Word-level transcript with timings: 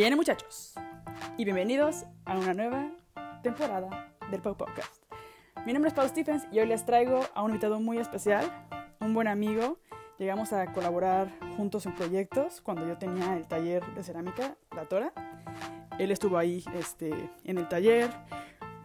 Bien, 0.00 0.16
muchachos, 0.16 0.72
y 1.36 1.44
bienvenidos 1.44 2.06
a 2.24 2.38
una 2.38 2.54
nueva 2.54 2.90
temporada 3.42 4.10
del 4.30 4.40
Pau 4.40 4.56
Podcast. 4.56 5.04
Mi 5.66 5.74
nombre 5.74 5.90
es 5.90 5.94
Paul 5.94 6.08
Stephens 6.08 6.46
y 6.50 6.58
hoy 6.58 6.68
les 6.68 6.86
traigo 6.86 7.20
a 7.34 7.42
un 7.42 7.50
invitado 7.50 7.80
muy 7.80 7.98
especial, 7.98 8.50
un 9.00 9.12
buen 9.12 9.28
amigo. 9.28 9.78
Llegamos 10.18 10.54
a 10.54 10.72
colaborar 10.72 11.28
juntos 11.58 11.84
en 11.84 11.94
proyectos 11.94 12.62
cuando 12.62 12.88
yo 12.88 12.96
tenía 12.96 13.36
el 13.36 13.46
taller 13.46 13.84
de 13.94 14.02
cerámica, 14.02 14.56
La 14.74 14.86
Tora. 14.86 15.12
Él 15.98 16.10
estuvo 16.12 16.38
ahí 16.38 16.64
este, 16.78 17.10
en 17.44 17.58
el 17.58 17.68
taller, 17.68 18.08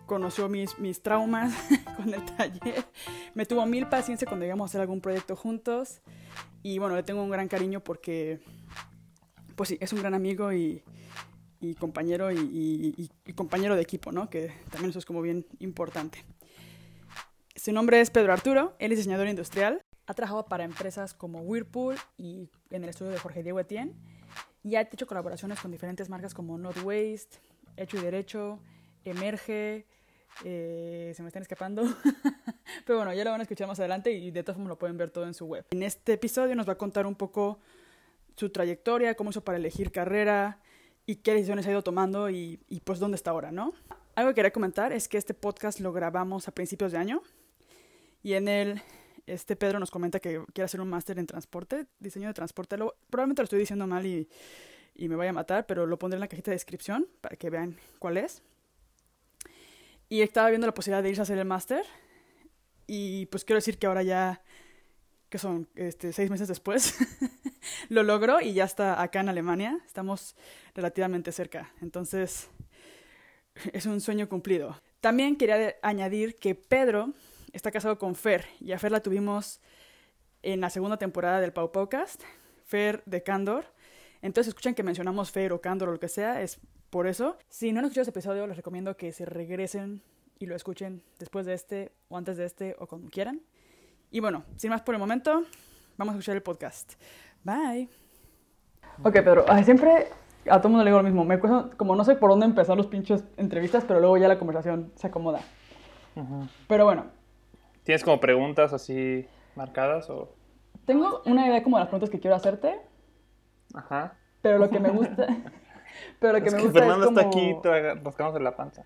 conoció 0.07 0.49
mis, 0.49 0.77
mis 0.79 1.01
traumas 1.01 1.53
con 1.95 2.13
el 2.13 2.25
taller, 2.25 2.83
me 3.33 3.45
tuvo 3.45 3.65
mil 3.65 3.87
paciencia 3.87 4.27
cuando 4.27 4.43
llegamos 4.43 4.65
a 4.65 4.67
hacer 4.69 4.81
algún 4.81 4.99
proyecto 4.99 5.37
juntos 5.37 6.01
y 6.61 6.77
bueno, 6.77 6.97
le 6.97 7.03
tengo 7.03 7.23
un 7.23 7.29
gran 7.29 7.47
cariño 7.47 7.79
porque, 7.79 8.41
pues 9.55 9.69
sí, 9.69 9.77
es 9.79 9.93
un 9.93 9.99
gran 9.99 10.13
amigo 10.13 10.53
y, 10.53 10.83
y 11.59 11.75
compañero 11.75 12.31
y, 12.31 12.37
y, 12.37 13.09
y, 13.25 13.33
compañero 13.33 13.75
de 13.75 13.81
equipo, 13.81 14.11
¿no? 14.11 14.29
Que 14.29 14.51
también 14.69 14.89
eso 14.89 14.99
es 14.99 15.05
como 15.05 15.21
bien 15.21 15.45
importante. 15.59 16.23
Su 17.55 17.71
nombre 17.71 18.01
es 18.01 18.09
Pedro 18.09 18.33
Arturo, 18.33 18.75
él 18.79 18.91
es 18.91 18.97
diseñador 18.97 19.27
industrial, 19.27 19.81
ha 20.07 20.13
trabajado 20.13 20.45
para 20.45 20.63
empresas 20.63 21.13
como 21.13 21.41
Whirlpool 21.41 21.95
y 22.17 22.49
en 22.69 22.83
el 22.83 22.89
estudio 22.89 23.11
de 23.11 23.17
Jorge 23.17 23.43
Diego 23.43 23.59
Etienne 23.59 23.93
y 24.63 24.75
ha 24.75 24.81
hecho 24.81 25.07
colaboraciones 25.07 25.59
con 25.59 25.71
diferentes 25.71 26.09
marcas 26.09 26.33
como 26.33 26.57
Not 26.57 26.83
Waste, 26.83 27.37
Hecho 27.77 27.97
y 27.97 28.01
Derecho, 28.01 28.59
Emerge, 29.03 29.85
eh, 30.43 31.13
se 31.15 31.21
me 31.21 31.29
están 31.29 31.43
escapando. 31.43 31.83
Pero 32.85 32.99
bueno, 32.99 33.13
ya 33.13 33.23
lo 33.23 33.31
van 33.31 33.41
a 33.41 33.43
escuchar 33.43 33.67
más 33.67 33.79
adelante 33.79 34.11
y 34.11 34.31
de 34.31 34.43
todas 34.43 34.57
formas 34.57 34.69
lo 34.69 34.77
pueden 34.77 34.97
ver 34.97 35.11
todo 35.11 35.25
en 35.25 35.33
su 35.33 35.45
web. 35.45 35.65
En 35.71 35.83
este 35.83 36.13
episodio 36.13 36.55
nos 36.55 36.67
va 36.67 36.73
a 36.73 36.77
contar 36.77 37.05
un 37.05 37.15
poco 37.15 37.59
su 38.35 38.49
trayectoria, 38.49 39.15
cómo 39.15 39.29
hizo 39.29 39.43
para 39.43 39.57
elegir 39.57 39.91
carrera 39.91 40.59
y 41.05 41.17
qué 41.17 41.33
decisiones 41.33 41.67
ha 41.67 41.71
ido 41.71 41.83
tomando 41.83 42.29
y, 42.29 42.59
y 42.67 42.79
pues 42.81 42.99
dónde 42.99 43.15
está 43.15 43.31
ahora, 43.31 43.51
¿no? 43.51 43.73
Algo 44.15 44.31
que 44.31 44.35
quería 44.35 44.51
comentar 44.51 44.93
es 44.93 45.07
que 45.07 45.17
este 45.17 45.33
podcast 45.33 45.79
lo 45.79 45.91
grabamos 45.93 46.47
a 46.47 46.51
principios 46.51 46.91
de 46.91 46.97
año 46.97 47.21
y 48.23 48.33
en 48.33 48.47
él 48.47 48.81
este 49.27 49.55
Pedro 49.55 49.79
nos 49.79 49.91
comenta 49.91 50.19
que 50.19 50.43
quiere 50.53 50.65
hacer 50.65 50.81
un 50.81 50.89
máster 50.89 51.17
en 51.19 51.27
transporte, 51.27 51.87
diseño 51.99 52.27
de 52.27 52.33
transporte. 52.33 52.77
Lo, 52.77 52.95
probablemente 53.09 53.41
lo 53.41 53.45
estoy 53.45 53.59
diciendo 53.59 53.87
mal 53.87 54.05
y, 54.05 54.29
y 54.93 55.09
me 55.09 55.15
vaya 55.15 55.31
a 55.31 55.33
matar, 55.33 55.65
pero 55.65 55.85
lo 55.85 55.97
pondré 55.97 56.17
en 56.17 56.21
la 56.21 56.27
cajita 56.27 56.51
de 56.51 56.55
descripción 56.55 57.07
para 57.21 57.35
que 57.35 57.49
vean 57.49 57.77
cuál 57.99 58.17
es. 58.17 58.43
Y 60.09 60.21
estaba 60.21 60.49
viendo 60.49 60.67
la 60.67 60.73
posibilidad 60.73 61.01
de 61.01 61.09
irse 61.09 61.21
a 61.21 61.23
hacer 61.23 61.37
el 61.37 61.45
máster. 61.45 61.83
Y 62.87 63.25
pues 63.27 63.43
quiero 63.43 63.57
decir 63.57 63.79
que 63.79 63.87
ahora 63.87 64.03
ya, 64.03 64.43
que 65.35 65.39
son 65.39 65.67
este, 65.75 66.13
seis 66.13 66.31
meses 66.31 66.47
después, 66.47 66.95
lo 67.89 68.03
logró 68.03 68.39
y 68.39 68.53
ya 68.53 68.63
está 68.63 69.01
acá 69.01 69.19
en 69.19 69.27
Alemania. 69.27 69.77
Estamos 69.85 70.33
relativamente 70.73 71.33
cerca. 71.33 71.73
Entonces, 71.81 72.47
es 73.73 73.85
un 73.85 73.99
sueño 73.99 74.29
cumplido. 74.29 74.81
También 75.01 75.35
quería 75.35 75.75
añadir 75.81 76.37
que 76.37 76.55
Pedro 76.55 77.11
está 77.51 77.69
casado 77.69 77.99
con 77.99 78.15
Fer. 78.15 78.45
Y 78.61 78.71
a 78.71 78.79
Fer 78.79 78.93
la 78.93 79.01
tuvimos 79.01 79.59
en 80.41 80.61
la 80.61 80.69
segunda 80.69 80.95
temporada 80.95 81.41
del 81.41 81.51
Pau 81.51 81.69
Podcast. 81.69 82.23
Fer 82.63 83.03
de 83.05 83.21
Candor. 83.21 83.65
Entonces 84.21 84.47
escuchan 84.47 84.73
que 84.73 84.83
mencionamos 84.83 85.31
Fer 85.31 85.51
o 85.51 85.59
Candor 85.59 85.89
o 85.89 85.91
lo 85.91 85.99
que 85.99 86.07
sea, 86.07 86.41
es 86.43 86.61
por 86.89 87.07
eso. 87.07 87.37
Si 87.49 87.73
no 87.73 87.79
han 87.79 87.85
escuchado 87.87 88.03
ese 88.03 88.11
episodio, 88.11 88.47
les 88.47 88.55
recomiendo 88.55 88.95
que 88.95 89.11
se 89.11 89.25
regresen 89.25 90.01
y 90.39 90.45
lo 90.45 90.55
escuchen 90.55 91.03
después 91.19 91.45
de 91.45 91.55
este 91.55 91.91
o 92.07 92.15
antes 92.15 92.37
de 92.37 92.45
este 92.45 92.77
o 92.79 92.87
como 92.87 93.09
quieran. 93.09 93.41
Y 94.11 94.19
bueno, 94.19 94.43
sin 94.55 94.69
más 94.69 94.81
por 94.81 94.95
el 94.95 94.99
momento, 94.99 95.43
vamos 95.97 96.13
a 96.13 96.17
escuchar 96.17 96.35
el 96.35 96.43
podcast. 96.43 96.93
Bye. 97.43 97.89
Ok, 99.03 99.13
Pedro, 99.13 99.45
siempre 99.63 100.07
a 100.49 100.59
todo 100.59 100.69
mundo 100.69 100.83
le 100.83 100.89
digo 100.91 100.99
lo 100.99 101.03
mismo. 101.03 101.25
Me 101.25 101.39
cuesta, 101.39 101.69
como 101.77 101.95
no 101.95 102.03
sé 102.03 102.15
por 102.15 102.29
dónde 102.29 102.45
empezar 102.45 102.77
los 102.77 102.87
pinches 102.87 103.23
entrevistas, 103.37 103.83
pero 103.85 103.99
luego 103.99 104.17
ya 104.17 104.27
la 104.27 104.37
conversación 104.37 104.91
se 104.95 105.07
acomoda. 105.07 105.41
Uh 106.15 106.21
-huh. 106.21 106.49
Pero 106.67 106.85
bueno. 106.85 107.07
¿Tienes 107.83 108.03
como 108.03 108.19
preguntas 108.19 108.73
así 108.73 109.27
marcadas 109.55 110.09
o...? 110.09 110.33
Tengo 110.85 111.21
una 111.25 111.47
idea 111.47 111.63
como 111.63 111.77
de 111.77 111.81
las 111.81 111.89
preguntas 111.89 112.09
que 112.09 112.19
quiero 112.19 112.35
hacerte. 112.35 112.79
Ajá. 113.73 114.13
Pero 114.41 114.59
lo 114.59 114.69
que 114.69 114.79
me 114.79 114.89
gusta... 114.89 115.27
pero 116.19 116.33
lo 116.33 116.41
que 116.41 116.47
es 116.47 116.53
me 116.53 116.59
que 116.59 116.65
gusta 116.65 116.79
Fernando 116.79 117.05
es 117.05 117.09
como... 117.09 117.19
está 117.19 117.29
aquí 117.29 118.37
en 118.37 118.43
la 118.43 118.55
panza. 118.55 118.85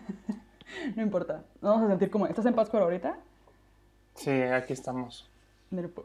no 0.96 1.02
importa. 1.02 1.44
Nos 1.60 1.72
vamos 1.72 1.82
a 1.84 1.88
sentir 1.88 2.10
como... 2.10 2.26
¿Estás 2.26 2.46
en 2.46 2.54
Pátzcuaro 2.54 2.86
ahorita? 2.86 3.18
Sí, 4.20 4.30
aquí 4.42 4.72
estamos. 4.74 5.28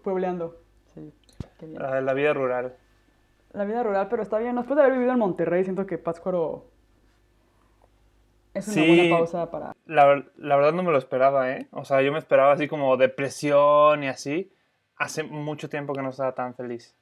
Puebleando. 0.03 0.55
Sí, 0.93 1.11
qué 1.59 1.65
bien. 1.65 1.81
La, 1.81 1.99
la 2.01 2.13
vida 2.13 2.33
rural. 2.33 2.75
La 3.53 3.65
vida 3.65 3.83
rural, 3.83 4.07
pero 4.09 4.23
está 4.23 4.37
bien. 4.37 4.55
Después 4.55 4.75
de 4.77 4.83
haber 4.83 4.93
vivido 4.95 5.13
en 5.13 5.19
Monterrey, 5.19 5.63
siento 5.63 5.85
que 5.85 5.97
Pátzcuaro 5.97 6.65
es 8.53 8.67
una 8.67 8.73
Sí. 8.75 8.87
buena 8.87 9.17
pausa 9.17 9.51
para... 9.51 9.75
La, 9.85 10.23
la 10.37 10.55
verdad 10.55 10.73
no 10.73 10.83
me 10.83 10.91
lo 10.91 10.97
esperaba, 10.97 11.51
¿eh? 11.51 11.67
O 11.71 11.83
sea, 11.83 12.01
yo 12.01 12.11
me 12.11 12.19
esperaba 12.19 12.53
así 12.53 12.67
como 12.67 12.95
depresión 12.97 14.03
y 14.03 14.07
así. 14.07 14.51
Hace 14.97 15.23
mucho 15.23 15.69
tiempo 15.69 15.93
que 15.93 16.01
no 16.01 16.09
estaba 16.11 16.33
tan 16.33 16.55
feliz. 16.55 16.95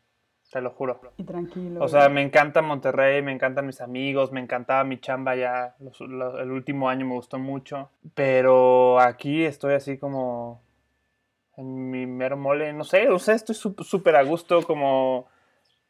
Te 0.52 0.62
lo 0.62 0.72
juro. 0.72 1.00
Y 1.18 1.24
tranquilo. 1.24 1.84
O 1.84 1.88
sea, 1.88 2.10
me 2.10 2.22
encanta 2.22 2.62
Monterrey, 2.62 3.22
me 3.24 3.32
encantan 3.32 3.66
mis 3.66 3.82
amigos, 3.82 4.32
me 4.32 4.40
encantaba 4.40 4.84
mi 4.84 5.00
chamba 5.00 5.36
ya. 5.36 5.76
los- 5.80 6.00
los- 6.02 6.40
el 6.40 6.52
último 6.52 6.90
año 6.90 7.06
me 7.06 7.14
gustó 7.14 7.38
mucho. 7.40 7.90
Pero 8.16 9.00
aquí 9.00 9.44
estoy 9.46 9.74
así 9.74 9.98
como 9.98 10.62
en 11.58 11.90
mi 11.92 12.06
mero 12.06 12.38
mole. 12.38 12.74
No 12.74 12.84
sé, 12.84 13.10
o 13.10 13.20
sea, 13.20 13.36
estoy 13.36 13.56
súper 13.56 14.16
a 14.16 14.24
gusto. 14.24 14.62
Como 14.64 15.28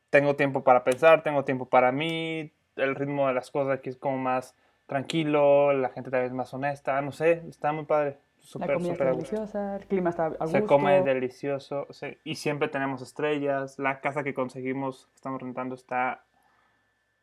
tengo 0.10 0.36
tiempo 0.36 0.64
para 0.64 0.84
pensar, 0.84 1.24
tengo 1.24 1.44
tiempo 1.44 1.66
para 1.66 1.92
mí. 1.92 2.52
El 2.76 2.96
ritmo 2.96 3.28
de 3.28 3.34
las 3.34 3.52
cosas 3.52 3.78
aquí 3.80 3.90
es 3.90 3.98
como 3.98 4.18
más 4.18 4.56
tranquilo. 4.88 5.74
La 5.74 5.90
gente 5.90 6.10
también 6.12 6.28
es 6.32 6.34
más 6.34 6.54
honesta. 6.54 7.02
No 7.02 7.12
sé, 7.12 7.44
está 7.48 7.72
muy 7.72 7.86
padre. 7.86 8.18
la 8.38 8.44
Súper, 8.46 8.74
comida 8.74 8.94
súper 8.94 9.08
está 9.08 9.10
a 9.10 9.12
gusto. 9.14 9.36
deliciosa, 9.36 9.76
el 9.78 9.86
clima 9.88 10.10
está 10.10 10.26
a 10.26 10.30
gusto. 10.30 10.48
Se 10.48 10.66
come 10.66 11.02
delicioso 11.02 11.88
sí, 11.92 12.18
y 12.26 12.36
siempre 12.36 12.68
tenemos 12.68 13.02
estrellas. 13.02 13.80
La 13.80 14.02
casa 14.02 14.24
que 14.24 14.34
conseguimos, 14.34 15.06
que 15.08 15.16
estamos 15.16 15.42
rentando, 15.42 15.76
está 15.76 16.26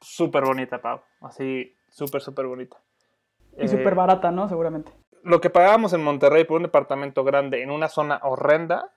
súper 0.01 0.45
bonita, 0.45 0.81
Pau. 0.81 1.01
Así, 1.21 1.77
súper, 1.91 2.23
súper 2.23 2.47
bonita. 2.47 2.79
Y 3.59 3.65
Eh, 3.65 3.69
súper 3.69 3.95
barata, 3.95 4.31
¿no? 4.31 4.49
Seguramente. 4.49 4.93
Lo 5.23 5.41
que 5.41 5.51
pagábamos 5.51 5.93
en 5.93 6.03
Monterrey 6.03 6.45
por 6.45 6.57
un 6.57 6.63
departamento 6.65 7.25
grande 7.25 7.63
en 7.63 7.71
una 7.71 7.89
zona 7.89 8.21
horrenda, 8.23 8.91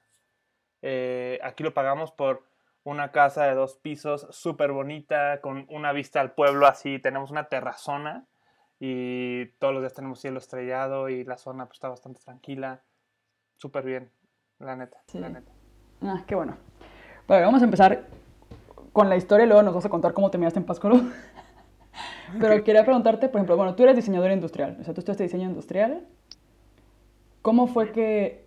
eh, 0.82 1.40
aquí 1.44 1.64
lo 1.64 1.74
pagamos 1.74 2.12
por 2.12 2.44
una 2.84 3.12
casa 3.12 3.46
de 3.46 3.56
dos 3.56 3.76
pisos 3.76 4.28
súper 4.32 4.72
bonita, 4.72 5.40
con 5.42 5.66
una 5.70 5.92
vista 5.94 6.20
al 6.22 6.32
pueblo 6.34 6.68
así. 6.68 7.00
Tenemos 7.00 7.32
una 7.32 7.46
terrazona 7.50 8.26
y 8.80 9.46
todos 9.60 9.74
los 9.74 9.84
días 9.84 9.94
tenemos 9.94 10.20
cielo 10.20 10.40
estrellado 10.40 11.08
y 11.10 11.24
la 11.24 11.38
zona 11.38 11.66
pues, 11.66 11.78
está 11.78 11.90
bastante 11.90 12.20
tranquila. 12.22 12.82
Súper 13.58 13.84
bien, 13.86 14.12
la 14.60 14.76
neta, 14.76 14.98
Sí. 15.08 15.20
la 15.20 15.30
neta. 15.30 15.52
Ah, 16.02 16.24
qué 16.28 16.36
bueno. 16.36 16.58
Bueno, 17.28 17.46
vamos 17.46 17.62
a 17.62 17.66
empezar 17.66 18.04
con 18.92 19.08
la 19.08 19.16
historia 19.16 19.46
y 19.46 19.48
luego 19.48 19.64
nos 19.64 19.74
vas 19.74 19.86
a 19.86 19.90
contar 19.90 20.14
cómo 20.14 20.30
te 20.30 20.38
miraste 20.38 20.60
en 20.60 20.66
Pátzcuaro. 20.66 20.98
Pero 22.40 22.64
quería 22.64 22.84
preguntarte, 22.84 23.28
por 23.30 23.38
ejemplo, 23.40 23.58
bueno, 23.58 23.76
tú 23.76 23.84
eres 23.84 23.96
diseñador 23.96 24.32
industrial, 24.32 24.78
o 24.80 24.84
sea, 24.84 24.94
tú 24.94 25.02
estudiaste 25.02 25.24
diseño 25.24 25.50
industrial. 25.50 26.06
¿Cómo 27.42 27.68
fue 27.68 27.92
que... 27.92 28.46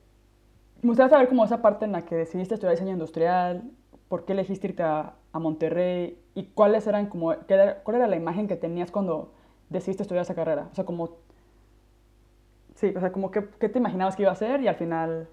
Me 0.83 0.89
gustaría 0.89 1.11
saber 1.11 1.29
cómo 1.29 1.45
esa 1.45 1.63
parte 1.63 1.85
en 1.85 1.93
la 1.93 2.05
que 2.05 2.15
decidiste 2.15 2.55
estudiar 2.55 2.75
diseño 2.75 2.93
industrial, 2.93 3.71
por 4.09 4.25
qué 4.25 4.33
elegiste 4.33 4.69
irte 4.69 4.83
a, 4.83 5.15
a 5.33 5.39
Monterrey 5.39 6.19
y 6.35 6.45
cuáles 6.47 6.87
eran 6.87 7.07
como... 7.07 7.35
qué 7.47 7.55
era- 7.55 7.83
¿Cuál 7.83 7.97
era 7.99 8.07
la 8.07 8.17
imagen 8.17 8.49
que 8.49 8.57
tenías 8.57 8.91
cuando 8.91 9.33
decidiste 9.69 10.03
estudiar 10.03 10.23
esa 10.23 10.35
carrera? 10.35 10.69
O 10.73 10.75
sea, 10.75 10.85
como... 10.85 11.19
Sí, 12.75 12.93
o 12.95 13.01
sea, 13.01 13.11
como 13.13 13.31
qué, 13.31 13.49
qué 13.59 13.69
te 13.69 13.79
imaginabas 13.79 14.17
que 14.17 14.23
iba 14.23 14.31
a 14.31 14.35
hacer 14.35 14.61
y 14.61 14.69
al 14.69 14.77
final... 14.77 15.29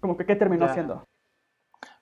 Como 0.00 0.16
que 0.16 0.26
qué 0.26 0.34
terminó 0.34 0.68
siendo. 0.72 1.04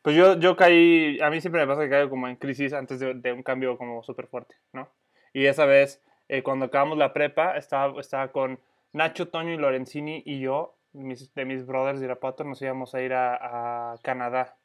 Pues 0.02 0.16
yo, 0.16 0.38
yo 0.38 0.56
caí, 0.56 1.18
a 1.20 1.28
mí 1.28 1.40
siempre 1.42 1.60
me 1.60 1.66
pasa 1.66 1.82
que 1.82 1.90
caigo 1.90 2.08
como 2.08 2.28
en 2.28 2.36
crisis 2.36 2.72
antes 2.72 2.98
de, 3.00 3.12
de 3.12 3.32
un 3.32 3.42
cambio 3.42 3.76
como 3.76 4.02
súper 4.02 4.26
fuerte, 4.26 4.54
¿no? 4.72 4.88
Y 5.32 5.46
esa 5.46 5.64
vez, 5.66 6.02
eh, 6.28 6.42
cuando 6.42 6.66
acabamos 6.66 6.98
la 6.98 7.12
prepa, 7.12 7.56
estaba, 7.56 7.98
estaba 8.00 8.28
con 8.28 8.58
Nacho, 8.92 9.28
Toño 9.28 9.52
y 9.52 9.56
Lorenzini 9.56 10.22
y 10.26 10.40
yo, 10.40 10.74
mis, 10.92 11.32
de 11.34 11.44
mis 11.44 11.66
brothers 11.66 12.00
de 12.00 12.06
Irapuato, 12.06 12.44
nos 12.44 12.60
íbamos 12.62 12.94
a 12.94 13.02
ir 13.02 13.12
a, 13.12 13.92
a 13.92 13.98
Canadá 14.02 14.56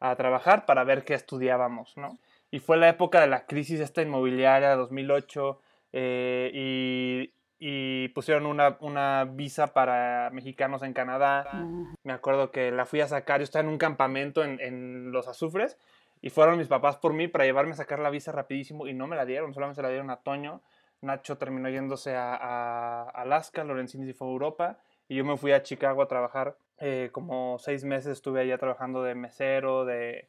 a 0.00 0.14
trabajar 0.16 0.66
para 0.66 0.84
ver 0.84 1.04
qué 1.04 1.14
estudiábamos, 1.14 1.96
¿no? 1.96 2.18
Y 2.50 2.60
fue 2.60 2.76
la 2.76 2.88
época 2.88 3.20
de 3.20 3.26
la 3.26 3.46
crisis 3.46 3.80
esta 3.80 4.02
inmobiliaria 4.02 4.70
de 4.70 4.76
2008 4.76 5.60
eh, 5.92 6.50
y, 6.54 7.32
y 7.58 8.08
pusieron 8.08 8.46
una, 8.46 8.76
una 8.80 9.24
visa 9.24 9.74
para 9.74 10.30
mexicanos 10.32 10.82
en 10.82 10.94
Canadá. 10.94 11.66
Me 12.04 12.12
acuerdo 12.12 12.50
que 12.50 12.70
la 12.70 12.86
fui 12.86 13.00
a 13.00 13.08
sacar, 13.08 13.40
yo 13.40 13.44
estaba 13.44 13.64
en 13.64 13.68
un 13.68 13.78
campamento 13.78 14.44
en, 14.44 14.60
en 14.60 15.12
Los 15.12 15.28
Azufres 15.28 15.78
y 16.20 16.30
fueron 16.30 16.58
mis 16.58 16.68
papás 16.68 16.96
por 16.96 17.12
mí 17.12 17.28
para 17.28 17.44
llevarme 17.44 17.72
a 17.72 17.76
sacar 17.76 17.98
la 17.98 18.10
visa 18.10 18.32
rapidísimo 18.32 18.86
y 18.86 18.94
no 18.94 19.06
me 19.06 19.16
la 19.16 19.24
dieron, 19.24 19.54
solamente 19.54 19.76
se 19.76 19.82
la 19.82 19.88
dieron 19.88 20.10
a 20.10 20.22
Toño. 20.22 20.62
Nacho 21.00 21.38
terminó 21.38 21.68
yéndose 21.68 22.16
a, 22.16 23.02
Alaska, 23.02 23.62
Lorenzini 23.64 24.06
se 24.06 24.14
fue 24.14 24.26
a 24.26 24.30
Europa 24.30 24.78
y 25.06 25.16
yo 25.16 25.24
me 25.24 25.36
fui 25.36 25.52
a 25.52 25.62
Chicago 25.62 26.02
a 26.02 26.08
trabajar. 26.08 26.56
eh, 26.78 27.10
como 27.12 27.58
seis 27.58 27.84
meses 27.84 28.12
estuve 28.12 28.40
allá 28.40 28.58
trabajando 28.58 29.02
de 29.02 29.14
mesero, 29.14 29.84
de, 29.84 30.28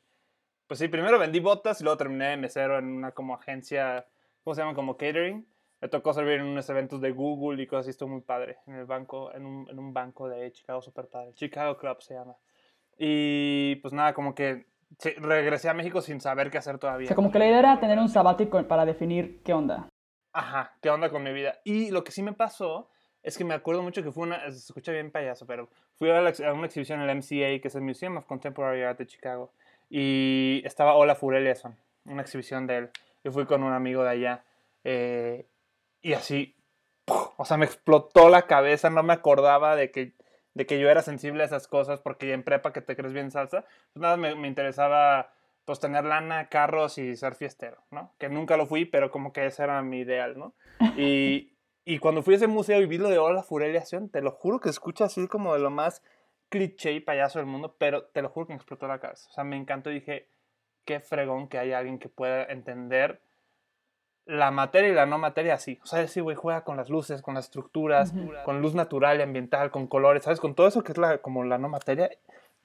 pues 0.70 0.80
sí, 0.80 0.88
primero 0.88 1.18
vendí 1.18 1.40
botas 1.40 1.82
y 1.82 1.84
luego 1.84 1.98
terminé 1.98 2.30
de 2.30 2.38
mesero 2.38 2.78
en 2.78 2.86
una 2.86 3.12
como 3.12 3.34
agencia, 3.34 4.06
¿cómo 4.44 4.54
se 4.54 4.62
llama? 4.62 4.76
Como 4.76 4.98
catering. 4.98 5.48
Me 5.82 5.88
tocó 5.88 6.14
servir 6.14 6.34
en 6.34 6.46
unos 6.46 6.70
eventos 6.70 7.02
de 7.02 7.12
Google 7.12 7.64
y 7.64 7.66
cosas 7.66 7.86
así, 7.86 7.90
estuvo 7.92 8.10
muy 8.10 8.22
padre. 8.22 8.58
En 8.68 8.76
el 8.76 8.86
banco, 8.86 9.34
en 9.34 9.48
un, 9.48 9.68
en 9.68 9.80
un 9.80 9.94
banco 9.94 10.30
de 10.30 10.52
Chicago, 10.52 10.82
súper 10.82 11.08
padre. 11.08 11.34
Chicago 11.34 11.76
Club 11.78 12.02
se 12.02 12.14
llama. 12.14 12.36
Y 13.00 13.78
pues 13.78 13.94
nada, 13.94 14.14
como 14.14 14.36
que 14.36 14.68
sí, 14.98 15.12
regresé 15.18 15.70
a 15.70 15.74
México 15.74 16.02
sin 16.02 16.20
saber 16.20 16.50
qué 16.50 16.58
hacer 16.58 16.76
O 16.76 16.80
todavía. 16.80 17.08
sea, 17.08 17.16
como 17.16 17.32
que 17.32 17.40
la 17.40 17.48
idea 17.48 17.60
era 17.60 17.80
tener 17.80 18.00
un 18.00 18.10
sabático 18.10 18.62
para 18.68 18.86
definir 18.86 19.42
qué 19.44 19.54
onda. 19.54 19.90
Ajá, 20.34 20.74
¿qué 20.82 20.90
onda 20.90 21.10
con 21.10 21.24
mi 21.24 21.34
vida? 21.34 21.60
Y 21.64 21.92
lo 21.92 22.04
que 22.04 22.12
sí 22.12 22.22
me 22.24 22.34
pasó 22.34 22.90
es 23.24 23.38
que 23.38 23.44
me 23.44 23.54
acuerdo 23.54 23.84
mucho 23.84 24.04
que 24.04 24.12
fue 24.12 24.24
una, 24.24 24.40
se 24.50 24.58
escucha 24.58 24.92
bien 24.92 25.12
payaso, 25.12 25.46
pero 25.46 25.70
fui 25.96 26.10
a, 26.10 26.22
la 26.22 26.54
una 26.54 26.68
exhibición 26.68 27.02
en 27.02 27.10
el 27.10 27.18
MCA, 27.18 27.62
que 27.62 27.68
es 27.68 27.76
el 27.76 27.82
Museum 27.82 28.18
of 28.18 28.26
Contemporary 28.26 28.84
Art 28.84 28.98
de 29.00 29.08
Chicago, 29.08 29.52
y 29.90 30.62
estaba 30.66 30.94
Olaf 30.96 31.24
Eliasson, 31.24 31.76
una 32.06 32.22
exhibición 32.22 32.68
de 32.68 32.78
él. 32.78 32.90
Yo 33.24 33.32
fui 33.32 33.46
con 33.46 33.64
un 33.64 33.74
amigo 33.74 34.04
de 34.04 34.10
allá, 34.10 34.44
eh, 34.84 35.48
y 36.02 36.14
así, 36.14 36.56
¡puf! 37.06 37.32
o 37.38 37.44
sea, 37.44 37.58
me 37.58 37.66
explotó 37.66 38.30
la 38.30 38.44
cabeza, 38.44 38.90
no 38.90 39.04
me 39.04 39.14
acordaba 39.14 39.76
de 39.76 39.92
que, 39.92 40.14
de 40.54 40.66
que 40.66 40.80
yo 40.80 40.90
era 40.90 41.02
sensible 41.02 41.44
a 41.44 41.46
esas 41.46 41.68
cosas, 41.68 42.00
porque 42.00 42.34
en 42.34 42.44
prepa 42.44 42.74
que 42.74 42.82
te 42.82 42.96
crees 42.96 43.14
bien 43.14 43.32
salsa, 43.32 43.66
pues 43.94 44.02
nada, 44.02 44.18
me, 44.18 44.36
me 44.36 44.48
interesaba 44.48 45.32
pues 45.66 45.80
tener 45.80 46.04
lana, 46.04 46.50
carros 46.50 46.98
y 46.98 47.16
ser 47.16 47.36
fiestero, 47.36 47.78
¿no? 47.92 48.12
Que 48.18 48.28
nunca 48.28 48.58
lo 48.58 48.66
fui, 48.66 48.86
pero 48.86 49.12
como 49.12 49.32
que 49.32 49.46
ese 49.46 49.64
era 49.64 49.82
mi 49.84 50.00
ideal, 50.00 50.38
¿no? 50.38 50.56
Y, 50.98 51.54
y 51.86 52.00
cuando 52.00 52.24
fui 52.24 52.34
a 52.34 52.38
ese 52.38 52.48
museo 52.48 52.82
y 52.82 52.88
vi 52.88 52.98
lo 52.98 53.10
de 53.10 53.20
Hola 53.20 53.44
Fureliación, 53.44 54.10
te 54.10 54.22
lo 54.22 54.32
juro 54.32 54.60
que 54.60 54.70
escucha 54.70 55.06
así 55.06 55.28
como 55.28 55.54
de 55.54 55.60
lo 55.60 55.70
más 55.70 56.02
cliché 56.50 56.94
y 56.94 57.00
payaso 57.00 57.38
del 57.38 57.46
mundo, 57.46 57.76
pero 57.78 58.06
te 58.06 58.24
lo 58.24 58.30
juro 58.30 58.48
que 58.48 58.54
me 58.54 58.58
explotó 58.58 58.88
la 58.88 59.00
cabeza. 59.00 59.30
O 59.30 59.34
sea, 59.34 59.44
me 59.44 59.58
encantó 59.58 59.92
y 59.92 59.96
dije, 59.96 60.28
qué 60.86 61.00
fregón 61.00 61.48
que 61.48 61.60
haya 61.60 61.78
alguien 61.78 62.00
que 62.00 62.10
pueda 62.10 62.46
entender 62.46 63.22
la 64.30 64.52
materia 64.52 64.90
y 64.90 64.94
la 64.94 65.08
no 65.08 65.18
materia 65.18 65.56
así. 65.56 65.80
O 65.84 65.88
sea, 65.88 66.02
ese 66.02 66.22
güey 66.22 66.36
juega 66.36 66.64
con 66.64 66.78
las 66.78 66.90
luces, 66.90 67.24
con 67.24 67.34
las 67.34 67.46
estructuras, 67.46 68.14
con 68.46 68.62
luz 68.62 68.76
natural 68.76 69.20
y 69.20 69.24
ambiental, 69.24 69.72
con 69.72 69.88
colores, 69.88 70.24
¿sabes? 70.24 70.40
Con 70.40 70.54
todo 70.54 70.68
eso 70.68 70.84
que 70.84 70.92
es 70.92 71.00
la, 71.00 71.18
como 71.18 71.44
la 71.44 71.58
no 71.58 71.68
materia, 71.68 72.12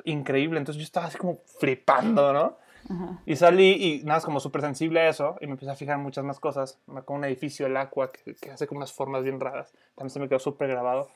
increíble. 0.04 0.58
Entonces 0.58 0.80
yo 0.80 0.84
estaba 0.84 1.06
así 1.06 1.16
como 1.16 1.38
flipando, 1.58 2.34
¿no? 2.34 2.58
Ajá. 2.90 3.18
Y 3.24 3.36
salí 3.36 3.70
y 3.82 4.04
nada, 4.04 4.20
como 4.20 4.40
súper 4.40 4.60
sensible 4.60 5.00
a 5.00 5.08
eso 5.08 5.36
y 5.40 5.46
me 5.46 5.52
empecé 5.52 5.70
a 5.70 5.74
fijar 5.74 5.96
en 5.96 6.02
muchas 6.02 6.22
más 6.22 6.38
cosas. 6.38 6.78
Acuerdo 6.86 7.14
un 7.14 7.24
edificio, 7.24 7.66
el 7.66 7.78
Aqua, 7.78 8.12
que, 8.12 8.34
que 8.34 8.50
hace 8.50 8.66
como 8.66 8.78
unas 8.78 8.92
formas 8.92 9.22
bien 9.22 9.40
raras. 9.40 9.72
También 9.94 10.10
se 10.10 10.20
me 10.20 10.28
quedó 10.28 10.40
súper 10.40 10.68
grabado. 10.68 11.08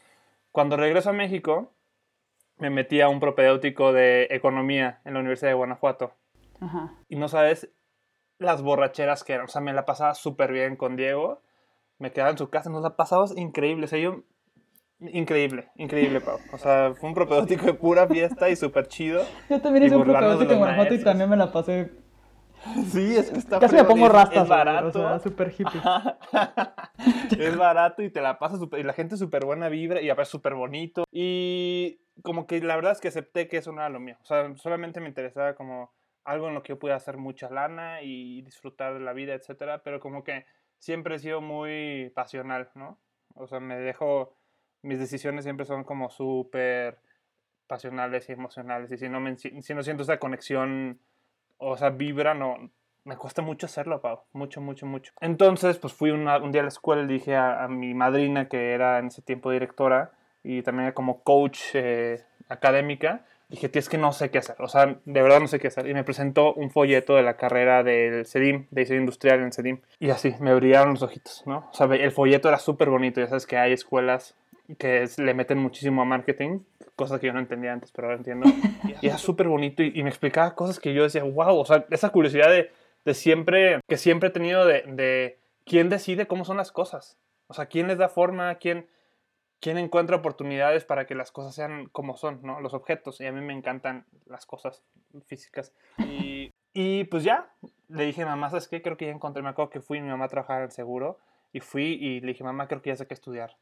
Cuando 0.50 0.78
regreso 0.78 1.10
a 1.10 1.12
México, 1.12 1.72
me 2.56 2.70
metí 2.70 3.02
a 3.02 3.10
un 3.10 3.20
propedéutico 3.20 3.92
de 3.92 4.28
economía 4.30 5.00
en 5.04 5.12
la 5.12 5.20
Universidad 5.20 5.50
de 5.50 5.56
Guanajuato. 5.56 6.12
Ajá. 6.58 6.94
Y 7.10 7.16
no 7.16 7.28
sabes 7.28 7.68
las 8.38 8.62
borracheras 8.62 9.24
que 9.24 9.34
eran. 9.34 9.46
O 9.46 9.48
sea, 9.48 9.60
me 9.60 9.72
la 9.72 9.84
pasaba 9.84 10.14
súper 10.14 10.52
bien 10.52 10.76
con 10.76 10.96
Diego. 10.96 11.42
Me 11.98 12.12
quedaba 12.12 12.30
en 12.30 12.38
su 12.38 12.48
casa, 12.48 12.70
nos 12.70 12.82
la 12.82 12.96
pasamos 12.96 13.36
increíble. 13.36 13.84
O 13.84 13.88
sea, 13.88 13.98
yo... 13.98 14.22
Increíble, 15.00 15.68
increíble, 15.76 16.20
Pau. 16.20 16.38
O 16.52 16.58
sea, 16.58 16.92
fue 16.98 17.08
un 17.08 17.14
propedéutico 17.14 17.66
de 17.66 17.74
pura 17.74 18.08
fiesta 18.08 18.50
y 18.50 18.56
súper 18.56 18.88
chido. 18.88 19.22
Yo 19.48 19.60
también 19.60 19.84
hice 19.84 19.94
un 19.94 20.02
propedéutico 20.02 20.52
en 20.52 20.58
Guanajuato 20.58 20.94
y 20.94 21.04
también 21.04 21.30
me 21.30 21.36
la 21.36 21.52
pasé. 21.52 21.92
Sí, 22.90 23.16
es 23.16 23.30
que 23.30 23.38
está 23.38 23.60
Casi 23.60 23.76
me 23.76 23.84
pongo 23.84 24.08
rastas, 24.08 24.42
Es 24.42 24.48
barato. 24.48 24.88
O 24.88 24.92
sea, 24.92 25.20
súper 25.20 25.54
hippie. 25.56 25.80
es 27.38 27.56
barato 27.56 28.02
y 28.02 28.10
te 28.10 28.20
la 28.20 28.40
pasas 28.40 28.58
súper. 28.58 28.80
Y 28.80 28.82
la 28.82 28.92
gente 28.92 29.16
súper 29.16 29.44
buena 29.44 29.68
vibra 29.68 30.02
y 30.02 30.10
aparte 30.10 30.30
súper 30.30 30.54
bonito. 30.54 31.04
Y 31.12 32.00
como 32.22 32.46
que 32.46 32.60
la 32.60 32.74
verdad 32.74 32.92
es 32.92 33.00
que 33.00 33.08
acepté 33.08 33.46
que 33.46 33.58
eso 33.58 33.70
no 33.70 33.80
era 33.80 33.88
lo 33.88 34.00
mío. 34.00 34.16
O 34.22 34.26
sea, 34.26 34.52
solamente 34.56 35.00
me 35.00 35.08
interesaba 35.08 35.54
como 35.54 35.92
algo 36.28 36.48
en 36.48 36.54
lo 36.54 36.62
que 36.62 36.70
yo 36.70 36.78
pudiera 36.78 36.96
hacer 36.96 37.16
mucha 37.16 37.50
lana 37.50 38.02
y 38.02 38.42
disfrutar 38.42 38.94
de 38.94 39.00
la 39.00 39.12
vida, 39.12 39.34
etcétera. 39.34 39.82
Pero 39.82 40.00
como 40.00 40.24
que 40.24 40.44
siempre 40.78 41.16
he 41.16 41.18
sido 41.18 41.40
muy 41.40 42.10
pasional, 42.14 42.70
¿no? 42.74 42.98
O 43.34 43.46
sea, 43.46 43.60
me 43.60 43.76
dejo. 43.78 44.34
Mis 44.82 44.98
decisiones 45.00 45.44
siempre 45.44 45.66
son 45.66 45.82
como 45.84 46.08
súper 46.08 46.98
pasionales 47.66 48.28
y 48.28 48.32
emocionales. 48.32 48.90
Y 48.92 48.96
si 48.98 49.08
no, 49.08 49.20
me, 49.20 49.36
si 49.36 49.74
no 49.74 49.82
siento 49.82 50.02
esa 50.04 50.18
conexión, 50.18 50.98
o 51.58 51.76
sea, 51.76 51.90
vibra, 51.90 52.34
no, 52.34 52.70
me 53.04 53.16
cuesta 53.16 53.42
mucho 53.42 53.66
hacerlo, 53.66 54.00
Pau. 54.00 54.20
Mucho, 54.32 54.60
mucho, 54.60 54.86
mucho. 54.86 55.12
Entonces, 55.20 55.78
pues 55.78 55.92
fui 55.92 56.10
una- 56.10 56.38
un 56.38 56.52
día 56.52 56.60
a 56.60 56.64
la 56.64 56.68
escuela 56.68 57.02
y 57.02 57.06
dije 57.06 57.34
a, 57.36 57.64
a 57.64 57.68
mi 57.68 57.92
madrina, 57.94 58.48
que 58.48 58.72
era 58.72 58.98
en 58.98 59.06
ese 59.08 59.22
tiempo 59.22 59.50
directora 59.50 60.12
y 60.44 60.62
también 60.62 60.92
como 60.92 61.22
coach 61.22 61.60
eh, 61.74 62.24
académica, 62.48 63.24
dije, 63.48 63.68
tío, 63.68 63.80
es 63.80 63.88
que 63.88 63.98
no 63.98 64.12
sé 64.12 64.30
qué 64.30 64.38
hacer. 64.38 64.56
O 64.60 64.68
sea, 64.68 64.98
de 65.04 65.22
verdad 65.22 65.40
no 65.40 65.48
sé 65.48 65.58
qué 65.58 65.68
hacer. 65.68 65.88
Y 65.88 65.94
me 65.94 66.04
presentó 66.04 66.52
un 66.54 66.70
folleto 66.70 67.14
de 67.16 67.22
la 67.22 67.36
carrera 67.36 67.82
del 67.82 68.26
CEDIM, 68.26 68.66
de 68.70 68.80
diseño 68.82 69.00
industrial 69.00 69.40
en 69.40 69.52
CEDIM. 69.52 69.78
Y 70.00 70.10
así, 70.10 70.34
me 70.40 70.54
brillaron 70.54 70.90
los 70.90 71.02
ojitos, 71.02 71.42
¿no? 71.46 71.68
O 71.72 71.74
sea, 71.74 71.86
el 71.86 72.12
folleto 72.12 72.48
era 72.48 72.58
súper 72.58 72.90
bonito. 72.90 73.20
Ya 73.20 73.26
sabes 73.28 73.46
que 73.46 73.56
hay 73.56 73.72
escuelas 73.72 74.34
que 74.78 75.02
es- 75.02 75.18
le 75.18 75.32
meten 75.32 75.56
muchísimo 75.58 76.02
a 76.02 76.04
marketing, 76.04 76.60
cosas 76.94 77.20
que 77.20 77.26
yo 77.28 77.32
no 77.32 77.38
entendía 77.38 77.72
antes, 77.72 77.90
pero 77.90 78.08
ahora 78.08 78.18
entiendo. 78.18 78.46
Y 79.02 79.06
era 79.06 79.16
súper 79.18 79.48
bonito 79.48 79.82
y, 79.82 79.92
y 79.94 80.02
me 80.02 80.10
explicaba 80.10 80.54
cosas 80.54 80.78
que 80.78 80.92
yo 80.92 81.02
decía, 81.04 81.22
wow, 81.24 81.56
o 81.58 81.64
sea, 81.64 81.86
esa 81.90 82.10
curiosidad 82.10 82.50
de, 82.50 82.70
de 83.06 83.14
siempre, 83.14 83.80
que 83.88 83.96
siempre 83.96 84.28
he 84.28 84.32
tenido 84.32 84.66
de, 84.66 84.82
de 84.88 85.38
quién 85.64 85.88
decide 85.88 86.26
cómo 86.26 86.44
son 86.44 86.58
las 86.58 86.70
cosas. 86.70 87.16
O 87.46 87.54
sea, 87.54 87.64
quién 87.66 87.86
les 87.88 87.96
da 87.96 88.10
forma, 88.10 88.54
quién, 88.56 88.86
quién 89.60 89.78
encuentra 89.78 90.16
oportunidades 90.16 90.84
para 90.84 91.06
que 91.06 91.14
las 91.14 91.32
cosas 91.32 91.54
sean 91.54 91.86
como 91.90 92.16
son, 92.16 92.40
¿no? 92.42 92.60
Los 92.60 92.74
objetos. 92.74 93.20
Y 93.20 93.26
a 93.26 93.32
mí 93.32 93.40
me 93.40 93.52
encantan 93.52 94.06
las 94.26 94.46
cosas 94.46 94.82
físicas. 95.26 95.72
Y, 95.98 96.52
y 96.72 97.04
pues 97.04 97.24
ya, 97.24 97.50
le 97.88 98.04
dije, 98.04 98.24
mamá, 98.24 98.50
¿sabes 98.50 98.68
qué? 98.68 98.82
Creo 98.82 98.96
que 98.96 99.06
ya 99.06 99.12
encontré, 99.12 99.42
me 99.42 99.48
acuerdo 99.48 99.70
que 99.70 99.80
fui, 99.80 100.00
mi 100.00 100.08
mamá 100.08 100.28
trabajaba 100.28 100.60
en 100.60 100.66
el 100.66 100.70
seguro, 100.70 101.18
y 101.52 101.60
fui 101.60 101.94
y 102.00 102.20
le 102.20 102.28
dije, 102.28 102.44
mamá, 102.44 102.68
creo 102.68 102.82
que 102.82 102.90
ya 102.90 102.96
sé 102.96 103.06
qué 103.06 103.14
estudiar. 103.14 103.56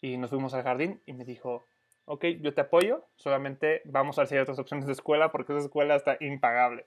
Y 0.00 0.16
nos 0.16 0.30
fuimos 0.30 0.54
al 0.54 0.62
jardín 0.62 1.00
y 1.06 1.12
me 1.12 1.24
dijo, 1.24 1.64
ok, 2.04 2.24
yo 2.40 2.54
te 2.54 2.60
apoyo, 2.60 3.04
solamente 3.16 3.82
vamos 3.84 4.18
a 4.18 4.22
ver 4.22 4.28
si 4.28 4.34
hay 4.34 4.40
otras 4.40 4.58
opciones 4.58 4.86
de 4.86 4.92
escuela 4.92 5.30
porque 5.30 5.52
esa 5.52 5.64
escuela 5.64 5.94
está 5.96 6.16
impagable. 6.20 6.86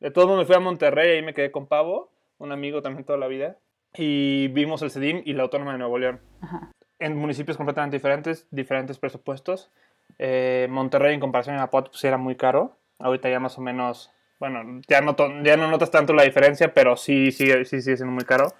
De 0.00 0.10
todos 0.10 0.26
modos 0.26 0.40
me 0.40 0.46
fui 0.46 0.56
a 0.56 0.60
Monterrey 0.60 1.08
y 1.08 1.12
ahí 1.16 1.22
me 1.22 1.34
quedé 1.34 1.50
con 1.50 1.66
Pavo, 1.66 2.10
un 2.38 2.52
amigo 2.52 2.82
también 2.82 3.04
toda 3.04 3.18
la 3.18 3.28
vida, 3.28 3.56
y 3.94 4.48
vimos 4.48 4.82
el 4.82 4.90
CEDIM 4.90 5.22
y 5.24 5.34
la 5.34 5.44
Autónoma 5.44 5.72
de 5.72 5.78
Nuevo 5.78 5.98
León. 5.98 6.20
Ajá. 6.40 6.72
En 7.04 7.16
municipios 7.16 7.56
completamente 7.56 7.96
diferentes, 7.96 8.46
diferentes 8.50 8.98
presupuestos. 8.98 9.70
Eh, 10.18 10.66
Monterrey 10.70 11.14
en 11.14 11.20
comparación 11.20 11.56
a 11.56 11.58
Irapuato 11.60 11.90
pues 11.90 12.00
sí 12.00 12.06
era 12.06 12.16
muy 12.18 12.36
caro, 12.36 12.76
ahorita 12.98 13.28
ya 13.28 13.40
más 13.40 13.56
o 13.58 13.60
menos, 13.60 14.12
bueno, 14.38 14.80
ya 14.86 15.00
no, 15.00 15.16
to- 15.16 15.42
ya 15.42 15.56
no 15.56 15.68
notas 15.68 15.90
tanto 15.90 16.12
la 16.12 16.22
diferencia, 16.22 16.72
pero 16.74 16.96
sí, 16.96 17.32
sí, 17.32 17.46
sí 17.64 17.80
sigue 17.82 17.96
siendo 17.96 18.12
muy 18.14 18.24
caro. 18.24 18.52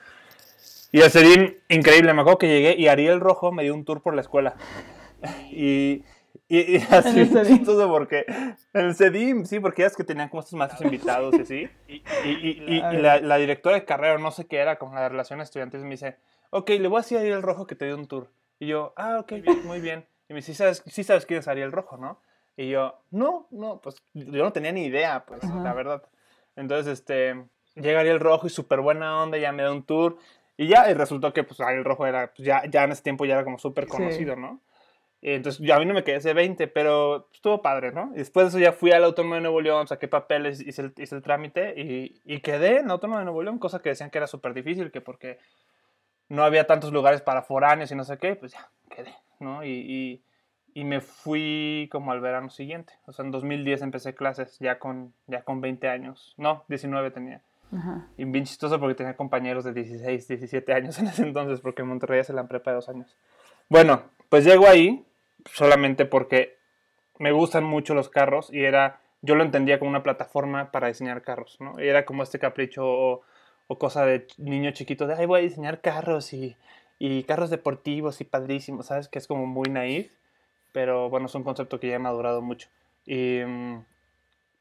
Y 0.90 1.00
el 1.00 1.11
CEDIM, 1.11 1.54
increíble, 1.68 2.12
me 2.14 2.20
acuerdo 2.22 2.38
que 2.38 2.49
llegué 2.49 2.75
y 2.76 2.88
Ariel 2.88 3.20
Rojo 3.20 3.52
me 3.52 3.62
dio 3.62 3.75
un 3.75 3.84
tour 3.84 4.02
por 4.02 4.14
la 4.14 4.20
escuela. 4.22 4.54
Y, 5.52 6.02
y, 6.49 6.76
y 6.78 6.87
así, 6.90 7.20
el 7.20 7.28
CEDIM. 7.28 7.58
chistoso 7.58 7.88
porque 7.88 8.25
en 8.75 8.87
el 8.87 8.94
CEDIM, 8.94 9.44
sí, 9.44 9.61
porque 9.61 9.82
ya 9.82 9.87
es 9.88 9.96
que 9.96 10.02
tenían 10.04 10.28
como 10.28 10.40
estos 10.40 10.54
maestros 10.58 10.82
invitados 10.82 11.34
y 11.38 11.42
así. 11.42 11.68
Y, 11.88 11.94
y- 11.94 12.02
y- 12.49 12.62
y- 12.66 12.96
y 12.96 12.96
la, 13.02 13.20
la 13.20 13.37
directora 13.37 13.76
de 13.76 13.84
carrera, 13.84 14.18
no 14.18 14.30
sé 14.30 14.46
qué 14.46 14.58
era, 14.58 14.76
con 14.78 14.94
la 14.94 15.02
de 15.02 15.08
relaciones 15.11 15.49
estudiantiles, 15.49 15.84
me 15.84 15.90
dice, 15.90 16.16
ok, 16.52 16.68
le 16.71 16.88
voy 16.88 16.99
a 16.99 17.00
decir 17.02 17.18
a 17.18 17.23
Ariel 17.23 17.42
Rojo 17.42 17.66
que 17.66 17.75
te 17.75 17.87
dio 17.87 17.97
un 17.97 18.06
tour. 18.06 18.28
Y 18.59 18.66
yo, 18.68 18.92
ah, 18.97 19.18
ok, 19.21 19.32
bien, 19.42 19.56
muy 19.64 19.80
bien. 19.80 20.06
Y 20.28 20.35
me 20.35 20.37
dice, 20.40 20.52
sí 20.52 20.59
sabes, 20.59 20.82
sí 20.87 21.02
sabes 21.02 21.26
quién 21.26 21.40
es 21.40 21.49
Ariel 21.49 21.73
Rojo, 21.73 21.97
¿no? 21.97 22.21
Y 22.56 22.68
yo, 22.68 23.00
no, 23.11 23.49
no, 23.50 23.80
pues 23.80 23.97
yo 24.12 24.44
no 24.44 24.52
tenía 24.52 24.71
ni 24.71 24.85
idea, 24.85 25.25
pues, 25.26 25.42
Ajá. 25.42 25.62
la 25.64 25.73
verdad. 25.73 26.02
Entonces, 26.54 26.92
este, 27.00 27.42
llega 27.75 28.00
Ariel 28.00 28.21
Rojo 28.21 28.47
y 28.47 28.50
súper 28.50 28.80
buena 28.80 29.23
onda, 29.23 29.38
ya 29.38 29.50
me 29.52 29.62
da 29.62 29.73
un 29.73 29.82
tour. 29.82 30.18
Y 30.59 30.68
ya, 30.68 30.90
y 30.90 30.94
resultó 30.94 31.32
que 31.32 31.42
pues 31.42 31.59
Ariel 31.61 31.85
Rojo 31.85 32.06
era, 32.06 32.32
pues, 32.35 32.47
ya, 32.47 32.62
ya 32.71 32.85
en 32.85 32.92
ese 32.92 33.02
tiempo 33.02 33.25
ya 33.25 33.35
era 33.35 33.44
como 33.44 33.59
súper 33.59 33.85
Sí. 33.87 33.90
conocido, 33.90 34.37
¿no? 34.37 34.61
Y 35.23 35.30
entonces 35.32 35.64
ya 35.64 35.76
a 35.76 35.78
mí 35.78 35.87
no 35.87 35.94
me 35.94 36.02
quedé 36.04 36.16
ese 36.16 36.35
20, 36.35 36.66
pero 36.68 37.28
estuvo 37.32 37.62
padre, 37.62 37.92
¿no? 37.92 38.11
Y 38.14 38.18
después 38.18 38.44
de 38.44 38.49
eso 38.50 38.59
ya 38.59 38.73
fui 38.73 38.90
al 38.90 39.04
Autónomo 39.04 39.37
de 39.37 39.40
Nuevo 39.40 39.61
León, 39.61 39.87
saqué 39.88 40.09
papeles, 40.09 40.61
hice 40.61 40.82
el, 40.82 40.92
hice 40.97 41.14
el 41.14 41.23
trámite 41.23 41.75
y, 41.80 42.21
y 42.25 42.40
quedé 42.40 42.78
en 42.80 42.90
Autónomo 42.90 43.18
de 43.21 43.25
Nuevo 43.25 43.42
León, 43.42 43.59
cosa 43.59 43.80
que 43.80 43.90
decían 43.90 44.11
que 44.11 44.18
era 44.18 44.26
súper 44.26 44.52
difícil, 44.52 44.90
que 44.90 45.00
porque 45.00 45.38
no 46.32 46.44
había 46.44 46.66
tantos 46.66 46.94
lugares 46.94 47.20
para 47.20 47.42
foráneos 47.42 47.92
y 47.92 47.94
no 47.94 48.04
sé 48.04 48.16
qué, 48.16 48.36
pues 48.36 48.52
ya, 48.52 48.70
quedé, 48.88 49.14
¿no? 49.38 49.62
Y, 49.64 49.68
y, 49.68 50.22
y 50.72 50.84
me 50.84 51.02
fui 51.02 51.90
como 51.92 52.10
al 52.10 52.22
verano 52.22 52.48
siguiente. 52.48 52.94
O 53.04 53.12
sea, 53.12 53.26
en 53.26 53.30
2010 53.32 53.82
empecé 53.82 54.14
clases 54.14 54.58
ya 54.58 54.78
con, 54.78 55.12
ya 55.26 55.42
con 55.42 55.60
20 55.60 55.86
años. 55.90 56.32
No, 56.38 56.64
19 56.68 57.10
tenía. 57.10 57.42
Ajá. 57.70 58.08
Y 58.16 58.24
bien 58.24 58.46
chistoso 58.46 58.80
porque 58.80 58.94
tenía 58.94 59.14
compañeros 59.14 59.64
de 59.64 59.74
16, 59.74 60.26
17 60.26 60.72
años 60.72 60.98
en 61.00 61.08
ese 61.08 61.22
entonces, 61.22 61.60
porque 61.60 61.82
en 61.82 61.88
Monterrey 61.88 62.20
hace 62.20 62.32
la 62.32 62.48
prepa 62.48 62.70
de 62.70 62.76
dos 62.76 62.88
años. 62.88 63.14
Bueno, 63.68 64.02
pues 64.30 64.46
llego 64.46 64.66
ahí 64.66 65.04
solamente 65.44 66.06
porque 66.06 66.56
me 67.18 67.32
gustan 67.32 67.64
mucho 67.64 67.92
los 67.92 68.08
carros 68.08 68.50
y 68.50 68.64
era, 68.64 69.02
yo 69.20 69.34
lo 69.34 69.44
entendía 69.44 69.78
como 69.78 69.90
una 69.90 70.02
plataforma 70.02 70.70
para 70.70 70.88
diseñar 70.88 71.20
carros, 71.20 71.58
¿no? 71.60 71.78
Y 71.78 71.88
era 71.88 72.06
como 72.06 72.22
este 72.22 72.38
capricho 72.38 73.20
o, 73.72 73.78
cosa 73.78 74.04
de 74.06 74.26
ch- 74.26 74.38
niño 74.38 74.70
chiquito 74.72 75.06
de, 75.06 75.14
ay, 75.14 75.26
voy 75.26 75.40
a 75.40 75.42
diseñar 75.42 75.80
carros 75.80 76.32
y, 76.32 76.56
y 76.98 77.24
carros 77.24 77.50
deportivos 77.50 78.20
y 78.20 78.24
padrísimos, 78.24 78.86
¿sabes? 78.86 79.08
Que 79.08 79.18
es 79.18 79.26
como 79.26 79.46
muy 79.46 79.68
naif, 79.70 80.12
pero 80.72 81.10
bueno, 81.10 81.26
es 81.26 81.34
un 81.34 81.44
concepto 81.44 81.78
que 81.80 81.88
ya 81.88 81.96
he 81.96 81.98
madurado 81.98 82.42
mucho. 82.42 82.68
Y, 83.06 83.40
mm, 83.44 83.84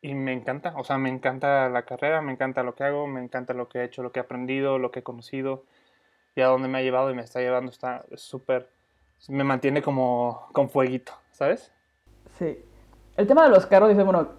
y 0.02 0.14
me 0.16 0.34
encanta, 0.34 0.74
o 0.78 0.84
sea, 0.84 0.98
me 0.98 1.10
encanta 1.10 1.70
la 1.70 1.84
carrera, 1.84 2.22
me 2.22 2.32
encanta 2.32 2.64
lo 2.64 2.74
que 2.76 2.84
hago, 2.84 3.08
me 3.08 3.24
encanta 3.24 3.54
lo 3.54 3.70
que 3.70 3.80
he 3.80 3.84
hecho, 3.84 4.02
lo 4.04 4.12
que 4.12 4.20
he 4.20 4.24
aprendido, 4.24 4.80
lo 4.80 4.92
que 4.92 5.00
he 5.00 5.04
conocido 5.04 5.64
y 6.36 6.42
a 6.42 6.48
dónde 6.48 6.68
me 6.68 6.80
ha 6.80 6.82
llevado 6.82 7.12
y 7.12 7.14
me 7.16 7.22
está 7.22 7.40
llevando, 7.40 7.72
está 7.72 8.06
súper, 8.16 8.68
me 9.28 9.44
mantiene 9.44 9.82
como 9.82 10.48
con 10.54 10.70
fueguito, 10.70 11.14
¿sabes? 11.32 11.72
Sí. 12.40 12.58
El 13.18 13.28
tema 13.28 13.44
de 13.44 13.50
los 13.50 13.66
carros, 13.68 13.90
dice, 13.90 14.04
bueno, 14.04 14.30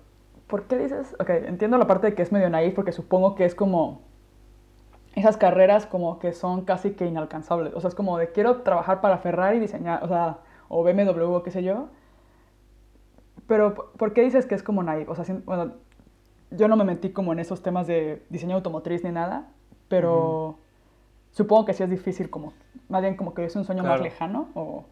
¿por 0.48 0.64
qué 0.64 0.78
dices? 0.78 1.14
Ok, 1.20 1.30
entiendo 1.30 1.78
la 1.78 1.86
parte 1.86 2.08
de 2.08 2.14
que 2.14 2.22
es 2.22 2.32
medio 2.32 2.48
naif 2.50 2.74
porque 2.74 2.92
supongo 2.92 3.34
que 3.34 3.44
es 3.44 3.54
como 3.54 4.02
esas 5.14 5.36
carreras 5.36 5.86
como 5.86 6.18
que 6.18 6.32
son 6.32 6.64
casi 6.64 6.92
que 6.92 7.06
inalcanzables. 7.06 7.74
O 7.74 7.80
sea, 7.80 7.88
es 7.88 7.94
como 7.94 8.18
de 8.18 8.32
quiero 8.32 8.62
trabajar 8.62 9.00
para 9.00 9.18
Ferrari, 9.18 9.58
diseñar, 9.58 10.02
o 10.02 10.08
sea, 10.08 10.38
o 10.68 10.82
BMW 10.82 11.34
o 11.34 11.42
qué 11.42 11.50
sé 11.50 11.62
yo. 11.62 11.88
Pero, 13.46 13.74
¿por 13.74 14.14
qué 14.14 14.22
dices 14.22 14.46
que 14.46 14.54
es 14.54 14.62
como 14.62 14.82
naif? 14.82 15.08
O 15.08 15.14
sea, 15.14 15.24
bueno, 15.44 15.74
yo 16.50 16.68
no 16.68 16.76
me 16.76 16.84
metí 16.84 17.10
como 17.10 17.32
en 17.32 17.40
esos 17.40 17.62
temas 17.62 17.86
de 17.86 18.22
diseño 18.30 18.56
automotriz 18.56 19.04
ni 19.04 19.10
nada, 19.10 19.48
pero 19.88 20.58
supongo 21.30 21.66
que 21.66 21.74
sí 21.74 21.82
es 21.82 21.90
difícil 21.90 22.30
como, 22.30 22.52
más 22.88 23.02
bien 23.02 23.16
como 23.16 23.34
que 23.34 23.44
es 23.44 23.56
un 23.56 23.64
sueño 23.64 23.82
más 23.82 24.00
lejano 24.00 24.48
o... 24.54 24.86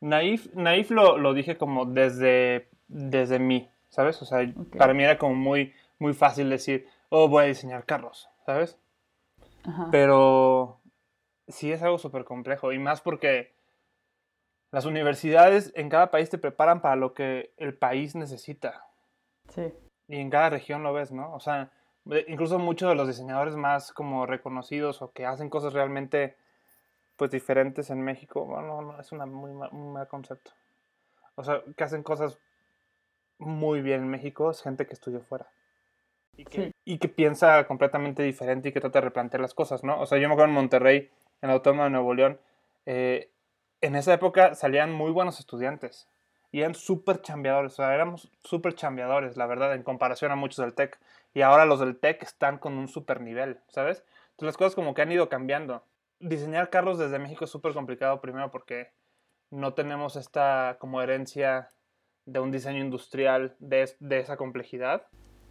Naif, 0.00 0.54
naif 0.54 0.90
lo, 0.90 1.16
lo, 1.16 1.32
dije 1.32 1.56
como 1.56 1.86
desde, 1.86 2.68
desde 2.86 3.38
mí, 3.38 3.70
¿sabes? 3.88 4.20
O 4.20 4.26
sea, 4.26 4.46
para 4.76 4.92
mí 4.92 5.02
era 5.02 5.16
como 5.16 5.34
muy, 5.34 5.72
muy 5.98 6.12
fácil 6.12 6.50
decir, 6.50 6.86
oh, 7.08 7.28
voy 7.28 7.44
a 7.44 7.46
diseñar 7.46 7.86
carros, 7.86 8.28
¿sabes? 8.44 8.78
Pero 9.90 10.80
sí 11.48 11.72
es 11.72 11.82
algo 11.82 11.98
súper 11.98 12.24
complejo 12.24 12.72
y 12.72 12.78
más 12.78 13.00
porque 13.00 13.54
las 14.70 14.84
universidades 14.84 15.72
en 15.74 15.88
cada 15.88 16.10
país 16.10 16.30
te 16.30 16.38
preparan 16.38 16.80
para 16.80 16.96
lo 16.96 17.14
que 17.14 17.52
el 17.56 17.76
país 17.76 18.14
necesita. 18.14 18.86
Sí. 19.48 19.72
Y 20.08 20.16
en 20.16 20.30
cada 20.30 20.50
región 20.50 20.82
lo 20.82 20.92
ves, 20.92 21.12
¿no? 21.12 21.32
O 21.34 21.40
sea, 21.40 21.70
incluso 22.28 22.58
muchos 22.58 22.88
de 22.88 22.94
los 22.94 23.08
diseñadores 23.08 23.56
más 23.56 23.92
como 23.92 24.26
reconocidos 24.26 25.02
o 25.02 25.12
que 25.12 25.26
hacen 25.26 25.50
cosas 25.50 25.72
realmente 25.72 26.36
pues 27.16 27.30
diferentes 27.30 27.88
en 27.90 28.02
México, 28.02 28.44
bueno, 28.44 28.82
no, 28.82 29.00
es 29.00 29.10
una 29.10 29.24
muy 29.24 29.50
un 29.50 29.92
mal 29.92 30.06
concepto. 30.06 30.52
O 31.34 31.42
sea, 31.42 31.62
que 31.76 31.84
hacen 31.84 32.02
cosas 32.02 32.38
muy 33.38 33.80
bien 33.80 34.02
en 34.02 34.08
México 34.08 34.50
es 34.50 34.62
gente 34.62 34.86
que 34.86 34.94
estudió 34.94 35.20
fuera 35.20 35.46
y 36.36 36.44
que, 36.44 36.72
y 36.86 36.98
que 36.98 37.08
piensa 37.08 37.66
completamente 37.66 38.22
diferente 38.22 38.68
y 38.68 38.72
que 38.72 38.80
trata 38.80 39.00
de 39.00 39.06
replantear 39.06 39.40
las 39.40 39.54
cosas, 39.54 39.82
¿no? 39.82 40.00
O 40.00 40.06
sea, 40.06 40.18
yo 40.18 40.28
me 40.28 40.34
acuerdo 40.34 40.50
en 40.50 40.54
Monterrey, 40.54 41.10
en 41.42 41.48
la 41.48 41.54
Autónoma 41.54 41.84
de 41.84 41.90
Nuevo 41.90 42.14
León, 42.14 42.38
eh, 42.86 43.28
en 43.80 43.96
esa 43.96 44.14
época 44.14 44.54
salían 44.54 44.92
muy 44.92 45.10
buenos 45.10 45.40
estudiantes 45.40 46.08
y 46.52 46.60
eran 46.60 46.76
súper 46.76 47.20
chambeadores, 47.20 47.72
o 47.72 47.76
sea, 47.76 47.92
éramos 47.92 48.30
súper 48.44 48.76
chambeadores, 48.76 49.36
la 49.36 49.46
verdad, 49.46 49.74
en 49.74 49.82
comparación 49.82 50.30
a 50.30 50.36
muchos 50.36 50.58
del 50.58 50.74
TEC. 50.74 50.98
Y 51.34 51.42
ahora 51.42 51.66
los 51.66 51.80
del 51.80 51.98
TEC 51.98 52.22
están 52.22 52.58
con 52.58 52.74
un 52.74 52.86
súper 52.86 53.20
nivel, 53.20 53.58
¿sabes? 53.68 54.04
Entonces 54.30 54.46
las 54.46 54.56
cosas 54.56 54.74
como 54.76 54.94
que 54.94 55.02
han 55.02 55.10
ido 55.10 55.28
cambiando. 55.28 55.82
Diseñar 56.20 56.70
carros 56.70 56.98
desde 56.98 57.18
México 57.18 57.44
es 57.44 57.50
súper 57.50 57.74
complicado, 57.74 58.20
primero 58.20 58.52
porque 58.52 58.92
no 59.50 59.74
tenemos 59.74 60.14
esta 60.14 60.76
como 60.78 61.02
herencia 61.02 61.72
de 62.26 62.38
un 62.38 62.52
diseño 62.52 62.78
industrial 62.78 63.56
de, 63.58 63.90
de 63.98 64.20
esa 64.20 64.36
complejidad. 64.36 65.08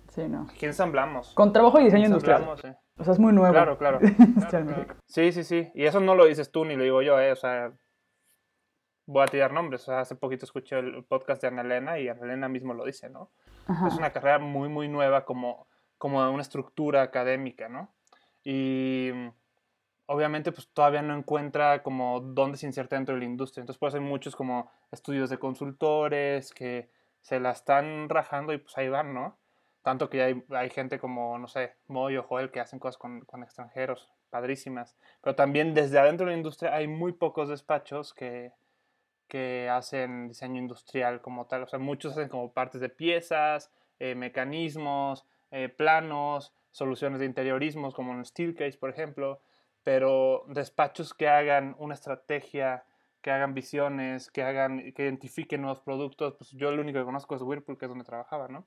Sí, 0.10 0.28
no. 0.28 0.48
Aquí 0.50 0.66
ensamblamos. 0.66 1.34
Con 1.34 1.52
trabajo 1.54 1.80
y 1.80 1.86
diseño 1.86 2.06
industrial. 2.06 2.48
O 2.98 3.04
sea, 3.04 3.14
es 3.14 3.20
muy 3.20 3.34
nuevo. 3.34 3.54
Claro, 3.54 3.78
claro. 3.78 4.00
Sí, 5.06 5.32
sí, 5.32 5.44
sí. 5.44 5.72
Y 5.74 5.86
eso 5.86 6.00
no 6.00 6.16
lo 6.16 6.26
dices 6.26 6.52
tú 6.52 6.66
ni 6.66 6.76
lo 6.76 6.84
digo 6.84 7.02
yo, 7.02 7.20
¿eh? 7.20 7.32
O 7.32 7.36
sea, 7.36 7.74
voy 9.06 9.24
a 9.24 9.28
tirar 9.28 9.52
nombres. 9.52 9.82
O 9.84 9.86
sea, 9.86 10.00
hace 10.00 10.16
poquito 10.16 10.46
escuché 10.46 10.80
el 10.80 11.04
podcast 11.04 11.42
de 11.42 11.50
Ana 11.50 11.62
Elena 11.62 12.00
y 12.00 12.08
Ana 12.08 12.22
Elena 12.24 12.48
mismo 12.48 12.74
lo 12.74 12.86
dice, 12.86 13.10
¿no? 13.10 13.32
Es 13.88 13.96
una 13.96 14.12
carrera 14.12 14.40
muy, 14.40 14.70
muy 14.70 14.88
nueva 14.88 15.26
como, 15.26 15.68
como 15.98 16.30
una 16.30 16.42
estructura 16.42 17.02
académica, 17.02 17.68
¿no? 17.68 17.94
Y 18.44 19.10
obviamente 20.06 20.52
pues 20.52 20.70
todavía 20.72 21.02
no 21.02 21.18
encuentra 21.18 21.82
como 21.82 22.20
dónde 22.22 22.58
se 22.58 22.68
inserta 22.68 22.96
dentro 22.96 23.16
de 23.16 23.20
la 23.20 23.26
industria. 23.26 23.62
Entonces 23.62 23.80
puede 23.80 23.92
ser 23.92 24.02
muchos 24.02 24.36
como 24.36 24.72
estudios 24.92 25.30
de 25.30 25.40
consultores 25.40 26.54
que 26.54 26.90
se 27.22 27.40
la 27.40 27.52
están 27.52 28.08
rajando 28.08 28.54
y 28.54 28.60
pues 28.60 28.78
ahí 28.78 28.88
van, 28.88 29.14
¿no? 29.14 29.38
Tanto 29.86 30.10
que 30.10 30.24
hay, 30.24 30.44
hay 30.50 30.72
gente 30.72 30.98
como, 30.98 31.38
no 31.38 31.48
sé, 31.48 31.76
Moy 31.90 32.18
o 32.18 32.24
Joel 32.24 32.50
que 32.50 32.60
hacen 32.60 32.80
cosas 32.80 32.98
con, 32.98 33.22
con, 33.22 33.44
extranjeros, 33.44 34.12
padrísimas. 34.32 34.98
Pero 35.22 35.36
también 35.36 35.76
desde 35.76 36.00
adentro 36.00 36.26
de 36.26 36.32
la 36.32 36.38
industria 36.38 36.74
hay 36.74 36.88
muy 36.88 37.14
pocos 37.14 37.50
despachos 37.50 38.12
que, 38.12 38.52
que 39.28 39.70
hacen 39.70 40.28
diseño 40.28 40.60
industrial 40.60 41.22
como 41.22 41.46
tal. 41.46 41.62
O 41.62 41.68
sea, 41.68 41.78
muchos 41.78 42.14
hacen 42.14 42.30
como 42.30 42.52
partes 42.52 42.82
de 42.82 42.90
piezas, 42.90 43.72
eh, 44.00 44.16
mecanismos, 44.16 45.24
eh, 45.52 45.70
planos, 45.70 46.52
soluciones 46.72 47.20
de 47.20 47.28
interiorismos 47.28 47.94
como 47.94 48.12
en 48.14 48.26
Steelcase, 48.26 48.80
por 48.80 48.90
ejemplo. 48.90 49.40
Pero 49.84 50.46
despachos 50.48 51.14
que 51.14 51.28
hagan 51.28 51.76
una 51.78 51.94
estrategia, 51.94 52.86
que 53.22 53.30
hagan 53.30 53.54
visiones, 53.54 54.32
que 54.32 54.42
hagan, 54.42 54.94
que 54.94 55.04
identifiquen 55.04 55.62
nuevos 55.62 55.82
productos, 55.82 56.34
pues 56.40 56.50
yo 56.54 56.72
lo 56.72 56.82
único 56.82 56.98
que 56.98 57.06
conozco 57.06 57.36
es 57.36 57.44
Whirlpool, 57.44 57.78
que 57.78 57.86
es 57.86 57.90
donde 57.90 58.04
trabajaba, 58.04 58.48
¿no? 58.48 58.66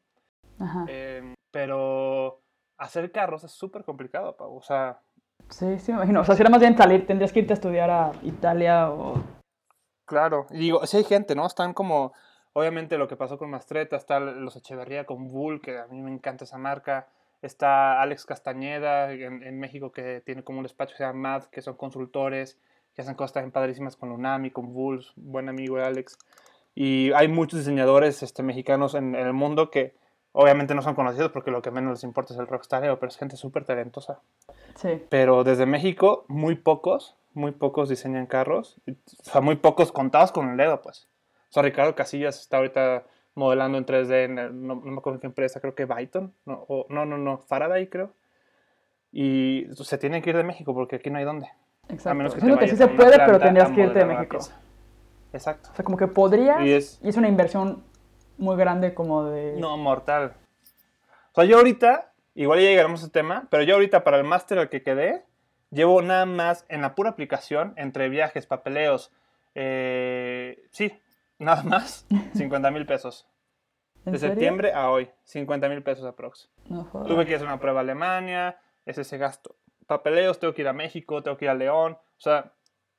Em, 0.88 1.34
pero 1.50 2.40
hacer 2.78 3.10
carros 3.12 3.44
es 3.44 3.52
súper 3.52 3.84
complicado, 3.84 4.36
Pau. 4.36 4.56
O 4.56 4.62
sea. 4.62 5.00
Sí, 5.50 5.78
sí, 5.78 5.92
me 5.92 5.98
imagino. 5.98 6.20
O 6.20 6.24
sea, 6.24 6.34
si 6.34 6.42
era 6.42 6.50
más 6.50 6.60
bien 6.60 6.76
salir, 6.76 7.06
tendrías 7.06 7.32
que 7.32 7.40
irte 7.40 7.52
a 7.52 7.54
estudiar 7.54 7.90
a 7.90 8.12
Italia 8.22 8.90
o. 8.90 9.22
Claro. 10.06 10.46
Y 10.50 10.58
digo, 10.58 10.86
si 10.86 10.96
hay 10.96 11.04
gente, 11.04 11.34
¿no? 11.34 11.46
Están 11.46 11.74
como. 11.74 12.12
Obviamente 12.54 12.98
lo 12.98 13.06
que 13.06 13.16
pasó 13.16 13.38
con 13.38 13.50
Mastreta, 13.50 13.96
está 13.96 14.18
los 14.18 14.56
Echeverría 14.56 15.04
con 15.04 15.28
Bull, 15.28 15.60
que 15.60 15.78
a 15.78 15.86
mí 15.86 16.00
me 16.00 16.10
encanta 16.10 16.44
esa 16.44 16.58
marca. 16.58 17.06
Está 17.40 18.02
Alex 18.02 18.26
Castañeda 18.26 19.12
en, 19.12 19.60
México, 19.60 19.92
que 19.92 20.22
tiene 20.26 20.42
como 20.42 20.58
un 20.58 20.64
despacho 20.64 20.92
que 20.92 20.98
se 20.98 21.04
llama 21.04 21.38
MAD, 21.38 21.44
que 21.44 21.62
son 21.62 21.76
consultores, 21.76 22.58
que 22.94 23.02
hacen 23.02 23.14
cosas 23.14 23.34
también 23.34 23.52
padrísimas 23.52 23.94
con 23.94 24.08
Lunami, 24.08 24.50
con 24.50 24.72
Bulls, 24.72 25.12
buen 25.14 25.48
amigo 25.48 25.76
de 25.76 25.84
Alex. 25.84 26.18
Y 26.74 27.12
hay 27.12 27.28
muchos 27.28 27.60
diseñadores 27.60 28.24
este, 28.24 28.42
mexicanos 28.42 28.94
en 28.94 29.14
el 29.14 29.32
mundo 29.34 29.70
que 29.70 29.94
Obviamente 30.40 30.72
no 30.72 30.82
son 30.82 30.94
conocidos 30.94 31.32
porque 31.32 31.50
lo 31.50 31.62
que 31.62 31.72
menos 31.72 31.90
les 31.94 32.04
importa 32.04 32.32
es 32.32 32.38
el 32.38 32.46
rockstareo, 32.46 33.00
pero 33.00 33.10
es 33.10 33.16
gente 33.16 33.36
súper 33.36 33.64
talentosa. 33.64 34.20
Sí. 34.76 35.02
Pero 35.08 35.42
desde 35.42 35.66
México, 35.66 36.26
muy 36.28 36.54
pocos, 36.54 37.16
muy 37.34 37.50
pocos 37.50 37.88
diseñan 37.88 38.26
carros. 38.26 38.80
O 38.86 39.24
sea, 39.24 39.40
muy 39.40 39.56
pocos 39.56 39.90
contados 39.90 40.30
con 40.30 40.48
el 40.48 40.56
dedo, 40.56 40.80
pues. 40.80 41.08
O 41.48 41.52
sea, 41.54 41.64
Ricardo 41.64 41.96
Casillas 41.96 42.38
está 42.38 42.58
ahorita 42.58 43.02
modelando 43.34 43.78
en 43.78 43.84
3D, 43.84 44.52
no, 44.52 44.76
me 44.76 44.98
acuerdo 44.98 45.16
en 45.16 45.22
qué 45.22 45.26
empresa, 45.26 45.58
creo 45.58 45.74
que 45.74 45.86
Byton. 45.86 46.32
No, 46.46 46.64
no, 46.88 47.04
no, 47.04 47.18
no, 47.18 47.38
Faraday 47.38 47.88
creo. 47.88 48.12
Y 49.10 49.66
se 49.74 49.98
tienen 49.98 50.22
que 50.22 50.30
ir 50.30 50.36
de 50.36 50.44
México 50.44 50.72
porque 50.72 50.96
aquí 50.96 51.10
no 51.10 51.18
hay 51.18 51.24
dónde. 51.24 51.48
Exacto. 51.88 52.10
A 52.10 52.14
menos 52.14 52.34
que, 52.36 52.58
que 52.58 52.68
sí 52.68 52.76
se 52.76 52.86
puede, 52.86 53.18
pero 53.18 53.40
tendrías 53.40 53.72
que 53.72 53.80
irte 53.80 53.98
de 53.98 54.04
México. 54.04 54.38
Exacto. 55.32 55.70
O 55.72 55.74
sea, 55.74 55.84
como 55.84 55.96
que 55.96 56.06
podrías, 56.06 56.60
y 56.64 56.74
es, 56.74 57.00
y 57.02 57.08
es 57.08 57.16
una 57.16 57.26
inversión 57.26 57.82
muy 58.38 58.56
grande 58.56 58.94
como 58.94 59.24
de... 59.24 59.56
No, 59.58 59.76
mortal. 59.76 60.34
O 61.32 61.34
sea, 61.34 61.44
yo 61.44 61.58
ahorita, 61.58 62.12
igual 62.34 62.60
ya 62.60 62.68
llegaremos 62.68 63.00
a 63.00 63.04
ese 63.04 63.12
tema, 63.12 63.46
pero 63.50 63.62
yo 63.64 63.74
ahorita 63.74 64.04
para 64.04 64.16
el 64.16 64.24
máster 64.24 64.58
al 64.58 64.68
que 64.68 64.82
quedé, 64.82 65.24
llevo 65.70 66.00
nada 66.02 66.26
más 66.26 66.64
en 66.68 66.80
la 66.82 66.94
pura 66.94 67.10
aplicación, 67.10 67.74
entre 67.76 68.08
viajes, 68.08 68.46
papeleos, 68.46 69.12
eh, 69.54 70.64
sí, 70.70 70.92
nada 71.38 71.62
más, 71.62 72.06
50 72.34 72.70
mil 72.70 72.86
pesos. 72.86 73.28
De 74.04 74.18
septiembre 74.18 74.72
a 74.72 74.90
hoy, 74.90 75.10
50 75.24 75.68
mil 75.68 75.82
pesos 75.82 76.06
aprox. 76.06 76.48
No 76.70 76.88
Tuve 77.06 77.26
que 77.26 77.34
hacer 77.34 77.46
una 77.46 77.60
prueba 77.60 77.80
a 77.80 77.82
Alemania, 77.82 78.58
es 78.86 78.96
ese 78.96 79.18
gasto. 79.18 79.56
Papeleos, 79.86 80.38
tengo 80.38 80.54
que 80.54 80.62
ir 80.62 80.68
a 80.68 80.72
México, 80.72 81.22
tengo 81.22 81.36
que 81.36 81.44
ir 81.44 81.50
a 81.50 81.54
León, 81.54 81.92
o 81.92 82.20
sea, 82.20 82.52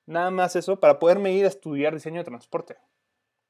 nada 0.06 0.30
más 0.30 0.56
eso 0.56 0.80
para 0.80 1.00
poderme 1.00 1.32
ir 1.32 1.46
a 1.46 1.48
estudiar 1.48 1.94
diseño 1.94 2.20
de 2.20 2.26
transporte 2.26 2.78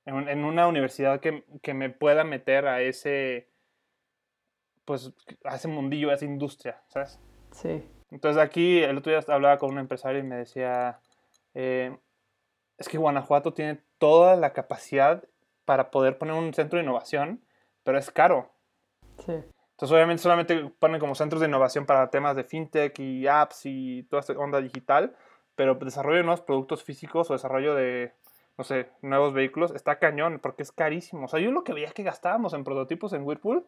en, 0.10 0.44
una 0.44 0.68
universidad 0.68 1.20
que, 1.20 1.44
que, 1.62 1.74
me 1.74 1.90
pueda 1.90 2.24
meter 2.24 2.68
a 2.68 2.82
ese, 2.82 3.48
pues, 4.86 5.14
a 5.44 5.56
ese 5.56 5.68
mundillo, 5.68 6.10
a 6.10 6.16
esa 6.16 6.26
industria, 6.26 6.82
¿sabes? 6.88 7.20
Sí. 7.52 7.84
Entonces 8.12 8.42
aquí 8.42 8.80
el 8.80 8.98
otro 8.98 9.12
día 9.12 9.24
hablaba 9.34 9.58
con 9.58 9.72
un 9.72 9.80
empresario 9.80 10.20
y 10.20 10.24
me 10.24 10.36
decía, 10.36 11.00
eh, 11.54 11.96
es 12.78 12.88
que 12.88 12.98
Guanajuato 12.98 13.54
tiene 13.54 13.82
toda 13.98 14.36
la 14.36 14.54
capacidad 14.54 15.24
para 15.66 15.92
poder 15.92 16.18
poner 16.18 16.36
un 16.36 16.54
centro 16.54 16.78
de 16.78 16.84
innovación, 16.84 17.44
pero 17.84 17.98
es 17.98 18.10
caro. 18.10 18.52
Sí. 19.20 19.34
Entonces 19.80 19.96
obviamente 19.96 20.24
solamente 20.24 20.72
ponen 20.80 21.00
como 21.00 21.16
centros 21.16 21.40
de 21.40 21.48
innovación 21.48 21.86
para 21.86 22.10
temas 22.10 22.36
de 22.36 22.44
fintech 22.44 23.00
y 23.00 23.28
apps 23.28 23.62
y 23.66 24.04
toda 24.04 24.22
esta 24.22 24.34
onda 24.34 24.60
digital, 24.60 25.16
pero 25.56 25.76
desarrollo 25.76 26.18
de 26.18 26.24
nuevos 26.24 26.42
productos 26.42 26.84
físicos 26.84 27.30
o 27.30 27.34
desarrollo 27.34 27.76
de 27.76 28.14
no 28.60 28.66
sé, 28.66 28.90
nuevos 29.02 29.32
vehículos, 29.34 29.72
está 29.74 30.00
cañón, 30.00 30.40
porque 30.44 30.64
es 30.64 30.74
carísimo. 30.74 31.24
O 31.24 31.28
sea, 31.30 31.40
yo 31.40 31.50
lo 31.50 31.64
que 31.64 31.72
veía 31.72 31.92
que 31.92 32.04
gastábamos 32.04 32.54
en 32.54 32.66
prototipos 32.66 33.14
en 33.14 33.24
Whirlpool, 33.24 33.66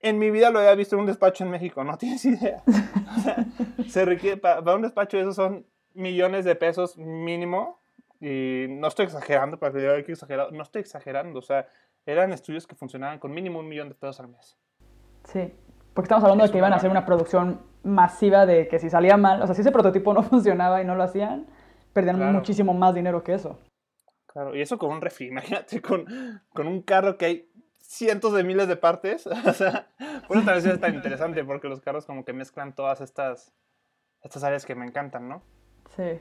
en 0.00 0.18
mi 0.18 0.30
vida 0.30 0.50
lo 0.50 0.58
había 0.58 0.74
visto 0.74 0.94
en 0.94 1.00
un 1.00 1.06
despacho 1.06 1.42
en 1.42 1.50
México, 1.50 1.82
no 1.84 1.96
tienes 1.98 2.22
idea. 2.26 2.62
O 2.66 3.20
sea, 3.20 3.46
se 3.88 4.04
requiere, 4.04 4.36
para, 4.36 4.60
un 4.74 4.82
despacho 4.82 5.16
esos 5.16 5.36
son 5.36 5.64
millones 5.94 6.44
de 6.44 6.54
pesos 6.54 6.98
mínimo, 6.98 7.78
y 8.20 8.66
no 8.68 8.88
estoy 8.88 9.06
exagerando, 9.06 9.58
para 9.58 9.72
que 9.72 9.78
diga 9.78 10.02
que 10.02 10.12
exagerado, 10.12 10.50
no 10.50 10.62
estoy 10.62 10.82
exagerando, 10.82 11.38
o 11.38 11.42
sea, 11.42 11.66
eran 12.04 12.30
estudios 12.34 12.66
que 12.66 12.74
funcionaban 12.74 13.18
con 13.18 13.32
mínimo 13.32 13.58
un 13.58 13.68
millón 13.68 13.88
de 13.88 13.94
pesos 13.94 14.20
al 14.20 14.28
mes. 14.28 14.58
Sí, 15.24 15.50
porque 15.94 16.08
estamos 16.08 16.24
hablando 16.24 16.44
Es 16.44 16.50
de 16.50 16.52
que 16.52 16.58
iban 16.58 16.74
a 16.74 16.76
hacer 16.76 16.90
una 16.90 17.06
producción 17.06 17.62
masiva 17.82 18.44
de 18.44 18.68
que 18.68 18.78
si 18.78 18.90
salía 18.90 19.16
mal, 19.16 19.40
o 19.40 19.46
sea, 19.46 19.54
si 19.54 19.62
ese 19.62 19.72
prototipo 19.72 20.12
no 20.12 20.22
funcionaba 20.22 20.82
y 20.82 20.84
no 20.84 20.94
lo 20.94 21.04
hacían, 21.04 21.46
perdían 21.94 22.16
Claro. 22.16 22.32
muchísimo 22.34 22.74
más 22.74 22.94
dinero 22.94 23.24
que 23.24 23.32
eso. 23.32 23.58
Claro, 24.34 24.54
y 24.54 24.60
eso 24.60 24.76
con 24.78 24.90
un 24.90 25.00
refri, 25.00 25.28
imagínate, 25.28 25.80
con, 25.80 26.06
con 26.52 26.66
un 26.66 26.82
carro 26.82 27.16
que 27.16 27.24
hay 27.24 27.50
cientos 27.80 28.32
de 28.34 28.44
miles 28.44 28.68
de 28.68 28.76
partes. 28.76 29.26
O 29.46 29.52
sea, 29.54 29.88
por 30.28 30.36
eso 30.36 30.44
también 30.46 30.74
es 30.74 30.80
tan 30.80 30.94
interesante, 30.94 31.42
porque 31.44 31.68
los 31.68 31.80
carros 31.80 32.04
como 32.04 32.24
que 32.26 32.32
mezclan 32.34 32.74
todas 32.74 33.00
estas, 33.00 33.52
estas 34.22 34.44
áreas 34.44 34.66
que 34.66 34.74
me 34.74 34.84
encantan, 34.84 35.28
¿no? 35.28 35.42
Sí. 35.96 36.20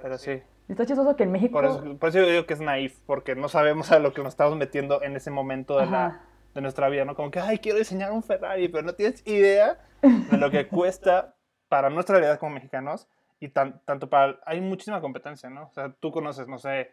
Pero 0.00 0.16
sí, 0.16 0.40
está 0.68 0.86
chistoso 0.86 1.16
que 1.16 1.24
en 1.24 1.32
México... 1.32 1.52
por 1.52 1.64
eso, 1.64 1.98
por 1.98 2.08
eso 2.10 2.20
yo 2.20 2.26
digo 2.28 2.46
que 2.46 2.54
es 2.54 2.60
naif, 2.60 3.00
porque 3.04 3.34
no 3.34 3.48
sabemos 3.48 3.90
a 3.90 3.98
lo 3.98 4.12
que 4.14 4.22
nos 4.22 4.34
estamos 4.34 4.56
metiendo 4.56 5.02
en 5.02 5.16
ese 5.16 5.30
momento 5.32 5.76
de, 5.78 5.86
la, 5.86 6.20
de 6.54 6.60
nuestra 6.60 6.88
vida, 6.88 7.04
¿no? 7.04 7.16
Como 7.16 7.32
que, 7.32 7.40
ay, 7.40 7.58
quiero 7.58 7.78
diseñar 7.78 8.12
un 8.12 8.22
Ferrari, 8.22 8.68
pero 8.68 8.84
no 8.84 8.94
tienes 8.94 9.26
idea 9.26 9.80
de 10.02 10.36
lo 10.38 10.50
que 10.52 10.68
cuesta 10.68 11.34
para 11.68 11.90
nuestra 11.90 12.14
realidad 12.16 12.38
como 12.38 12.54
mexicanos 12.54 13.08
y 13.40 13.48
tan- 13.48 13.80
tanto 13.84 14.08
para... 14.08 14.38
Hay 14.46 14.60
muchísima 14.60 15.00
competencia, 15.00 15.50
¿no? 15.50 15.64
O 15.66 15.72
sea, 15.72 15.92
tú 15.98 16.12
conoces, 16.12 16.46
no 16.46 16.58
sé, 16.58 16.92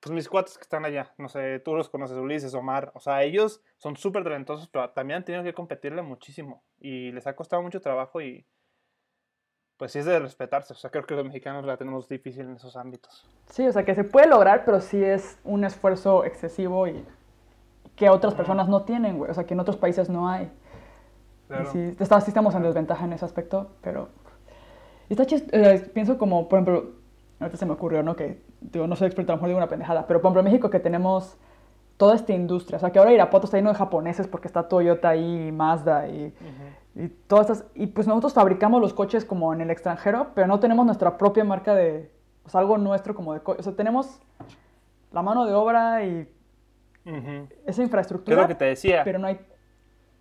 pues 0.00 0.12
mis 0.14 0.28
cuates 0.28 0.56
que 0.56 0.62
están 0.62 0.84
allá, 0.84 1.12
no 1.18 1.28
sé, 1.28 1.58
tú 1.60 1.74
los 1.74 1.88
conoces, 1.88 2.16
Ulises, 2.16 2.54
Omar, 2.54 2.92
o 2.94 3.00
sea, 3.00 3.22
ellos 3.24 3.62
son 3.78 3.96
súper 3.96 4.22
talentosos, 4.24 4.68
pero 4.68 4.90
también 4.90 5.18
han 5.18 5.24
tenido 5.24 5.42
que 5.44 5.54
competirle 5.54 6.02
muchísimo 6.02 6.62
y 6.78 7.10
les 7.12 7.26
ha 7.26 7.34
costado 7.34 7.62
mucho 7.62 7.80
trabajo 7.80 8.20
y 8.20 8.46
pues 9.76 9.92
sí 9.92 10.00
es 10.00 10.06
de 10.06 10.18
respetarse, 10.18 10.72
o 10.72 10.76
sea, 10.76 10.90
creo 10.90 11.06
que 11.06 11.14
los 11.14 11.24
mexicanos 11.24 11.64
la 11.64 11.76
tenemos 11.76 12.08
difícil 12.08 12.42
en 12.46 12.56
esos 12.56 12.76
ámbitos. 12.76 13.24
Sí, 13.46 13.64
o 13.66 13.72
sea, 13.72 13.84
que 13.84 13.94
se 13.94 14.02
puede 14.04 14.26
lograr, 14.26 14.64
pero 14.64 14.80
sí 14.80 15.02
es 15.02 15.38
un 15.44 15.64
esfuerzo 15.64 16.24
excesivo 16.24 16.88
y 16.88 17.04
que 17.94 18.10
otras 18.10 18.34
personas 18.34 18.68
no 18.68 18.82
tienen, 18.82 19.18
güey. 19.18 19.30
O 19.30 19.34
sea, 19.34 19.44
que 19.46 19.54
en 19.54 19.60
otros 19.60 19.76
países 19.76 20.08
no 20.08 20.28
hay. 20.28 20.50
Y 21.62 21.66
sí, 21.66 21.96
está- 22.00 22.20
sí 22.20 22.30
estamos 22.30 22.54
en 22.56 22.62
desventaja 22.62 23.04
en 23.04 23.12
ese 23.12 23.24
aspecto, 23.24 23.70
pero... 23.80 24.08
Está 25.08 25.24
chis- 25.24 25.48
eh, 25.52 25.88
pienso 25.94 26.18
como, 26.18 26.48
por 26.48 26.58
ejemplo, 26.60 26.97
ahorita 27.40 27.56
se 27.56 27.66
me 27.66 27.72
ocurrió, 27.72 28.02
¿no? 28.02 28.16
Que, 28.16 28.42
digo, 28.60 28.86
no 28.86 28.96
soy 28.96 29.06
experto, 29.06 29.32
a 29.32 29.34
lo 29.34 29.38
mejor 29.38 29.48
digo 29.48 29.58
una 29.58 29.68
pendejada, 29.68 30.06
pero 30.06 30.20
por 30.20 30.28
ejemplo 30.28 30.40
en 30.40 30.44
México 30.46 30.70
que 30.70 30.80
tenemos 30.80 31.36
toda 31.96 32.14
esta 32.14 32.32
industria, 32.32 32.76
o 32.76 32.80
sea, 32.80 32.90
que 32.90 32.98
ahora 32.98 33.12
Irapuato 33.12 33.46
está 33.46 33.56
lleno 33.56 33.70
de 33.70 33.76
japoneses 33.78 34.26
porque 34.28 34.46
está 34.46 34.68
Toyota 34.68 35.08
ahí, 35.10 35.50
Mazda 35.52 36.08
y, 36.08 36.26
Ujú. 36.26 37.04
y 37.04 37.08
todas 37.08 37.50
estas... 37.50 37.68
Y 37.74 37.88
pues 37.88 38.06
nosotros 38.06 38.32
fabricamos 38.34 38.80
los 38.80 38.94
coches 38.94 39.24
como 39.24 39.52
en 39.52 39.60
el 39.60 39.70
extranjero, 39.70 40.28
pero 40.34 40.46
no 40.46 40.60
tenemos 40.60 40.86
nuestra 40.86 41.18
propia 41.18 41.42
marca 41.44 41.74
de... 41.74 42.12
O 42.44 42.48
sea, 42.50 42.60
algo 42.60 42.78
nuestro 42.78 43.14
como 43.16 43.34
de... 43.34 43.40
co- 43.40 43.56
O 43.58 43.62
sea, 43.62 43.74
tenemos 43.74 44.20
la 45.10 45.22
mano 45.22 45.44
de 45.44 45.54
obra 45.54 46.04
y 46.04 46.28
esa 47.04 47.12
¿Qué 47.12 47.48
es 47.66 47.78
infraestructura, 47.78 48.42
lo 48.42 48.48
que 48.48 48.54
te 48.54 48.66
decía? 48.66 49.02
pero 49.04 49.18
no 49.18 49.26
hay... 49.26 49.40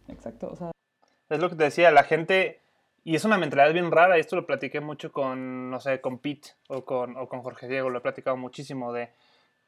Exacto, 0.07 0.49
o 0.51 0.55
sea... 0.55 0.71
Es 1.29 1.39
lo 1.39 1.49
que 1.49 1.55
te 1.57 1.65
decía, 1.65 1.91
la 1.91 2.03
gente, 2.03 2.61
y 3.09 3.15
es 3.15 3.23
una 3.23 3.37
mentalidad 3.37 3.71
bien 3.71 3.89
rara, 3.89 4.17
y 4.17 4.19
esto 4.19 4.35
lo 4.35 4.45
platiqué 4.45 4.81
mucho 4.81 5.13
con, 5.13 5.69
no 5.69 5.79
sé, 5.79 6.01
con 6.01 6.19
Pete 6.19 6.49
o 6.67 6.83
con, 6.83 7.15
o 7.15 7.29
con 7.29 7.41
Jorge 7.41 7.69
Diego, 7.69 7.89
lo 7.89 7.99
he 7.99 8.01
platicado 8.01 8.35
muchísimo 8.35 8.91
de 8.91 9.13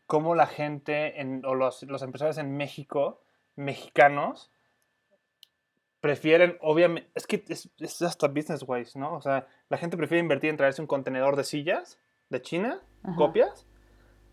cómo 0.07 0.35
la 0.35 0.45
gente 0.45 1.21
en- 1.21 1.45
o 1.45 1.55
los, 1.55 1.83
los 1.83 2.01
empresarios 2.01 2.37
en 2.37 2.57
México, 2.57 3.21
mexicanos, 3.55 4.51
prefieren, 6.01 6.57
obviamente, 6.61 7.09
es 7.15 7.27
que 7.27 7.43
es, 7.47 7.69
es 7.79 8.01
hasta 8.01 8.27
business 8.27 8.63
wise, 8.67 8.99
¿no? 8.99 9.13
O 9.13 9.21
sea, 9.21 9.47
la 9.69 9.77
gente 9.77 9.95
prefiere 9.95 10.21
invertir 10.21 10.49
en 10.49 10.57
traerse 10.57 10.81
un 10.81 10.87
contenedor 10.87 11.35
de 11.35 11.43
sillas 11.45 11.97
de 12.29 12.41
China, 12.41 12.81
Ajá. 13.03 13.15
copias, 13.15 13.65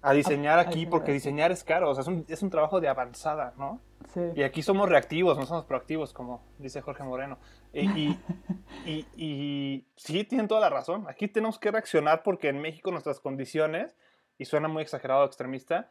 a 0.02 0.12
diseñar 0.12 0.58
aquí, 0.60 0.86
porque 0.86 1.12
diseñar 1.12 1.50
es 1.50 1.64
caro, 1.64 1.90
o 1.90 1.94
sea, 1.94 2.02
es 2.02 2.08
un, 2.08 2.24
es 2.28 2.42
un 2.42 2.50
trabajo 2.50 2.80
de 2.80 2.88
avanzada, 2.88 3.54
¿no? 3.56 3.80
Sí. 4.14 4.20
Y 4.36 4.42
aquí 4.44 4.62
somos 4.62 4.88
reactivos, 4.88 5.36
no 5.36 5.46
somos 5.46 5.64
proactivos, 5.64 6.12
como 6.12 6.44
dice 6.58 6.80
Jorge 6.80 7.02
Moreno. 7.02 7.38
Y, 7.82 8.16
y, 8.86 9.06
y- 9.16 9.86
sí, 9.96 10.24
tienen 10.24 10.48
toda 10.48 10.60
la 10.60 10.70
razón. 10.70 11.06
Aquí 11.08 11.28
tenemos 11.28 11.58
que 11.58 11.70
reaccionar 11.70 12.22
porque 12.22 12.48
en 12.48 12.60
México 12.60 12.90
nuestras 12.90 13.20
condiciones, 13.20 13.94
y 14.38 14.44
suena 14.46 14.68
muy 14.68 14.82
exagerado 14.82 15.24
extremista, 15.24 15.90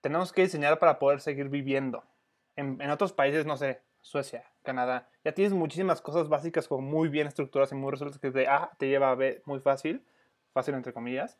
tenemos 0.00 0.32
que 0.32 0.42
diseñar 0.42 0.78
para 0.78 0.98
poder 0.98 1.20
seguir 1.20 1.48
viviendo. 1.48 2.04
En, 2.56 2.80
en 2.80 2.90
otros 2.90 3.12
países, 3.12 3.46
no 3.46 3.56
sé, 3.56 3.80
Suecia, 4.00 4.44
Canadá, 4.62 5.08
ya 5.24 5.32
tienes 5.32 5.52
muchísimas 5.52 6.00
cosas 6.00 6.28
básicas 6.28 6.68
como 6.68 6.82
muy 6.82 7.08
bien 7.08 7.26
estructuradas 7.26 7.72
y 7.72 7.74
muy 7.74 7.90
resueltas 7.90 8.20
que 8.20 8.30
de 8.30 8.46
A 8.46 8.70
te 8.78 8.88
lleva 8.88 9.10
a 9.10 9.14
B 9.14 9.42
muy 9.44 9.60
fácil, 9.60 10.04
fácil 10.52 10.74
entre 10.74 10.92
comillas, 10.92 11.38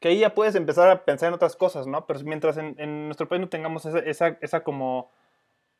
que 0.00 0.08
ahí 0.08 0.18
ya 0.20 0.34
puedes 0.34 0.54
empezar 0.54 0.88
a 0.90 1.04
pensar 1.04 1.28
en 1.28 1.34
otras 1.34 1.56
cosas, 1.56 1.86
¿no? 1.86 2.06
Pero 2.06 2.20
mientras 2.24 2.56
en, 2.56 2.74
en 2.78 3.06
nuestro 3.06 3.28
país 3.28 3.40
no 3.40 3.48
tengamos 3.48 3.86
esa, 3.86 3.98
esa, 4.00 4.38
esa 4.40 4.64
como 4.64 5.10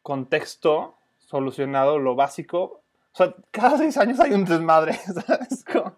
contexto 0.02 0.96
solucionado, 1.18 1.98
lo 1.98 2.14
básico. 2.14 2.82
O 3.12 3.16
sea, 3.16 3.35
cada 3.51 3.77
seis 3.77 3.96
años 3.98 4.18
hay 4.20 4.33
un 4.33 4.44
desmadre, 4.44 4.92
¿sabes? 5.27 5.64
Como- 5.64 5.94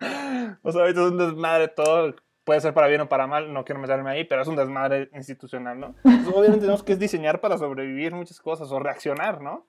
o 0.62 0.72
sea, 0.72 0.80
ahorita 0.82 1.00
es 1.00 1.10
un 1.12 1.18
desmadre 1.18 1.68
todo. 1.68 2.14
Puede 2.44 2.60
ser 2.60 2.74
para 2.74 2.88
bien 2.88 3.00
o 3.00 3.08
para 3.08 3.26
mal, 3.26 3.52
no 3.54 3.64
quiero 3.64 3.80
meterme 3.80 4.10
ahí, 4.10 4.24
pero 4.24 4.42
es 4.42 4.48
un 4.48 4.56
desmadre 4.56 5.08
institucional, 5.14 5.80
¿no? 5.80 5.94
Entonces, 6.04 6.28
obviamente 6.34 6.60
tenemos 6.60 6.82
que 6.82 6.96
diseñar 6.96 7.40
para 7.40 7.56
sobrevivir 7.56 8.12
muchas 8.14 8.38
cosas 8.40 8.70
o 8.70 8.78
reaccionar, 8.78 9.40
¿no? 9.40 9.66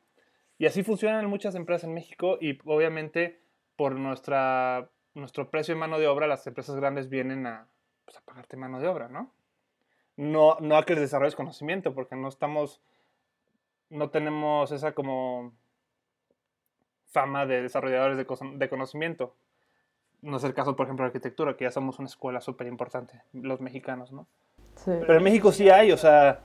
Y 0.57 0.65
así 0.65 0.83
funcionan 0.83 1.25
muchas 1.27 1.55
empresas 1.55 1.85
en 1.85 1.93
México 1.93 2.37
y 2.41 2.57
obviamente 2.65 3.41
por 3.77 3.93
nuestra, 3.95 4.89
nuestro 5.13 5.49
precio 5.51 5.73
de 5.73 5.79
mano 5.79 5.99
de 5.99 6.07
obra, 6.07 6.27
las 6.27 6.45
empresas 6.47 6.75
grandes 6.75 7.07
vienen 7.09 7.47
a, 7.47 7.67
pues, 8.03 8.17
a 8.17 8.21
pagarte 8.21 8.57
mano 8.57 8.79
de 8.81 8.87
obra, 8.89 9.07
¿no? 9.07 9.31
No, 10.17 10.57
no 10.59 10.77
a 10.77 10.85
que 10.85 10.93
les 10.93 11.01
desarrolles 11.03 11.35
conocimiento, 11.35 11.93
porque 11.93 12.15
no 12.17 12.27
estamos, 12.27 12.81
no 13.89 14.09
tenemos 14.09 14.71
esa 14.71 14.93
como 14.93 15.53
fama 17.15 17.45
de 17.45 17.61
desarrolladores 17.61 18.17
de, 18.17 18.27
de 18.57 18.69
conocimiento. 18.69 19.33
No 20.21 20.37
es 20.37 20.43
el 20.43 20.53
caso, 20.53 20.75
por 20.75 20.85
ejemplo, 20.85 21.05
de 21.05 21.07
arquitectura, 21.07 21.55
que 21.55 21.63
ya 21.63 21.71
somos 21.71 21.97
una 21.97 22.09
escuela 22.09 22.41
súper 22.41 22.67
importante, 22.67 23.21
los 23.31 23.61
mexicanos, 23.61 24.11
¿no? 24.11 24.27
Sí. 24.75 24.91
Pero 24.99 25.15
en 25.15 25.23
México 25.23 25.53
sí 25.53 25.69
hay, 25.69 25.93
o 25.93 25.97
sea, 25.97 26.41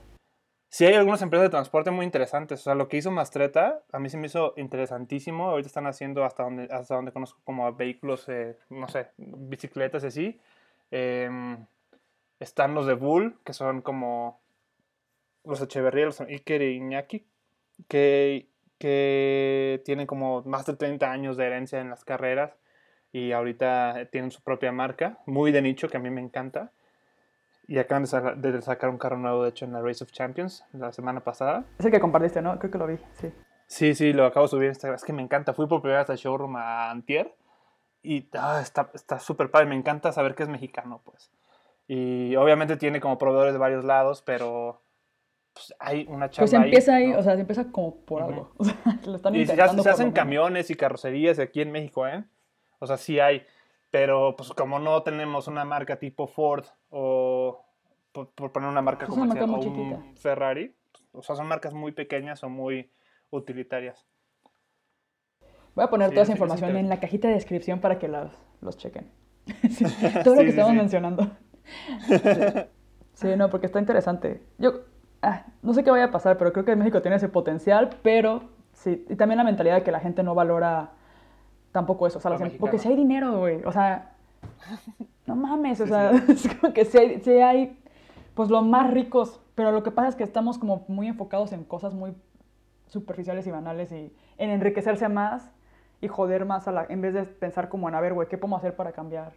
sí 0.69 0.85
hay 0.85 0.93
algunas 0.93 1.21
empresas 1.21 1.47
de 1.47 1.49
transporte 1.49 1.91
muy 1.91 2.05
interesantes. 2.05 2.61
O 2.61 2.63
sea, 2.63 2.75
lo 2.75 2.87
que 2.87 2.95
hizo 2.95 3.11
Mastreta, 3.11 3.81
a 3.91 3.99
mí 3.99 4.09
se 4.09 4.17
me 4.17 4.27
hizo 4.27 4.53
interesantísimo. 4.55 5.49
Ahorita 5.49 5.67
están 5.67 5.87
haciendo 5.87 6.23
hasta 6.23 6.43
donde, 6.43 6.69
hasta 6.71 6.95
donde 6.95 7.11
conozco 7.11 7.41
como 7.43 7.71
vehículos, 7.73 8.29
eh, 8.29 8.57
no 8.69 8.87
sé, 8.87 9.07
bicicletas 9.17 10.05
y 10.05 10.07
así. 10.07 10.41
Em, 10.89 11.65
están 12.39 12.73
los 12.73 12.85
de 12.85 12.93
Bull, 12.93 13.37
que 13.43 13.51
son 13.53 13.81
como 13.81 14.39
los 15.43 15.61
Echeverría, 15.61 16.05
los 16.05 16.21
Iker 16.21 16.61
y 16.61 16.75
Iñaki, 16.77 17.25
que, 17.87 18.47
que 18.81 19.81
tienen 19.85 20.07
como 20.07 20.41
más 20.43 20.65
de 20.65 20.75
30 20.75 21.11
años 21.11 21.37
de 21.37 21.45
herencia 21.45 21.79
en 21.79 21.89
las 21.89 22.03
carreras 22.03 22.57
y 23.13 23.31
ahorita 23.31 24.07
tienen 24.11 24.31
su 24.31 24.41
propia 24.41 24.71
marca, 24.71 25.19
muy 25.25 25.51
de 25.51 25.61
nicho, 25.61 25.87
que 25.87 25.97
a 25.97 25.99
mí 25.99 26.09
me 26.09 26.21
encanta. 26.21 26.71
Y 27.67 27.77
acaban 27.77 28.03
de, 28.03 28.07
sa- 28.07 28.33
de 28.35 28.61
sacar 28.61 28.89
un 28.89 28.97
carro 28.97 29.17
nuevo, 29.17 29.43
de 29.43 29.49
hecho, 29.51 29.65
en 29.65 29.71
la 29.73 29.81
Race 29.81 30.03
of 30.03 30.11
Champions 30.11 30.65
la 30.73 30.91
semana 30.91 31.21
pasada. 31.21 31.63
Es 31.79 31.85
el 31.85 31.91
que 31.91 31.99
compartiste, 32.01 32.41
¿no? 32.41 32.57
Creo 32.59 32.71
que 32.71 32.77
lo 32.77 32.87
vi, 32.87 32.97
sí. 33.13 33.31
Sí, 33.67 33.95
sí, 33.95 34.11
lo 34.11 34.25
acabo 34.25 34.47
de 34.47 34.49
subir 34.49 34.63
en 34.65 34.71
Instagram. 34.71 34.95
Es 34.95 35.03
que 35.05 35.13
me 35.13 35.21
encanta. 35.21 35.53
Fui 35.53 35.67
por 35.67 35.81
primera 35.81 36.01
vez 36.01 36.09
al 36.09 36.17
showroom 36.17 36.55
a 36.57 36.89
Antier. 36.89 37.33
Y 38.03 38.27
ah, 38.33 38.59
está 38.61 38.89
está 38.93 39.19
súper 39.19 39.51
padre. 39.51 39.67
Me 39.67 39.75
encanta 39.75 40.11
saber 40.11 40.35
que 40.35 40.43
es 40.43 40.49
mexicano, 40.49 41.01
pues. 41.05 41.31
Y 41.87 42.35
obviamente 42.35 42.75
tiene 42.77 42.99
como 42.99 43.17
proveedores 43.17 43.53
de 43.53 43.59
varios 43.59 43.85
lados, 43.85 44.21
pero 44.25 44.81
pues, 45.67 45.79
hay 45.79 46.05
una 46.09 46.29
chava 46.29 46.43
Pues 46.43 46.53
empieza 46.53 46.95
ahí, 46.95 47.07
¿no? 47.07 47.19
o 47.19 47.23
sea, 47.23 47.35
se 47.35 47.41
empieza 47.41 47.71
como 47.71 47.95
por 48.05 48.23
algo. 48.23 48.51
O 48.57 48.63
sea, 48.63 48.75
lo 49.05 49.15
están 49.15 49.35
Y 49.35 49.45
se, 49.45 49.55
se 49.55 49.89
hacen 49.89 50.11
camiones 50.11 50.69
y 50.69 50.75
carrocerías 50.75 51.39
aquí 51.39 51.61
en 51.61 51.71
México, 51.71 52.07
¿eh? 52.07 52.23
O 52.79 52.87
sea, 52.87 52.97
sí 52.97 53.19
hay. 53.19 53.43
Pero 53.91 54.35
pues 54.35 54.49
como 54.51 54.79
no 54.79 55.03
tenemos 55.03 55.47
una 55.47 55.65
marca 55.65 55.97
tipo 55.97 56.27
Ford 56.27 56.65
o 56.89 57.65
por, 58.11 58.29
por 58.31 58.51
poner 58.51 58.69
una 58.69 58.81
marca 58.81 59.05
Es 59.05 59.11
una 59.11 59.25
marca 59.25 59.45
comercial 59.45 59.73
o 59.73 59.79
un 59.79 60.15
Ferrari, 60.15 60.75
o 61.11 61.21
sea, 61.21 61.35
son 61.35 61.47
marcas 61.47 61.73
muy 61.73 61.91
pequeñas 61.91 62.43
o 62.43 62.49
muy 62.49 62.91
utilitarias. 63.29 64.05
Voy 65.75 65.85
a 65.85 65.89
poner 65.89 66.09
Sí, 66.09 66.15
toda 66.15 66.23
esa 66.23 66.33
sí, 66.33 66.37
información 66.37 66.71
sí. 66.71 66.77
en 66.77 66.89
la 66.89 66.99
cajita 66.99 67.27
de 67.27 67.35
descripción 67.35 67.79
para 67.79 67.99
que 67.99 68.07
los, 68.07 68.31
los 68.61 68.77
chequen. 68.77 69.09
Todo 70.23 70.35
lo 70.35 70.41
que 70.41 70.49
estamos 70.49 70.73
mencionando. 70.73 71.31
Sí. 72.07 72.15
Sí, 73.13 73.27
no, 73.37 73.49
porque 73.49 73.67
está 73.67 73.79
interesante. 73.79 74.41
Yo 74.57 74.85
ah, 75.21 75.45
no 75.61 75.73
sé 75.73 75.83
qué 75.83 75.91
vaya 75.91 76.05
a 76.05 76.11
pasar, 76.11 76.37
pero 76.37 76.51
creo 76.53 76.65
que 76.65 76.75
México 76.75 77.01
tiene 77.01 77.17
ese 77.17 77.29
potencial, 77.29 77.89
pero 78.03 78.43
sí, 78.73 79.05
y 79.09 79.15
también 79.15 79.37
la 79.37 79.43
mentalidad 79.43 79.75
de 79.75 79.83
que 79.83 79.91
la 79.91 79.99
gente 79.99 80.23
no 80.23 80.35
valora 80.35 80.91
tampoco 81.71 82.07
eso. 82.07 82.17
O 82.19 82.21
sea, 82.21 82.37
gente- 82.37 82.57
porque 82.59 82.77
si 82.79 82.87
hay 82.89 82.95
dinero, 82.95 83.39
güey, 83.39 83.63
o 83.63 83.71
sea, 83.71 84.13
no 85.25 85.35
mames, 85.35 85.79
o 85.81 85.87
sea, 85.87 86.11
es 86.27 86.47
como 86.59 86.73
que 86.73 86.85
si 86.85 86.97
hay, 86.97 87.77
pues 88.33 88.49
los 88.49 88.65
más 88.65 88.91
ricos, 88.91 89.39
pero 89.55 89.71
lo 89.71 89.83
que 89.83 89.91
pasa 89.91 90.09
es 90.09 90.15
que 90.15 90.23
estamos 90.23 90.57
como 90.57 90.85
muy 90.87 91.07
enfocados 91.07 91.51
en 91.53 91.63
cosas 91.63 91.93
muy 91.93 92.13
superficiales 92.87 93.47
y 93.47 93.51
banales 93.51 93.91
y 93.91 94.13
en 94.37 94.49
enriquecerse 94.49 95.07
más 95.07 95.51
y 96.01 96.07
joder 96.07 96.45
más 96.45 96.67
a 96.67 96.71
la, 96.71 96.85
en 96.89 96.99
vez 97.01 97.13
de 97.13 97.23
pensar 97.23 97.69
como 97.69 97.87
en, 97.87 97.95
a 97.95 98.01
ver, 98.01 98.13
güey, 98.13 98.27
¿qué 98.27 98.37
podemos 98.37 98.59
hacer 98.59 98.75
para 98.75 98.91
cambiar 98.91 99.33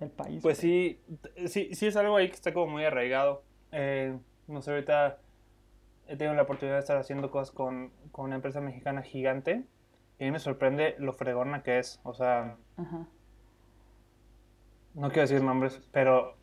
el 0.00 0.08
país? 0.10 0.40
Pues 0.42 0.58
sí, 0.58 1.00
sí, 1.46 1.74
sí 1.74 1.86
es 1.86 1.96
algo 1.96 2.16
ahí 2.16 2.28
que 2.28 2.34
está 2.34 2.52
como 2.54 2.72
muy 2.72 2.84
arraigado. 2.84 3.42
Eh, 3.72 4.16
no 4.48 4.62
sé, 4.62 4.70
ahorita 4.70 5.18
he 6.08 6.16
tenido 6.16 6.34
la 6.34 6.42
oportunidad 6.42 6.76
de 6.76 6.80
estar 6.80 6.96
haciendo 6.96 7.30
cosas 7.30 7.54
con, 7.54 7.90
con 8.12 8.26
una 8.26 8.36
empresa 8.36 8.60
mexicana 8.60 9.02
gigante 9.02 9.64
y 10.18 10.24
a 10.24 10.26
mí 10.26 10.30
me 10.30 10.38
sorprende 10.38 10.94
lo 10.98 11.12
fregona 11.12 11.62
que 11.62 11.78
es. 11.78 12.00
O 12.02 12.14
sea, 12.14 12.56
Ajá. 12.76 13.06
no 14.94 15.08
quiero 15.08 15.22
decir 15.22 15.42
nombres, 15.42 15.80
pero 15.92 16.36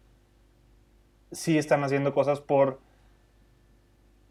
sí 1.32 1.58
están 1.58 1.84
haciendo 1.84 2.14
cosas 2.14 2.40
por, 2.40 2.80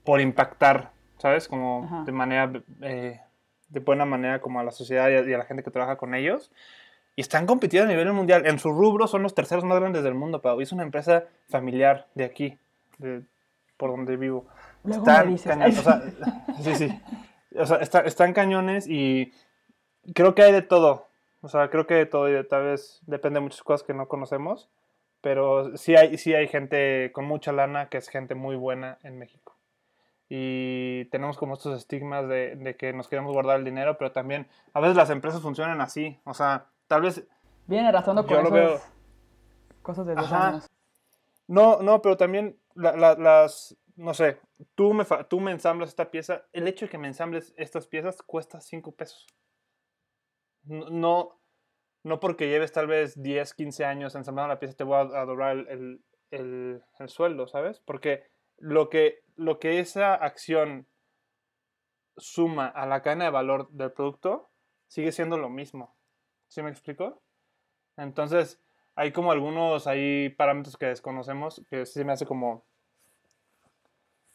por 0.04 0.20
impactar, 0.20 0.92
¿sabes? 1.18 1.48
Como 1.48 1.85
Ajá. 1.85 2.04
de 2.04 2.12
manera, 2.12 2.52
eh, 2.82 3.20
de 3.68 3.80
buena 3.80 4.04
manera 4.04 4.40
como 4.40 4.61
a 4.61 4.64
la 4.64 4.70
sociedad 4.70 5.08
y 5.08 5.14
a, 5.14 5.28
y 5.28 5.32
a 5.32 5.38
la 5.38 5.44
gente 5.44 5.62
que 5.62 5.70
trabaja 5.70 5.96
con 5.96 6.14
ellos. 6.14 6.52
Y 7.16 7.20
están 7.20 7.46
compitiendo 7.46 7.88
a 7.88 7.92
nivel 7.92 8.12
mundial. 8.12 8.46
En 8.46 8.58
su 8.58 8.72
rubro 8.72 9.06
son 9.06 9.22
los 9.22 9.35
terceros 9.35 9.64
más 9.64 9.78
grandes 9.78 10.02
del 10.02 10.14
mundo, 10.14 10.40
Pau. 10.40 10.61
Y 10.61 10.62
es 10.62 10.72
una 10.72 10.82
empresa 10.82 11.24
familiar 11.48 12.06
de 12.14 12.24
aquí, 12.24 12.58
de, 12.98 13.22
por 13.83 13.90
donde 13.90 14.16
vivo. 14.16 14.47
Luego 14.85 15.03
Están 15.03 15.27
me 15.27 15.33
dices. 15.33 15.49
cañones, 15.51 15.79
o 15.81 15.83
sea, 15.83 16.03
sí, 16.62 16.75
sí. 16.77 17.01
O 17.59 17.66
sea, 17.66 17.79
está- 17.79 18.03
están 18.03 18.33
cañones 18.33 18.87
y 18.88 19.33
creo 20.14 20.37
que 20.37 20.42
hay 20.45 20.53
de 20.53 20.62
todo. 20.62 21.09
O 21.40 21.49
sea, 21.49 21.68
creo 21.68 21.88
que 21.88 21.95
de 21.95 22.07
todo 22.07 22.29
y 22.29 22.33
de- 22.33 22.45
tal 22.45 22.62
vez 22.62 23.01
depende 23.07 23.40
de 23.40 23.42
muchas 23.42 23.64
cosas 23.64 23.85
que 23.85 23.92
no 23.92 24.07
conocemos. 24.07 24.71
Pero 25.21 25.77
sí 25.77 25.97
hay, 25.97 26.16
sí 26.16 26.33
hay 26.33 26.47
gente 26.47 27.11
con 27.12 27.25
mucha 27.25 27.51
lana 27.51 27.88
que 27.88 27.99
es 27.99 28.09
gente 28.09 28.37
muy 28.37 28.55
buena 28.55 28.99
en 29.03 29.18
México. 29.18 29.57
Y 30.29 31.07
tenemos 31.07 31.37
como 31.37 31.55
estos 31.55 31.77
estigmas 31.77 32.29
de, 32.29 32.55
de 32.55 32.77
que 32.77 32.92
nos 32.92 33.09
queremos 33.09 33.33
guardar 33.33 33.59
el 33.59 33.64
dinero, 33.64 33.99
pero 33.99 34.12
también 34.12 34.47
a 34.75 34.81
veces 34.81 34.97
las 34.97 35.11
empresas 35.11 35.42
funcionan 35.42 35.81
así. 35.81 36.21
O 36.23 36.35
sea, 36.35 36.66
tal 36.87 37.03
vez 37.03 37.27
Vienen 37.66 37.88
arrastrando 37.88 38.25
con 38.27 38.53
veo. 38.53 38.81
cosas 39.83 40.07
de 40.07 40.14
10 40.14 40.27
Ajá. 40.27 40.49
años. 40.51 40.71
No, 41.49 41.83
no, 41.83 42.01
pero 42.01 42.16
también 42.16 42.57
la- 42.74 42.96
la- 42.96 43.14
las, 43.14 43.76
no 43.96 44.14
sé, 44.14 44.40
tú 44.74 44.92
me, 44.94 45.04
tú 45.28 45.40
me 45.40 45.52
ensamblas 45.52 45.90
esta 45.90 46.11
pieza, 46.11 46.46
el 46.52 46.68
hecho 46.68 46.87
de 46.87 46.90
que 46.90 46.98
me 46.98 47.08
ensambles 47.08 47.52
estas 47.56 47.87
piezas 47.87 48.22
cuesta 48.22 48.61
5 48.61 48.92
pesos. 48.94 49.26
No, 50.64 51.40
no, 52.04 52.20
porque 52.20 52.48
lleves 52.48 52.72
tal 52.72 52.87
vez 52.87 53.20
10, 53.22 53.54
15 53.54 53.85
años 53.85 54.14
ensamblando 54.14 54.48
la 54.54 54.58
pieza 54.61 54.76
te 54.76 54.85
voy 54.85 54.96
a, 54.96 55.22
a 55.22 55.24
doblar 55.26 55.56
el, 55.58 55.68
el- 55.68 56.04
el- 56.30 56.82
el 56.98 57.08
sueldo, 57.08 57.46
¿sabes? 57.48 57.80
Porque 57.80 58.24
lo 58.58 58.88
que, 58.90 59.24
lo 59.37 59.58
que 59.58 59.80
esa 59.80 60.14
acción 60.14 60.87
suma 62.16 62.66
a 62.68 62.87
la 62.87 63.02
cadena 63.02 63.24
de 63.24 63.30
valor 63.30 63.68
del 63.70 63.92
producto 63.92 64.50
sigue 64.87 65.12
siendo 65.12 65.38
lo 65.38 65.48
mismo. 65.48 65.96
¿Sí 66.48 66.62
me 66.62 66.70
explico? 66.70 67.22
Entonces, 67.96 68.61
hay 68.94 69.12
como 69.12 69.33
algunos 69.33 69.87
hay 69.87 70.31
parámetros 70.31 70.76
que 70.76 70.87
desconocemos 70.87 71.62
que 71.70 71.87
sí 71.87 72.05
me 72.05 72.12
hace 72.12 72.26
como 72.26 72.64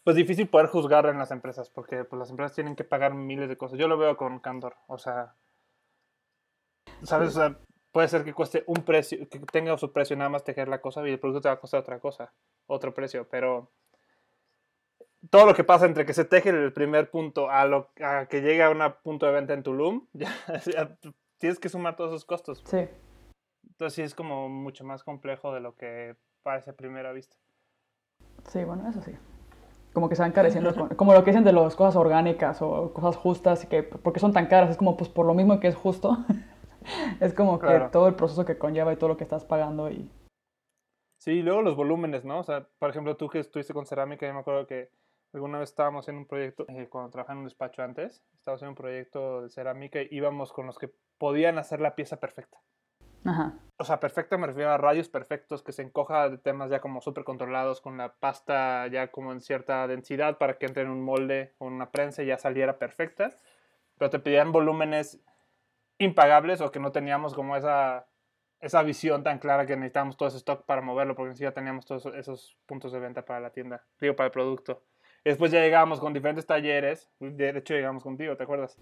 pues 0.04 0.16
difícil 0.16 0.48
poder 0.48 0.68
juzgar 0.68 1.06
en 1.08 1.18
las 1.18 1.32
empresas 1.32 1.70
porque 1.70 2.06
pues 2.06 2.18
las 2.18 2.30
empresas 2.30 2.56
tienen 2.56 2.78
que 2.78 2.86
pagar 2.86 3.14
miles 3.14 3.50
de 3.50 3.58
cosas. 3.58 3.78
Yo 3.78 3.90
lo 3.90 3.98
veo 3.98 4.16
con 4.16 4.40
candor, 4.40 4.78
o 4.88 4.98
sea, 4.98 5.36
sabes, 7.04 7.36
o 7.36 7.40
sea, 7.40 7.60
puede 7.92 8.08
ser 8.08 8.24
que 8.24 8.34
cueste 8.34 8.64
un 8.68 8.86
precio, 8.86 9.28
que 9.28 9.40
tenga 9.40 9.78
su 9.78 9.92
precio 9.92 10.16
nada 10.16 10.30
más 10.30 10.46
tejer 10.46 10.70
la 10.70 10.80
cosa 10.80 11.06
y 11.06 11.12
el 11.12 11.20
producto 11.20 11.42
te 11.42 11.50
va 11.50 11.56
a 11.56 11.60
costar 11.60 11.82
otra 11.82 12.00
cosa, 12.00 12.32
otro 12.68 12.94
precio, 12.94 13.28
pero 13.30 13.70
todo 15.30 15.46
lo 15.46 15.54
que 15.54 15.66
pasa 15.66 15.86
entre 15.86 16.06
que 16.06 16.14
se 16.14 16.24
teje 16.24 16.52
el 16.52 16.72
primer 16.72 17.12
punto 17.12 17.50
a 17.50 17.66
lo 17.66 17.90
a 18.02 18.28
que 18.28 18.42
llega 18.42 18.68
a 18.68 18.70
un 18.70 18.82
punto 19.04 19.26
de 19.26 19.34
venta 19.34 19.54
en 19.54 19.64
Tulum, 19.64 20.08
ya, 20.14 20.34
ya 20.66 20.98
tienes 21.38 21.60
que 21.60 21.68
sumar 21.68 21.98
todos 21.98 22.12
esos 22.12 22.24
costos. 22.24 22.64
Sí. 22.66 22.88
Entonces 23.78 23.94
sí 23.94 24.02
es 24.02 24.16
como 24.16 24.50
mucho 24.50 24.84
más 24.84 25.04
complejo 25.04 25.54
de 25.54 25.60
lo 25.60 25.76
que 25.76 26.16
parece 26.42 26.72
a 26.72 26.76
primera 26.76 27.12
vista. 27.12 27.36
Sí, 28.48 28.64
bueno, 28.64 28.90
eso 28.90 29.04
sí. 29.04 29.12
Como 29.94 30.10
que 30.10 30.16
se 30.16 30.24
van 30.24 30.32
careciendo, 30.32 30.74
con- 30.74 30.90
como 30.96 31.14
lo 31.14 31.24
que 31.24 31.30
dicen 31.30 31.44
de 31.44 31.54
las 31.54 31.76
cosas 31.76 31.96
orgánicas 31.96 32.60
o 32.64 32.92
cosas 32.92 33.16
justas, 33.18 33.64
y 33.66 33.68
que 33.68 33.84
porque 33.84 34.20
son 34.20 34.34
tan 34.34 34.48
caras, 34.48 34.72
es 34.72 34.78
como 34.78 34.98
pues 34.98 35.12
por 35.12 35.28
lo 35.28 35.36
mismo 35.36 35.60
que 35.60 35.68
es 35.68 35.76
justo, 35.76 36.18
es 37.20 37.36
como 37.36 37.60
que 37.60 37.66
Claro. 37.68 37.92
todo 37.92 38.08
el 38.08 38.16
proceso 38.16 38.46
que 38.46 38.58
conlleva 38.58 38.92
y 38.94 38.96
todo 38.96 39.10
lo 39.10 39.18
que 39.18 39.24
estás 39.26 39.46
pagando 39.46 39.92
y... 39.92 40.10
Sí, 41.20 41.34
y 41.34 41.42
luego 41.44 41.62
los 41.62 41.76
volúmenes, 41.76 42.26
¿no? 42.26 42.40
O 42.40 42.44
sea, 42.44 42.68
por 42.80 42.90
ejemplo, 42.90 43.16
tú 43.16 43.30
que 43.30 43.38
estuviste 43.40 43.76
con 43.76 43.86
cerámica, 43.86 44.26
yo 44.26 44.34
me 44.34 44.40
acuerdo 44.40 44.66
que 44.66 44.90
alguna 45.34 45.60
vez 45.60 45.70
estábamos 45.70 46.08
en 46.10 46.16
un 46.18 46.26
proyecto, 46.26 46.66
eh, 46.68 46.88
cuando 46.90 47.12
trabajaba 47.12 47.34
en 47.34 47.40
un 47.40 47.46
despacho 47.46 47.84
antes, 47.84 48.24
estábamos 48.34 48.64
en 48.64 48.70
un 48.70 48.76
proyecto 48.76 49.44
de 49.44 49.50
cerámica 49.52 50.02
y 50.02 50.08
íbamos 50.10 50.52
con 50.52 50.66
los 50.66 50.80
que 50.80 50.90
podían 51.20 51.60
hacer 51.60 51.80
la 51.80 51.94
pieza 51.94 52.20
perfecta. 52.20 52.58
Ajá. 53.26 53.54
O 53.80 53.84
sea, 53.84 54.00
perfecta 54.00 54.38
me 54.38 54.48
refiero 54.48 54.72
a 54.72 54.78
rayos 54.78 55.08
perfectos, 55.08 55.62
que 55.62 55.72
se 55.72 55.84
encoja 55.84 56.30
de 56.30 56.38
temas 56.40 56.72
ya 56.72 56.80
como 56.82 57.00
súper 57.00 57.24
controlados, 57.24 57.80
con 57.80 57.98
la 57.98 58.14
pasta 58.14 58.88
ya 58.88 59.12
como 59.12 59.32
en 59.32 59.40
cierta 59.40 59.88
densidad 59.88 60.38
para 60.40 60.58
que 60.58 60.66
entre 60.66 60.84
en 60.84 60.90
un 60.90 61.04
molde 61.04 61.54
o 61.60 61.68
en 61.68 61.74
una 61.74 61.92
prensa 61.92 62.24
y 62.24 62.28
ya 62.28 62.38
saliera 62.38 62.80
perfecta. 62.80 63.30
Pero 63.98 64.10
te 64.10 64.20
pedían 64.20 64.52
volúmenes 64.52 65.20
impagables 66.00 66.62
o 66.62 66.72
que 66.72 66.80
no 66.80 66.92
teníamos 66.92 67.34
como 67.34 67.56
esa, 67.56 68.08
esa 68.60 68.82
visión 68.84 69.24
tan 69.24 69.40
clara 69.40 69.66
que 69.66 69.76
necesitábamos 69.76 70.18
todo 70.18 70.30
ese 70.30 70.38
stock 70.38 70.66
para 70.66 70.82
moverlo, 70.82 71.16
porque 71.16 71.30
ni 71.30 71.36
siquiera 71.36 71.54
teníamos 71.54 71.86
todos 71.86 72.06
esos- 72.16 72.58
puntos 72.66 72.92
de 72.92 73.00
venta 73.00 73.26
para 73.26 73.40
la 73.40 73.52
tienda, 73.52 73.84
digo, 74.00 74.16
para 74.16 74.28
el 74.28 74.32
producto. 74.32 74.84
Después 75.24 75.52
ya 75.52 75.60
llegábamos 75.60 76.00
con 76.00 76.14
diferentes 76.14 76.46
talleres, 76.46 77.12
de 77.20 77.50
hecho 77.50 77.74
llegamos 77.74 78.04
contigo, 78.04 78.38
¿te 78.38 78.44
acuerdas? 78.44 78.78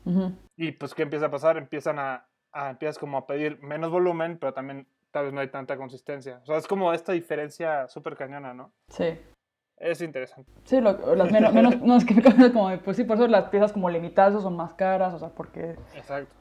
Y 0.58 0.74
pues, 0.74 0.94
¿qué 0.94 1.04
empieza 1.04 1.26
a 1.28 1.32
pasar? 1.32 1.58
Empiezan 1.58 1.98
a, 2.00 2.28
a- 2.56 2.70
empiezas 2.72 2.98
como 2.98 3.18
a 3.18 3.28
pedir 3.28 3.62
menos 3.62 3.92
volumen, 3.92 4.38
pero 4.40 4.54
también 4.54 4.88
tal 5.12 5.26
vez 5.26 5.34
no 5.34 5.42
hay 5.42 5.50
tanta 5.50 5.78
consistencia. 5.78 6.40
O 6.44 6.46
sea, 6.46 6.58
es 6.58 6.68
como 6.68 6.92
esta 6.94 7.12
diferencia 7.12 7.88
súper 7.88 8.16
cañona, 8.16 8.54
¿no? 8.54 8.72
Sí. 8.90 9.18
Es 9.78 10.02
interesante. 10.02 10.50
Sí, 10.64 10.80
lo- 10.80 11.16
las 11.16 11.32
menos, 11.32 11.54
menos, 11.54 11.80
no, 11.82 11.98
es 11.98 12.06
que 12.06 12.16
como, 12.52 12.76
pues 12.80 12.98
sí, 12.98 13.04
por 13.04 13.18
eso 13.18 13.28
las 13.28 13.50
piezas 13.50 13.74
como 13.74 13.90
limitadas 13.90 14.42
son 14.42 14.56
más 14.56 14.74
caras, 14.74 15.14
o 15.14 15.20
sea, 15.20 15.30
porque 15.30 15.76
Exacto. 15.94 16.34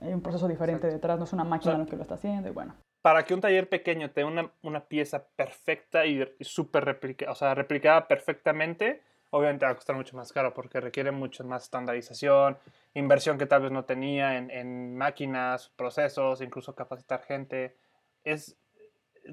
hay 0.00 0.12
un 0.14 0.22
proceso 0.22 0.48
diferente 0.48 0.86
Exacto. 0.86 0.96
detrás, 0.96 1.18
no 1.18 1.24
es 1.24 1.32
una 1.34 1.44
máquina 1.44 1.76
lo 1.78 1.86
que 1.86 1.96
lo 1.96 2.02
está 2.02 2.14
haciendo 2.14 2.48
y 2.48 2.52
bueno. 2.52 2.74
Para 3.02 3.22
que 3.24 3.32
un 3.34 3.40
taller 3.40 3.68
pequeño 3.68 4.10
tenga 4.10 4.28
una, 4.28 4.50
una 4.62 4.80
pieza 4.86 5.26
perfecta 5.36 6.04
y, 6.06 6.22
y 6.38 6.44
súper 6.44 6.84
replicada, 6.86 7.32
o 7.32 7.34
sea, 7.34 7.54
replicada 7.54 8.06
perfectamente, 8.08 9.02
obviamente 9.30 9.64
va 9.64 9.72
a 9.72 9.74
costar 9.74 9.96
mucho 9.96 10.16
más 10.16 10.32
caro 10.32 10.52
porque 10.54 10.80
requiere 10.80 11.10
mucho 11.12 11.44
más 11.44 11.64
estandarización, 11.64 12.58
inversión 12.94 13.38
que 13.38 13.46
tal 13.46 13.62
vez 13.62 13.72
no 13.72 13.84
tenía 13.84 14.36
en, 14.36 14.50
en 14.50 14.96
máquinas, 14.96 15.70
procesos, 15.76 16.40
incluso 16.40 16.74
capacitar 16.74 17.22
gente. 17.22 17.76
Es, 18.24 18.56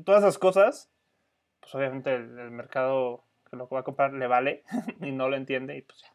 todas 0.06 0.24
esas 0.24 0.38
cosas, 0.38 0.90
pues 1.60 1.74
obviamente 1.76 2.14
el, 2.16 2.38
el 2.40 2.52
mercado 2.52 3.24
que 3.50 3.56
lo 3.58 3.68
va 3.70 3.80
a 3.80 3.84
comprar 3.84 4.14
le 4.14 4.28
vale 4.28 4.64
y 5.02 5.12
no 5.12 5.30
lo 5.30 5.36
entiende 5.36 5.78
y 5.78 5.82
pues 5.82 6.02
ya. 6.02 6.08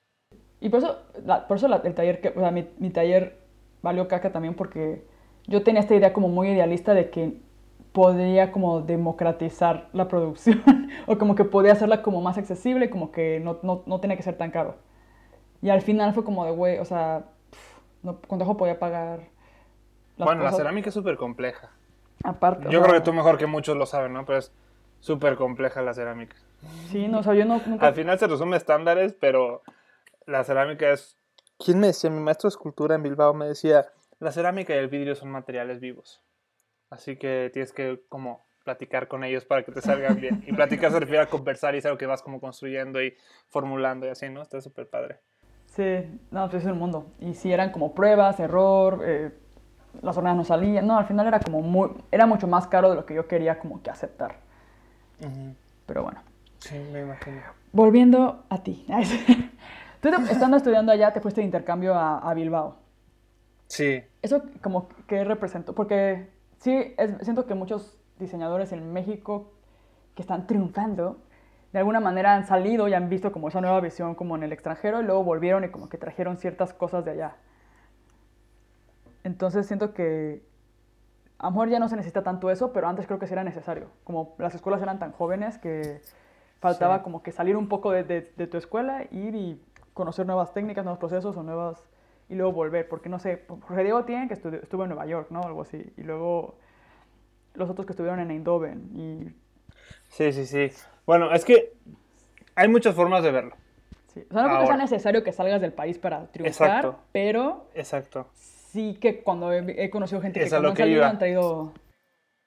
Y 0.61 0.69
por 0.69 0.79
eso, 0.79 1.03
la- 1.25 1.47
por 1.49 1.57
eso 1.57 1.67
la- 1.69 1.79
el 1.85 1.95
taller, 1.95 2.21
que, 2.21 2.29
o 2.29 2.41
sea, 2.41 2.51
mi, 2.51 2.69
mi 2.79 2.91
taller 2.91 3.39
valió 3.83 4.07
caca 4.07 4.31
también 4.31 4.55
porque 4.55 5.05
yo 5.49 5.65
tenía 5.65 5.81
esta 5.81 5.95
idea 5.97 6.13
como 6.13 6.29
muy 6.29 6.51
idealista 6.51 6.95
de 6.95 7.11
que 7.11 7.41
podría 7.93 8.53
como 8.53 8.81
democratizar 8.81 9.89
la 9.93 10.09
producción 10.09 10.63
o 11.07 11.19
como 11.19 11.35
que 11.35 11.45
podía 11.45 11.73
hacerla 11.73 12.03
como 12.03 12.21
más 12.21 12.39
accesible, 12.39 12.91
como 12.91 13.13
que 13.13 13.41
no, 13.41 13.59
no, 13.63 13.83
no 13.87 14.01
tenía 14.01 14.17
que 14.17 14.23
ser 14.23 14.37
tan 14.37 14.51
caro. 14.51 14.77
Y 15.61 15.71
al 15.71 15.83
final 15.83 16.13
fue 16.15 16.25
como 16.25 16.45
de, 16.45 16.51
güey, 16.53 16.79
o 16.79 16.85
sea, 16.85 17.25
pf, 17.51 17.81
no, 18.03 18.57
podía 18.57 18.79
pagar 18.79 19.21
las 20.17 20.27
Bueno, 20.27 20.43
la 20.43 20.51
cosas 20.51 20.59
cerámica 20.59 20.89
es 20.89 20.95
súper 20.95 21.17
compleja. 21.17 21.71
aparte. 22.25 22.67
o 22.67 22.71
Yo 22.71 22.81
sea, 22.81 22.89
creo 22.89 23.01
que 23.01 23.05
tú 23.05 23.13
mejor 23.13 23.39
que 23.39 23.47
muchos 23.47 23.77
lo 23.77 23.87
saben, 23.87 24.13
¿no? 24.13 24.25
Pero 24.25 24.39
es 24.39 24.53
súper 25.01 25.37
compleja 25.37 25.83
la 25.83 25.95
cerámica. 25.95 26.37
Sí, 26.91 27.09
no, 27.09 27.21
o 27.21 27.23
sea, 27.23 27.35
yo 27.35 27.45
no, 27.45 27.61
nunca... 27.67 27.87
Al 27.87 27.95
final 27.95 28.19
se 28.19 28.27
resume 28.27 28.57
estándares, 28.57 29.15
pero 29.15 29.63
la 30.27 30.45
cerámica 30.45 30.91
es... 30.91 31.17
¿Quién 31.59 31.79
me 31.79 31.89
decía? 31.89 32.11
Mi 32.11 32.21
maestro 32.21 32.49
de 32.49 32.55
escultura 32.55 32.95
en 32.95 33.03
Bilbao 33.03 33.35
me 33.35 33.47
decía, 33.47 33.87
la 34.19 34.33
cerámica 34.33 34.75
y 34.75 34.79
el 34.79 34.89
vidrio 34.89 35.15
son 35.15 35.31
materiales 35.31 35.79
vivos. 35.81 36.21
Así 36.93 37.17
que 37.17 37.49
tienes 37.55 37.73
que 37.73 38.03
como 38.11 38.45
platicar 38.65 39.09
con 39.09 39.25
ellos 39.25 39.47
para 39.47 39.63
que 39.65 39.73
te 39.73 39.81
salgan 39.81 40.21
bien. 40.21 40.45
Y 40.47 40.53
platicar 40.53 40.93
se 40.93 41.01
refiere 41.01 41.23
a 41.23 41.27
conversar 41.27 41.75
y 41.75 41.79
es 41.79 41.87
algo 41.87 41.97
que 41.97 42.05
vas 42.05 42.23
como 42.23 42.39
construyendo 42.39 43.03
y 43.03 43.17
formulando 43.49 44.07
y 44.07 44.11
así, 44.11 44.29
¿no? 44.29 44.43
Está 44.43 44.61
súper 44.61 44.91
padre. 44.91 45.21
Sí, 45.65 46.21
no, 46.31 46.51
pues 46.51 46.63
es 46.65 46.69
el 46.69 46.75
mundo. 46.75 47.07
Y 47.19 47.33
sí, 47.33 47.51
eran 47.51 47.73
como 47.73 47.95
pruebas, 47.95 48.39
error, 48.41 49.01
eh, 49.07 49.31
las 50.03 50.19
horneas 50.19 50.37
no 50.37 50.45
salían. 50.45 50.87
No, 50.87 50.99
al 50.99 51.07
final 51.07 51.27
era 51.27 51.41
como 51.41 51.63
muy, 51.63 51.91
era 52.11 52.27
mucho 52.27 52.47
más 52.47 52.67
caro 52.67 52.91
de 52.91 52.97
lo 52.97 53.07
que 53.07 53.15
yo 53.15 53.27
quería 53.27 53.59
como 53.59 53.83
que 53.83 53.89
aceptar. 53.89 54.37
Pero 55.87 56.03
bueno, 56.03 56.21
Sí, 56.59 56.79
me 56.93 57.01
imagino. 57.01 57.41
volviendo 57.73 58.45
a 58.51 58.63
ti. 58.63 58.87
Tú 60.03 60.09
estando 60.29 60.59
estudiando 60.59 60.93
allá 60.93 61.13
te 61.15 61.23
fuiste 61.23 61.41
de 61.41 61.47
intercambio 61.47 61.95
a, 61.95 62.19
a 62.19 62.35
Bilbao. 62.35 62.77
Sí. 63.67 64.03
¿Eso 64.21 64.43
como 64.61 64.89
que 65.07 65.25
representó? 65.25 65.75
Porque 65.75 66.29
sí, 66.63 66.95
es- 66.97 67.15
siento 67.23 67.47
que 67.47 67.55
muchos 67.55 67.99
diseñadores 68.19 68.73
en 68.73 68.93
México 68.93 69.53
que 70.15 70.23
están 70.23 70.47
triunfando, 70.47 71.19
de 71.73 71.79
alguna 71.79 72.01
manera 72.01 72.35
han 72.35 72.47
salido 72.47 72.89
y 72.89 72.95
han 72.95 73.09
visto 73.09 73.33
como 73.33 73.49
esa 73.49 73.61
nueva 73.61 73.81
visión 73.81 74.15
como 74.15 74.37
en 74.37 74.43
el 74.43 74.53
extranjero 74.53 75.01
y 75.01 75.05
luego 75.05 75.25
volvieron 75.25 75.65
y 75.65 75.69
como 75.71 75.89
que 75.89 75.99
trajeron 75.99 76.37
ciertas 76.37 76.73
cosas 76.73 77.05
de 77.05 77.13
allá. 77.13 77.37
Entonces 79.25 79.67
siento 79.67 79.95
que 79.95 80.43
a 81.39 81.47
lo 81.47 81.51
mejor 81.53 81.69
ya 81.69 81.79
no 81.79 81.89
se 81.89 81.97
necesita 81.97 82.23
tanto 82.23 82.51
eso, 82.51 82.73
pero 82.73 82.89
antes 82.89 83.07
creo 83.07 83.19
que 83.19 83.27
sí 83.27 83.33
era 83.33 83.45
necesario. 83.45 83.89
Como 84.05 84.35
las 84.39 84.55
escuelas 84.55 84.83
eran 84.83 84.99
tan 84.99 85.13
jóvenes 85.13 85.59
que 85.59 86.01
Faltaba 86.61 86.99
Sí. 86.99 87.03
como 87.03 87.25
que 87.25 87.33
salir 87.33 87.57
un 87.57 87.69
poco 87.69 87.91
de, 87.91 88.05
de- 88.05 88.33
de 88.37 88.47
tu 88.47 88.57
escuela, 88.57 89.03
ir 89.11 89.35
y 89.35 89.61
conocer 89.95 90.25
nuevas 90.27 90.55
técnicas, 90.55 90.85
nuevos 90.85 91.01
procesos 91.01 91.37
o 91.37 91.43
nuevas... 91.43 91.83
Y 92.33 92.35
luego 92.35 92.53
volver, 92.53 92.89
porque 92.89 93.11
no 93.11 93.19
sé, 93.19 93.45
Jorge 93.47 93.83
Diego 93.83 94.05
tiene 94.05 94.27
que 94.27 94.35
estu- 94.35 94.63
estuvo 94.63 94.85
en 94.85 94.89
Nueva 94.89 95.05
York, 95.07 95.27
¿no? 95.31 95.43
Algo 95.43 95.63
así. 95.63 95.85
Y 95.99 96.03
luego 96.03 96.57
los 97.55 97.69
otros 97.69 97.85
que 97.87 97.93
estuvieron 97.93 98.21
en 98.21 98.31
Eindhoven. 98.31 98.89
Y 98.95 99.35
Sí, 100.09 100.33
sí, 100.33 100.47
sí. 100.47 100.71
Bueno, 101.05 101.33
es 101.33 101.45
que 101.45 101.75
hay 102.55 102.69
muchas 102.69 102.95
formas 102.95 103.23
de 103.23 103.31
verlo. 103.33 103.55
sí. 104.15 104.25
O 104.31 104.33
sea, 104.33 104.43
no 104.43 104.49
creo 104.49 104.61
que 104.61 104.67
sea 104.69 104.77
necesario 104.77 105.23
que 105.25 105.33
salgas 105.33 105.61
del 105.61 105.73
país 105.75 105.99
para 105.99 106.27
triunfar, 106.29 106.69
Exacto. 106.77 106.99
pero 107.13 107.67
Exacto. 107.75 108.29
sí 108.35 108.95
que 109.01 109.23
cuando 109.23 109.53
he, 109.53 109.85
he 109.85 109.91
conocido 109.91 110.21
gente 110.23 110.39
que 110.41 110.47
Es 110.47 110.51
cuando 110.53 110.69
lo 110.69 110.71
han 110.71 110.77
que 110.77 110.83
salido 110.85 110.99
iba. 111.01 111.09
han 111.11 111.19
traído... 111.19 111.73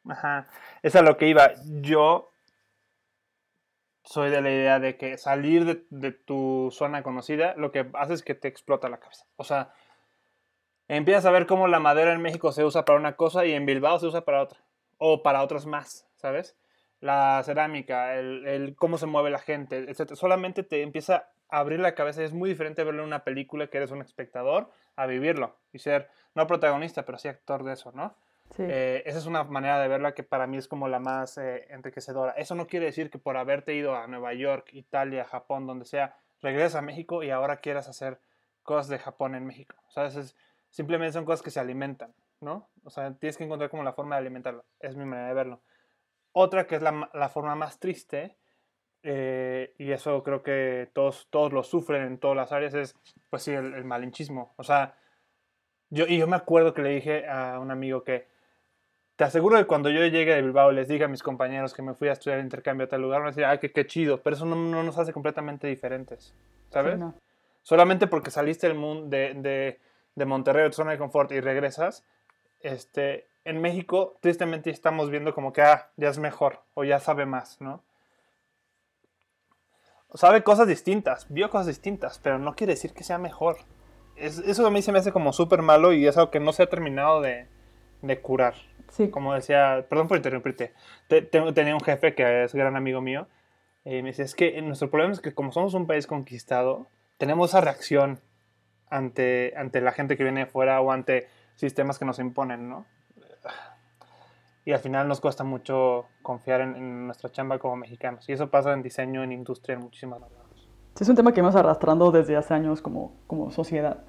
Ajá. 0.07 0.47
Es 0.83 0.95
a 0.95 1.01
lo 1.03 1.17
que 1.17 1.27
iba. 1.27 1.51
Yo 1.81 2.31
soy 4.05 4.29
de 4.29 4.41
la 4.41 4.51
idea 4.51 4.79
de 4.79 4.97
que 4.97 5.17
salir 5.17 5.85
de, 5.89 6.11
tu 6.11 6.69
zona 6.71 7.03
conocida 7.03 7.55
lo 7.57 7.71
que 7.71 7.89
hace 7.93 8.13
es 8.13 8.23
que 8.23 8.35
te 8.35 8.47
explota 8.47 8.87
la 8.87 8.99
cabeza. 8.99 9.25
O 9.35 9.43
sea, 9.43 9.73
empiezas 10.87 11.25
a 11.25 11.31
ver 11.31 11.47
cómo 11.47 11.67
la 11.67 11.79
madera 11.79 12.13
en 12.13 12.21
México 12.21 12.51
se 12.51 12.63
usa 12.63 12.85
para 12.85 12.99
una 12.99 13.15
cosa 13.15 13.45
y 13.45 13.53
en 13.53 13.65
Bilbao 13.65 13.99
se 13.99 14.07
usa 14.07 14.21
para 14.21 14.43
otra. 14.43 14.59
O 14.97 15.23
para 15.23 15.43
otras 15.43 15.65
más, 15.65 16.07
¿sabes? 16.15 16.55
La 17.01 17.41
cerámica, 17.43 18.15
el, 18.15 18.75
cómo 18.77 18.97
se 18.97 19.07
mueve 19.07 19.31
la 19.31 19.39
gente, 19.39 19.85
etc. 19.89 20.13
Solamente 20.13 20.63
te 20.63 20.83
empieza 20.83 21.29
a 21.49 21.59
abrir 21.59 21.79
la 21.79 21.95
cabeza 21.95 22.23
es 22.23 22.31
muy 22.31 22.49
diferente 22.49 22.83
verlo 22.83 23.01
en 23.01 23.07
una 23.07 23.23
película 23.23 23.67
que 23.67 23.77
eres 23.77 23.91
un 23.91 24.01
espectador 24.01 24.69
a 24.95 25.05
vivirlo 25.07 25.55
y 25.73 25.79
ser, 25.79 26.09
no 26.35 26.47
protagonista, 26.47 27.05
pero 27.05 27.17
sí 27.17 27.27
actor 27.27 27.63
de 27.63 27.73
eso, 27.73 27.91
¿no? 27.91 28.15
Sí. 28.51 28.63
Eh, 28.67 29.03
esa 29.05 29.17
es 29.17 29.25
una 29.25 29.43
manera 29.43 29.79
de 29.79 29.87
verla 29.87 30.13
que 30.13 30.23
para 30.23 30.47
mí 30.47 30.57
es 30.57 30.67
como 30.67 30.87
la 30.87 30.99
más 30.99 31.37
eh, 31.37 31.65
enriquecedora. 31.69 32.31
Eso 32.33 32.55
no 32.55 32.67
quiere 32.67 32.85
decir 32.85 33.09
que 33.09 33.17
por 33.19 33.37
haberte 33.37 33.73
ido 33.73 33.95
a 33.95 34.07
Nueva 34.07 34.33
York, 34.33 34.69
Italia, 34.73 35.25
Japón, 35.25 35.67
donde 35.67 35.85
sea, 35.85 36.15
regresas 36.41 36.75
a 36.75 36.81
México 36.81 37.23
y 37.23 37.31
ahora 37.31 37.57
quieras 37.57 37.89
hacer 37.89 38.19
cosas 38.63 38.87
de 38.87 38.99
Japón 38.99 39.35
en 39.35 39.45
México. 39.45 39.75
O 39.87 39.91
sea, 39.91 40.05
es- 40.05 40.35
simplemente 40.69 41.13
son 41.13 41.25
cosas 41.25 41.41
que 41.41 41.51
se 41.51 41.59
alimentan, 41.59 42.13
¿no? 42.39 42.69
O 42.83 42.89
sea, 42.89 43.13
tienes 43.15 43.37
que 43.37 43.43
encontrar 43.43 43.69
como 43.69 43.83
la 43.83 43.93
forma 43.93 44.15
de 44.15 44.21
alimentarlo. 44.21 44.63
Es 44.79 44.95
mi 44.95 45.05
manera 45.05 45.27
de 45.29 45.33
verlo. 45.33 45.61
Otra 46.31 46.67
que 46.67 46.75
es 46.75 46.81
la, 46.81 47.09
la 47.13 47.29
forma 47.29 47.55
más 47.55 47.79
triste, 47.79 48.37
eh, 49.03 49.73
y 49.77 49.91
eso 49.91 50.23
creo 50.23 50.43
que 50.43 50.89
todos, 50.93 51.27
todos 51.29 51.53
lo 51.53 51.63
sufren 51.63 52.03
en 52.03 52.17
todas 52.19 52.35
las 52.37 52.51
áreas, 52.51 52.73
es, 52.73 52.95
pues 53.29 53.43
sí, 53.43 53.51
el, 53.51 53.73
el 53.73 53.85
malinchismo. 53.85 54.53
O 54.57 54.63
sea, 54.63 54.97
yo, 55.89 56.05
y 56.07 56.17
yo 56.17 56.27
me 56.27 56.35
acuerdo 56.35 56.73
que 56.73 56.81
le 56.81 56.89
dije 56.89 57.27
a 57.27 57.59
un 57.59 57.71
amigo 57.71 58.03
que 58.03 58.27
te 59.15 59.23
aseguro 59.23 59.57
que 59.57 59.65
cuando 59.65 59.89
yo 59.89 60.01
llegue 60.05 60.33
de 60.35 60.41
Bilbao 60.41 60.71
les 60.71 60.87
diga 60.87 61.05
a 61.05 61.09
mis 61.09 61.23
compañeros 61.23 61.73
que 61.73 61.81
me 61.81 61.93
fui 61.93 62.09
a 62.09 62.13
estudiar 62.13 62.39
intercambio 62.39 62.85
a 62.85 62.89
tal 62.89 63.01
lugar, 63.01 63.19
van 63.19 63.27
a 63.27 63.31
decir, 63.31 63.45
ay, 63.45 63.59
qué, 63.59 63.71
qué 63.71 63.87
chido, 63.87 64.21
pero 64.21 64.35
eso 64.35 64.45
no, 64.45 64.55
no 64.55 64.83
nos 64.83 64.97
hace 64.97 65.13
completamente 65.13 65.67
diferentes, 65.67 66.33
¿sabes? 66.69 66.95
Sí, 66.95 66.99
no. 66.99 67.13
Solamente 67.63 68.07
porque 68.07 68.29
saliste 68.29 68.67
del 68.67 68.77
mundo 68.77 69.07
de, 69.07 69.33
de, 69.35 69.79
de 70.15 70.25
Monterrey, 70.25 70.63
de 70.63 70.69
tu 70.69 70.75
zona 70.75 70.91
de 70.91 70.97
confort, 70.97 71.31
y 71.31 71.39
regresas, 71.39 72.03
este, 72.61 73.27
en 73.45 73.61
México, 73.61 74.17
tristemente 74.21 74.69
estamos 74.69 75.09
viendo 75.09 75.33
como 75.33 75.53
que, 75.53 75.61
ah, 75.61 75.89
ya 75.97 76.09
es 76.09 76.19
mejor, 76.19 76.61
o 76.73 76.83
ya 76.83 76.99
sabe 76.99 77.25
más, 77.25 77.61
¿no? 77.61 77.83
Sabe 80.13 80.43
cosas 80.43 80.67
distintas, 80.67 81.25
vio 81.29 81.49
cosas 81.49 81.67
distintas, 81.67 82.19
pero 82.19 82.39
no 82.39 82.55
quiere 82.55 82.73
decir 82.73 82.93
que 82.93 83.03
sea 83.03 83.17
mejor. 83.17 83.57
Es- 84.15 84.39
eso 84.39 84.65
a 84.65 84.71
mí 84.71 84.81
se 84.81 84.91
me 84.91 84.99
hace 84.99 85.11
como 85.11 85.33
súper 85.33 85.61
malo 85.61 85.91
y 85.93 86.07
es 86.07 86.17
algo 86.17 86.31
que 86.31 86.39
no 86.39 86.53
se 86.53 86.63
ha 86.63 86.69
terminado 86.69 87.21
de, 87.21 87.47
de 88.01 88.21
curar. 88.21 88.55
Sí, 88.89 89.09
Como 89.09 89.33
decía, 89.33 89.85
perdón 89.89 90.07
por 90.07 90.17
interrumpirte, 90.17 90.73
te- 91.07 91.21
tenía 91.21 91.73
un 91.73 91.81
jefe 91.81 92.15
que 92.15 92.43
es 92.43 92.53
gran 92.55 92.75
amigo 92.75 93.01
mío, 93.01 93.27
y 93.83 94.01
me 94.01 94.09
decía, 94.09 94.25
es 94.25 94.35
que 94.35 94.61
nuestro 94.61 94.89
problema 94.89 95.13
es 95.13 95.19
que 95.19 95.33
como 95.33 95.51
somos 95.51 95.73
un 95.73 95.85
país 95.85 96.07
conquistado, 96.07 96.87
tenemos 97.17 97.49
esa 97.51 97.61
reacción 97.61 98.19
ante, 98.89 99.53
ante 99.57 99.81
la 99.81 99.91
gente 99.91 100.17
que 100.17 100.23
viene 100.23 100.41
de 100.41 100.45
fuera 100.45 100.79
o 100.81 100.91
ante 100.91 101.27
sistemas 101.55 101.99
que 101.99 102.05
nos 102.05 102.19
imponen, 102.19 102.69
¿no? 102.69 102.85
Y 104.65 104.71
al 104.71 104.79
final 104.79 105.07
nos 105.07 105.21
cuesta 105.21 105.43
mucho 105.43 106.07
confiar 106.23 106.61
en, 106.61 106.75
en 106.75 107.05
nuestra 107.05 107.31
chamba 107.31 107.59
como 107.59 107.75
mexicanos. 107.75 108.27
Y 108.27 108.33
eso 108.33 108.49
pasa 108.49 108.73
en 108.73 108.81
diseño, 108.81 109.23
en 109.23 109.31
industria, 109.31 109.75
en 109.75 109.81
muchísimas 109.81 110.19
lados. 110.21 110.35
Sí, 110.95 111.03
es 111.03 111.09
un 111.09 111.15
tema 111.15 111.33
que 111.33 111.41
hemos 111.41 111.55
arrastrando 111.55 112.11
desde 112.11 112.35
hace 112.35 112.53
años 112.55 112.81
como, 112.81 113.13
como 113.27 113.51
sociedad. 113.51 114.03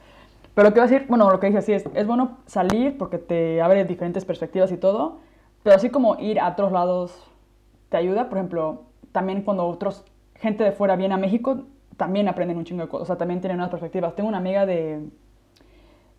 Pero 0.56 0.72
que 0.72 0.78
iba 0.78 0.86
a 0.86 0.88
decir, 0.88 1.06
bueno, 1.06 1.30
lo 1.30 1.38
que 1.38 1.48
dije 1.48 1.58
así 1.58 1.74
es, 1.74 1.84
es 1.92 2.06
bueno 2.06 2.38
salir 2.46 2.96
porque 2.96 3.18
te 3.18 3.60
abre 3.60 3.84
diferentes 3.84 4.24
perspectivas 4.24 4.72
y 4.72 4.78
todo, 4.78 5.18
pero 5.62 5.76
así 5.76 5.90
como 5.90 6.16
ir 6.18 6.40
a 6.40 6.48
otros 6.48 6.72
lados 6.72 7.30
te 7.90 7.98
ayuda. 7.98 8.30
Por 8.30 8.38
ejemplo, 8.38 8.84
también 9.12 9.42
cuando 9.42 9.66
otros, 9.66 10.06
gente 10.34 10.64
de 10.64 10.72
fuera 10.72 10.96
viene 10.96 11.12
a 11.12 11.18
México, 11.18 11.66
también 11.98 12.26
aprenden 12.26 12.56
un 12.56 12.64
chingo 12.64 12.80
de 12.80 12.88
cosas, 12.88 13.02
o 13.02 13.06
sea, 13.06 13.18
también 13.18 13.42
tienen 13.42 13.58
nuevas 13.58 13.70
perspectivas. 13.70 14.14
Tengo 14.14 14.30
una 14.30 14.38
amiga 14.38 14.64
de, 14.64 14.94
eh, 14.94 15.10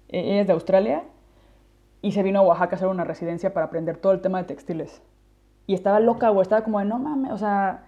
ella 0.10 0.42
es 0.42 0.46
de 0.46 0.54
Australia 0.54 1.04
y 2.04 2.12
se 2.12 2.22
vino 2.22 2.38
a 2.38 2.44
Oaxaca 2.44 2.76
a 2.76 2.78
hacer 2.78 2.90
una 2.90 3.06
residencia 3.06 3.56
para 3.56 3.66
aprender 3.66 3.98
todo 3.98 4.14
el 4.14 4.22
tema 4.22 4.38
de 4.38 4.44
textiles. 4.44 5.02
Y 5.66 5.74
estaba 5.74 6.00
loca, 6.00 6.30
güey, 6.30 6.44
estaba 6.44 6.64
como 6.64 6.78
de, 6.78 6.86
no 6.86 7.00
mames, 7.00 7.32
o 7.32 7.40
sea, 7.40 7.86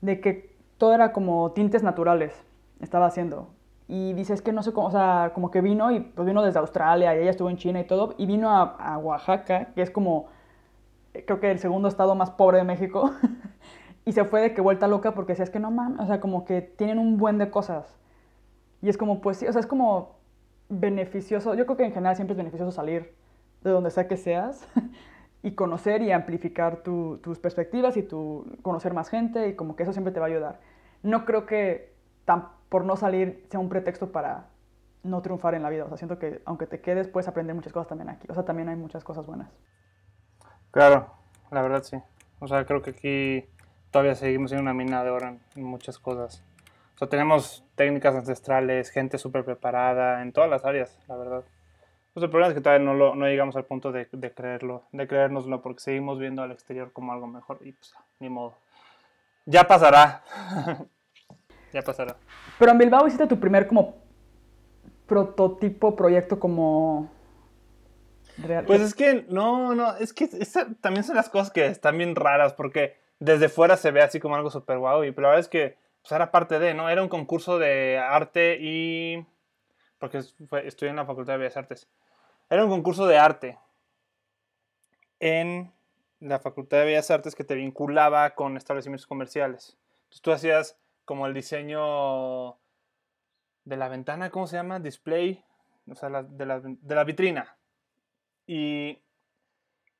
de 0.00 0.20
que 0.20 0.56
todo 0.78 0.94
era 0.94 1.12
como 1.12 1.52
tintes 1.52 1.84
naturales, 1.84 2.34
estaba 2.80 3.06
haciendo. 3.06 3.50
Y 3.92 4.14
dice, 4.14 4.32
es 4.34 4.42
que 4.42 4.52
no 4.52 4.62
sé 4.62 4.72
cómo, 4.72 4.88
o 4.88 4.90
sea, 4.90 5.32
como 5.34 5.50
que 5.50 5.60
vino 5.60 5.90
y 5.92 6.00
pues 6.00 6.26
vino 6.26 6.42
desde 6.42 6.58
Australia 6.60 7.14
y 7.14 7.20
ella 7.20 7.30
estuvo 7.30 7.50
en 7.50 7.58
China 7.58 7.80
y 7.80 7.84
todo, 7.86 8.14
y 8.18 8.26
vino 8.26 8.50
a, 8.50 8.62
a 8.62 8.98
Oaxaca, 8.98 9.72
que 9.74 9.82
es 9.82 9.90
como, 9.90 10.28
eh, 11.14 11.24
creo 11.26 11.40
que 11.40 11.50
el 11.50 11.58
segundo 11.58 11.88
estado 11.88 12.14
más 12.14 12.30
pobre 12.30 12.58
de 12.58 12.64
México, 12.64 13.12
y 14.04 14.12
se 14.12 14.24
fue 14.24 14.40
de 14.42 14.54
que 14.54 14.60
vuelta 14.60 14.88
loca 14.88 15.14
porque 15.14 15.32
decía, 15.32 15.44
es 15.44 15.50
que 15.50 15.60
no 15.60 15.70
mames, 15.70 16.00
o 16.00 16.06
sea, 16.06 16.20
como 16.20 16.44
que 16.44 16.62
tienen 16.62 16.98
un 16.98 17.18
buen 17.18 17.38
de 17.38 17.50
cosas. 17.50 17.98
Y 18.82 18.88
es 18.88 18.98
como, 18.98 19.20
pues 19.20 19.38
sí, 19.38 19.46
o 19.46 19.52
sea, 19.52 19.60
es 19.60 19.66
como 19.66 20.16
beneficioso, 20.68 21.54
yo 21.54 21.66
creo 21.66 21.76
que 21.76 21.84
en 21.84 21.92
general 21.92 22.16
siempre 22.16 22.32
es 22.34 22.38
beneficioso 22.38 22.72
salir 22.72 23.14
de 23.62 23.70
donde 23.70 23.90
sea 23.90 24.08
que 24.08 24.16
seas 24.16 24.66
y 25.42 25.52
conocer 25.52 26.02
y 26.02 26.12
amplificar 26.12 26.78
tu- 26.82 27.18
tus 27.18 27.38
perspectivas 27.38 27.96
y 27.96 28.02
tu, 28.02 28.46
conocer 28.62 28.94
más 28.94 29.08
gente 29.10 29.48
y 29.48 29.54
como 29.56 29.76
que 29.76 29.84
eso 29.84 29.92
siempre 29.92 30.12
te 30.12 30.20
va 30.20 30.26
a 30.26 30.28
ayudar. 30.30 30.60
No 31.02 31.24
creo 31.24 31.46
que 31.46 31.92
tan, 32.24 32.48
por 32.72 32.86
no 32.86 32.96
salir 32.96 33.44
sea 33.50 33.60
un 33.60 33.68
pretexto 33.68 34.12
para 34.12 34.46
no 35.02 35.20
triunfar 35.20 35.54
en 35.54 35.62
la 35.62 35.68
vida. 35.68 35.84
O 35.84 35.88
sea, 35.88 35.98
siento 35.98 36.18
que 36.18 36.40
aunque 36.46 36.66
te 36.66 36.80
quedes 36.80 37.06
puedes 37.06 37.28
aprender 37.28 37.54
muchas 37.54 37.70
cosas 37.70 37.88
también 37.88 38.08
aquí. 38.08 38.26
O 38.30 38.34
sea, 38.34 38.46
también 38.46 38.70
hay 38.70 38.76
muchas 38.76 39.04
cosas 39.04 39.26
buenas. 39.26 39.50
Claro, 40.70 41.12
la 41.50 41.60
verdad 41.60 41.82
sí. 41.82 41.98
O 42.38 42.48
sea, 42.48 42.64
creo 42.64 42.80
que 42.80 42.90
aquí 42.90 43.44
todavía 43.90 44.14
seguimos 44.14 44.50
siendo 44.50 44.62
una 44.62 44.72
mina 44.72 45.04
de 45.04 45.10
oro 45.10 45.36
en, 45.54 45.62
muchas 45.62 45.98
cosas. 45.98 46.42
O 46.94 46.98
sea, 46.98 47.10
tenemos 47.10 47.62
técnicas 47.74 48.14
ancestrales, 48.14 48.88
gente 48.88 49.18
súper 49.18 49.44
preparada 49.44 50.22
en 50.22 50.32
todas 50.32 50.48
las 50.48 50.64
áreas, 50.64 50.98
la 51.08 51.16
verdad. 51.16 51.44
Pues 52.14 52.24
el 52.24 52.30
problema 52.30 52.48
es 52.48 52.54
que 52.54 52.62
todavía 52.62 52.86
no, 52.86 53.26
llegamos 53.26 53.54
al 53.56 53.66
punto 53.66 53.92
de, 53.92 54.08
de 54.10 54.32
creerlo, 54.32 54.84
de 54.92 55.06
creérnoslo, 55.06 55.60
porque 55.60 55.80
seguimos 55.80 56.18
viendo 56.18 56.40
al 56.40 56.52
exterior 56.52 56.90
como 56.94 57.12
algo 57.12 57.26
mejor 57.26 57.58
y 57.60 57.72
pues 57.72 57.92
ni 58.18 58.30
modo. 58.30 58.54
Ya 59.44 59.64
pasará. 59.64 60.22
ya 61.72 61.82
pasará. 61.82 62.16
Pero 62.58 62.72
en 62.72 62.78
Bilbao 62.78 63.06
hiciste 63.06 63.26
tu 63.26 63.38
primer 63.40 63.66
como 63.66 63.96
prototipo, 65.06 65.94
proyecto 65.96 66.38
como 66.38 67.10
real. 68.38 68.64
Pues 68.64 68.80
es 68.80 68.94
que, 68.94 69.26
no, 69.28 69.74
no, 69.74 69.96
es 69.96 70.12
que 70.12 70.28
también 70.80 71.04
son 71.04 71.16
las 71.16 71.28
cosas 71.28 71.50
que 71.50 71.66
están 71.66 71.98
bien 71.98 72.14
raras, 72.14 72.54
porque 72.54 72.96
desde 73.18 73.48
fuera 73.48 73.76
se 73.76 73.90
ve 73.90 74.02
así 74.02 74.20
como 74.20 74.36
algo 74.36 74.50
súper 74.50 74.78
guau, 74.78 75.04
y 75.04 75.12
pero 75.12 75.22
la 75.22 75.28
verdad 75.30 75.40
es 75.40 75.48
que 75.48 75.76
pues, 76.02 76.12
era 76.12 76.30
parte 76.30 76.58
de, 76.58 76.74
¿no? 76.74 76.88
Era 76.88 77.02
un 77.02 77.08
concurso 77.08 77.58
de 77.58 77.98
arte 77.98 78.58
y... 78.60 79.24
porque 79.98 80.22
fue- 80.48 80.66
estudié 80.66 80.90
en 80.90 80.96
la 80.96 81.06
Facultad 81.06 81.34
de 81.34 81.38
Bellas 81.40 81.56
Artes. 81.56 81.88
Era 82.50 82.64
un 82.64 82.70
concurso 82.70 83.06
de 83.06 83.18
arte 83.18 83.58
en 85.20 85.72
la 86.20 86.38
Facultad 86.40 86.78
de 86.78 86.84
Bellas 86.86 87.10
Artes 87.10 87.34
que 87.34 87.44
te 87.44 87.54
vinculaba 87.54 88.30
con 88.30 88.56
establecimientos 88.56 89.06
comerciales. 89.06 89.76
Entonces 90.04 90.22
tú 90.22 90.32
hacías 90.32 90.76
como 91.12 91.26
el 91.26 91.34
diseño 91.34 92.54
de 93.64 93.76
la 93.76 93.90
ventana, 93.90 94.30
¿cómo 94.30 94.46
se 94.46 94.56
llama? 94.56 94.80
Display, 94.80 95.44
o 95.86 95.94
sea, 95.94 96.22
de, 96.22 96.46
la, 96.46 96.60
de 96.60 96.94
la 96.94 97.04
vitrina. 97.04 97.58
Y, 98.46 98.98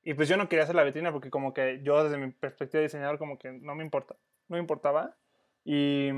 y 0.01 0.15
pues 0.15 0.27
yo 0.27 0.37
no 0.37 0.49
quería 0.49 0.63
hacer 0.63 0.73
la 0.73 0.83
vitrina 0.83 1.11
porque 1.11 1.29
como 1.29 1.53
que 1.53 1.81
yo 1.83 2.03
desde 2.03 2.17
mi 2.17 2.31
perspectiva 2.31 2.79
de 2.79 2.87
diseñador 2.87 3.19
como 3.19 3.37
que 3.37 3.51
no 3.51 3.75
me 3.75 3.83
importa, 3.83 4.15
no 4.47 4.55
me 4.55 4.59
importaba. 4.59 5.15
Y 5.63 6.09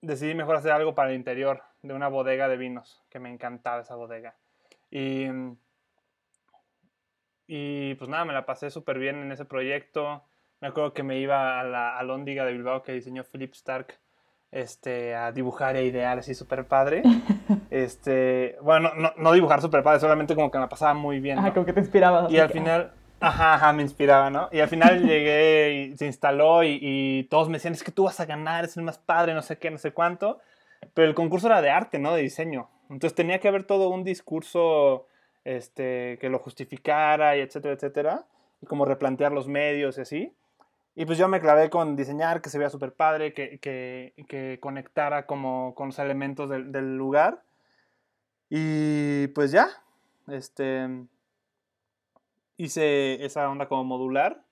decidí 0.00 0.34
mejor 0.34 0.56
hacer 0.56 0.72
algo 0.72 0.96
para 0.96 1.10
el 1.10 1.14
interior 1.14 1.62
de 1.82 1.94
una 1.94 2.08
bodega 2.08 2.48
de 2.48 2.56
vinos, 2.56 3.04
que 3.10 3.20
me 3.20 3.32
encantaba 3.32 3.82
esa 3.82 3.94
bodega. 3.94 4.36
Y, 4.90 5.28
y 7.46 7.94
pues 7.94 8.10
nada, 8.10 8.24
me 8.24 8.32
la 8.32 8.46
pasé 8.46 8.68
súper 8.72 8.98
bien 8.98 9.14
en 9.14 9.30
ese 9.30 9.44
proyecto. 9.44 10.24
Me 10.60 10.66
acuerdo 10.66 10.92
que 10.92 11.04
me 11.04 11.20
iba 11.20 11.60
a 11.60 11.62
la 11.62 11.96
Alhóndiga 11.96 12.44
de 12.44 12.52
Bilbao 12.52 12.82
que 12.82 12.94
diseñó 12.94 13.22
Philip 13.22 13.52
Stark 13.52 14.00
este, 14.54 15.16
a 15.16 15.32
dibujar 15.32 15.76
e 15.76 15.84
idear 15.84 16.18
así 16.18 16.32
súper 16.32 16.64
padre. 16.66 17.02
este, 17.70 18.56
bueno, 18.62 18.92
no, 18.94 19.12
no 19.16 19.32
dibujar 19.32 19.60
súper 19.60 19.82
padre, 19.82 19.98
solamente 19.98 20.36
como 20.36 20.50
que 20.50 20.58
me 20.58 20.68
pasaba 20.68 20.94
muy 20.94 21.18
bien. 21.18 21.38
Ajá, 21.38 21.48
¿no? 21.48 21.54
como 21.54 21.66
que 21.66 21.72
te 21.72 21.80
inspirabas. 21.80 22.30
Y 22.30 22.38
al 22.38 22.46
que, 22.46 22.54
final, 22.54 22.92
Ajá, 23.18 23.54
ajá, 23.54 23.72
me 23.72 23.82
inspiraba, 23.82 24.30
¿no? 24.30 24.48
Y 24.52 24.60
al 24.60 24.68
final 24.68 25.02
llegué 25.06 25.72
y 25.72 25.96
se 25.96 26.06
instaló 26.06 26.62
y, 26.62 26.78
y, 26.80 27.24
todos 27.24 27.48
me 27.48 27.54
decían, 27.54 27.74
es 27.74 27.82
que 27.82 27.90
tú 27.90 28.04
vas 28.04 28.20
a 28.20 28.26
ganar, 28.26 28.64
es 28.64 28.76
el 28.76 28.84
más 28.84 28.98
padre, 28.98 29.34
no 29.34 29.42
sé 29.42 29.58
qué, 29.58 29.70
no 29.70 29.78
sé 29.78 29.92
cuánto. 29.92 30.38
Pero 30.94 31.08
el 31.08 31.14
concurso 31.14 31.48
era 31.48 31.60
de 31.60 31.70
arte, 31.70 31.98
¿no? 31.98 32.14
De 32.14 32.22
diseño. 32.22 32.68
Entonces 32.90 33.16
tenía 33.16 33.40
que 33.40 33.48
haber 33.48 33.64
todo 33.64 33.88
un 33.88 34.04
discurso 34.04 35.08
este, 35.42 36.16
que 36.20 36.28
lo 36.28 36.38
justificara 36.38 37.36
y 37.36 37.40
etcétera, 37.40 37.74
etcétera. 37.74 38.24
Y 38.62 38.66
como 38.66 38.84
replantear 38.84 39.32
los 39.32 39.48
medios 39.48 39.98
y 39.98 40.02
así. 40.02 40.32
Y 40.96 41.06
pues 41.06 41.18
yo 41.18 41.26
me 41.28 41.40
clavé 41.40 41.70
con 41.70 41.96
diseñar, 41.96 42.40
que 42.40 42.50
se 42.50 42.58
vea 42.58 42.70
súper 42.70 42.94
padre, 42.94 43.32
que, 43.32 43.58
que, 43.58 44.14
que, 44.28 44.58
conectara 44.60 45.26
como 45.26 45.74
con 45.74 45.88
los 45.88 45.98
elementos 45.98 46.48
del, 46.48 46.70
del 46.70 46.96
lugar. 46.96 47.42
Y 48.48 49.26
pues 49.28 49.50
ya, 49.50 49.68
este, 50.28 50.88
hice 52.56 53.24
esa 53.24 53.48
onda 53.50 53.66
como 53.66 53.84
modular. 53.84 54.44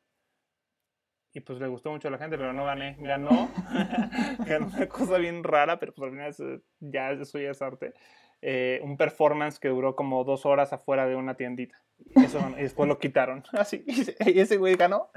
Y 1.34 1.40
pues 1.40 1.58
le 1.60 1.66
gustó 1.66 1.90
mucho 1.90 2.08
a 2.08 2.10
la 2.10 2.18
gente, 2.18 2.36
pero 2.36 2.52
no 2.52 2.64
gané. 2.64 2.96
Ganó. 2.98 3.48
Ganó 4.46 4.66
una 4.66 4.88
cosa 4.88 5.16
bien 5.16 5.42
rara, 5.42 5.78
pero 5.78 5.94
pues 5.94 6.12
al 6.12 6.34
final 6.34 6.62
ya 6.80 7.12
eso 7.12 7.38
ya 7.38 7.50
es 7.50 7.62
arte. 7.62 7.94
Eh, 8.42 8.80
un 8.82 8.96
performance 8.96 9.58
que 9.58 9.68
duró 9.68 9.96
como 9.96 10.24
dos 10.24 10.44
horas 10.44 10.72
afuera 10.72 11.06
de 11.06 11.16
una 11.16 11.34
tiendita. 11.34 11.80
Eso, 12.16 12.38
y 12.58 12.62
después 12.62 12.88
lo 12.88 12.98
quitaron. 12.98 13.44
Así, 13.52 13.84
y 13.86 14.40
ese 14.40 14.58
güey 14.58 14.74
ganó. 14.74 15.10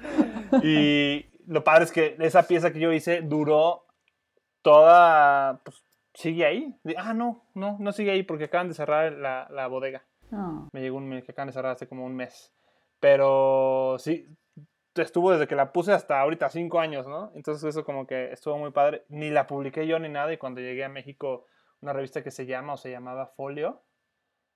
Y 0.63 1.25
lo 1.47 1.63
padre 1.63 1.86
es 1.86 1.91
que 1.91 2.15
esa 2.19 2.43
pieza 2.43 2.71
que 2.71 2.79
yo 2.79 2.91
hice 2.91 3.21
duró 3.21 3.86
toda, 4.62 5.62
pues 5.63 5.84
sigue 6.13 6.45
ahí. 6.45 6.75
Ah, 6.97 7.13
no, 7.13 7.43
no, 7.53 7.77
no 7.79 7.91
sigue 7.91 8.12
ahí 8.12 8.23
porque 8.23 8.45
acaban 8.45 8.67
de 8.67 8.73
cerrar 8.73 9.13
la, 9.13 9.47
la 9.51 9.67
bodega. 9.67 10.03
Oh. 10.31 10.67
Me 10.71 10.81
llegó 10.81 10.97
un 10.97 11.08
mes 11.08 11.23
que 11.23 11.31
acaban 11.31 11.47
de 11.47 11.53
cerrar 11.53 11.73
hace 11.73 11.88
como 11.88 12.05
un 12.05 12.15
mes. 12.15 12.53
Pero 12.99 13.97
sí, 13.99 14.27
estuvo 14.95 15.31
desde 15.31 15.47
que 15.47 15.55
la 15.55 15.71
puse 15.71 15.91
hasta 15.91 16.19
ahorita, 16.19 16.49
cinco 16.49 16.79
años, 16.79 17.08
¿no? 17.08 17.31
Entonces 17.36 17.63
eso 17.63 17.84
como 17.84 18.08
que 18.08 18.31
estuvo 18.31 18.58
muy 18.58 18.71
padre. 18.71 19.05
Ni 19.10 19.29
la 19.29 19.47
publiqué 19.47 19.86
yo 19.86 19.99
ni 19.99 20.10
nada 20.10 20.34
y 20.34 20.38
cuando 20.38 20.62
llegué 20.62 20.84
a 20.84 20.89
México, 20.89 21.45
una 21.81 21.93
revista 21.93 22.23
que 22.23 22.31
se 22.31 22.45
llama 22.45 22.73
o 22.73 22.77
se 22.77 22.89
llamaba 22.89 23.27
Folio, 23.27 23.84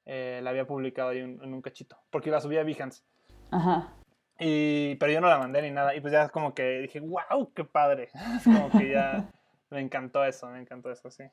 eh, 0.05 0.39
la 0.41 0.49
había 0.49 0.65
publicado 0.65 1.09
ahí 1.09 1.19
en, 1.19 1.39
en, 1.43 1.53
un 1.53 1.61
cachito, 1.61 1.97
porque 2.09 2.31
la 2.31 2.41
subía 2.41 2.61
a 2.61 2.63
Behance. 2.63 3.03
Ajá. 3.51 3.98
Y, 4.39 4.95
pero 4.95 5.11
yo 5.11 5.21
no 5.21 5.27
la 5.27 5.37
mandé 5.37 5.61
ni 5.61 5.71
nada. 5.71 5.95
Y 5.95 6.01
pues 6.01 6.13
ya 6.13 6.29
como 6.29 6.53
que 6.53 6.79
dije, 6.79 6.99
wow, 6.99 7.51
qué 7.53 7.65
padre. 7.65 8.09
como 8.43 8.69
que 8.71 8.91
ya 8.91 9.29
me 9.69 9.81
encantó 9.81 10.23
eso, 10.23 10.47
me 10.47 10.59
encantó 10.59 10.91
eso, 10.91 11.11
sí. 11.11 11.25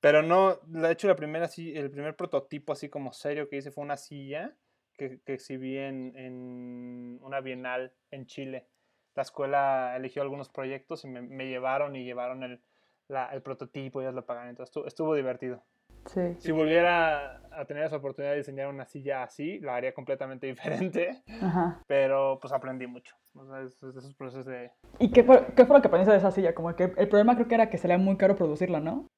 Pero 0.00 0.22
no, 0.22 0.56
de 0.66 0.90
hecho 0.90 1.06
la 1.06 1.14
primera, 1.14 1.48
el 1.56 1.90
primer 1.90 2.16
prototipo 2.16 2.72
así 2.72 2.88
como 2.88 3.12
serio 3.12 3.48
que 3.48 3.56
hice 3.58 3.70
fue 3.70 3.84
una 3.84 3.96
silla 3.96 4.52
que, 4.94 5.20
que 5.24 5.34
exhibí 5.34 5.78
en, 5.78 6.16
en, 6.16 7.18
una 7.22 7.40
bienal 7.40 7.92
en 8.10 8.26
Chile. 8.26 8.66
La 9.14 9.22
escuela 9.22 9.94
eligió 9.96 10.22
algunos 10.22 10.48
proyectos 10.48 11.04
y 11.04 11.08
me, 11.08 11.46
llevaron 11.46 11.94
y 11.94 12.04
llevaron 12.04 12.42
el, 12.42 12.60
la, 13.06 13.26
el 13.26 13.42
prototipo 13.42 14.00
y 14.00 14.04
ellos 14.04 14.14
lo 14.14 14.26
pagaron. 14.26 14.50
Entonces 14.50 14.70
estuvo, 14.70 14.86
estuvo 14.88 15.14
divertido. 15.14 15.62
Sí. 16.06 16.20
Si 16.38 16.52
volviera 16.52 17.42
a 17.54 17.64
tener 17.64 17.84
esa 17.84 17.96
oportunidad 17.96 18.32
de 18.32 18.38
diseñar 18.38 18.68
una 18.68 18.86
silla 18.86 19.22
así, 19.22 19.58
la 19.60 19.76
haría 19.76 19.94
completamente 19.94 20.46
diferente. 20.48 21.22
Ajá. 21.40 21.82
Pero 21.86 22.38
pues 22.40 22.52
aprendí 22.52 22.86
mucho. 22.86 23.14
O 23.34 23.46
sea, 23.46 23.60
es, 23.62 23.82
es 23.82 23.96
esos 23.96 24.14
procesos 24.14 24.46
de... 24.46 24.70
¿Y 24.98 25.10
qué 25.10 25.22
fue, 25.24 25.46
qué 25.56 25.64
fue 25.64 25.76
lo 25.76 25.82
que 25.82 25.88
aprendiste 25.88 26.12
de 26.12 26.18
esa 26.18 26.30
silla? 26.30 26.54
Como 26.54 26.74
que 26.74 26.84
el 26.84 27.08
problema 27.08 27.34
creo 27.34 27.48
que 27.48 27.54
era 27.54 27.70
que 27.70 27.78
sería 27.78 27.98
muy 27.98 28.16
caro 28.16 28.36
producirla, 28.36 28.80
¿no? 28.80 29.08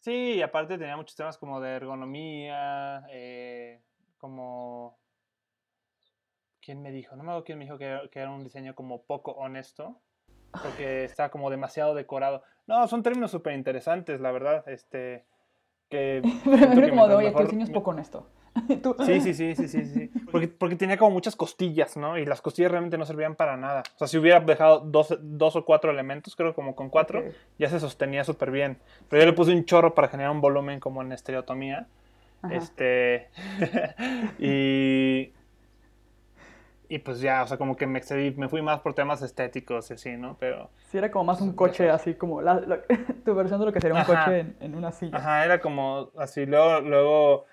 Sí, 0.00 0.34
y 0.34 0.42
aparte 0.42 0.78
tenía 0.78 0.96
muchos 0.96 1.16
temas 1.16 1.38
como 1.38 1.60
de 1.60 1.76
ergonomía, 1.76 3.04
eh, 3.10 3.82
como... 4.18 4.98
¿Quién 6.60 6.82
me 6.82 6.92
dijo? 6.92 7.16
No 7.16 7.22
me 7.22 7.30
acuerdo 7.30 7.44
quién 7.44 7.58
me 7.58 7.64
dijo 7.64 7.78
que, 7.78 7.98
que 8.12 8.20
era 8.20 8.30
un 8.30 8.44
diseño 8.44 8.74
como 8.74 9.02
poco 9.02 9.32
honesto, 9.32 10.02
porque 10.62 11.04
está 11.04 11.30
como 11.30 11.50
demasiado 11.50 11.94
decorado. 11.94 12.42
No, 12.66 12.86
son 12.88 13.02
términos 13.02 13.30
súper 13.30 13.54
interesantes, 13.54 14.20
la 14.20 14.32
verdad. 14.32 14.68
Este, 14.68 15.24
que... 15.88 16.22
Pero 16.44 16.90
como 16.90 17.08
de, 17.08 17.14
oye, 17.14 17.26
mejor... 17.28 17.42
tu 17.42 17.46
diseño 17.46 17.64
es 17.64 17.70
poco 17.70 17.90
honesto. 17.90 18.26
¿Tú? 18.82 18.96
Sí, 19.04 19.20
sí, 19.20 19.34
sí, 19.34 19.54
sí, 19.54 19.68
sí, 19.68 19.84
sí. 19.84 20.10
Porque, 20.30 20.48
porque 20.48 20.76
tenía 20.76 20.96
como 20.96 21.10
muchas 21.10 21.36
costillas, 21.36 21.96
¿no? 21.96 22.18
Y 22.18 22.24
las 22.24 22.40
costillas 22.40 22.70
realmente 22.70 22.98
no 22.98 23.04
servían 23.04 23.34
para 23.34 23.56
nada. 23.56 23.82
O 23.94 23.98
sea, 23.98 24.08
si 24.08 24.18
hubiera 24.18 24.40
dejado 24.40 24.80
dos, 24.80 25.16
dos 25.20 25.56
o 25.56 25.64
cuatro 25.64 25.90
elementos, 25.90 26.34
creo 26.34 26.54
como 26.54 26.74
con 26.74 26.88
cuatro, 26.88 27.20
okay. 27.20 27.32
ya 27.58 27.68
se 27.68 27.80
sostenía 27.80 28.24
súper 28.24 28.50
bien. 28.50 28.78
Pero 29.08 29.22
yo 29.22 29.26
le 29.26 29.32
puse 29.32 29.52
un 29.52 29.64
chorro 29.64 29.94
para 29.94 30.08
generar 30.08 30.32
un 30.32 30.40
volumen 30.40 30.80
como 30.80 31.02
en 31.02 31.12
estereotomía. 31.12 31.86
Ajá. 32.42 32.54
Este. 32.54 33.28
y. 34.38 35.32
Y 36.88 36.98
pues 37.00 37.20
ya, 37.20 37.42
o 37.42 37.46
sea, 37.46 37.58
como 37.58 37.76
que 37.76 37.86
me 37.86 37.98
excedí, 37.98 38.30
me 38.32 38.48
fui 38.48 38.62
más 38.62 38.80
por 38.80 38.94
temas 38.94 39.20
estéticos 39.20 39.90
y 39.90 39.94
así, 39.94 40.16
¿no? 40.16 40.36
Pero... 40.40 40.70
Sí, 40.86 40.96
era 40.96 41.10
como 41.10 41.24
más 41.24 41.40
un 41.40 41.52
coche, 41.52 41.90
así 41.90 42.14
como 42.14 42.40
la, 42.40 42.54
la, 42.60 42.80
tu 43.24 43.34
versión 43.34 43.60
de 43.60 43.66
lo 43.66 43.72
que 43.72 43.80
sería 43.80 43.94
un 43.94 44.00
Ajá. 44.00 44.24
coche 44.24 44.40
en, 44.40 44.56
en, 44.60 44.74
una 44.74 44.90
silla. 44.92 45.18
Ajá, 45.18 45.44
era 45.44 45.60
como 45.60 46.10
así, 46.16 46.46
luego, 46.46 46.80
luego 46.80 47.44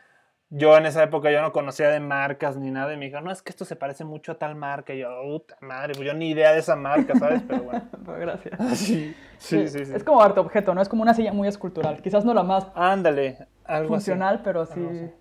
yo 0.49 0.77
en 0.77 0.85
esa 0.85 1.03
época 1.03 1.31
yo 1.31 1.41
no 1.41 1.51
conocía 1.51 1.89
de 1.89 1.99
marcas 1.99 2.55
ni 2.55 2.69
nada 2.69 2.93
y 2.93 2.97
me 2.97 3.05
dijo, 3.05 3.19
no, 3.19 3.31
es 3.31 3.41
que 3.41 3.49
esto 3.49 3.65
se 3.65 3.75
parece 3.75 4.05
mucho 4.05 4.33
a 4.33 4.35
tal 4.35 4.55
marca. 4.55 4.93
Y 4.93 4.99
yo, 4.99 5.09
puta 5.23 5.57
madre, 5.61 5.93
pues 5.95 6.07
yo 6.07 6.13
ni 6.13 6.29
idea 6.29 6.53
de 6.53 6.59
esa 6.59 6.75
marca, 6.75 7.15
¿sabes? 7.15 7.41
Pero 7.47 7.63
bueno. 7.63 7.83
Gracias. 8.19 8.59
Sí, 8.75 9.13
sí, 9.37 9.67
sí, 9.67 9.85
sí, 9.85 9.93
Es 9.93 10.03
como 10.03 10.21
arte 10.21 10.39
objeto, 10.39 10.73
¿no? 10.73 10.81
Es 10.81 10.87
como 10.87 11.01
una 11.01 11.13
silla 11.13 11.33
muy 11.33 11.47
escultural. 11.47 12.01
Quizás 12.01 12.23
no 12.23 12.33
la 12.33 12.43
más 12.43 12.67
Ándale, 12.73 13.47
algo 13.65 13.89
funcional, 13.89 14.35
así. 14.35 14.43
pero 14.45 14.65
sí, 14.65 14.87
sí. 14.91 15.11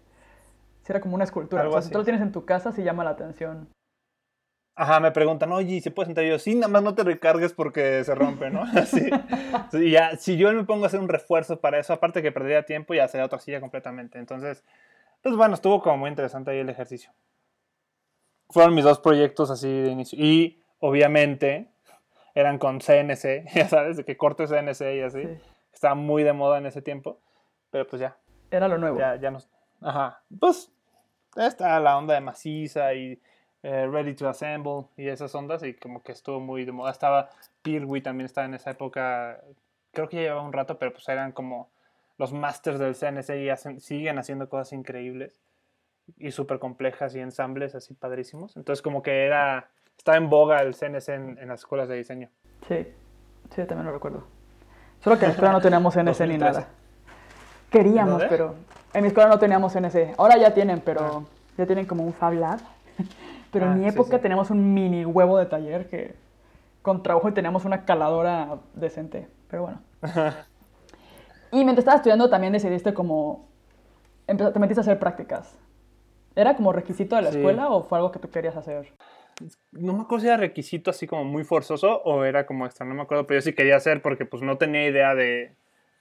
era 0.88 1.00
como 1.00 1.16
una 1.16 1.24
escultura. 1.24 1.62
Algo 1.62 1.74
o 1.74 1.80
sea, 1.80 1.82
si 1.82 1.90
tú 1.90 1.98
lo 1.98 2.04
tienes 2.04 2.22
en 2.22 2.30
tu 2.30 2.44
casa, 2.44 2.70
sí 2.70 2.82
llama 2.84 3.02
la 3.02 3.10
atención. 3.10 3.68
Ajá, 4.76 4.98
me 4.98 5.12
preguntan, 5.12 5.52
oye, 5.52 5.80
¿se 5.80 5.92
puede 5.92 6.06
sentar? 6.06 6.24
Y 6.24 6.30
yo, 6.30 6.38
sí, 6.38 6.54
nada 6.56 6.68
más 6.68 6.82
no 6.82 6.94
te 6.94 7.04
recargues 7.04 7.52
porque 7.52 8.02
se 8.02 8.14
rompe, 8.14 8.50
¿no? 8.50 8.62
Así. 8.74 9.08
Y 9.72 9.90
ya, 9.92 10.16
si 10.16 10.36
yo 10.36 10.52
me 10.52 10.64
pongo 10.64 10.84
a 10.84 10.86
hacer 10.88 10.98
un 10.98 11.08
refuerzo 11.08 11.60
para 11.60 11.78
eso, 11.78 11.92
aparte 11.92 12.22
que 12.22 12.32
perdería 12.32 12.64
tiempo, 12.64 12.92
ya 12.92 13.06
sería 13.06 13.24
otra 13.26 13.38
silla 13.38 13.60
completamente. 13.60 14.18
Entonces, 14.18 14.64
pues 15.22 15.36
bueno, 15.36 15.54
estuvo 15.54 15.80
como 15.80 15.98
muy 15.98 16.10
interesante 16.10 16.50
ahí 16.50 16.58
el 16.58 16.68
ejercicio. 16.68 17.12
Fueron 18.50 18.74
mis 18.74 18.84
dos 18.84 18.98
proyectos 18.98 19.50
así 19.50 19.68
de 19.68 19.90
inicio. 19.90 20.18
Y 20.20 20.60
obviamente 20.80 21.68
eran 22.34 22.58
con 22.58 22.80
CNC, 22.80 23.46
ya 23.54 23.68
sabes, 23.68 23.96
de 23.96 24.04
que 24.04 24.16
corte 24.16 24.46
CNC 24.48 24.96
y 24.96 25.00
así. 25.00 25.22
Sí. 25.22 25.38
Estaba 25.72 25.94
muy 25.94 26.24
de 26.24 26.32
moda 26.32 26.58
en 26.58 26.66
ese 26.66 26.82
tiempo. 26.82 27.20
Pero 27.70 27.86
pues 27.86 28.00
ya. 28.00 28.16
Era 28.50 28.66
lo 28.66 28.78
nuevo. 28.78 28.98
Ya, 28.98 29.16
ya 29.16 29.30
nos. 29.30 29.48
Ajá. 29.80 30.20
Pues 30.40 30.72
está 31.36 31.78
la 31.78 31.96
onda 31.96 32.14
de 32.14 32.20
maciza 32.20 32.92
y 32.94 33.20
eh, 33.64 33.88
Ready 33.90 34.14
to 34.14 34.28
Assemble 34.28 34.84
y 34.96 35.08
esas 35.08 35.34
ondas. 35.34 35.62
Y 35.62 35.74
como 35.74 36.02
que 36.02 36.12
estuvo 36.12 36.38
muy 36.38 36.64
de 36.64 36.72
moda. 36.72 36.90
Estaba 36.90 37.30
Pirwi 37.62 38.02
también 38.02 38.26
estaba 38.26 38.46
en 38.46 38.54
esa 38.54 38.70
época. 38.70 39.40
Creo 39.92 40.08
que 40.08 40.16
ya 40.16 40.22
llevaba 40.22 40.42
un 40.42 40.52
rato, 40.52 40.78
pero 40.78 40.92
pues 40.92 41.08
eran 41.08 41.32
como 41.32 41.70
los 42.18 42.32
masters 42.32 42.78
del 42.78 42.94
CNC 42.94 43.30
y 43.42 43.48
hacen, 43.48 43.80
siguen 43.80 44.18
haciendo 44.18 44.48
cosas 44.48 44.72
increíbles 44.72 45.40
y 46.18 46.30
súper 46.30 46.58
complejas 46.58 47.14
y 47.14 47.20
ensambles 47.20 47.74
así 47.74 47.94
padrísimos. 47.94 48.56
Entonces 48.56 48.82
como 48.82 49.02
que 49.02 49.24
era, 49.24 49.70
estaba 49.96 50.18
en 50.18 50.28
boga 50.28 50.60
el 50.60 50.74
CNC 50.74 51.08
en, 51.08 51.38
en 51.38 51.48
las 51.48 51.60
escuelas 51.60 51.88
de 51.88 51.96
diseño. 51.96 52.28
Sí, 52.68 52.86
sí, 53.50 53.64
también 53.64 53.86
lo 53.86 53.92
recuerdo. 53.92 54.26
Solo 55.00 55.18
que 55.18 55.24
en 55.24 55.30
la 55.30 55.34
escuela 55.34 55.52
no 55.52 55.60
teníamos 55.60 55.94
CNC 55.94 56.20
ni 56.28 56.38
nada. 56.38 56.68
Queríamos, 57.70 58.20
¿Dónde? 58.20 58.26
pero 58.28 58.54
en 58.92 59.02
mi 59.02 59.08
escuela 59.08 59.28
no 59.28 59.38
teníamos 59.38 59.72
CNC. 59.72 60.14
Ahora 60.18 60.36
ya 60.36 60.54
tienen, 60.54 60.80
pero 60.80 61.00
ah. 61.02 61.22
ya 61.58 61.66
tienen 61.66 61.86
como 61.86 62.04
un 62.04 62.12
Fab 62.12 62.34
Lab. 62.34 62.60
pero 63.54 63.66
ah, 63.66 63.72
en 63.72 63.80
mi 63.80 63.88
época 63.88 64.10
sí, 64.10 64.16
sí. 64.16 64.22
teníamos 64.22 64.50
un 64.50 64.74
mini 64.74 65.04
huevo 65.04 65.38
de 65.38 65.46
taller 65.46 65.88
que 65.88 66.16
con 66.82 67.02
trabajo 67.02 67.28
y 67.28 67.32
teníamos 67.32 67.64
una 67.64 67.84
caladora 67.84 68.58
decente. 68.74 69.28
Pero 69.48 69.62
bueno. 69.62 69.80
Y 71.52 71.58
mientras 71.58 71.78
estabas 71.78 72.00
estudiando 72.00 72.28
también 72.28 72.52
decidiste 72.52 72.92
como, 72.92 73.48
te 74.26 74.58
metiste 74.58 74.80
a 74.80 74.82
hacer 74.82 74.98
prácticas. 74.98 75.56
¿Era 76.34 76.56
como 76.56 76.72
requisito 76.72 77.14
de 77.14 77.22
la 77.22 77.30
sí. 77.30 77.38
escuela 77.38 77.68
o 77.68 77.84
fue 77.84 77.98
algo 77.98 78.10
que 78.10 78.18
tú 78.18 78.28
querías 78.28 78.56
hacer? 78.56 78.92
No 79.70 79.92
me 79.92 80.02
acuerdo 80.02 80.22
si 80.22 80.26
era 80.26 80.36
requisito 80.36 80.90
así 80.90 81.06
como 81.06 81.24
muy 81.24 81.44
forzoso 81.44 82.02
o 82.02 82.24
era 82.24 82.44
como 82.44 82.66
extra, 82.66 82.84
no 82.84 82.96
me 82.96 83.02
acuerdo, 83.02 83.28
pero 83.28 83.38
yo 83.38 83.42
sí 83.42 83.52
quería 83.52 83.76
hacer 83.76 84.02
porque 84.02 84.26
pues 84.26 84.42
no 84.42 84.58
tenía 84.58 84.84
idea 84.84 85.14
de, 85.14 85.52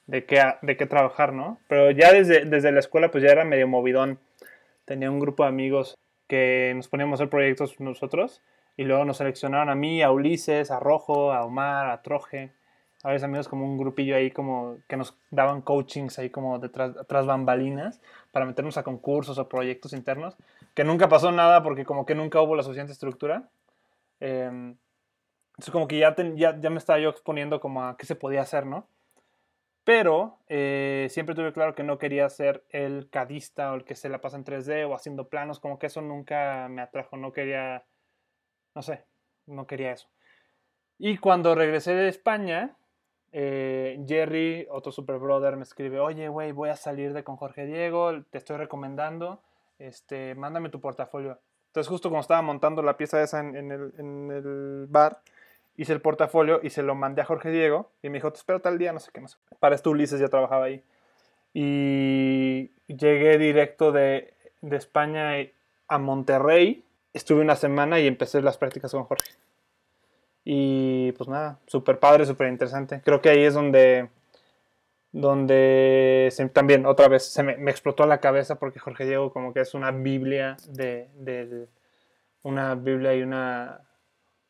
de, 0.08 0.26
qué, 0.26 0.42
de 0.64 0.76
qué 0.76 0.88
trabajar, 0.88 1.34
¿no? 1.34 1.60
Pero 1.68 1.92
ya 1.92 2.12
desde, 2.12 2.46
desde 2.46 2.72
la 2.72 2.80
escuela 2.80 3.12
pues 3.12 3.24
ya 3.24 3.30
era 3.30 3.46
medio 3.46 3.68
movidón. 3.68 4.18
Tenía 4.86 5.12
un 5.12 5.20
grupo 5.20 5.44
de 5.44 5.50
amigos 5.50 5.96
que 6.34 6.74
nos 6.76 6.88
poníamos 6.88 7.20
a 7.20 7.24
hacer 7.24 7.30
proyectos 7.30 7.80
nosotros 7.80 8.42
y 8.76 8.86
luego 8.86 9.06
nos 9.06 9.18
seleccionaron 9.18 9.70
a 9.70 9.76
mí, 9.76 10.02
a 10.02 10.12
Ulises, 10.12 10.72
a 10.72 10.80
Rojo, 10.80 11.32
a 11.32 11.46
Omar, 11.46 11.92
a 11.92 12.02
Troje 12.02 12.52
a 13.04 13.10
veces 13.10 13.24
amigos 13.24 13.50
como 13.50 13.66
un 13.66 13.78
grupillo 13.78 14.16
ahí 14.16 14.32
como 14.32 14.78
que 14.88 14.96
nos 14.96 15.16
daban 15.30 15.62
coachings 15.62 16.18
ahí 16.20 16.30
como 16.30 16.58
detrás, 16.60 16.96
tras 17.08 17.26
bambalinas 17.26 18.02
para 18.32 18.46
meternos 18.46 18.78
a 18.78 18.84
concursos 18.84 19.38
o 19.38 19.50
proyectos 19.50 19.92
internos, 19.94 20.36
que 20.74 20.86
nunca 20.86 21.10
pasó 21.10 21.32
nada 21.32 21.62
porque 21.62 21.86
como 21.86 22.06
que 22.06 22.16
nunca 22.16 22.42
hubo 22.42 22.56
la 22.56 22.64
suficiente 22.64 22.94
estructura. 22.94 23.50
Eh, 24.22 24.46
entonces 24.46 25.72
como 25.72 25.88
que 25.88 26.00
ya, 26.00 26.16
ya, 26.36 26.60
ya, 26.60 26.70
me 26.70 26.78
estaba 26.78 26.98
yo 26.98 27.10
exponiendo 27.10 27.60
como 27.60 27.84
a 27.84 27.98
qué 27.98 28.06
se 28.06 28.16
podía 28.16 28.42
hacer, 28.42 28.66
¿no? 28.66 28.88
Pero 29.84 30.40
eh, 30.48 31.08
siempre 31.10 31.36
tuve 31.36 31.52
claro 31.52 31.76
que 31.76 31.84
no 31.84 31.98
quería 31.98 32.30
ser 32.30 32.64
el 32.70 33.10
cadista 33.10 33.72
o 33.72 33.76
el 33.76 33.84
que 33.84 33.96
se 33.96 34.10
la 34.10 34.22
pasa 34.22 34.38
en 34.38 34.46
3D 34.46 34.88
o 34.88 34.96
haciendo 34.96 35.28
planos, 35.28 35.60
como 35.60 35.78
que 35.78 35.88
eso 35.88 36.02
nunca 36.02 36.68
me 36.70 36.82
atrajo, 36.82 37.18
no 37.18 37.34
quería, 37.34 37.84
no 38.76 38.82
sé, 38.82 39.04
no 39.46 39.68
quería 39.68 39.92
eso. 39.92 40.08
Y 40.98 41.18
cuando 41.18 41.54
regresé 41.54 41.94
de 41.96 42.08
España, 42.08 42.78
eh, 43.34 44.00
Jerry, 44.08 44.68
otro 44.70 44.92
super 44.92 45.18
brother, 45.18 45.58
me 45.58 45.64
escribe, 45.64 46.00
oye, 46.00 46.30
güey, 46.30 46.52
voy 46.52 46.70
a 46.70 46.76
salir 46.76 47.14
de 47.14 47.24
con 47.24 47.36
Jorge 47.36 47.66
Diego, 47.66 48.24
te 48.30 48.38
estoy 48.38 48.58
recomendando, 48.58 49.42
este, 49.80 50.36
mándame 50.36 50.70
tu 50.70 50.80
portafolio. 50.80 51.40
Entonces 51.68 51.90
justo 51.90 52.10
como 52.10 52.22
estaba 52.22 52.44
montando 52.44 52.84
la 52.84 52.96
pieza 52.96 53.24
esa 53.24 53.40
en, 53.40 53.72
el, 53.72 53.94
en 53.98 54.32
el, 54.32 54.86
bar, 54.88 55.24
hice 55.78 55.94
el 55.94 56.02
portafolio 56.02 56.60
y 56.64 56.70
se 56.70 56.84
lo 56.84 56.96
mandé 56.96 57.22
a 57.22 57.26
Jorge 57.26 57.52
Diego 57.52 57.92
y 58.02 58.10
me 58.10 58.18
dijo, 58.18 58.32
te 58.32 58.38
espero 58.38 58.62
tal 58.62 58.78
día, 58.78 58.94
no 58.94 59.00
sé 59.00 59.12
qué, 59.14 59.22
más. 59.22 59.40
Para 59.60 59.76
esto 59.76 59.90
Ulises 59.92 60.20
ya 60.20 60.28
trabajaba 60.28 60.66
ahí. 60.66 60.84
Y 61.54 62.72
llegué 62.88 63.38
directo 63.38 63.92
de, 63.92 64.34
de 64.62 64.78
España 64.78 65.32
a 65.88 65.98
Monterrey, 65.98 66.84
estuve 67.14 67.42
una 67.42 67.56
semana 67.56 68.00
y 68.00 68.08
empecé 68.08 68.42
las 68.42 68.58
prácticas 68.58 68.92
con 68.92 69.04
Jorge. 69.04 69.32
Y 70.46 71.12
pues 71.14 71.30
nada, 71.30 71.60
súper 71.68 72.00
padre, 72.00 72.26
súper 72.26 72.50
interesante. 72.50 73.02
Creo 73.04 73.22
que 73.22 73.30
ahí 73.30 73.44
es 73.44 73.54
donde, 73.54 74.10
donde 75.12 76.34
también 76.52 76.86
otra 76.86 77.08
vez 77.08 77.26
se 77.26 77.44
me, 77.44 77.54
explotó 77.70 78.06
la 78.06 78.20
cabeza 78.20 78.56
porque 78.60 78.80
Jorge 78.80 79.06
Diego 79.06 79.32
como 79.32 79.54
que 79.54 79.62
es 79.62 79.74
una 79.74 79.92
biblia 79.92 80.58
de, 80.68 81.68
una 82.42 82.76
biblia 82.76 83.16
y 83.16 83.22
una 83.22 83.82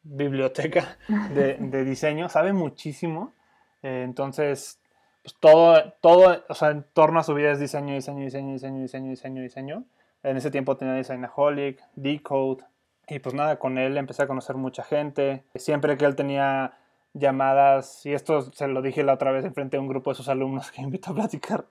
biblioteca 0.04 0.98
de, 1.34 1.86
diseño, 1.86 2.30
sabe 2.30 2.54
muchísimo. 2.54 3.34
Eh, 3.82 4.04
entonces, 4.04 4.80
pues 5.22 5.36
todo, 5.40 5.94
todo, 6.02 6.44
o 6.48 6.54
sea, 6.54 6.70
en 6.70 6.86
torno 6.94 7.20
a 7.20 7.24
su 7.24 7.34
vida 7.34 7.52
es 7.52 7.60
diseño, 7.60 7.94
diseño, 7.94 8.24
diseño, 8.24 8.54
diseño, 8.54 8.82
diseño, 8.82 9.10
diseño, 9.10 9.42
diseño. 9.42 9.84
En 10.24 10.38
ese 10.38 10.52
tiempo 10.52 10.78
tenía 10.78 10.94
Designaholic, 10.94 11.84
Decode, 11.96 12.64
y 13.08 13.20
pues 13.20 13.36
nada, 13.36 13.60
con 13.60 13.78
él 13.78 13.98
empecé 13.98 14.24
a 14.24 14.28
conocer 14.28 14.56
mucha 14.56 14.84
gente. 14.84 15.44
Siempre 15.56 15.98
que 15.98 16.06
él 16.06 16.16
tenía 16.16 16.78
llamadas, 17.14 18.06
y 18.06 18.14
esto 18.14 18.42
se 18.42 18.68
lo 18.68 18.82
dije 18.82 19.04
la 19.04 19.14
otra 19.14 19.32
vez 19.32 19.46
enfrente 19.46 19.78
a 19.78 19.82
un 19.82 19.88
grupo 19.88 20.12
de 20.12 20.16
sus 20.16 20.30
alumnos 20.30 20.72
que 20.72 20.82
invitó 20.84 21.12
a 21.12 21.16
platicar, 21.16 21.66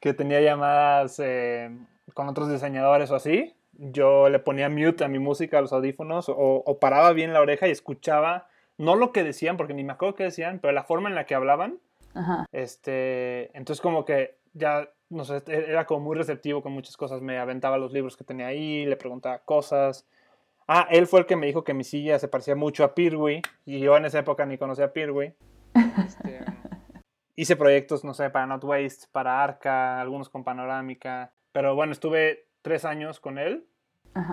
que 0.00 0.14
tenía 0.14 0.40
llamadas 0.40 1.20
eh, 1.20 1.70
con 2.14 2.28
otros 2.28 2.50
diseñadores 2.50 3.10
o 3.10 3.16
así, 3.16 3.54
yo 3.78 4.28
le 4.28 4.38
ponía 4.38 4.68
mute 4.68 5.04
a 5.04 5.08
mi 5.08 5.18
música, 5.18 5.58
a 5.58 5.60
los 5.60 5.72
audífonos, 5.72 6.26
o, 6.28 6.78
paraba 6.80 7.12
bien 7.12 7.32
la 7.32 7.40
oreja 7.40 7.68
y 7.68 7.70
escuchaba, 7.70 8.48
no 8.78 8.96
lo 8.96 9.12
que 9.12 9.24
decían, 9.24 9.56
porque 9.56 9.74
ni 9.74 9.84
me 9.84 9.92
acuerdo 9.92 10.14
qué 10.14 10.24
decían, 10.24 10.58
pero 10.60 10.72
la 10.72 10.84
forma 10.84 11.08
en 11.08 11.14
la 11.14 11.26
que 11.26 11.34
hablaban. 11.34 11.78
Este, 12.50 13.56
entonces 13.56 13.82
como 13.82 14.06
que 14.06 14.38
ya, 14.54 14.88
no 15.10 15.24
sé, 15.24 15.42
era 15.46 15.84
como 15.84 16.00
muy 16.00 16.16
receptivo 16.16 16.62
con 16.62 16.72
muchas 16.72 16.96
cosas, 16.96 17.20
me 17.20 17.38
aventaba 17.38 17.76
los 17.76 17.92
libros 17.92 18.16
que 18.16 18.24
tenía 18.24 18.46
ahí, 18.46 18.86
le 18.86 18.96
preguntaba 18.96 19.40
cosas, 19.40 20.06
Ah, 20.68 20.88
él 20.90 21.06
fue 21.06 21.20
el 21.20 21.26
que 21.26 21.36
me 21.36 21.46
dijo 21.46 21.62
que 21.62 21.74
mi 21.74 21.84
silla 21.84 22.18
se 22.18 22.26
parecía 22.26 22.56
mucho 22.56 22.82
a 22.82 22.94
Pirwi 22.94 23.40
y 23.64 23.78
yo 23.78 23.96
en 23.96 24.04
esa 24.04 24.18
época 24.18 24.46
ni 24.46 24.58
conocía 24.58 24.86
a 24.86 24.92
Pirwi. 24.92 25.34
Este, 26.04 26.40
hice 27.36 27.54
proyectos, 27.54 28.04
no 28.04 28.14
sé, 28.14 28.30
para 28.30 28.46
Not 28.46 28.64
Waste, 28.64 29.06
para 29.12 29.44
Arca, 29.44 30.00
algunos 30.00 30.28
con 30.28 30.42
Panorámica, 30.42 31.32
pero 31.52 31.74
bueno, 31.76 31.92
estuve 31.92 32.45
tres 32.66 32.84
años 32.84 33.20
con 33.20 33.38
él 33.38 33.64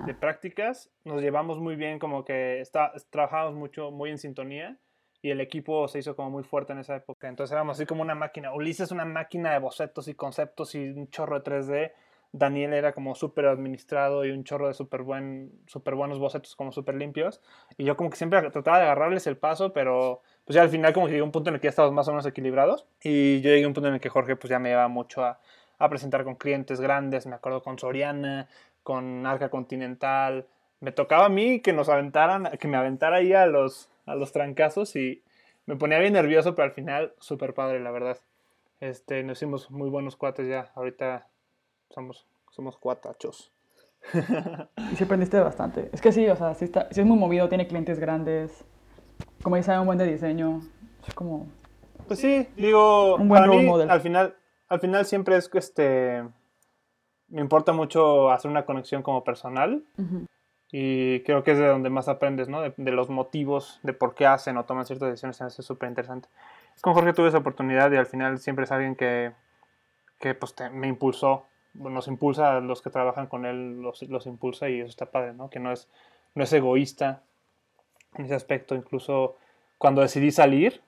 de 0.07 0.15
prácticas, 0.15 0.89
nos 1.03 1.21
llevamos 1.21 1.59
muy 1.59 1.75
bien, 1.75 1.99
como 1.99 2.25
que 2.25 2.61
está, 2.61 2.91
trabajamos 3.11 3.53
mucho, 3.53 3.91
muy 3.91 4.09
en 4.09 4.17
sintonía 4.17 4.79
y 5.21 5.29
el 5.29 5.39
equipo 5.39 5.87
se 5.87 5.99
hizo 5.99 6.15
como 6.15 6.31
muy 6.31 6.43
fuerte 6.43 6.73
en 6.73 6.79
esa 6.79 6.95
época, 6.95 7.27
entonces 7.27 7.51
éramos 7.51 7.77
así 7.77 7.85
como 7.85 8.01
una 8.01 8.15
máquina, 8.15 8.51
Ulises 8.51 8.89
una 8.89 9.05
máquina 9.05 9.51
de 9.51 9.59
bocetos 9.59 10.07
y 10.07 10.15
conceptos 10.15 10.73
y 10.73 10.79
un 10.79 11.11
chorro 11.11 11.39
de 11.39 11.43
3D 11.43 11.91
Daniel 12.31 12.73
era 12.73 12.93
como 12.93 13.13
súper 13.13 13.45
administrado 13.45 14.25
y 14.25 14.31
un 14.31 14.43
chorro 14.43 14.67
de 14.67 14.73
súper 14.73 15.03
buen, 15.03 15.51
super 15.67 15.93
buenos 15.93 16.17
bocetos 16.17 16.55
como 16.55 16.71
súper 16.71 16.95
limpios. 16.95 17.39
Y 17.77 17.83
yo 17.83 17.95
como 17.95 18.09
que 18.09 18.15
siempre 18.17 18.41
trataba 18.49 18.79
de 18.79 18.85
agarrarles 18.85 19.27
el 19.27 19.37
paso, 19.37 19.71
pero 19.71 20.23
pues 20.43 20.55
ya 20.55 20.63
al 20.63 20.69
final 20.69 20.93
como 20.93 21.05
que 21.05 21.13
llegó 21.13 21.25
un 21.25 21.31
punto 21.31 21.51
en 21.51 21.55
el 21.55 21.61
que 21.61 21.65
ya 21.65 21.69
estábamos 21.69 21.93
más 21.93 22.07
o 22.07 22.11
menos 22.11 22.25
equilibrados. 22.25 22.87
Y 23.03 23.39
yo 23.41 23.51
llegué 23.51 23.65
a 23.65 23.67
un 23.67 23.75
punto 23.75 23.89
en 23.89 23.93
el 23.93 24.01
que 24.01 24.09
Jorge 24.09 24.35
pues 24.35 24.49
ya 24.49 24.57
me 24.57 24.69
llevaba 24.69 24.87
mucho 24.87 25.23
a, 25.23 25.39
a 25.85 25.89
presentar 25.89 26.23
con 26.23 26.35
clientes 26.35 26.79
grandes, 26.79 27.25
me 27.25 27.35
acuerdo 27.35 27.61
con 27.61 27.77
Soriana, 27.79 28.47
con 28.83 29.25
Arca 29.25 29.49
Continental. 29.49 30.47
Me 30.79 30.91
tocaba 30.91 31.25
a 31.25 31.29
mí 31.29 31.61
que 31.61 31.73
nos 31.73 31.89
aventaran, 31.89 32.49
que 32.59 32.67
me 32.67 32.77
aventara 32.77 33.17
ahí 33.17 33.33
a 33.33 33.45
los, 33.45 33.89
a 34.05 34.15
los 34.15 34.31
trancazos 34.31 34.95
y 34.95 35.23
me 35.65 35.75
ponía 35.75 35.99
bien 35.99 36.13
nervioso, 36.13 36.55
pero 36.55 36.65
al 36.65 36.73
final 36.73 37.13
súper 37.19 37.53
padre, 37.53 37.79
la 37.79 37.91
verdad. 37.91 38.17
Este, 38.79 39.23
nos 39.23 39.37
hicimos 39.37 39.71
muy 39.71 39.89
buenos 39.89 40.17
cuates 40.17 40.47
ya. 40.47 40.71
Ahorita 40.75 41.27
somos, 41.89 42.27
somos 42.51 42.77
cuatachos. 42.77 43.51
y 44.91 44.95
se 44.95 45.05
aprendiste 45.05 45.39
bastante. 45.39 45.89
Es 45.93 46.01
que 46.01 46.11
sí, 46.11 46.27
o 46.27 46.35
sea, 46.35 46.53
sí, 46.53 46.65
está, 46.65 46.87
es 46.91 47.05
muy 47.05 47.17
movido, 47.17 47.47
tiene 47.47 47.67
clientes 47.67 47.99
grandes. 47.99 48.65
Como 49.41 49.55
dice, 49.55 49.77
un 49.79 49.85
buen 49.85 49.97
de 49.97 50.05
diseño. 50.05 50.61
Es 51.07 51.13
como. 51.13 51.47
Pues 52.07 52.19
sí, 52.19 52.47
digo, 52.57 53.15
un 53.15 53.29
buen 53.29 53.43
para 53.43 53.93
al 53.93 54.01
final, 54.01 54.35
al 54.73 54.79
final 54.79 55.05
siempre 55.05 55.37
es 55.37 55.49
que 55.49 55.59
este. 55.59 56.23
Me 57.29 57.41
importa 57.41 57.73
mucho 57.73 58.31
hacer 58.31 58.51
una 58.51 58.65
conexión 58.65 59.01
como 59.01 59.23
personal. 59.23 59.83
Y 60.71 61.21
creo 61.21 61.43
que 61.43 61.51
es 61.51 61.57
de 61.57 61.67
donde 61.67 61.89
más 61.89 62.07
aprendes, 62.07 62.49
¿no? 62.49 62.61
De, 62.61 62.91
los 62.91 63.09
motivos, 63.09 63.79
de 63.83 63.93
por 63.93 64.15
qué 64.15 64.25
hacen 64.25 64.57
o 64.57 64.65
toman 64.65 64.85
ciertas 64.85 65.09
decisiones. 65.09 65.39
Es 65.41 65.65
súper 65.65 65.89
interesante. 65.89 66.27
Con 66.81 66.93
Jorge 66.93 67.13
tuve 67.13 67.29
esa 67.29 67.37
oportunidad 67.37 67.91
y 67.91 67.95
al 67.95 68.07
final 68.07 68.39
siempre 68.39 68.65
es 68.65 68.71
alguien 68.71 68.95
que, 68.95 69.31
que 70.19 70.33
pues, 70.33 70.55
me 70.71 70.87
impulsó 70.87 71.45
nos 71.73 72.07
impulsa, 72.07 72.59
los 72.59 72.81
que 72.81 72.89
trabajan 72.89 73.27
con 73.27 73.45
él 73.45 73.81
los, 73.81 74.01
los, 74.03 74.27
impulsa 74.27 74.69
y 74.69 74.79
eso 74.79 74.89
está 74.89 75.07
padre, 75.07 75.33
¿no? 75.33 75.49
Que 75.49 75.59
no 75.59 75.71
es, 75.71 75.87
no 76.35 76.43
es 76.43 76.53
egoísta 76.53 77.23
en 78.15 78.25
ese 78.25 78.35
aspecto. 78.35 78.75
Incluso 78.75 79.37
cuando 79.77 80.01
decidí 80.01 80.31
salir, 80.31 80.81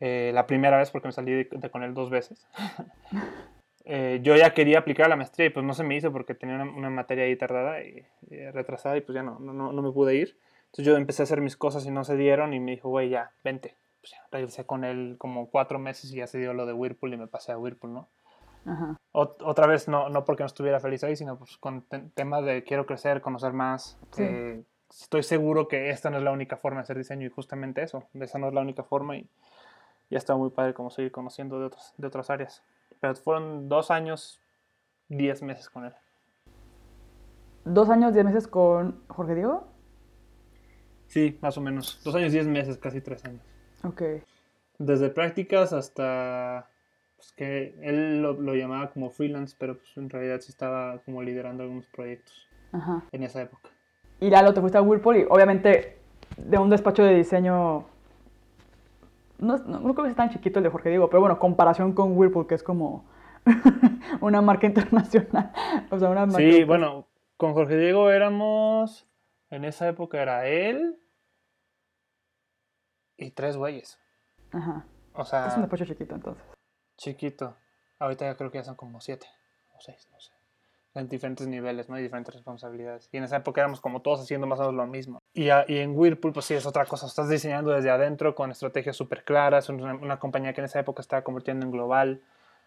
eh, 0.00 0.30
la 0.32 0.46
primera 0.46 0.78
vez, 0.78 0.90
porque 0.90 1.08
me 1.08 1.12
salí 1.12 1.32
de, 1.32 1.70
con 1.70 1.82
él 1.82 1.94
dos 1.94 2.10
veces, 2.10 2.46
eh, 3.84 4.20
yo 4.22 4.36
ya 4.36 4.54
quería 4.54 4.78
aplicar 4.78 5.08
la 5.08 5.16
maestría 5.16 5.46
y 5.46 5.50
pues 5.50 5.64
no 5.64 5.74
se 5.74 5.84
me 5.84 5.96
hizo 5.96 6.12
porque 6.12 6.34
tenía 6.34 6.56
una, 6.56 6.90
materia 6.90 7.24
ahí 7.24 7.36
tardada 7.36 7.82
y, 7.82 8.04
retrasada 8.52 8.96
y 8.96 9.00
pues 9.00 9.14
ya 9.14 9.22
no, 9.22 9.38
no, 9.38 9.72
no, 9.72 9.82
me 9.82 9.92
pude 9.92 10.14
ir. 10.14 10.38
Entonces 10.66 10.84
yo 10.84 10.96
empecé 10.96 11.22
a 11.22 11.24
hacer 11.24 11.40
mis 11.40 11.56
cosas 11.56 11.86
y 11.86 11.90
no 11.90 12.04
se 12.04 12.16
dieron 12.16 12.52
y 12.52 12.60
me 12.60 12.72
dijo, 12.72 12.90
güey, 12.90 13.08
ya, 13.08 13.32
vente. 13.42 13.76
Pues 14.00 14.12
ya, 14.12 14.18
regresé 14.30 14.64
con 14.64 14.84
él 14.84 15.16
como 15.18 15.50
cuatro 15.50 15.78
meses 15.78 16.12
y 16.12 16.16
ya 16.16 16.26
se 16.26 16.38
dio 16.38 16.52
lo 16.54 16.66
de 16.66 16.74
Whirlpool 16.74 17.14
y 17.14 17.16
me 17.16 17.26
pasé 17.26 17.52
a 17.52 17.58
Whirlpool, 17.58 17.92
¿no? 17.92 18.08
otra 19.12 19.66
vez, 19.66 19.88
no, 19.88 20.08
no 20.10 20.24
porque 20.24 20.42
no 20.42 20.46
estuviera 20.46 20.80
feliz 20.80 21.02
ahí, 21.02 21.16
sino 21.16 21.38
pues 21.38 21.56
con 21.56 21.86
temas 22.14 22.44
de 22.44 22.64
quiero 22.64 22.86
crecer, 22.86 23.20
conocer 23.20 23.52
más. 23.52 23.98
Eh, 24.18 24.62
estoy 24.90 25.22
seguro 25.22 25.68
que 25.68 25.90
esta 25.90 26.10
no 26.10 26.18
es 26.18 26.22
la 26.22 26.32
única 26.32 26.56
forma 26.56 26.80
de 26.80 26.82
hacer 26.82 26.98
diseño 26.98 27.26
y 27.26 27.30
justamente 27.30 27.82
eso, 27.82 28.04
esa 28.14 28.38
no 28.38 28.48
es 28.48 28.54
la 28.54 28.60
única 28.60 28.82
forma 28.82 29.16
y 29.16 29.28
ya 30.10 30.18
está 30.18 30.36
muy 30.36 30.50
padre 30.50 30.74
como 30.74 30.90
seguir 30.90 31.12
conociendo 31.12 31.58
de, 31.58 31.66
otros, 31.66 31.94
de 31.96 32.06
otras 32.06 32.30
áreas. 32.30 32.62
Pero 33.00 33.14
fueron 33.16 33.68
dos 33.68 33.90
años, 33.90 34.40
diez 35.08 35.42
meses 35.42 35.68
con 35.68 35.84
él. 35.84 35.94
¿Dos 37.64 37.90
años, 37.90 38.14
diez 38.14 38.24
meses 38.24 38.48
con 38.48 39.02
Jorge 39.08 39.34
Diego? 39.34 39.66
Sí, 41.06 41.38
más 41.40 41.56
o 41.58 41.60
menos. 41.60 42.00
Dos 42.04 42.14
años, 42.14 42.32
diez 42.32 42.46
meses, 42.46 42.78
casi 42.78 43.00
tres 43.00 43.24
años. 43.24 43.42
Ok. 43.84 44.02
Desde 44.78 45.10
prácticas 45.10 45.72
hasta 45.72 46.68
pues 47.16 47.32
que 47.32 47.74
él 47.82 48.22
lo, 48.22 48.54
llamaba 48.54 48.90
como 48.90 49.10
freelance, 49.10 49.56
pero 49.58 49.76
pues 49.76 49.96
en 49.96 50.08
realidad 50.08 50.40
sí 50.40 50.50
estaba 50.50 50.98
como 51.04 51.20
liderando 51.20 51.64
algunos 51.64 51.86
proyectos 51.86 52.48
en 53.10 53.22
esa 53.24 53.42
época. 53.42 53.70
Y 54.20 54.30
Lalo, 54.30 54.54
te 54.54 54.60
fuiste 54.60 54.78
a 54.78 54.82
Whirlpool 54.82 55.16
y 55.16 55.26
obviamente 55.28 55.98
de 56.36 56.58
un 56.58 56.70
despacho 56.70 57.02
de 57.02 57.14
diseño, 57.14 57.86
no, 59.38 59.56
no, 59.58 59.94
creo 59.94 60.04
que 60.04 60.10
sea 60.10 60.16
tan 60.16 60.30
chiquito 60.30 60.58
el 60.58 60.64
de 60.64 60.70
Jorge 60.70 60.90
Diego, 60.90 61.08
pero 61.08 61.20
bueno, 61.20 61.38
comparación 61.38 61.92
con 61.92 62.16
Whirlpool, 62.16 62.46
que 62.46 62.54
es 62.54 62.62
como 62.62 63.08
una 64.20 64.40
marca 64.40 64.66
internacional. 64.66 65.52
o 65.90 65.98
sea, 65.98 66.10
una 66.10 66.26
marca 66.26 66.38
sí, 66.38 66.64
bueno, 66.64 67.06
con 67.36 67.54
Jorge 67.54 67.76
Diego 67.76 68.10
éramos, 68.10 69.06
en 69.50 69.64
esa 69.64 69.88
época 69.88 70.20
era 70.20 70.46
él 70.46 70.98
y 73.16 73.30
tres 73.30 73.56
güeyes. 73.56 73.98
Ajá. 74.52 74.86
O 75.14 75.24
sea, 75.24 75.48
es 75.48 75.54
un 75.54 75.62
despacho 75.62 75.84
chiquito 75.84 76.14
entonces 76.14 76.44
chiquito. 76.98 77.56
Ahorita 77.98 78.26
ya 78.26 78.36
creo 78.36 78.50
que 78.50 78.58
ya 78.58 78.64
son 78.64 78.76
como 78.76 79.00
siete 79.00 79.26
o 79.74 79.80
seis, 79.80 80.06
no 80.12 80.20
sé. 80.20 80.32
En 80.94 81.08
diferentes 81.08 81.46
niveles, 81.46 81.88
¿no? 81.88 81.94
hay 81.94 82.02
diferentes 82.02 82.34
responsabilidades. 82.34 83.08
Y 83.12 83.16
en 83.16 83.24
esa 83.24 83.36
época 83.36 83.60
éramos 83.60 83.80
como 83.80 84.02
todos 84.02 84.20
haciendo 84.20 84.46
más 84.46 84.58
o 84.58 84.64
menos 84.64 84.74
lo 84.74 84.86
mismo. 84.86 85.22
Y, 85.34 85.50
en 85.50 85.96
Whirlpool, 85.96 86.32
pues 86.32 86.46
sí, 86.46 86.54
es 86.54 86.66
otra 86.66 86.84
cosa. 86.84 87.06
Estás 87.06 87.28
diseñando 87.28 87.70
desde 87.70 87.90
adentro 87.90 88.34
con 88.34 88.50
estrategias 88.50 88.96
súper 88.96 89.24
claras. 89.24 89.68
Una, 89.68 89.94
una 89.94 90.18
compañía 90.18 90.52
que 90.52 90.60
en 90.60 90.64
esa 90.64 90.80
época 90.80 91.00
estaba 91.00 91.22
convirtiendo 91.22 91.64
en 91.64 91.72
global. 91.72 92.20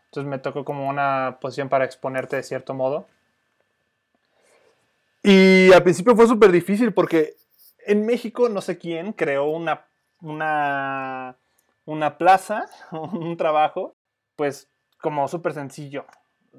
Entonces 0.05 0.29
me 0.29 0.39
tocó 0.39 0.63
como 0.63 0.87
una 0.87 1.37
posición 1.41 1.69
para 1.69 1.85
exponerte 1.85 2.37
de 2.37 2.43
cierto 2.43 2.73
modo. 2.73 3.07
Y 5.23 5.71
al 5.73 5.83
principio 5.83 6.15
fue 6.15 6.27
súper 6.27 6.51
difícil 6.51 6.93
porque 6.93 7.35
en 7.85 8.05
México 8.05 8.49
no 8.49 8.61
sé 8.61 8.77
quién 8.77 9.13
creó 9.13 9.45
una, 9.45 9.85
una, 10.21 11.35
una 11.85 12.17
plaza, 12.17 12.65
un 12.91 13.37
trabajo 13.37 13.95
pues 14.35 14.69
como 14.99 15.27
súper 15.27 15.53
sencillo, 15.53 16.05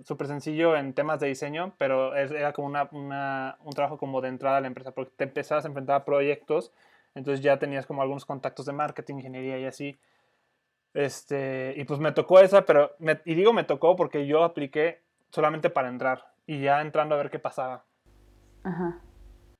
súper 0.05 0.27
sencillo 0.27 0.77
en 0.77 0.95
temas 0.95 1.21
de 1.21 1.29
diseño, 1.29 1.75
pero 1.79 2.15
era 2.17 2.53
como 2.53 2.69
una, 2.69 2.89
una, 2.93 3.57
un 3.61 3.73
trabajo 3.73 3.99
como 3.99 4.21
de 4.21 4.29
entrada 4.29 4.59
a 4.59 4.61
la 4.61 4.67
empresa, 4.67 4.93
porque 4.93 5.13
te 5.17 5.25
empezabas 5.25 5.65
a 5.65 5.69
enfrentar 5.69 5.97
a 5.97 6.05
proyectos, 6.05 6.73
entonces 7.15 7.43
ya 7.43 7.59
tenías 7.59 7.87
como 7.87 8.03
algunos 8.03 8.25
contactos 8.25 8.67
de 8.67 8.73
marketing, 8.73 9.17
ingeniería 9.17 9.59
y 9.59 9.67
así. 9.67 9.99
Este, 10.95 11.75
y 11.77 11.85
pues 11.85 12.01
me 12.01 12.13
tocó 12.13 12.41
esa, 12.41 12.65
pero, 12.65 12.93
y 13.25 13.35
digo 13.35 13.53
me 13.53 13.65
tocó 13.65 13.97
porque 13.97 14.27
yo 14.27 14.45
apliqué 14.45 15.01
solamente 15.31 15.71
para 15.71 15.89
entrar 15.89 16.27
y 16.47 16.61
ya 16.61 16.81
entrando 16.81 17.15
a 17.15 17.19
ver 17.19 17.31
qué 17.31 17.39
pasaba. 17.39 17.85
Ajá. 18.65 19.01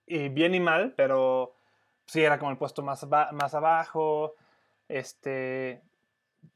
Y 0.07 0.29
bien 0.29 0.55
y 0.55 0.61
mal, 0.61 0.95
pero 0.97 1.55
sí 2.07 2.23
era 2.23 2.39
como 2.39 2.51
el 2.51 2.59
puesto 2.59 2.83
más, 2.83 3.07
más 3.09 3.55
abajo, 3.55 4.35
este, 4.89 5.83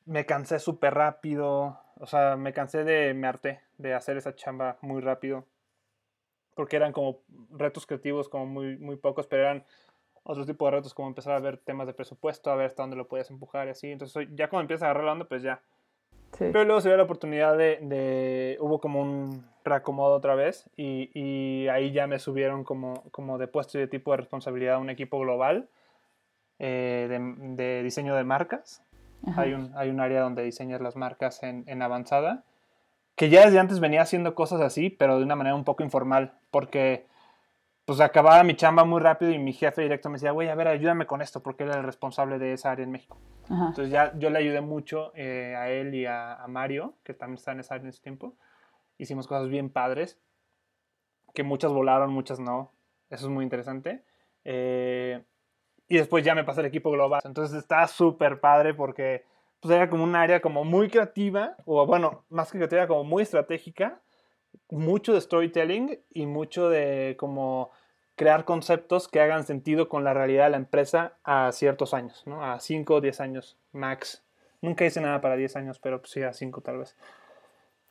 me 0.04 0.26
cansé 0.26 0.58
súper 0.58 0.94
rápido, 0.94 1.80
o 1.98 2.06
sea, 2.06 2.36
me 2.36 2.52
cansé 2.52 2.84
de, 2.84 3.14
me 3.14 3.26
harté 3.26 3.60
de 3.78 3.94
hacer 3.94 4.16
esa 4.16 4.34
chamba 4.34 4.78
muy 4.80 5.00
rápido, 5.00 5.44
porque 6.54 6.76
eran 6.76 6.92
como 6.92 7.20
retos 7.50 7.86
creativos 7.86 8.28
como 8.28 8.46
muy, 8.46 8.76
muy 8.78 8.96
pocos, 8.96 9.26
pero 9.26 9.42
eran 9.42 9.64
otro 10.22 10.44
tipo 10.44 10.64
de 10.66 10.72
retos 10.72 10.92
como 10.94 11.08
empezar 11.08 11.34
a 11.34 11.40
ver 11.40 11.58
temas 11.58 11.86
de 11.86 11.94
presupuesto, 11.94 12.50
a 12.50 12.56
ver 12.56 12.66
hasta 12.66 12.82
dónde 12.82 12.96
lo 12.96 13.08
puedes 13.08 13.30
empujar 13.30 13.68
y 13.68 13.70
así, 13.70 13.90
entonces 13.90 14.28
ya 14.34 14.48
cuando 14.48 14.62
empiezas 14.62 14.82
a 14.82 14.86
agarrar 14.86 15.04
la 15.04 15.12
onda, 15.12 15.24
pues 15.26 15.42
ya. 15.42 15.60
Pero 16.38 16.64
luego 16.64 16.80
se 16.80 16.88
dio 16.88 16.98
la 16.98 17.04
oportunidad 17.04 17.56
de, 17.56 17.78
de, 17.80 18.58
hubo 18.60 18.78
como 18.78 19.00
un 19.00 19.46
reacomodo 19.64 20.16
otra 20.16 20.34
vez 20.34 20.68
y, 20.76 21.10
y, 21.14 21.68
ahí 21.68 21.92
ya 21.92 22.06
me 22.06 22.18
subieron 22.18 22.62
como, 22.62 23.04
como 23.10 23.38
de 23.38 23.46
puesto 23.46 23.78
y 23.78 23.80
de 23.80 23.86
tipo 23.86 24.10
de 24.10 24.18
responsabilidad 24.18 24.74
a 24.74 24.78
un 24.78 24.90
equipo 24.90 25.18
global 25.18 25.68
eh, 26.58 27.06
de, 27.08 27.54
de 27.54 27.82
diseño 27.82 28.14
de 28.14 28.24
marcas 28.24 28.82
hay 29.36 29.54
un, 29.54 29.72
hay 29.76 29.90
un, 29.90 30.00
área 30.00 30.22
donde 30.22 30.42
diseñas 30.42 30.80
las 30.80 30.96
marcas 30.96 31.42
en, 31.42 31.64
en, 31.66 31.82
avanzada, 31.82 32.44
que 33.14 33.28
ya 33.28 33.44
desde 33.44 33.58
antes 33.58 33.80
venía 33.80 34.02
haciendo 34.02 34.34
cosas 34.34 34.60
así, 34.60 34.90
pero 34.90 35.18
de 35.18 35.24
una 35.24 35.36
manera 35.36 35.56
un 35.56 35.64
poco 35.64 35.82
informal, 35.82 36.34
porque 36.50 37.06
pues 37.86 38.00
acababa 38.00 38.42
mi 38.42 38.56
chamba 38.56 38.84
muy 38.84 39.00
rápido 39.00 39.30
y 39.30 39.38
mi 39.38 39.52
jefe 39.52 39.82
directo 39.82 40.08
me 40.08 40.14
decía, 40.14 40.32
güey, 40.32 40.48
a 40.48 40.56
ver, 40.56 40.66
ayúdame 40.66 41.06
con 41.06 41.22
esto, 41.22 41.40
porque 41.40 41.62
él 41.62 41.70
era 41.70 41.78
el 41.78 41.86
responsable 41.86 42.38
de 42.38 42.52
esa 42.52 42.72
área 42.72 42.84
en 42.84 42.90
México. 42.90 43.16
Entonces 43.48 43.90
ya 43.90 44.12
yo 44.18 44.28
le 44.28 44.40
ayudé 44.40 44.60
mucho 44.60 45.12
eh, 45.14 45.54
a 45.56 45.70
él 45.70 45.94
y 45.94 46.04
a, 46.04 46.34
a, 46.34 46.48
Mario, 46.48 46.94
que 47.04 47.14
también 47.14 47.38
está 47.38 47.52
en 47.52 47.60
esa 47.60 47.74
área 47.74 47.84
en 47.84 47.90
ese 47.90 48.02
tiempo. 48.02 48.34
Hicimos 48.98 49.28
cosas 49.28 49.48
bien 49.48 49.70
padres, 49.70 50.18
que 51.32 51.44
muchas 51.44 51.72
volaron, 51.72 52.12
muchas 52.12 52.40
no. 52.40 52.72
Eso 53.08 53.26
es 53.26 53.32
muy 53.32 53.44
interesante. 53.44 54.02
Eh, 54.44 55.22
y 55.88 55.96
después 55.96 56.24
ya 56.24 56.34
me 56.34 56.44
pasé 56.44 56.60
al 56.60 56.66
equipo 56.66 56.90
global. 56.90 57.20
Entonces 57.24 57.56
está 57.56 57.86
súper 57.86 58.40
padre 58.40 58.74
porque 58.74 59.24
pues 59.60 59.74
era 59.74 59.88
como 59.88 60.04
un 60.04 60.14
área 60.14 60.40
como 60.40 60.64
muy 60.64 60.88
creativa, 60.88 61.56
o 61.64 61.86
bueno, 61.86 62.24
más 62.28 62.50
que 62.50 62.58
creativa, 62.58 62.86
como 62.86 63.04
muy 63.04 63.22
estratégica, 63.22 64.00
mucho 64.70 65.14
de 65.14 65.20
storytelling 65.20 65.98
y 66.12 66.26
mucho 66.26 66.68
de 66.68 67.16
como 67.18 67.70
crear 68.16 68.44
conceptos 68.44 69.08
que 69.08 69.20
hagan 69.20 69.44
sentido 69.44 69.88
con 69.88 70.02
la 70.02 70.14
realidad 70.14 70.44
de 70.44 70.50
la 70.50 70.56
empresa 70.56 71.14
a 71.22 71.52
ciertos 71.52 71.94
años, 71.94 72.22
¿no? 72.26 72.44
A 72.44 72.60
5 72.60 72.94
o 72.94 73.00
10 73.00 73.20
años 73.20 73.58
max. 73.72 74.24
Nunca 74.62 74.84
hice 74.86 75.00
nada 75.00 75.20
para 75.20 75.36
10 75.36 75.56
años, 75.56 75.78
pero 75.78 76.00
pues 76.00 76.12
sí, 76.12 76.22
a 76.22 76.32
5 76.32 76.60
tal 76.62 76.78
vez. 76.78 76.96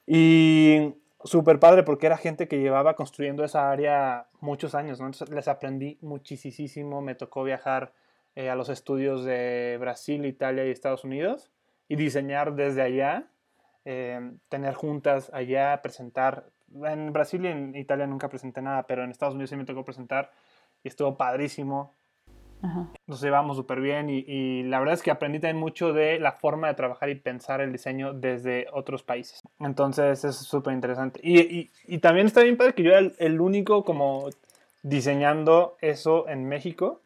Y 0.07 0.95
súper 1.25 1.59
padre 1.59 1.83
porque 1.83 2.05
era 2.05 2.17
gente 2.17 2.47
que 2.47 2.59
llevaba 2.59 2.95
construyendo 2.95 3.43
esa 3.43 3.69
área 3.69 4.27
muchos 4.39 4.75
años, 4.75 4.99
¿no? 4.99 5.07
Entonces 5.07 5.29
les 5.29 5.47
aprendí 5.47 5.97
muchísimo, 6.01 7.01
me 7.01 7.15
tocó 7.15 7.43
viajar 7.43 7.93
eh, 8.35 8.49
a 8.49 8.55
los 8.55 8.69
estudios 8.69 9.25
de 9.25 9.77
Brasil, 9.79 10.25
Italia 10.25 10.65
y 10.65 10.71
Estados 10.71 11.03
Unidos 11.03 11.51
y 11.87 11.95
diseñar 11.95 12.55
desde 12.55 12.81
allá, 12.81 13.27
eh, 13.85 14.31
tener 14.49 14.73
juntas 14.73 15.29
allá, 15.33 15.81
presentar. 15.81 16.45
En 16.83 17.13
Brasil 17.13 17.45
y 17.45 17.47
en 17.47 17.75
Italia 17.75 18.07
nunca 18.07 18.29
presenté 18.29 18.61
nada, 18.61 18.83
pero 18.83 19.03
en 19.03 19.11
Estados 19.11 19.35
Unidos 19.35 19.49
sí 19.49 19.55
me 19.55 19.65
tocó 19.65 19.85
presentar 19.85 20.31
y 20.83 20.87
estuvo 20.87 21.17
padrísimo. 21.17 21.93
Nos 23.05 23.21
llevamos 23.21 23.57
súper 23.57 23.79
bien 23.79 24.09
y, 24.09 24.63
la 24.63 24.79
verdad 24.79 24.95
es 24.95 25.03
que 25.03 25.11
aprendí 25.11 25.39
también 25.39 25.59
mucho 25.59 25.93
de 25.93 26.19
la 26.19 26.31
forma 26.31 26.67
de 26.67 26.73
trabajar 26.73 27.09
y 27.09 27.15
pensar 27.15 27.61
el 27.61 27.71
diseño 27.71 28.13
desde 28.13 28.65
otros 28.73 29.03
países. 29.03 29.43
Entonces 29.59 30.23
es 30.23 30.35
súper 30.35 30.73
interesante. 30.73 31.19
Y, 31.23 31.71
y, 31.87 31.97
también 31.99 32.27
está 32.27 32.41
bien 32.41 32.57
padre 32.57 32.73
que 32.73 32.83
yo 32.83 32.91
era 32.91 33.11
el, 33.17 33.41
único 33.41 33.83
como 33.85 34.29
diseñando 34.83 35.77
eso 35.81 36.27
en 36.27 36.47
México. 36.47 37.01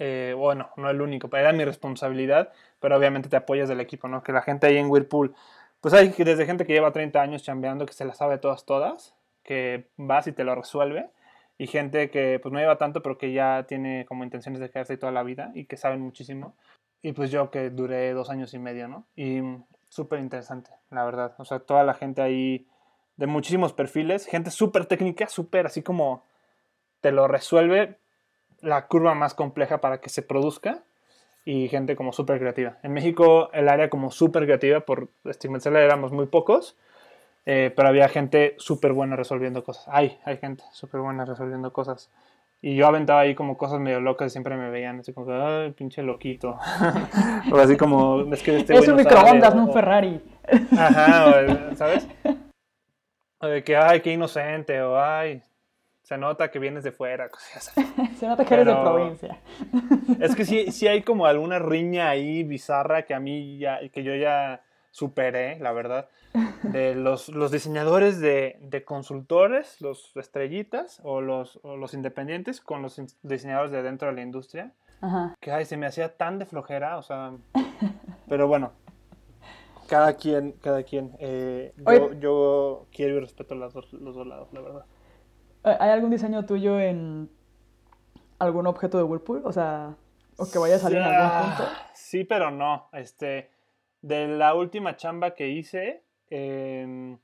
Eh, 0.00 0.34
bueno, 0.36 0.70
no 0.76 0.90
el 0.90 1.00
único, 1.00 1.34
era 1.36 1.52
mi 1.52 1.64
responsabilidad, 1.64 2.52
pero 2.80 2.96
obviamente 2.96 3.28
te 3.28 3.36
apoyas 3.36 3.68
del 3.68 3.80
equipo, 3.80 4.08
¿no? 4.08 4.22
Que 4.24 4.32
la 4.32 4.42
gente 4.42 4.66
ahí 4.66 4.76
en 4.76 4.90
Whirlpool, 4.90 5.34
pues 5.80 5.94
hay 5.94 6.08
desde 6.08 6.46
gente 6.46 6.66
que 6.66 6.72
lleva 6.72 6.92
30 6.92 7.20
años 7.22 7.44
chambeando, 7.44 7.86
que 7.86 7.92
se 7.92 8.04
la 8.04 8.14
sabe 8.14 8.38
todas, 8.38 8.64
todas, 8.64 9.14
que 9.44 9.88
vas 9.96 10.26
y 10.26 10.32
te 10.32 10.44
lo 10.44 10.54
resuelve 10.54 11.10
y 11.58 11.66
gente 11.66 12.10
que 12.10 12.40
pues 12.42 12.52
no 12.52 12.58
lleva 12.58 12.78
tanto 12.78 13.02
pero 13.02 13.18
que 13.18 13.32
ya 13.32 13.64
tiene 13.68 14.04
como 14.06 14.24
intenciones 14.24 14.60
de 14.60 14.70
quedarse 14.70 14.96
toda 14.96 15.12
la 15.12 15.22
vida 15.22 15.52
y 15.54 15.66
que 15.66 15.76
saben 15.76 16.00
muchísimo. 16.00 16.56
Y 17.02 17.12
pues 17.12 17.30
yo 17.30 17.50
que 17.50 17.70
duré 17.70 18.12
dos 18.12 18.30
años 18.30 18.54
y 18.54 18.58
medio, 18.58 18.88
¿no? 18.88 19.06
Y 19.14 19.40
súper 19.94 20.18
interesante, 20.18 20.70
la 20.90 21.04
verdad. 21.04 21.34
O 21.38 21.44
sea, 21.44 21.60
toda 21.60 21.84
la 21.84 21.94
gente 21.94 22.20
ahí 22.20 22.66
de 23.16 23.28
muchísimos 23.28 23.72
perfiles, 23.72 24.26
gente 24.26 24.50
súper 24.50 24.86
técnica, 24.86 25.28
súper 25.28 25.66
así 25.66 25.82
como 25.82 26.24
te 27.00 27.12
lo 27.12 27.28
resuelve 27.28 27.98
la 28.60 28.88
curva 28.88 29.14
más 29.14 29.34
compleja 29.34 29.80
para 29.80 30.00
que 30.00 30.08
se 30.08 30.22
produzca 30.22 30.82
y 31.44 31.68
gente 31.68 31.94
como 31.94 32.12
súper 32.12 32.40
creativa. 32.40 32.78
En 32.82 32.92
México 32.92 33.50
el 33.52 33.68
área 33.68 33.88
como 33.88 34.10
súper 34.10 34.46
creativa, 34.46 34.80
por 34.80 35.10
estigmatizarla 35.24 35.80
éramos 35.80 36.10
muy 36.10 36.26
pocos, 36.26 36.76
eh, 37.46 37.72
pero 37.76 37.88
había 37.88 38.08
gente 38.08 38.56
súper 38.58 38.94
buena 38.94 39.14
resolviendo 39.14 39.62
cosas. 39.62 39.86
Hay, 39.86 40.18
hay 40.24 40.38
gente 40.38 40.64
súper 40.72 41.02
buena 41.02 41.24
resolviendo 41.24 41.72
cosas. 41.72 42.10
Y 42.66 42.76
yo 42.76 42.86
aventaba 42.86 43.20
ahí 43.20 43.34
como 43.34 43.58
cosas 43.58 43.78
medio 43.78 44.00
locas 44.00 44.28
y 44.28 44.30
siempre 44.30 44.56
me 44.56 44.70
veían 44.70 45.00
así 45.00 45.12
como, 45.12 45.30
ay, 45.30 45.72
pinche 45.72 46.02
loquito. 46.02 46.58
o 47.52 47.58
así 47.58 47.76
como, 47.76 48.22
es 48.32 48.42
que 48.42 48.56
este 48.56 48.72
Es 48.72 48.88
un 48.88 48.96
microondas, 48.96 49.54
no 49.54 49.66
un 49.66 49.72
Ferrari. 49.74 50.18
Ajá, 50.72 51.74
¿sabes? 51.76 52.08
O 53.36 53.48
de 53.48 53.62
que, 53.62 53.76
ay, 53.76 54.00
qué 54.00 54.14
inocente, 54.14 54.80
o 54.80 54.98
ay, 54.98 55.42
se 56.04 56.16
nota 56.16 56.50
que 56.50 56.58
vienes 56.58 56.84
de 56.84 56.92
fuera. 56.92 57.28
se 58.16 58.26
nota 58.26 58.46
que 58.46 58.54
eres 58.54 58.64
de 58.64 58.72
provincia. 58.76 59.38
es 60.18 60.34
que 60.34 60.46
sí, 60.46 60.72
sí 60.72 60.88
hay 60.88 61.02
como 61.02 61.26
alguna 61.26 61.58
riña 61.58 62.08
ahí 62.08 62.44
bizarra 62.44 63.02
que 63.02 63.12
a 63.12 63.20
mí 63.20 63.58
ya, 63.58 63.78
que 63.92 64.02
yo 64.02 64.14
ya 64.14 64.62
superé, 64.90 65.58
la 65.58 65.72
verdad, 65.72 66.08
de 66.62 66.94
los, 66.94 67.28
los 67.28 67.50
diseñadores 67.50 68.20
de, 68.20 68.58
de, 68.60 68.84
consultores, 68.84 69.80
los 69.80 70.16
estrellitas 70.16 71.00
o 71.04 71.20
los, 71.20 71.60
los, 71.62 71.94
independientes 71.94 72.60
con 72.60 72.82
los 72.82 73.00
diseñadores 73.22 73.70
de 73.70 73.82
dentro 73.82 74.08
de 74.08 74.14
la 74.14 74.22
industria. 74.22 74.72
Que 75.40 75.52
ay, 75.52 75.66
se 75.66 75.76
me 75.76 75.86
hacía 75.86 76.16
tan 76.16 76.38
de 76.38 76.46
flojera, 76.46 76.96
o 76.96 77.02
sea, 77.02 77.32
pero 78.28 78.48
bueno, 78.48 78.72
cada 79.86 80.14
quien, 80.14 80.52
cada 80.62 80.82
quien. 80.82 81.14
Eh, 81.18 81.74
yo, 81.76 82.12
yo, 82.14 82.86
quiero 82.90 83.16
y 83.16 83.20
respeto 83.20 83.54
los 83.54 83.74
dos, 83.74 83.92
los 83.92 84.14
dos 84.14 84.26
lados, 84.26 84.48
la 84.52 84.60
verdad. 84.60 84.84
¿Hay 85.62 85.90
algún 85.90 86.10
diseño 86.10 86.44
tuyo 86.46 86.80
en 86.80 87.30
algún 88.38 88.66
objeto 88.66 88.98
de 88.98 89.04
Whirlpool? 89.04 89.42
O 89.44 89.52
sea, 89.52 89.94
o 90.36 90.50
que 90.50 90.58
vaya 90.58 90.76
a 90.76 90.78
salir 90.78 90.98
en 90.98 91.04
algún 91.04 91.50
punto. 91.50 91.70
Sí, 91.94 92.24
pero 92.24 92.50
no. 92.50 92.88
Este, 92.92 93.50
de 94.02 94.28
la 94.28 94.54
última 94.54 94.96
chamba 94.96 95.34
que 95.34 95.48
hice, 95.48 96.03
em, 96.30 97.18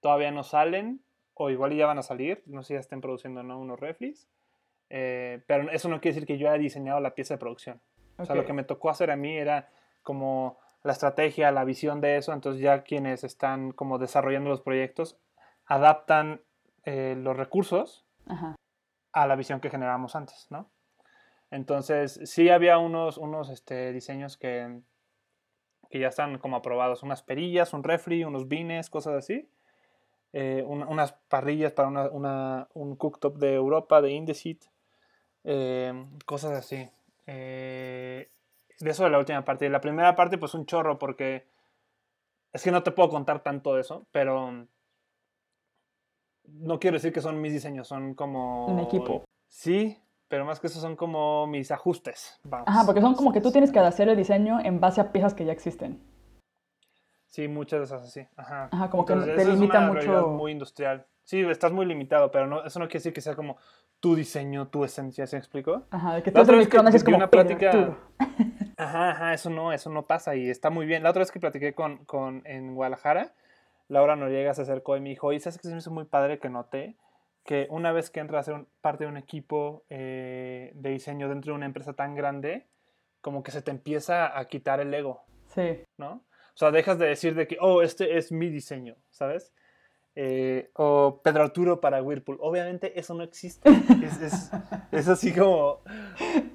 todavía 0.00 0.30
no 0.30 0.42
salen, 0.42 1.02
o 1.34 1.50
igual 1.50 1.74
ya 1.74 1.86
van 1.86 1.98
a 1.98 2.02
salir, 2.02 2.42
no 2.46 2.62
sé 2.62 2.68
si 2.68 2.74
ya 2.74 2.80
estén 2.80 3.00
produciendo 3.00 3.42
¿no? 3.42 3.58
unos 3.58 3.80
reflis, 3.80 4.28
eh, 4.90 5.42
pero 5.46 5.70
eso 5.70 5.88
no 5.88 6.00
quiere 6.00 6.14
decir 6.14 6.26
que 6.26 6.38
yo 6.38 6.48
haya 6.48 6.58
diseñado 6.58 7.00
la 7.00 7.14
pieza 7.14 7.34
de 7.34 7.38
producción. 7.38 7.80
O 8.18 8.26
sea, 8.26 8.36
lo 8.36 8.44
que 8.44 8.52
me 8.52 8.62
tocó 8.62 8.90
hacer 8.90 9.10
a 9.10 9.16
mí 9.16 9.36
era 9.36 9.70
como 10.02 10.58
la 10.82 10.92
estrategia, 10.92 11.50
la 11.50 11.64
visión 11.64 12.00
de 12.00 12.18
eso, 12.18 12.32
entonces 12.32 12.60
ya 12.60 12.82
quienes 12.82 13.24
están 13.24 13.72
como 13.72 13.98
desarrollando 13.98 14.50
los 14.50 14.60
proyectos 14.60 15.18
adaptan 15.66 16.42
eh, 16.84 17.14
los 17.16 17.36
recursos 17.36 18.04
a 19.12 19.26
la 19.26 19.36
visión 19.36 19.60
que 19.60 19.70
generamos 19.70 20.14
antes, 20.14 20.46
¿no? 20.50 20.70
Entonces, 21.50 22.20
sí 22.24 22.48
había 22.48 22.78
unos, 22.78 23.18
unos 23.18 23.50
este, 23.50 23.92
diseños 23.92 24.36
que, 24.36 24.80
que 25.92 25.98
ya 25.98 26.08
están 26.08 26.38
como 26.38 26.56
aprobados. 26.56 27.02
Unas 27.02 27.22
perillas, 27.22 27.74
un 27.74 27.84
refri, 27.84 28.24
unos 28.24 28.48
vines, 28.48 28.88
cosas 28.88 29.14
así. 29.14 29.46
Eh, 30.32 30.64
unas 30.66 31.12
parrillas 31.12 31.72
para 31.72 31.88
una, 31.88 32.68
un 32.72 32.96
cooktop 32.96 33.36
de 33.36 33.54
Europa, 33.54 34.00
de 34.00 34.10
Indesit. 34.10 34.64
Eh, 35.44 35.92
cosas 36.24 36.52
así. 36.52 36.88
Eh, 37.26 38.30
de 38.80 38.90
eso 38.90 39.04
de 39.04 39.10
la 39.10 39.18
última 39.18 39.44
parte. 39.44 39.66
Y 39.66 39.68
la 39.68 39.82
primera 39.82 40.16
parte, 40.16 40.38
pues 40.38 40.54
un 40.54 40.64
chorro, 40.64 40.98
porque 40.98 41.46
es 42.54 42.62
que 42.62 42.72
no 42.72 42.82
te 42.82 42.90
puedo 42.90 43.10
contar 43.10 43.42
tanto 43.42 43.74
de 43.74 43.82
eso, 43.82 44.06
pero 44.12 44.66
no 46.44 46.80
quiero 46.80 46.96
decir 46.96 47.12
que 47.12 47.20
son 47.20 47.40
mis 47.40 47.52
diseños, 47.52 47.86
son 47.86 48.14
como... 48.14 48.66
Un 48.66 48.80
equipo. 48.80 49.24
Sí, 49.46 50.01
pero 50.32 50.46
más 50.46 50.60
que 50.60 50.66
eso 50.68 50.80
son 50.80 50.96
como 50.96 51.46
mis 51.46 51.70
ajustes. 51.70 52.40
Ajá, 52.50 52.86
porque 52.86 53.02
son 53.02 53.14
como 53.14 53.34
que 53.34 53.42
tú 53.42 53.52
tienes 53.52 53.70
que 53.70 53.78
hacer 53.80 54.08
el 54.08 54.16
diseño 54.16 54.60
en 54.60 54.80
base 54.80 55.02
a 55.02 55.12
piezas 55.12 55.34
que 55.34 55.44
ya 55.44 55.52
existen. 55.52 56.02
Sí, 57.26 57.48
muchas 57.48 57.80
de 57.80 57.84
esas 57.84 58.02
así. 58.08 58.26
Ajá. 58.34 58.70
Ajá, 58.72 58.88
como 58.88 59.04
que 59.04 59.12
Entonces, 59.12 59.36
te 59.36 59.42
esa 59.42 59.52
es 59.52 59.58
limita 59.58 59.78
una 59.80 59.92
mucho. 59.92 60.28
muy 60.28 60.52
industrial. 60.52 61.04
Sí, 61.22 61.40
estás 61.42 61.70
muy 61.70 61.84
limitado, 61.84 62.30
pero 62.30 62.46
no, 62.46 62.64
eso 62.64 62.78
no 62.78 62.86
quiere 62.86 63.00
decir 63.00 63.12
que 63.12 63.20
sea 63.20 63.36
como 63.36 63.58
tu 64.00 64.14
diseño, 64.14 64.68
tu 64.68 64.84
esencia, 64.84 65.26
¿se 65.26 65.36
me 65.36 65.40
explico? 65.40 65.82
Ajá, 65.90 66.14
de 66.14 66.22
que 66.22 66.32
tú 66.32 66.42
vez 66.46 66.66
que 66.66 66.78
es 66.96 67.04
como 67.04 67.18
una 67.18 67.28
plática- 67.28 67.68
Arturo. 67.68 67.98
Ajá, 68.78 69.10
ajá, 69.10 69.34
eso 69.34 69.50
no, 69.50 69.70
eso 69.74 69.90
no 69.90 70.06
pasa 70.06 70.34
y 70.34 70.48
está 70.48 70.70
muy 70.70 70.86
bien. 70.86 71.02
La 71.02 71.10
otra 71.10 71.20
vez 71.20 71.30
que 71.30 71.38
platiqué 71.40 71.74
con, 71.74 72.06
con 72.06 72.40
en 72.46 72.74
Guadalajara, 72.74 73.34
Laura 73.88 74.16
Noriega 74.16 74.54
se 74.54 74.62
acercó 74.62 74.96
y 74.96 75.00
me 75.02 75.10
dijo, 75.10 75.30
y 75.34 75.40
sabes 75.40 75.58
que 75.58 75.68
se 75.68 75.74
me 75.74 75.78
hizo 75.80 75.90
muy 75.90 76.06
padre 76.06 76.38
que 76.38 76.48
noté 76.48 76.96
que 77.44 77.66
una 77.70 77.92
vez 77.92 78.10
que 78.10 78.20
entras 78.20 78.40
a 78.40 78.44
ser 78.44 78.54
un- 78.54 78.68
parte 78.80 79.04
de 79.04 79.10
un 79.10 79.16
equipo 79.16 79.84
eh, 79.90 80.70
de 80.74 80.90
diseño 80.90 81.28
dentro 81.28 81.52
de 81.52 81.56
una 81.56 81.66
empresa 81.66 81.92
tan 81.94 82.14
grande, 82.14 82.66
como 83.20 83.42
que 83.42 83.50
se 83.50 83.62
te 83.62 83.70
empieza 83.70 84.38
a 84.38 84.44
quitar 84.46 84.80
el 84.80 84.92
ego, 84.94 85.24
Sí. 85.46 85.82
¿no? 85.98 86.24
O 86.54 86.56
sea, 86.56 86.70
dejas 86.70 86.98
de 86.98 87.06
decir 87.06 87.34
de 87.34 87.46
que, 87.46 87.56
oh, 87.60 87.82
este 87.82 88.16
es 88.18 88.30
mi 88.32 88.48
diseño, 88.50 88.96
¿sabes? 89.10 89.54
Eh, 90.14 90.70
o 90.74 91.20
Pedro 91.24 91.44
Arturo 91.44 91.80
para 91.80 92.02
Whirlpool. 92.02 92.36
Obviamente 92.40 92.98
eso 93.00 93.14
no 93.14 93.22
existe. 93.22 93.70
Es, 94.04 94.20
es- 94.20 94.50
es 94.92 95.08
así 95.08 95.32
como... 95.32 95.80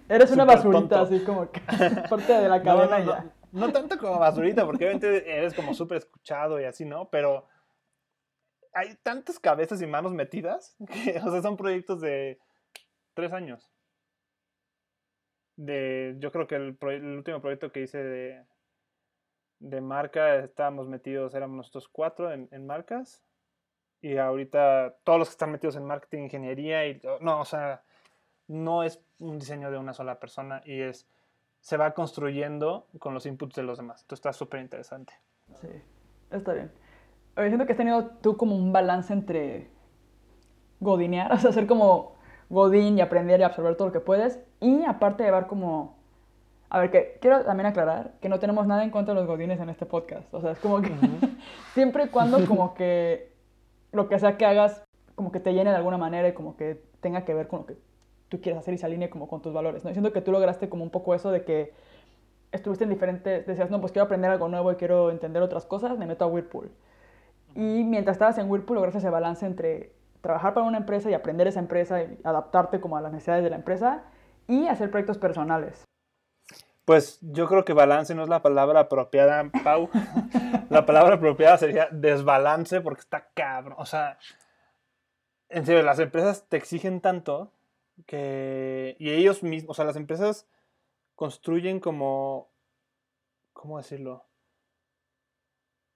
Eres 0.07 0.29
una 0.31 0.45
basurita, 0.45 0.79
tonto. 0.79 0.95
así 0.99 1.19
como 1.23 1.51
que 1.51 1.59
parte 2.09 2.33
de 2.33 2.47
la 2.47 2.59
No, 2.59 2.63
cadena 2.63 2.99
no, 2.99 3.65
no 3.67 3.71
tanto 3.73 3.97
como 3.97 4.19
basurita, 4.19 4.63
porque 4.65 4.85
obviamente 4.85 5.35
eres 5.37 5.53
como 5.55 5.73
súper 5.73 5.97
escuchado 5.97 6.61
y 6.61 6.65
así, 6.65 6.85
¿no? 6.85 7.09
Pero 7.09 7.47
hay 8.73 8.95
tantas 9.03 9.39
cabezas 9.39 9.81
y 9.81 9.87
manos 9.87 10.13
metidas 10.13 10.75
que, 10.91 11.19
o 11.25 11.31
sea, 11.31 11.41
son 11.41 11.57
proyectos 11.57 12.01
de 12.01 12.39
tres 13.13 13.33
años. 13.33 13.69
De, 15.55 16.15
yo 16.19 16.31
creo 16.31 16.47
que 16.47 16.55
el, 16.55 16.77
el 16.79 17.17
último 17.17 17.41
proyecto 17.41 17.71
que 17.71 17.81
hice 17.81 18.03
de, 18.03 18.45
de 19.59 19.81
marca, 19.81 20.35
estábamos 20.35 20.87
metidos, 20.87 21.33
éramos 21.33 21.57
nosotros 21.57 21.87
cuatro 21.87 22.31
en, 22.31 22.47
en 22.51 22.65
marcas. 22.65 23.23
Y 24.01 24.17
ahorita 24.17 24.97
todos 25.03 25.17
los 25.17 25.29
que 25.29 25.33
están 25.33 25.51
metidos 25.51 25.75
en 25.75 25.85
marketing, 25.85 26.23
ingeniería, 26.23 26.87
y 26.87 27.01
no, 27.19 27.41
o 27.41 27.45
sea, 27.45 27.83
no 28.47 28.83
es 28.83 29.01
un 29.19 29.39
diseño 29.39 29.71
de 29.71 29.77
una 29.77 29.93
sola 29.93 30.19
persona 30.19 30.61
y 30.65 30.81
es 30.81 31.07
se 31.59 31.77
va 31.77 31.93
construyendo 31.93 32.87
con 32.99 33.13
los 33.13 33.25
inputs 33.25 33.55
de 33.55 33.63
los 33.63 33.77
demás. 33.77 34.01
Esto 34.01 34.15
está 34.15 34.31
súper 34.31 34.61
interesante. 34.61 35.13
Sí, 35.59 35.67
está 36.31 36.53
bien. 36.53 36.71
Oye, 37.37 37.47
siento 37.47 37.65
que 37.65 37.73
has 37.73 37.77
tenido 37.77 38.07
tú 38.21 38.35
como 38.35 38.55
un 38.55 38.73
balance 38.73 39.13
entre 39.13 39.69
godinear, 40.79 41.31
o 41.33 41.37
sea, 41.37 41.51
ser 41.51 41.67
como 41.67 42.15
godín 42.49 42.97
y 42.97 43.01
aprender 43.01 43.39
y 43.39 43.43
absorber 43.43 43.75
todo 43.75 43.89
lo 43.89 43.93
que 43.93 43.99
puedes, 43.99 44.39
y 44.59 44.83
aparte 44.85 45.23
llevar 45.23 45.47
como... 45.47 45.95
A 46.69 46.79
ver, 46.79 46.91
que 46.91 47.17
quiero 47.21 47.45
también 47.45 47.67
aclarar 47.67 48.15
que 48.19 48.27
no 48.27 48.39
tenemos 48.39 48.67
nada 48.67 48.83
en 48.83 48.89
contra 48.89 49.13
de 49.13 49.21
los 49.21 49.27
godines 49.27 49.61
en 49.61 49.69
este 49.69 49.85
podcast. 49.85 50.33
O 50.33 50.41
sea, 50.41 50.51
es 50.51 50.59
como 50.59 50.81
que 50.81 50.91
siempre 51.73 52.05
y 52.05 52.07
cuando 52.09 52.45
como 52.45 52.73
que 52.73 53.31
lo 53.93 54.09
que 54.09 54.19
sea 54.19 54.35
que 54.35 54.45
hagas 54.45 54.83
como 55.15 55.31
que 55.31 55.39
te 55.39 55.53
llene 55.53 55.69
de 55.69 55.77
alguna 55.77 55.97
manera 55.97 56.27
y 56.27 56.33
como 56.33 56.57
que 56.57 56.83
tenga 56.99 57.23
que 57.23 57.33
ver 57.33 57.47
con 57.47 57.59
lo 57.59 57.65
que 57.67 57.77
tú 58.27 58.41
quieres 58.41 58.59
hacer 58.59 58.73
y 58.73 58.77
se 58.77 58.85
alinee 58.85 59.09
como 59.09 59.29
con 59.29 59.41
tus 59.41 59.53
valores, 59.53 59.85
¿no? 59.85 59.91
Y 59.91 59.93
siento 59.93 60.11
que 60.11 60.21
tú 60.21 60.33
lograste 60.33 60.67
como 60.67 60.83
un 60.83 60.89
poco 60.89 61.15
eso 61.15 61.31
de 61.31 61.45
que 61.45 61.73
estuviste 62.51 62.83
en 62.83 62.89
diferentes, 62.89 63.47
decías, 63.47 63.71
no, 63.71 63.79
pues 63.79 63.93
quiero 63.93 64.05
aprender 64.05 64.29
algo 64.29 64.49
nuevo 64.49 64.71
y 64.71 64.75
quiero 64.75 65.09
entender 65.09 65.41
otras 65.41 65.65
cosas, 65.65 65.97
me 65.97 66.05
meto 66.05 66.25
a 66.25 66.27
Whirlpool. 66.27 66.69
Y 67.57 67.83
mientras 67.83 68.17
estabas 68.17 68.37
en 68.37 68.51
Whirlpool 68.51 68.75
lograste 68.75 68.99
ese 68.99 69.09
balance 69.09 69.43
entre 69.43 69.91
trabajar 70.21 70.53
para 70.53 70.67
una 70.67 70.77
empresa 70.77 71.09
y 71.09 71.15
aprender 71.15 71.47
esa 71.47 71.59
empresa 71.59 72.03
y 72.03 72.19
adaptarte 72.23 72.79
como 72.79 72.97
a 72.97 73.01
las 73.01 73.11
necesidades 73.11 73.43
de 73.43 73.49
la 73.49 73.55
empresa 73.55 74.03
y 74.47 74.67
hacer 74.67 74.91
proyectos 74.91 75.17
personales. 75.17 75.83
Pues 76.85 77.17
yo 77.19 77.47
creo 77.47 77.65
que 77.65 77.73
balance 77.73 78.13
no 78.13 78.21
es 78.21 78.29
la 78.29 78.43
palabra 78.43 78.81
apropiada, 78.81 79.49
Pau. 79.63 79.89
la 80.69 80.85
palabra 80.85 81.15
apropiada 81.15 81.57
sería 81.57 81.87
desbalance 81.91 82.79
porque 82.79 83.01
está 83.01 83.27
cabrón. 83.33 83.73
O 83.79 83.87
sea, 83.87 84.19
en 85.49 85.65
serio, 85.65 85.81
las 85.81 85.97
empresas 85.97 86.45
te 86.47 86.57
exigen 86.57 87.01
tanto 87.01 87.51
que... 88.05 88.95
Y 88.99 89.09
ellos 89.09 89.41
mismos, 89.41 89.71
o 89.71 89.73
sea, 89.73 89.85
las 89.85 89.95
empresas 89.95 90.45
construyen 91.15 91.79
como... 91.79 92.51
¿Cómo 93.53 93.79
decirlo? 93.79 94.26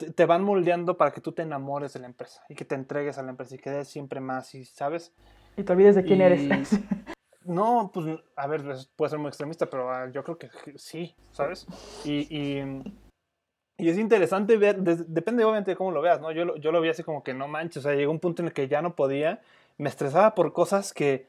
Te, 0.02 0.12
te 0.12 0.26
van 0.26 0.44
moldeando 0.44 0.98
para 0.98 1.12
que 1.12 1.22
tú 1.22 1.32
te 1.32 1.44
enamores 1.44 1.94
de 1.94 2.00
la 2.00 2.08
empresa 2.08 2.44
y 2.50 2.56
que 2.56 2.66
te 2.66 2.74
entregues 2.76 3.18
a 3.20 3.24
la 3.24 3.30
empresa 3.30 3.54
y 3.56 3.60
que 3.60 3.70
des 3.70 3.88
siempre 3.88 4.20
más 4.20 4.56
y, 4.56 4.66
¿sabes? 4.66 5.14
Y 5.56 5.64
te 5.64 5.72
olvides 5.72 5.96
de 5.96 6.04
quién 6.04 6.20
Y- 6.20 6.24
eres. 6.24 6.42
No, 7.44 7.90
pues, 7.92 8.06
a 8.36 8.46
ver, 8.48 8.62
es- 8.70 8.86
puede 8.96 9.10
ser 9.10 9.18
muy 9.20 9.30
extremista, 9.30 9.66
pero 9.68 9.92
ah, 9.92 10.08
yo 10.12 10.24
creo 10.24 10.38
que 10.38 10.50
sí, 10.76 11.16
¿sabes? 11.32 11.66
Y, 12.06 12.28
y, 12.30 12.84
y 13.78 13.90
es 13.90 13.98
interesante 13.98 14.58
ver, 14.58 14.78
des- 14.82 15.12
depende 15.12 15.44
obviamente 15.44 15.72
de 15.72 15.76
cómo 15.78 15.90
lo 15.92 16.02
veas, 16.04 16.22
¿no? 16.22 16.32
Yo, 16.32 16.46
lo- 16.46 16.56
yo 16.58 16.72
lo 16.72 16.80
vi 16.82 16.90
así 16.90 17.02
como 17.02 17.24
que 17.24 17.34
no 17.34 17.48
manches, 17.48 17.78
o 17.78 17.90
sea, 17.90 17.96
llegó 17.98 18.12
un 18.12 18.20
punto 18.20 18.44
en 18.44 18.50
el 18.50 18.54
que 18.54 18.68
ya 18.68 18.84
no 18.84 18.96
podía, 18.96 19.42
me 19.80 19.90
estresaba 19.90 20.36
por 20.36 20.54
cosas 20.54 20.94
que 20.94 21.26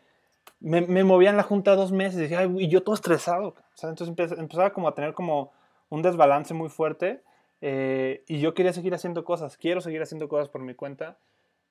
me, 0.60 0.82
me 0.82 1.02
movían 1.02 1.38
la 1.38 1.44
junta 1.44 1.74
dos 1.76 1.92
meses 1.92 2.18
y, 2.18 2.22
decía, 2.24 2.40
"Ay, 2.40 2.54
y 2.58 2.68
yo 2.68 2.82
todo 2.82 2.94
estresado, 2.94 3.48
o 3.48 3.76
sea, 3.76 3.88
entonces 3.88 4.14
empe- 4.14 4.38
empezaba 4.38 4.70
como 4.74 4.88
a 4.88 4.94
tener 4.94 5.14
como 5.14 5.50
un 5.88 6.02
desbalance 6.02 6.52
muy 6.52 6.68
fuerte 6.68 7.22
eh, 7.64 8.24
y 8.26 8.40
yo 8.40 8.54
quería 8.54 8.72
seguir 8.72 8.92
haciendo 8.92 9.24
cosas, 9.24 9.56
quiero 9.56 9.80
seguir 9.80 10.02
haciendo 10.02 10.28
cosas 10.28 10.48
por 10.48 10.60
mi 10.62 10.74
cuenta, 10.74 11.16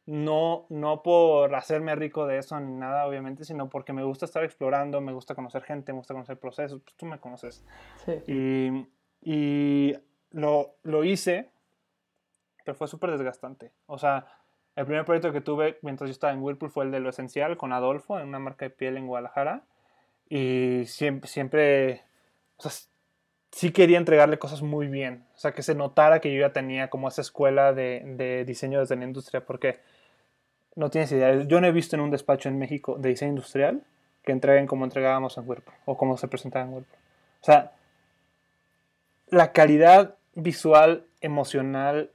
no, 0.06 0.66
no 0.70 1.04
por 1.04 1.54
hacerme 1.54 1.94
rico 1.96 2.26
de 2.26 2.38
eso 2.38 2.60
ni 2.60 2.74
nada, 2.74 3.06
obviamente, 3.06 3.44
sino 3.44 3.70
porque 3.70 3.92
me 3.92 4.04
gusta 4.04 4.26
estar 4.26 4.44
explorando, 4.44 5.02
me 5.02 5.12
gusta 5.12 5.36
conocer 5.36 5.64
gente, 5.64 5.92
me 5.92 6.00
gusta 6.00 6.14
conocer 6.14 6.40
procesos, 6.40 6.82
pues 6.82 6.96
tú 6.96 7.06
me 7.06 7.20
conoces. 7.20 7.64
Sí. 8.06 8.24
Y, 8.26 8.88
y 9.22 9.96
lo, 10.32 10.76
lo 10.84 11.04
hice, 11.04 11.52
pero 12.64 12.74
fue 12.74 12.88
súper 12.88 13.12
desgastante. 13.12 13.74
O 13.86 13.98
sea, 13.98 14.26
el 14.78 14.86
primer 14.86 15.04
proyecto 15.04 15.34
que 15.34 15.42
tuve 15.42 15.78
mientras 15.82 16.10
yo 16.10 16.14
estaba 16.14 16.32
en 16.32 16.42
Whirlpool 16.42 16.72
fue 16.72 16.86
el 16.86 16.92
de 16.92 17.02
Lo 17.02 17.10
Esencial 17.10 17.58
con 17.58 17.74
Adolfo, 17.74 18.18
en 18.18 18.30
una 18.30 18.40
marca 18.40 18.66
de 18.66 18.70
piel 18.70 18.96
en 18.96 19.08
Guadalajara. 19.08 19.66
Y 20.30 20.86
siempre, 20.86 21.30
siempre 21.30 22.04
o 22.64 22.70
sea, 22.70 22.91
sí 23.52 23.72
quería 23.72 23.98
entregarle 23.98 24.40
cosas 24.40 24.62
muy 24.62 24.88
bien. 24.88 25.26
O 25.36 25.38
sea, 25.38 25.54
que 25.54 25.64
se 25.64 25.76
notara 25.76 26.20
que 26.20 26.34
yo 26.34 26.40
ya 26.40 26.54
tenía 26.54 26.90
como 26.90 27.08
esa 27.08 27.22
escuela 27.22 27.74
de, 27.74 28.44
diseño 28.46 28.80
desde 28.80 28.96
la 28.96 29.04
industria, 29.04 29.46
porque 29.46 29.80
no 30.76 30.90
tienes 30.90 31.12
idea. 31.12 31.44
Yo 31.44 31.62
no 31.62 31.68
he 31.68 31.72
visto 31.72 31.96
en 31.96 32.02
un 32.02 32.12
despacho 32.12 32.50
en 32.50 32.58
México 32.58 32.96
de 32.98 33.10
diseño 33.10 33.32
industrial 33.32 33.84
que 34.24 34.32
entreguen 34.32 34.68
como 34.68 34.86
entregábamos 34.86 35.38
en 35.38 35.48
Whirlpool 35.48 35.76
o 35.86 35.98
como 35.98 36.18
se 36.18 36.28
presentaba 36.28 36.66
en 36.66 36.74
Whirlpool. 36.74 37.00
O 37.42 37.46
sea, 37.46 37.74
la 39.28 39.52
calidad 39.52 40.16
visual, 40.34 41.06
emocional, 41.20 42.12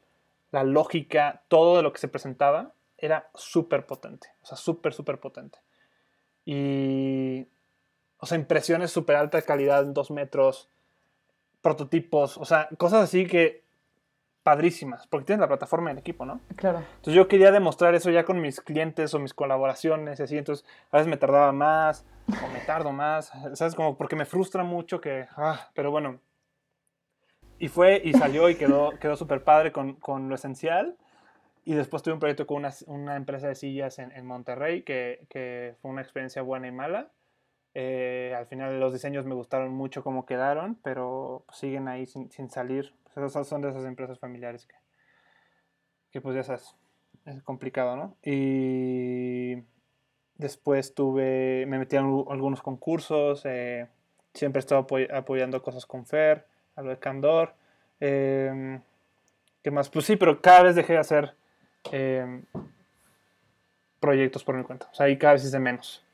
la 0.53 0.64
lógica, 0.64 1.43
todo 1.49 1.76
de 1.76 1.82
lo 1.82 1.93
que 1.93 1.99
se 1.99 2.09
presentaba 2.09 2.72
era 2.97 3.28
súper 3.34 3.84
potente. 3.84 4.28
O 4.43 4.47
sea, 4.47 4.57
súper, 4.57 4.95
súper 4.95 5.18
potente. 5.18 5.59
Y, 6.45 7.47
o 8.18 8.26
sea, 8.26 8.39
impresiones 8.39 8.91
súper 8.91 9.16
alta 9.16 9.43
calidad 9.43 9.84
dos 9.84 10.11
metros, 10.11 10.70
prototipos, 11.67 12.39
o 12.39 12.45
sea, 12.45 12.69
cosas 12.79 13.03
así 13.03 13.27
que 13.27 13.64
padrísimas, 14.45 15.09
porque 15.09 15.27
tienes 15.27 15.41
la 15.41 15.49
plataforma 15.49 15.91
del 15.91 15.99
equipo, 15.99 16.25
¿no? 16.25 16.39
Claro. 16.55 16.79
Entonces 16.79 17.14
yo 17.14 17.27
quería 17.27 17.51
demostrar 17.51 17.97
eso 17.97 18.09
ya 18.12 18.25
con 18.25 18.41
mis 18.41 18.61
clientes 18.61 19.12
o 19.14 19.19
mis 19.19 19.35
colaboraciones 19.35 20.21
y 20.21 20.23
así, 20.23 20.39
entonces 20.39 20.64
a 20.93 20.99
veces 20.99 21.11
me 21.11 21.17
tardaba 21.17 21.51
más 21.51 22.07
o 22.29 22.53
me 22.53 22.61
tardo 22.61 22.93
más, 22.93 23.33
¿sabes? 23.55 23.75
Como 23.75 23.97
porque 23.97 24.14
me 24.14 24.27
frustra 24.27 24.62
mucho 24.62 25.01
que, 25.01 25.27
ah, 25.37 25.69
pero 25.75 25.91
bueno. 25.91 26.21
Y 27.59 27.67
fue 27.67 28.01
y 28.05 28.12
salió 28.12 28.49
y 28.49 28.55
quedó, 28.55 28.91
quedó 29.01 29.17
súper 29.17 29.43
padre 29.43 29.73
con, 29.73 29.95
con 29.95 30.29
lo 30.29 30.37
esencial. 30.37 30.97
Y 31.64 31.75
después 31.75 32.05
tuve 32.05 32.14
un 32.14 32.21
proyecto 32.21 32.47
con 32.47 32.59
una, 32.59 32.73
una 32.87 33.17
empresa 33.17 33.49
de 33.49 33.57
sillas 33.57 33.99
en, 33.99 34.12
en 34.12 34.25
Monterrey 34.25 34.83
que, 34.83 35.27
que 35.29 35.75
fue 35.83 35.91
una 35.91 36.03
experiencia 36.03 36.43
buena 36.43 36.69
y 36.69 36.71
mala. 36.71 37.11
Eh, 37.79 38.33
al 38.35 38.47
final 38.47 38.81
los 38.81 38.95
diseños 38.95 39.27
me 39.27 39.35
gustaron 39.35 39.70
mucho 39.70 40.03
cómo 40.03 40.24
quedaron, 40.24 40.77
pero 40.83 41.43
pues, 41.45 41.59
siguen 41.59 41.89
ahí 41.89 42.07
sin, 42.07 42.31
salir. 42.51 42.95
Pues, 43.12 43.27
esas 43.27 43.47
son 43.47 43.61
de 43.61 43.68
esas 43.68 43.85
empresas 43.85 44.18
familiares 44.18 44.64
que, 44.66 44.77
que 46.11 46.22
pues 46.22 46.35
ya 46.35 46.43
sabes, 46.43 46.74
es 47.27 47.43
complicado, 47.43 47.95
¿no? 47.95 48.16
Y 48.22 49.62
después 50.37 50.95
tuve, 50.95 51.66
me 51.66 51.79
metí 51.79 51.97
algu- 51.97 52.27
algunos 52.33 52.62
concursos, 52.62 53.43
eh, 53.45 53.89
siempre 54.33 54.61
he 54.61 54.61
estado 54.61 54.87
apoy- 54.87 55.12
apoyando 55.14 55.62
cosas 55.62 55.85
con 55.85 56.07
Fer, 56.07 56.47
a 56.77 56.81
lo 56.83 56.89
de 56.89 56.99
Candor. 56.99 57.53
eh, 58.01 58.81
¿Qué 59.62 59.70
más? 59.70 59.91
Pues 59.91 60.07
sí, 60.07 60.16
pero 60.16 60.41
cada 60.41 60.62
vez 60.62 60.77
dejé 60.77 60.95
de 60.95 60.99
hacer 61.01 61.35
eh, 61.93 62.41
proyectos 64.01 64.45
por 64.45 64.57
mi 64.57 64.64
cuenta. 64.64 64.89
O 64.91 64.95
sea, 64.95 65.07
ahí 65.07 65.18
cada 65.18 65.35
vez 65.35 65.45
hice 65.45 65.59
menos. 65.59 66.06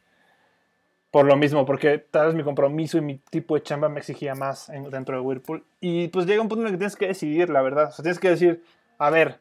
Por 1.12 1.26
lo 1.26 1.36
mismo, 1.36 1.64
porque 1.64 1.98
tal 1.98 2.26
vez 2.26 2.34
mi 2.34 2.42
compromiso 2.42 2.98
y 2.98 3.02
mi 3.02 3.18
tipo 3.18 3.54
de 3.54 3.62
chamba 3.62 3.88
me 3.88 4.00
exigía 4.00 4.34
más 4.34 4.68
en- 4.70 4.90
dentro 4.90 5.14
de 5.14 5.20
Whirlpool. 5.20 5.64
Y 5.78 6.08
pues 6.08 6.26
llega 6.26 6.42
un 6.42 6.48
punto 6.48 6.62
en 6.62 6.66
el 6.68 6.72
que 6.72 6.78
tienes 6.78 6.96
que 6.96 7.06
decidir, 7.06 7.50
la 7.50 7.62
verdad. 7.62 7.88
O 7.88 7.92
sea, 7.92 8.02
tienes 8.02 8.18
que 8.18 8.30
decir, 8.30 8.64
a 8.98 9.10
ver, 9.10 9.38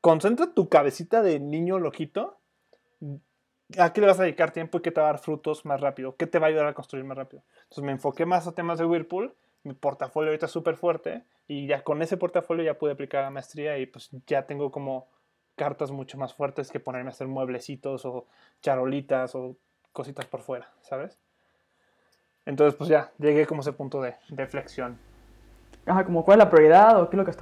concentra 0.00 0.54
tu 0.54 0.68
cabecita 0.68 1.20
de 1.22 1.38
niño 1.40 1.78
loquito. 1.78 2.38
¿A 3.78 3.92
qué 3.92 4.00
le 4.00 4.06
vas 4.06 4.18
a 4.18 4.22
dedicar 4.22 4.52
tiempo 4.52 4.78
y 4.78 4.82
qué 4.82 4.90
te 4.90 5.00
va 5.00 5.08
a 5.08 5.12
dar 5.12 5.20
frutos 5.20 5.64
más 5.64 5.80
rápido? 5.80 6.16
¿Qué 6.16 6.26
te 6.26 6.38
va 6.38 6.46
a 6.46 6.48
ayudar 6.50 6.66
a 6.66 6.74
construir 6.74 7.04
más 7.04 7.18
rápido? 7.18 7.42
Entonces 7.64 7.84
me 7.84 7.92
enfoqué 7.92 8.24
más 8.24 8.46
a 8.46 8.52
temas 8.52 8.78
de 8.78 8.84
Whirlpool 8.86 9.34
mi 9.62 9.74
portafolio 9.74 10.30
ahorita 10.30 10.46
es 10.46 10.52
súper 10.52 10.76
fuerte 10.76 11.22
y 11.46 11.66
ya 11.66 11.84
con 11.84 12.02
ese 12.02 12.16
portafolio 12.16 12.64
ya 12.64 12.78
pude 12.78 12.92
aplicar 12.92 13.24
la 13.24 13.30
maestría 13.30 13.78
y 13.78 13.86
pues 13.86 14.10
ya 14.26 14.46
tengo 14.46 14.70
como 14.70 15.06
cartas 15.56 15.90
mucho 15.90 16.16
más 16.16 16.32
fuertes 16.32 16.70
que 16.70 16.80
ponerme 16.80 17.10
a 17.10 17.12
hacer 17.12 17.26
mueblecitos 17.26 18.06
o 18.06 18.26
charolitas 18.62 19.34
o 19.34 19.56
cositas 19.92 20.26
por 20.26 20.40
fuera, 20.42 20.68
¿sabes? 20.82 21.18
Entonces 22.46 22.74
pues 22.76 22.88
ya 22.88 23.10
llegué 23.18 23.46
como 23.46 23.60
a 23.60 23.62
ese 23.62 23.72
punto 23.72 24.00
de, 24.00 24.14
de 24.28 24.46
flexión. 24.46 24.98
Ajá, 25.86 26.04
como 26.04 26.24
cuál 26.24 26.38
es 26.40 26.44
la 26.44 26.50
prioridad 26.50 27.00
o 27.00 27.08
qué 27.10 27.16
es 27.16 27.18
lo 27.18 27.24
que, 27.24 27.32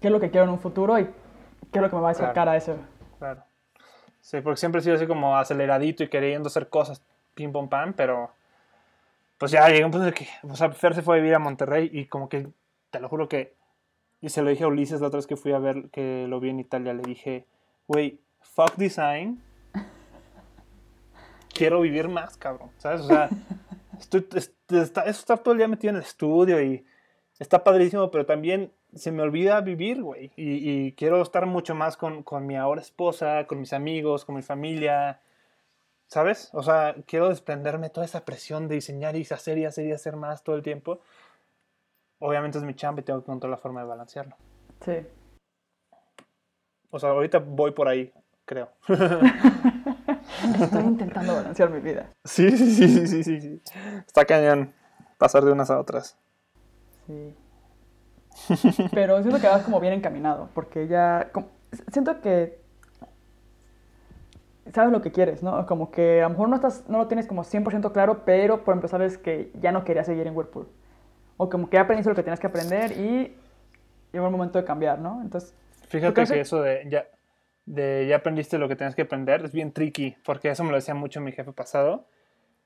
qué 0.00 0.08
es 0.08 0.12
lo 0.12 0.20
que 0.20 0.30
quiero 0.30 0.44
en 0.44 0.50
un 0.50 0.60
futuro 0.60 0.98
y 0.98 1.04
qué 1.04 1.78
es 1.78 1.82
lo 1.82 1.90
que 1.90 1.96
me 1.96 2.02
va 2.02 2.08
a 2.08 2.12
acercar 2.12 2.34
Claro. 2.34 2.50
a 2.52 2.56
eso. 2.56 2.76
Claro. 3.18 3.42
Sí, 4.20 4.40
porque 4.40 4.58
siempre 4.58 4.80
he 4.80 4.84
sido 4.84 4.96
así 4.96 5.06
como 5.06 5.36
aceleradito 5.36 6.02
y 6.02 6.08
queriendo 6.08 6.48
hacer 6.48 6.68
cosas 6.68 7.02
pim 7.34 7.52
pom 7.52 7.68
pam, 7.68 7.92
pero 7.94 8.30
pues 9.38 9.52
ya 9.52 9.66
llegué 9.68 9.82
a 9.82 9.86
un 9.86 9.92
punto 9.92 10.06
de 10.06 10.12
que, 10.12 10.26
o 10.42 10.56
sea, 10.56 10.70
Fer 10.72 10.94
se 10.94 11.02
fue 11.02 11.16
a 11.16 11.20
vivir 11.20 11.34
a 11.34 11.38
Monterrey 11.38 11.88
y 11.92 12.06
como 12.06 12.28
que, 12.28 12.48
te 12.90 12.98
lo 13.00 13.08
juro 13.08 13.28
que, 13.28 13.54
y 14.20 14.28
se 14.30 14.42
lo 14.42 14.50
dije 14.50 14.64
a 14.64 14.68
Ulises 14.68 15.00
la 15.00 15.06
otra 15.06 15.18
vez 15.18 15.26
que 15.28 15.36
fui 15.36 15.52
a 15.52 15.58
ver, 15.60 15.88
que 15.90 16.26
lo 16.28 16.40
vi 16.40 16.50
en 16.50 16.58
Italia, 16.58 16.92
le 16.92 17.02
dije, 17.02 17.46
güey, 17.86 18.18
fuck 18.40 18.74
design, 18.74 19.40
quiero 21.58 21.80
vivir 21.80 22.08
más, 22.08 22.36
cabrón, 22.36 22.70
¿sabes? 22.78 23.00
O 23.02 23.06
sea, 23.08 23.28
estoy, 23.98 24.26
está- 24.70 25.02
estar 25.04 25.38
todo 25.40 25.52
el 25.52 25.58
día 25.58 25.68
metido 25.68 25.90
en 25.90 25.96
el 25.96 26.02
estudio 26.02 26.62
y 26.62 26.86
está 27.38 27.64
padrísimo, 27.64 28.10
pero 28.10 28.24
también 28.24 28.72
se 28.94 29.10
me 29.12 29.22
olvida 29.22 29.60
vivir, 29.60 30.02
güey. 30.02 30.30
Y, 30.36 30.70
y 30.86 30.92
quiero 30.92 31.20
estar 31.20 31.46
mucho 31.46 31.74
más 31.74 31.96
con, 31.96 32.22
con 32.22 32.46
mi 32.46 32.56
ahora 32.56 32.80
esposa, 32.80 33.46
con 33.46 33.60
mis 33.60 33.72
amigos, 33.72 34.24
con 34.24 34.36
mi 34.36 34.42
familia. 34.42 35.20
¿Sabes? 36.06 36.48
O 36.54 36.62
sea, 36.62 36.94
quiero 37.06 37.28
desprenderme 37.28 37.88
de 37.88 37.90
toda 37.90 38.06
esa 38.06 38.24
presión 38.24 38.66
de 38.66 38.76
diseñar 38.76 39.14
y 39.14 39.26
hacer 39.30 39.58
y 39.58 39.66
hacer 39.66 39.84
y 39.86 39.92
hacer 39.92 40.16
más 40.16 40.42
todo 40.42 40.56
el 40.56 40.62
tiempo. 40.62 41.00
Obviamente 42.18 42.56
es 42.56 42.64
mi 42.64 42.74
chamba 42.74 43.02
y 43.02 43.04
tengo 43.04 43.20
que 43.20 43.24
encontrar 43.30 43.50
la 43.50 43.58
forma 43.58 43.82
de 43.82 43.88
balancearlo. 43.88 44.34
Sí. 44.80 45.06
O 46.90 46.98
sea, 46.98 47.10
ahorita 47.10 47.40
voy 47.40 47.72
por 47.72 47.88
ahí, 47.88 48.10
creo. 48.46 48.70
Estoy 50.60 50.82
intentando 50.84 51.34
balancear 51.34 51.70
mi 51.70 51.80
vida. 51.80 52.10
Sí, 52.24 52.50
sí, 52.50 52.74
sí, 52.74 53.06
sí, 53.06 53.24
sí, 53.24 53.40
sí. 53.40 53.62
Está 54.06 54.24
cañón 54.24 54.72
pasar 55.18 55.44
de 55.44 55.52
unas 55.52 55.70
a 55.70 55.78
otras. 55.78 56.16
Sí. 57.06 57.34
Pero 58.92 59.20
siento 59.22 59.40
que 59.40 59.48
vas 59.48 59.62
como 59.62 59.80
bien 59.80 59.94
encaminado, 59.94 60.48
porque 60.54 60.86
ya... 60.86 61.30
como- 61.32 61.48
siento 61.92 62.20
que 62.20 62.60
sabes 64.72 64.92
lo 64.92 65.00
que 65.02 65.12
quieres, 65.12 65.42
¿no? 65.42 65.66
Como 65.66 65.90
que 65.90 66.20
a 66.20 66.24
lo 66.24 66.30
mejor 66.30 66.48
no, 66.48 66.56
estás, 66.56 66.84
no 66.88 66.98
lo 66.98 67.06
tienes 67.08 67.26
como 67.26 67.42
100% 67.44 67.92
claro, 67.92 68.24
pero 68.24 68.64
por 68.64 68.74
ejemplo 68.74 68.88
sabes 68.88 69.18
que 69.18 69.50
ya 69.60 69.72
no 69.72 69.84
querías 69.84 70.06
seguir 70.06 70.26
en 70.26 70.36
Whirlpool. 70.36 70.68
O 71.36 71.48
como 71.48 71.70
que 71.70 71.78
aprendiste 71.78 72.10
lo 72.10 72.16
que 72.16 72.22
tienes 72.22 72.40
que 72.40 72.46
aprender 72.48 72.92
y 72.92 73.34
llegó 74.12 74.26
el 74.26 74.32
momento 74.32 74.58
de 74.58 74.64
cambiar, 74.64 74.98
¿no? 74.98 75.20
Entonces, 75.22 75.54
Fíjate 75.88 76.24
que 76.26 76.40
eso 76.40 76.60
de 76.60 76.84
ya, 76.88 77.06
de 77.68 78.06
ya 78.08 78.16
aprendiste 78.16 78.56
lo 78.56 78.66
que 78.66 78.76
tienes 78.76 78.94
que 78.94 79.02
aprender 79.02 79.44
es 79.44 79.52
bien 79.52 79.72
tricky, 79.72 80.16
porque 80.24 80.48
eso 80.48 80.64
me 80.64 80.70
lo 80.70 80.76
decía 80.76 80.94
mucho 80.94 81.20
mi 81.20 81.32
jefe 81.32 81.52
pasado. 81.52 82.06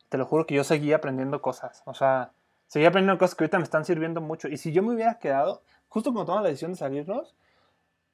Te 0.08 0.16
lo 0.16 0.26
juro 0.26 0.46
que 0.46 0.54
yo 0.54 0.62
seguía 0.62 0.96
aprendiendo 0.96 1.42
cosas, 1.42 1.82
o 1.86 1.94
sea, 1.94 2.32
seguía 2.68 2.88
aprendiendo 2.88 3.18
cosas 3.18 3.34
que 3.34 3.44
ahorita 3.44 3.58
me 3.58 3.64
están 3.64 3.84
sirviendo 3.84 4.20
mucho. 4.20 4.48
Y 4.48 4.58
si 4.58 4.72
yo 4.72 4.82
me 4.82 4.94
hubiera 4.94 5.18
quedado, 5.18 5.62
justo 5.88 6.12
cuando 6.12 6.26
tomamos 6.26 6.44
la 6.44 6.50
decisión 6.50 6.72
de 6.72 6.76
salirnos, 6.76 7.34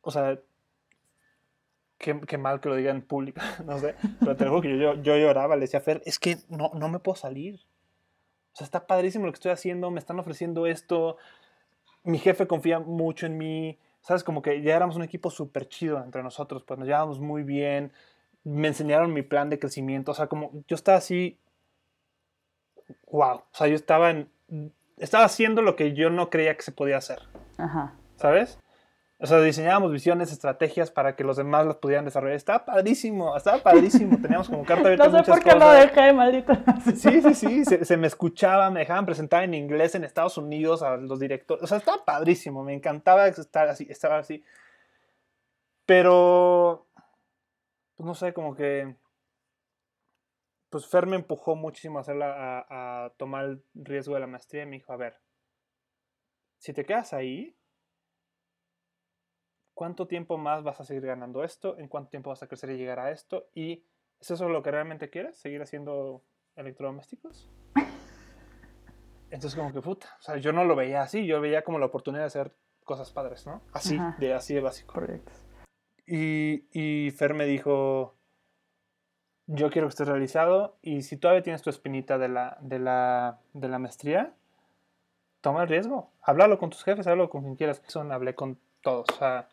o 0.00 0.10
sea, 0.10 0.38
qué, 1.98 2.20
qué 2.22 2.38
mal 2.38 2.60
que 2.60 2.70
lo 2.70 2.76
diga 2.76 2.90
en 2.90 3.02
público, 3.02 3.40
no 3.66 3.78
sé, 3.78 3.94
pero 4.20 4.36
te 4.36 4.46
juro 4.46 4.62
que 4.62 4.70
yo, 4.70 4.94
yo, 4.94 5.02
yo 5.02 5.16
lloraba, 5.18 5.56
le 5.56 5.62
decía 5.62 5.80
a 5.80 5.82
Fer, 5.82 6.02
es 6.06 6.18
que 6.18 6.38
no, 6.48 6.70
no 6.74 6.88
me 6.88 7.00
puedo 7.00 7.16
salir. 7.16 7.60
O 8.54 8.56
sea, 8.56 8.64
está 8.64 8.86
padrísimo 8.86 9.26
lo 9.26 9.32
que 9.32 9.36
estoy 9.36 9.52
haciendo, 9.52 9.90
me 9.90 9.98
están 9.98 10.18
ofreciendo 10.18 10.66
esto, 10.66 11.18
mi 12.02 12.18
jefe 12.18 12.46
confía 12.46 12.78
mucho 12.78 13.26
en 13.26 13.36
mí, 13.36 13.78
¿sabes? 14.00 14.24
Como 14.24 14.42
que 14.42 14.62
ya 14.62 14.76
éramos 14.76 14.96
un 14.96 15.02
equipo 15.02 15.30
súper 15.30 15.68
chido 15.68 16.02
entre 16.02 16.22
nosotros, 16.22 16.64
pues 16.64 16.78
nos 16.78 16.86
llevábamos 16.86 17.20
muy 17.20 17.42
bien, 17.42 17.92
me 18.44 18.68
enseñaron 18.68 19.12
mi 19.12 19.22
plan 19.22 19.50
de 19.50 19.58
crecimiento, 19.58 20.12
o 20.12 20.14
sea, 20.14 20.26
como 20.26 20.50
yo 20.66 20.74
estaba 20.74 20.98
así, 20.98 21.38
wow, 23.10 23.36
o 23.38 23.46
sea, 23.52 23.66
yo 23.66 23.74
estaba 23.74 24.10
en, 24.10 24.30
estaba 24.96 25.24
haciendo 25.24 25.62
lo 25.62 25.76
que 25.76 25.94
yo 25.94 26.10
no 26.10 26.30
creía 26.30 26.56
que 26.56 26.62
se 26.62 26.72
podía 26.72 26.96
hacer, 26.96 27.20
ajá. 27.58 27.94
¿sabes? 28.16 28.58
O 29.20 29.26
sea, 29.26 29.40
diseñábamos 29.40 29.90
visiones, 29.90 30.30
estrategias 30.30 30.92
para 30.92 31.16
que 31.16 31.24
los 31.24 31.36
demás 31.36 31.66
las 31.66 31.76
pudieran 31.76 32.04
desarrollar. 32.04 32.36
Estaba 32.36 32.64
padrísimo, 32.64 33.36
estaba 33.36 33.58
padrísimo. 33.58 34.16
Teníamos 34.22 34.48
como 34.48 34.64
carta 34.64 34.84
abierta 34.84 35.06
No 35.08 35.10
sé 35.10 35.16
muchas 35.18 35.34
por 35.34 35.44
qué 35.44 35.52
lo 35.54 35.66
cosas. 35.66 35.92
dejé, 35.92 36.12
maldito. 36.12 36.52
Sí, 36.94 37.20
sí, 37.20 37.34
sí, 37.34 37.64
se, 37.64 37.84
se 37.84 37.96
me 37.96 38.06
escuchaba, 38.06 38.70
me 38.70 38.80
dejaban 38.80 39.06
presentar 39.06 39.42
en 39.42 39.54
inglés 39.54 39.96
en 39.96 40.04
Estados 40.04 40.38
Unidos 40.38 40.82
a 40.82 40.96
los 40.96 41.18
directores. 41.18 41.64
O 41.64 41.66
sea, 41.66 41.78
estaba 41.78 42.04
padrísimo, 42.04 42.62
me 42.62 42.74
encantaba 42.74 43.26
estar 43.26 43.66
así, 43.68 43.88
estaba 43.90 44.18
así. 44.18 44.44
Pero, 45.84 46.86
pues 47.96 48.06
no 48.06 48.14
sé, 48.14 48.32
como 48.32 48.54
que, 48.54 48.94
pues 50.70 50.86
Fer 50.86 51.06
me 51.06 51.16
empujó 51.16 51.56
muchísimo 51.56 51.98
a, 51.98 52.02
hacerla, 52.02 52.34
a, 52.68 53.06
a 53.06 53.10
tomar 53.16 53.46
el 53.46 53.64
riesgo 53.74 54.14
de 54.14 54.20
la 54.20 54.26
maestría 54.28 54.62
y 54.62 54.66
me 54.66 54.76
dijo, 54.76 54.92
a 54.92 54.96
ver, 54.96 55.16
si 56.58 56.72
te 56.72 56.84
quedas 56.84 57.12
ahí, 57.14 57.57
¿cuánto 59.78 60.08
tiempo 60.08 60.38
más 60.38 60.64
vas 60.64 60.80
a 60.80 60.84
seguir 60.84 61.06
ganando 61.06 61.44
esto? 61.44 61.78
¿En 61.78 61.86
cuánto 61.86 62.10
tiempo 62.10 62.30
vas 62.30 62.42
a 62.42 62.48
crecer 62.48 62.70
y 62.70 62.76
llegar 62.76 62.98
a 62.98 63.12
esto? 63.12 63.48
¿Y 63.54 63.84
es 64.18 64.28
eso 64.28 64.48
lo 64.48 64.60
que 64.60 64.72
realmente 64.72 65.08
quieres? 65.08 65.38
¿Seguir 65.38 65.62
haciendo 65.62 66.24
electrodomésticos? 66.56 67.48
Entonces 69.30 69.54
como 69.54 69.72
que 69.72 69.80
puta, 69.80 70.08
o 70.18 70.22
sea, 70.22 70.36
yo 70.38 70.52
no 70.52 70.64
lo 70.64 70.74
veía 70.74 71.02
así, 71.02 71.24
yo 71.26 71.40
veía 71.40 71.62
como 71.62 71.78
la 71.78 71.86
oportunidad 71.86 72.24
de 72.24 72.26
hacer 72.26 72.56
cosas 72.82 73.12
padres, 73.12 73.46
¿no? 73.46 73.62
Así, 73.72 73.94
Ajá. 73.94 74.16
de, 74.18 74.34
así 74.34 74.52
de 74.52 74.62
básico. 74.62 74.94
Proyectos. 74.94 75.46
Y, 76.04 76.66
y 76.72 77.12
Fer 77.12 77.34
me 77.34 77.44
dijo, 77.44 78.16
yo 79.46 79.70
quiero 79.70 79.86
que 79.86 79.90
estés 79.90 80.08
realizado 80.08 80.76
y 80.82 81.02
si 81.02 81.16
todavía 81.18 81.44
tienes 81.44 81.62
tu 81.62 81.70
espinita 81.70 82.18
de 82.18 82.28
la, 82.28 82.58
de 82.62 82.80
la, 82.80 83.38
de 83.52 83.68
la 83.68 83.78
maestría, 83.78 84.34
toma 85.40 85.62
el 85.62 85.68
riesgo. 85.68 86.10
Háblalo 86.20 86.58
con 86.58 86.70
tus 86.70 86.82
jefes, 86.82 87.06
háblalo 87.06 87.30
con 87.30 87.42
quien 87.42 87.54
quieras. 87.54 87.80
Eso 87.86 88.00
hablé 88.00 88.34
con 88.34 88.58
todos. 88.82 89.06
O 89.12 89.14
sea, 89.14 89.48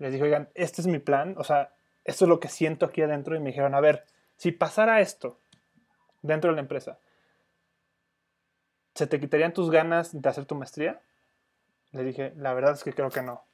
les 0.00 0.12
dije, 0.12 0.24
oigan, 0.24 0.48
este 0.54 0.80
es 0.80 0.86
mi 0.88 0.98
plan, 0.98 1.34
o 1.38 1.44
sea, 1.44 1.72
esto 2.04 2.24
es 2.24 2.28
lo 2.28 2.40
que 2.40 2.48
siento 2.48 2.86
aquí 2.86 3.02
adentro 3.02 3.36
y 3.36 3.40
me 3.40 3.50
dijeron, 3.50 3.74
a 3.74 3.80
ver, 3.80 4.04
si 4.36 4.50
pasara 4.52 5.00
esto 5.00 5.38
dentro 6.22 6.50
de 6.50 6.56
la 6.56 6.62
empresa, 6.62 6.98
¿se 8.94 9.06
te 9.06 9.20
quitarían 9.20 9.52
tus 9.52 9.70
ganas 9.70 10.20
de 10.20 10.28
hacer 10.28 10.44
tu 10.46 10.54
maestría? 10.54 11.00
Le 11.92 12.04
dije, 12.04 12.32
la 12.36 12.54
verdad 12.54 12.72
es 12.72 12.84
que 12.84 12.92
creo 12.92 13.10
que 13.10 13.22
no. 13.22 13.44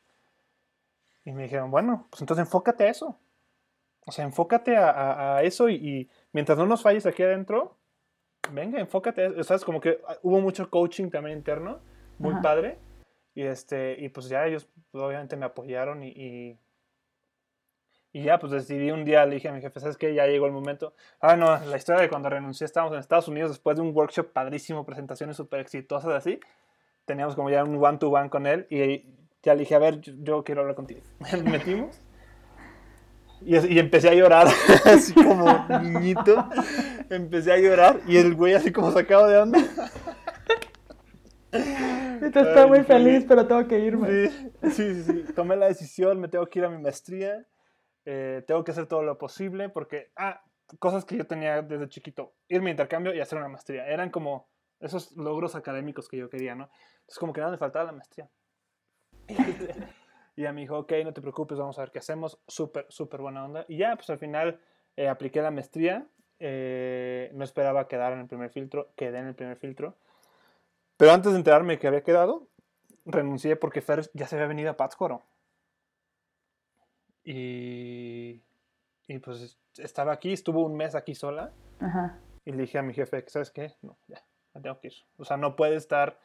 Y 1.24 1.32
me 1.32 1.44
dijeron, 1.44 1.70
bueno, 1.70 2.07
pues 2.11 2.20
entonces 2.20 2.47
enfócate 2.47 2.84
a 2.84 2.90
eso. 2.90 3.18
O 4.07 4.12
sea, 4.12 4.24
enfócate 4.24 4.76
a, 4.76 4.90
a- 4.90 5.36
a 5.38 5.42
eso 5.42 5.68
y, 5.68 5.74
y 5.74 6.11
mientras 6.32 6.57
no 6.59 6.66
nos 6.66 6.82
falles 6.82 7.07
aquí 7.07 7.22
adentro, 7.24 7.76
venga, 8.53 8.78
enfócate. 8.78 9.22
a 9.22 9.26
eso. 9.30 9.42
¿Sabes? 9.44 9.64
Como 9.64 9.80
que 9.80 10.01
ah, 10.07 10.16
hubo 10.22 10.40
mucho 10.40 10.70
coaching 10.70 11.11
también 11.11 11.36
interno, 11.38 11.80
muy 12.18 12.32
Ajá. 12.34 12.42
padre. 12.42 12.78
Y, 13.37 13.43
este, 13.43 13.97
y 14.01 14.09
pues 14.09 14.30
ya 14.30 14.47
ellos 14.47 14.66
pues, 14.91 15.05
obviamente 15.05 15.37
me 15.37 15.45
apoyaron 15.45 16.03
y, 16.03 16.09
y, 16.09 16.59
y 18.11 18.22
ya 18.22 18.39
pues 18.39 18.51
decidí 18.51 18.91
un 18.91 19.05
día, 19.05 19.26
le 19.26 19.34
dije 19.34 19.51
a 19.51 19.53
mi 19.53 19.61
jefe, 19.61 19.78
¿sabes 19.78 19.99
qué? 19.99 20.14
Ya 20.14 20.26
llegó 20.26 20.47
el 20.47 20.53
momento. 20.53 20.95
Ah, 21.20 21.37
no, 21.37 21.55
la 21.59 21.76
historia 21.76 22.01
de 22.01 22.09
cuando 22.09 22.30
renuncié, 22.30 22.64
estábamos 22.64 22.95
en 22.95 23.01
Estados 23.01 23.28
Unidos 23.28 23.51
después 23.51 23.76
de 23.76 23.82
un 23.82 23.95
workshop 23.95 24.32
padrísimo, 24.32 24.87
presentaciones 24.87 25.37
súper 25.37 25.61
exitosas 25.61 26.14
así. 26.14 26.41
Teníamos 27.05 27.34
como 27.34 27.51
ya 27.51 27.62
un 27.62 27.76
one-to-one 27.76 28.30
con 28.30 28.47
él 28.47 28.66
y 28.70 29.05
ya 29.43 29.53
le 29.53 29.61
dije, 29.61 29.74
a 29.74 29.80
ver, 29.80 30.01
yo, 30.01 30.14
yo 30.16 30.43
quiero 30.43 30.62
hablar 30.62 30.74
contigo. 30.74 31.03
Metimos. 31.45 32.01
Y, 33.43 33.55
y 33.74 33.78
empecé 33.78 34.09
a 34.09 34.14
llorar, 34.14 34.47
así 34.87 35.12
como 35.12 35.66
niñito. 35.82 36.49
Empecé 37.11 37.53
a 37.53 37.59
llorar 37.59 38.01
y 38.07 38.16
el 38.16 38.34
güey 38.34 38.55
así 38.55 38.72
como 38.72 38.91
sacado 38.93 39.28
de 39.28 39.37
onda. 39.37 39.59
Ahorita 42.20 42.40
estoy 42.40 42.68
muy 42.68 42.82
feliz, 42.84 43.24
pero 43.28 43.46
tengo 43.46 43.66
que 43.66 43.78
irme. 43.78 44.28
Sí, 44.28 44.52
sí, 44.70 44.94
sí, 44.94 45.02
sí. 45.24 45.32
Tomé 45.34 45.56
la 45.56 45.66
decisión, 45.66 46.20
me 46.20 46.28
tengo 46.28 46.46
que 46.46 46.58
ir 46.58 46.64
a 46.64 46.70
mi 46.70 46.78
maestría. 46.82 47.46
eh, 48.04 48.42
tengo 48.46 48.62
que 48.64 48.70
hacer 48.70 48.86
todo 48.86 49.02
lo 49.02 49.18
posible 49.18 49.68
porque, 49.68 50.12
ah, 50.16 50.40
cosas 50.78 51.04
que 51.04 51.16
yo 51.16 51.26
tenía 51.26 51.62
desde 51.62 51.88
chiquito. 51.88 52.34
Irme 52.48 52.70
a 52.70 52.72
intercambio 52.72 53.14
y 53.14 53.20
hacer 53.20 53.38
una 53.38 53.48
maestría. 53.48 53.86
Eran 53.86 54.10
como 54.10 54.48
esos 54.80 55.16
logros 55.16 55.54
académicos 55.56 56.08
que 56.08 56.16
yo 56.18 56.28
quería, 56.30 56.54
¿no? 56.54 56.70
Entonces 57.00 57.18
como 57.18 57.32
que 57.32 57.40
nada 57.40 57.52
me 57.52 57.58
faltaba 57.58 57.86
la 57.86 57.92
maestría. 57.92 58.28
y 60.36 60.42
ya 60.42 60.52
me 60.52 60.60
dijo, 60.60 60.78
ok, 60.78 60.92
no 61.04 61.12
te 61.12 61.20
preocupes, 61.20 61.58
vamos 61.58 61.78
a 61.78 61.82
ver 61.82 61.90
qué 61.90 61.98
hacemos. 61.98 62.38
Súper, 62.46 62.86
súper 62.88 63.20
buena 63.20 63.44
onda. 63.44 63.64
Y 63.68 63.78
ya, 63.78 63.94
pues 63.96 64.08
al 64.10 64.18
final 64.18 64.60
eh, 64.96 65.08
apliqué 65.08 65.40
la 65.42 65.50
maestría. 65.50 66.06
eh, 66.38 67.30
no 67.34 67.44
esperaba 67.44 67.88
quedar 67.88 68.12
en 68.12 68.20
el 68.20 68.26
primer 68.26 68.50
filtro, 68.50 68.92
quedé 68.96 69.18
en 69.18 69.26
el 69.28 69.34
primer 69.34 69.56
filtro. 69.56 69.96
Pero 70.97 71.12
antes 71.12 71.32
de 71.32 71.38
enterarme 71.38 71.78
que 71.78 71.86
había 71.88 72.03
quedado, 72.03 72.49
renuncié 73.05 73.57
porque 73.57 73.82
Fer 73.82 74.11
ya 74.14 74.26
se 74.26 74.36
había 74.36 74.49
venido 74.49 74.70
a 74.70 74.76
Pátzcuaro. 74.76 75.22
Y, 77.24 78.42
y 79.09 79.18
pues 79.18 79.59
estaba 79.78 80.12
aquí, 80.12 80.32
estuvo 80.32 80.64
un 80.64 80.76
mes 80.76 80.94
aquí 80.94 81.14
sola. 81.14 81.53
Ajá. 81.80 82.18
Y 82.44 82.53
le 82.53 82.62
dije 82.62 82.78
a 82.78 82.82
mi 82.82 82.94
jefe, 82.94 83.24
¿sabes 83.28 83.51
qué? 83.51 83.74
No, 83.82 83.97
ya, 84.07 84.22
me 84.55 84.61
tengo 84.61 84.78
que 84.80 84.88
ir. 84.88 84.94
O 85.18 85.24
sea, 85.24 85.36
no 85.36 85.57
puede 85.57 85.76
estar 85.76 86.18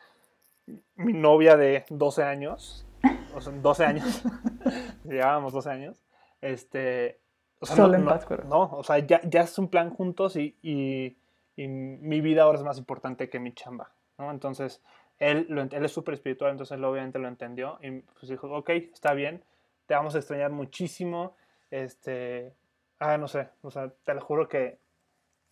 mi 0.96 1.14
novia 1.14 1.58
de 1.58 1.86
12 1.90 2.24
años, 2.24 2.86
o 3.34 3.42
sea, 3.42 3.52
12 3.52 3.86
años, 3.86 4.24
llevábamos 5.04 5.54
12 5.54 5.70
años, 5.70 6.04
este... 6.42 7.20
O 7.60 7.66
sea, 7.66 7.76
Solo 7.76 7.90
no, 7.90 7.96
en 7.96 8.06
no, 8.06 8.10
Pátzcuaro. 8.12 8.44
no, 8.46 8.62
o 8.72 8.84
sea, 8.84 8.98
ya, 9.00 9.22
ya 9.24 9.42
es 9.42 9.58
un 9.60 9.68
plan 9.68 9.92
juntos 9.92 10.36
y, 10.36 10.58
y, 10.64 11.18
y 11.56 11.68
mi 11.68 12.20
vida 12.22 12.44
ahora 12.44 12.58
es 12.58 12.64
más 12.64 12.80
importante 12.80 13.30
que 13.30 13.40
mi 13.40 13.54
chamba, 13.54 13.92
¿no? 14.22 14.32
Entonces, 14.32 14.82
él, 15.20 15.46
lo 15.50 15.62
él 15.62 15.86
es 15.86 15.92
súper 15.92 16.14
espiritual, 16.14 16.52
entonces 16.52 16.78
él 16.78 16.84
obviamente 16.84 17.20
lo 17.20 17.28
entendió 17.28 17.78
y 17.82 18.02
pues 18.02 18.30
dijo, 18.30 18.48
ok, 18.52 18.70
está 18.70 19.14
bien, 19.14 19.44
te 19.86 19.94
vamos 19.94 20.16
a 20.16 20.20
extrañar 20.20 20.52
muchísimo, 20.52 21.36
este, 21.70 22.56
ah, 23.00 23.18
no 23.18 23.28
sé, 23.28 23.50
o 23.62 23.72
sea, 23.72 23.90
te 24.04 24.14
lo 24.14 24.22
juro 24.22 24.48
que 24.48 24.80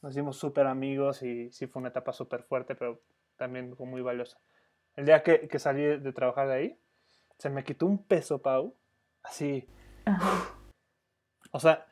nos 0.01 0.13
hicimos 0.13 0.37
súper 0.37 0.67
amigos 0.67 1.23
y 1.23 1.51
sí 1.51 1.67
fue 1.67 1.81
una 1.81 1.89
etapa 1.89 2.13
súper 2.13 2.43
fuerte, 2.43 2.75
pero 2.75 3.01
también 3.35 3.75
fue 3.75 3.85
muy 3.85 4.01
valiosa. 4.01 4.39
El 4.95 5.05
día 5.05 5.23
que, 5.23 5.47
que 5.47 5.59
salí 5.59 5.81
de, 5.81 5.97
de 5.99 6.13
trabajar 6.13 6.47
de 6.47 6.53
ahí, 6.53 6.79
se 7.37 7.49
me 7.49 7.63
quitó 7.63 7.85
un 7.85 8.03
peso, 8.03 8.41
Pau, 8.41 8.75
así, 9.23 9.67
Ajá. 10.05 10.55
o 11.51 11.59
sea, 11.59 11.85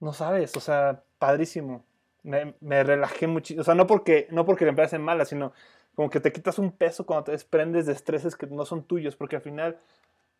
no 0.00 0.12
sabes, 0.12 0.56
o 0.56 0.60
sea, 0.60 1.04
padrísimo. 1.18 1.84
Me, 2.22 2.54
me 2.60 2.84
relajé 2.84 3.26
muchísimo, 3.26 3.62
o 3.62 3.64
sea, 3.64 3.74
no 3.74 3.86
porque, 3.86 4.28
no 4.30 4.44
porque 4.44 4.64
la 4.64 4.70
empresa 4.70 4.90
sea 4.90 4.98
mala, 5.00 5.24
sino 5.24 5.52
como 5.94 6.08
que 6.08 6.20
te 6.20 6.32
quitas 6.32 6.58
un 6.58 6.72
peso 6.72 7.04
cuando 7.04 7.24
te 7.24 7.32
desprendes 7.32 7.86
de 7.86 7.92
estreses 7.92 8.36
que 8.36 8.46
no 8.46 8.64
son 8.64 8.84
tuyos, 8.84 9.16
porque 9.16 9.36
al 9.36 9.42
final, 9.42 9.78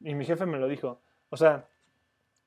y 0.00 0.14
mi 0.14 0.24
jefe 0.24 0.46
me 0.46 0.58
lo 0.58 0.68
dijo, 0.68 1.00
o 1.30 1.36
sea, 1.36 1.66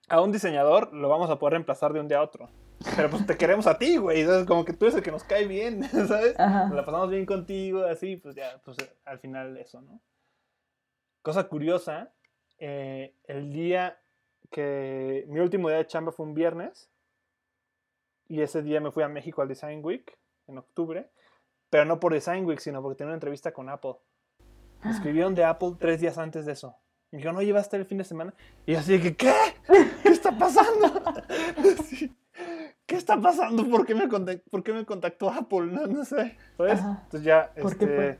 a 0.09 0.21
un 0.21 0.31
diseñador 0.31 0.93
lo 0.93 1.09
vamos 1.09 1.29
a 1.29 1.37
poder 1.37 1.53
reemplazar 1.53 1.93
de 1.93 1.99
un 1.99 2.07
día 2.07 2.19
a 2.19 2.23
otro. 2.23 2.49
Pero 2.95 3.09
pues 3.09 3.25
te 3.25 3.37
queremos 3.37 3.67
a 3.67 3.77
ti, 3.77 3.97
güey, 3.97 4.25
¿sabes? 4.25 4.45
Como 4.45 4.65
que 4.65 4.73
tú 4.73 4.85
eres 4.85 4.95
el 4.95 5.03
que 5.03 5.11
nos 5.11 5.23
cae 5.23 5.47
bien, 5.47 5.83
¿sabes? 6.07 6.39
Ajá. 6.39 6.69
La 6.73 6.85
pasamos 6.85 7.09
bien 7.09 7.25
contigo, 7.25 7.83
así, 7.83 8.17
pues 8.17 8.35
ya, 8.35 8.59
pues 8.63 8.77
al 9.05 9.19
final 9.19 9.57
eso, 9.57 9.81
¿no? 9.81 9.99
Cosa 11.21 11.47
curiosa, 11.47 12.11
eh, 12.59 13.15
el 13.25 13.51
día 13.51 13.97
que 14.51 15.25
mi 15.27 15.39
último 15.39 15.69
día 15.69 15.79
de 15.79 15.87
chamba 15.87 16.11
fue 16.11 16.25
un 16.25 16.35
viernes 16.35 16.89
y 18.27 18.41
ese 18.41 18.61
día 18.61 18.79
me 18.81 18.91
fui 18.91 19.03
a 19.03 19.07
México 19.07 19.41
al 19.41 19.47
Design 19.47 19.81
Week 19.83 20.17
en 20.47 20.57
octubre, 20.57 21.09
pero 21.69 21.85
no 21.85 21.99
por 21.99 22.13
Design 22.13 22.45
Week, 22.45 22.59
sino 22.59 22.81
porque 22.81 22.97
tenía 22.97 23.09
una 23.09 23.15
entrevista 23.15 23.51
con 23.51 23.69
Apple. 23.69 23.95
Me 24.83 24.91
escribieron 24.91 25.33
de 25.35 25.43
Apple 25.43 25.73
tres 25.79 25.99
días 25.99 26.17
antes 26.17 26.45
de 26.45 26.51
eso. 26.53 26.77
Me 27.11 27.17
dijeron, 27.17 27.35
no 27.35 27.41
llevaste 27.41 27.77
el 27.77 27.85
fin 27.85 27.97
de 27.97 28.03
semana. 28.03 28.33
Y 28.65 28.73
yo 28.73 28.79
así 28.79 28.99
que, 29.01 29.15
¿qué? 29.15 29.33
¿Qué 30.03 30.09
está 30.09 30.37
pasando? 30.37 31.01
Sí. 31.85 32.15
¿Qué 32.85 32.95
está 32.97 33.19
pasando? 33.19 33.67
¿Por 33.67 33.85
qué 33.85 33.95
me, 33.95 34.07
contact- 34.07 34.43
por 34.51 34.63
qué 34.63 34.73
me 34.73 34.85
contactó 34.85 35.29
Apple? 35.31 35.61
No, 35.71 35.87
no 35.87 36.05
sé. 36.05 36.37
¿Sabes? 36.57 36.79
Ajá. 36.79 36.99
Entonces 37.05 37.23
ya, 37.23 37.51
¿Por 37.59 37.77
qué 37.77 37.85
este... 37.85 38.19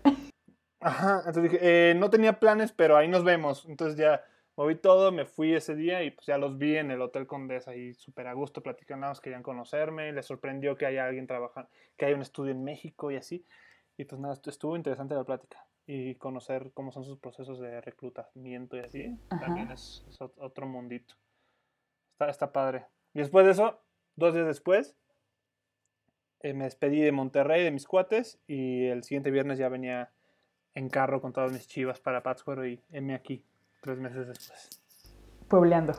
Ajá, 0.80 1.18
entonces 1.28 1.44
dije, 1.44 1.60
eh, 1.62 1.96
no 1.96 2.10
tenía 2.10 2.40
planes, 2.40 2.72
pero 2.72 2.96
ahí 2.98 3.08
nos 3.08 3.24
vemos. 3.24 3.66
Entonces 3.68 3.98
ya 3.98 4.24
moví 4.56 4.76
todo, 4.76 5.12
me 5.12 5.26
fui 5.26 5.54
ese 5.54 5.76
día 5.76 6.04
y 6.04 6.12
pues 6.12 6.28
ya 6.28 6.38
los 6.38 6.58
vi 6.58 6.78
en 6.78 6.92
el 6.92 7.02
Hotel 7.02 7.28
Condesa 7.28 7.72
ahí 7.72 7.94
súper 7.94 8.28
a 8.28 8.34
gusto, 8.34 8.62
platicando, 8.62 9.12
querían 9.22 9.44
conocerme, 9.44 10.12
les 10.14 10.26
sorprendió 10.26 10.78
que 10.78 10.86
haya 10.86 11.06
alguien 11.06 11.28
trabajando, 11.28 11.70
que 11.98 12.06
haya 12.06 12.16
un 12.16 12.22
estudio 12.22 12.52
en 12.52 12.64
México 12.64 13.12
y 13.12 13.16
así. 13.18 13.46
Y 13.98 14.06
pues 14.06 14.20
nada, 14.20 14.34
estu- 14.36 14.50
estuvo 14.50 14.76
interesante 14.76 15.16
la 15.16 15.24
plática 15.24 15.66
y 15.88 16.16
conocer 16.16 16.72
cómo 16.74 16.92
son 16.92 17.04
sus 17.06 17.18
procesos 17.20 17.60
de 17.60 17.80
reclutamiento 17.82 18.76
y 18.78 18.80
así. 18.80 19.18
Ajá. 19.30 19.46
También 19.46 19.72
es, 19.72 20.06
es 20.10 20.20
ot- 20.20 20.34
otro 20.38 20.66
mundito. 20.68 21.16
Está, 22.14 22.30
está 22.30 22.52
padre. 22.52 22.86
Y 23.14 23.20
después 23.20 23.46
de 23.46 23.52
eso, 23.54 23.80
dos 24.16 24.34
días 24.34 24.48
después, 24.48 24.96
eh, 26.42 26.54
me 26.54 26.66
despedí 26.66 27.02
de 27.02 27.12
Monterrey, 27.12 27.64
de 27.64 27.72
mis 27.72 27.88
cuates, 27.88 28.40
y 28.48 28.86
el 28.86 29.04
siguiente 29.04 29.32
viernes 29.32 29.58
ya 29.58 29.70
venía 29.70 30.12
en 30.74 30.90
carro 30.90 31.22
con 31.22 31.34
todas 31.34 31.52
mis 31.52 31.68
chivas 31.68 32.00
para 32.00 32.22
Pátzcuaro 32.24 32.68
y 32.68 32.82
heme 32.92 33.16
aquí, 33.16 33.44
tres 33.86 34.00
meses 34.00 34.28
después. 34.28 34.70
Puebleando. 35.48 35.94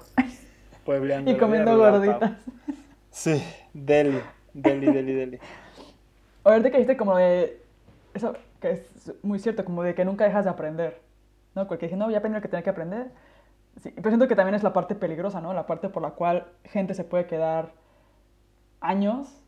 Puebleando 0.84 1.30
Y 1.30 1.36
comiendo 1.36 1.78
gorditas. 1.78 2.32
Sí, 3.10 3.40
deli, 3.72 4.20
deli, 4.52 4.86
deli, 4.86 5.12
deli. 5.14 5.38
Ahorita 6.42 6.70
que 6.70 6.78
dijiste 6.78 6.96
como 6.96 7.16
de. 7.16 7.62
Eso 8.12 8.34
que 8.60 8.72
es 8.72 9.14
muy 9.22 9.38
cierto, 9.38 9.64
como 9.64 9.84
de 9.84 9.94
que 9.94 10.04
nunca 10.04 10.24
dejas 10.24 10.44
de 10.44 10.50
aprender. 10.50 11.00
¿No? 11.54 11.68
Porque 11.68 11.86
dije, 11.86 11.96
no, 11.96 12.10
ya 12.10 12.18
aprendí 12.18 12.36
lo 12.36 12.42
que 12.42 12.48
tenía 12.48 12.64
que 12.64 12.70
aprender. 12.70 13.12
Sí, 13.80 13.92
pero 13.94 14.10
siento 14.10 14.26
que 14.26 14.34
también 14.34 14.56
es 14.56 14.64
la 14.64 14.72
parte 14.72 14.96
peligrosa, 14.96 15.40
¿no? 15.40 15.54
La 15.54 15.66
parte 15.66 15.88
por 15.88 16.02
la 16.02 16.10
cual 16.10 16.48
gente 16.64 16.92
se 16.94 17.04
puede 17.04 17.26
quedar 17.26 17.72
años 18.80 19.42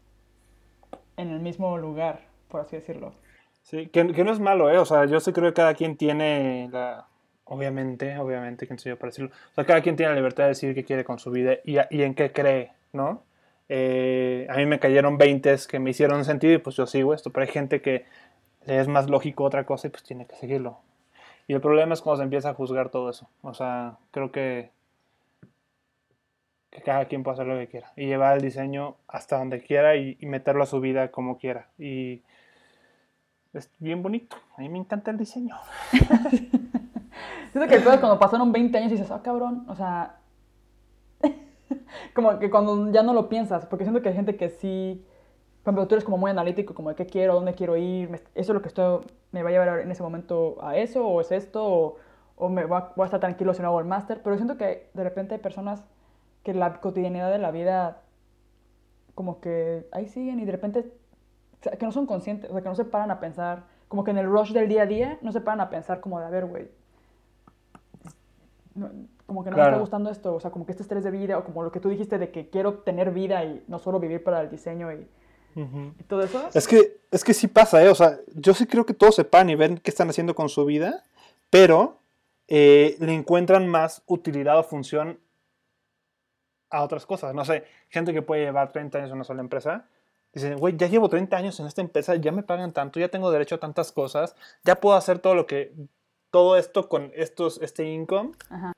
en 1.16 1.30
el 1.30 1.40
mismo 1.40 1.76
lugar, 1.76 2.20
por 2.46 2.60
así 2.60 2.76
decirlo. 2.76 3.14
Sí, 3.62 3.88
que, 3.88 4.06
que 4.12 4.24
no 4.24 4.30
es 4.30 4.38
malo, 4.38 4.70
¿eh? 4.70 4.78
O 4.78 4.84
sea, 4.84 5.06
yo 5.06 5.18
sí 5.18 5.32
creo 5.32 5.48
que 5.48 5.54
cada 5.54 5.74
quien 5.74 5.96
tiene 5.96 6.68
la... 6.72 7.08
Obviamente, 7.50 8.18
obviamente, 8.18 8.66
¿quién 8.66 8.78
soy 8.78 8.90
yo 8.90 8.98
para 8.98 9.08
decirlo? 9.08 9.30
O 9.52 9.54
sea, 9.54 9.64
cada 9.64 9.80
quien 9.80 9.96
tiene 9.96 10.10
la 10.10 10.16
libertad 10.16 10.44
de 10.44 10.50
decir 10.50 10.74
qué 10.74 10.84
quiere 10.84 11.04
con 11.04 11.18
su 11.18 11.30
vida 11.30 11.54
y, 11.64 11.76
y 11.90 12.02
en 12.02 12.14
qué 12.14 12.30
cree, 12.30 12.72
¿no? 12.92 13.22
Eh, 13.70 14.46
a 14.50 14.56
mí 14.56 14.66
me 14.66 14.78
cayeron 14.78 15.18
20 15.18 15.56
que 15.68 15.78
me 15.78 15.90
hicieron 15.90 16.24
sentido 16.24 16.54
y 16.54 16.58
pues 16.58 16.76
yo 16.76 16.86
sigo 16.86 17.14
esto, 17.14 17.30
pero 17.30 17.46
hay 17.46 17.52
gente 17.52 17.80
que 17.80 18.04
le 18.66 18.80
es 18.80 18.88
más 18.88 19.08
lógico 19.08 19.44
otra 19.44 19.64
cosa 19.64 19.88
y 19.88 19.90
pues 19.90 20.02
tiene 20.02 20.26
que 20.26 20.36
seguirlo. 20.36 20.78
Y 21.46 21.54
el 21.54 21.60
problema 21.60 21.94
es 21.94 22.02
cuando 22.02 22.18
se 22.18 22.24
empieza 22.24 22.50
a 22.50 22.54
juzgar 22.54 22.90
todo 22.90 23.08
eso. 23.10 23.28
O 23.42 23.54
sea, 23.54 23.96
creo 24.10 24.30
que, 24.30 24.70
que 26.70 26.82
cada 26.82 27.06
quien 27.06 27.22
puede 27.22 27.34
hacer 27.34 27.46
lo 27.46 27.58
que 27.58 27.68
quiera 27.68 27.92
y 27.96 28.06
llevar 28.06 28.36
el 28.36 28.42
diseño 28.42 28.96
hasta 29.06 29.38
donde 29.38 29.62
quiera 29.62 29.96
y, 29.96 30.18
y 30.20 30.26
meterlo 30.26 30.62
a 30.62 30.66
su 30.66 30.80
vida 30.80 31.10
como 31.10 31.38
quiera. 31.38 31.68
Y 31.78 32.22
es 33.54 33.70
bien 33.78 34.02
bonito. 34.02 34.36
A 34.56 34.60
mí 34.60 34.68
me 34.68 34.78
encanta 34.78 35.10
el 35.10 35.16
diseño. 35.16 35.56
Siento 37.52 37.68
que 37.68 37.76
el 37.76 37.82
es 37.82 38.00
cuando 38.00 38.18
pasaron 38.18 38.52
20 38.52 38.78
años 38.78 38.92
y 38.92 38.96
dices, 38.96 39.10
ah, 39.10 39.22
cabrón, 39.22 39.64
o 39.68 39.74
sea. 39.74 40.16
como 42.14 42.38
que 42.38 42.50
cuando 42.50 42.90
ya 42.92 43.02
no 43.02 43.12
lo 43.14 43.28
piensas, 43.28 43.66
porque 43.66 43.84
siento 43.84 44.02
que 44.02 44.08
hay 44.10 44.14
gente 44.14 44.36
que 44.36 44.48
sí. 44.50 45.04
Por 45.62 45.72
ejemplo, 45.74 45.88
tú 45.88 45.94
eres 45.96 46.04
como 46.04 46.18
muy 46.18 46.30
analítico, 46.30 46.74
como 46.74 46.90
de 46.90 46.94
qué 46.96 47.06
quiero, 47.06 47.34
dónde 47.34 47.54
quiero 47.54 47.76
ir, 47.76 48.10
eso 48.34 48.52
es 48.52 48.54
lo 48.54 48.62
que 48.62 48.68
estoy, 48.68 49.00
me 49.32 49.42
va 49.42 49.50
a 49.50 49.52
llevar 49.52 49.80
en 49.80 49.90
ese 49.90 50.02
momento 50.02 50.56
a 50.62 50.76
eso, 50.78 51.06
o 51.06 51.20
es 51.20 51.32
esto, 51.32 51.64
o, 51.66 51.96
o 52.36 52.48
me 52.48 52.64
va- 52.66 52.92
voy 52.96 53.04
a 53.04 53.06
estar 53.06 53.20
tranquilo 53.20 53.54
si 53.54 53.62
no 53.62 53.68
hago 53.68 53.80
el 53.80 53.86
máster. 53.86 54.22
Pero 54.22 54.36
siento 54.36 54.56
que 54.56 54.90
de 54.94 55.04
repente 55.04 55.34
hay 55.34 55.40
personas 55.40 55.84
que 56.44 56.54
la 56.54 56.80
cotidianidad 56.80 57.30
de 57.32 57.38
la 57.38 57.50
vida, 57.52 58.02
como 59.14 59.40
que 59.40 59.88
ahí 59.92 60.06
siguen 60.06 60.40
y 60.40 60.44
de 60.44 60.52
repente, 60.52 60.80
o 61.60 61.62
sea, 61.62 61.72
que 61.78 61.86
no 61.86 61.92
son 61.92 62.06
conscientes, 62.06 62.50
o 62.50 62.54
sea, 62.54 62.62
que 62.62 62.68
no 62.68 62.74
se 62.74 62.84
paran 62.84 63.10
a 63.10 63.20
pensar, 63.20 63.64
como 63.88 64.04
que 64.04 64.10
en 64.12 64.18
el 64.18 64.26
rush 64.26 64.52
del 64.52 64.68
día 64.68 64.82
a 64.82 64.86
día, 64.86 65.18
no 65.22 65.32
se 65.32 65.40
paran 65.40 65.60
a 65.60 65.70
pensar 65.70 66.00
como 66.00 66.20
de, 66.20 66.26
a 66.26 66.30
ver, 66.30 66.46
güey, 66.46 66.68
no- 68.78 68.90
como 69.26 69.44
que 69.44 69.50
no 69.50 69.56
me 69.56 69.62
Claro. 69.62 69.70
está 69.76 69.80
gustando 69.80 70.10
esto, 70.10 70.34
o 70.34 70.40
sea, 70.40 70.50
como 70.50 70.64
que 70.64 70.72
este 70.72 70.82
estrés 70.82 71.04
de 71.04 71.10
vida, 71.10 71.36
o 71.38 71.44
como 71.44 71.62
lo 71.62 71.70
que 71.70 71.80
tú 71.80 71.88
dijiste 71.90 72.18
de 72.18 72.30
que 72.30 72.48
quiero 72.48 72.78
tener 72.78 73.10
vida 73.10 73.44
y 73.44 73.62
no 73.68 73.78
solo 73.78 74.00
vivir 74.00 74.22
para 74.24 74.40
el 74.40 74.50
diseño 74.50 74.92
y, 74.92 75.06
y 75.56 76.02
todo 76.04 76.22
eso. 76.22 76.48
Es 76.54 76.66
que, 76.68 77.00
es 77.10 77.24
que 77.24 77.34
sí 77.34 77.48
pasa, 77.48 77.82
¿eh? 77.84 77.88
O 77.88 77.94
sea, 77.94 78.18
yo 78.34 78.54
sí 78.54 78.66
creo 78.66 78.86
que 78.86 78.94
todos 78.94 79.16
sepan 79.16 79.50
y 79.50 79.54
ven 79.56 79.78
qué 79.78 79.90
están 79.90 80.08
haciendo 80.08 80.34
con 80.34 80.48
su 80.48 80.64
vida, 80.64 81.02
pero 81.50 81.98
eh, 82.46 82.96
le 83.00 83.12
encuentran 83.12 83.66
más 83.68 84.02
utilidad 84.06 84.58
o 84.58 84.62
función 84.62 85.18
a 86.70 86.82
otras 86.82 87.06
cosas. 87.06 87.34
No 87.34 87.44
sé, 87.44 87.64
gente 87.88 88.12
que 88.12 88.22
puede 88.22 88.44
llevar 88.44 88.72
30 88.72 88.98
años 88.98 89.10
en 89.10 89.16
una 89.16 89.24
sola 89.24 89.40
empresa, 89.40 89.86
dicen, 90.32 90.58
güey, 90.58 90.76
ya 90.76 90.86
llevo 90.86 91.08
30 91.08 91.36
años 91.36 91.58
en 91.60 91.66
esta 91.66 91.80
empresa, 91.80 92.14
ya 92.16 92.30
me 92.32 92.42
pagan 92.42 92.72
tanto, 92.72 93.00
ya 93.00 93.08
tengo 93.08 93.30
derecho 93.30 93.54
a 93.56 93.58
tantas 93.58 93.92
cosas, 93.92 94.34
ya 94.64 94.76
puedo 94.80 94.94
hacer 94.96 95.18
todo 95.18 95.34
lo 95.34 95.46
que, 95.46 95.72
todo 96.30 96.56
esto 96.56 96.88
con 96.88 97.10
estos, 97.14 97.60
este 97.62 97.84
income. 97.84 98.32
Ajá. 98.50 98.72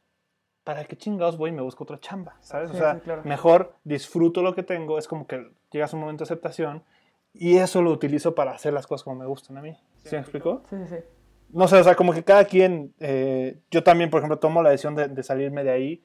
¿Para 0.64 0.84
qué 0.84 0.96
chingados 0.96 1.36
voy 1.36 1.50
y 1.50 1.52
me 1.52 1.62
busco 1.62 1.84
otra 1.84 1.98
chamba? 1.98 2.36
¿Sabes? 2.40 2.70
Sí, 2.70 2.76
o 2.76 2.80
sea, 2.80 2.94
sí, 2.94 3.00
claro. 3.00 3.22
mejor 3.24 3.74
disfruto 3.84 4.42
lo 4.42 4.54
que 4.54 4.62
tengo, 4.62 4.98
es 4.98 5.08
como 5.08 5.26
que 5.26 5.50
llegas 5.72 5.92
a 5.92 5.96
un 5.96 6.02
momento 6.02 6.24
de 6.24 6.28
aceptación 6.28 6.84
y 7.32 7.56
eso 7.56 7.82
lo 7.82 7.90
utilizo 7.90 8.34
para 8.34 8.52
hacer 8.52 8.72
las 8.72 8.86
cosas 8.86 9.04
como 9.04 9.16
me 9.16 9.26
gustan 9.26 9.56
a 9.58 9.62
mí. 9.62 9.76
¿Sí, 10.04 10.14
me 10.14 10.20
explico? 10.20 10.62
Sí, 10.68 10.76
sí, 10.76 10.96
sí. 10.96 11.04
No 11.52 11.66
sé, 11.66 11.76
o 11.76 11.84
sea, 11.84 11.96
como 11.96 12.12
que 12.12 12.22
cada 12.22 12.44
quien, 12.44 12.94
eh, 13.00 13.58
yo 13.70 13.82
también, 13.82 14.10
por 14.10 14.20
ejemplo, 14.20 14.38
tomo 14.38 14.62
la 14.62 14.70
decisión 14.70 14.94
de, 14.94 15.08
de 15.08 15.22
salirme 15.22 15.64
de 15.64 15.70
ahí 15.70 16.04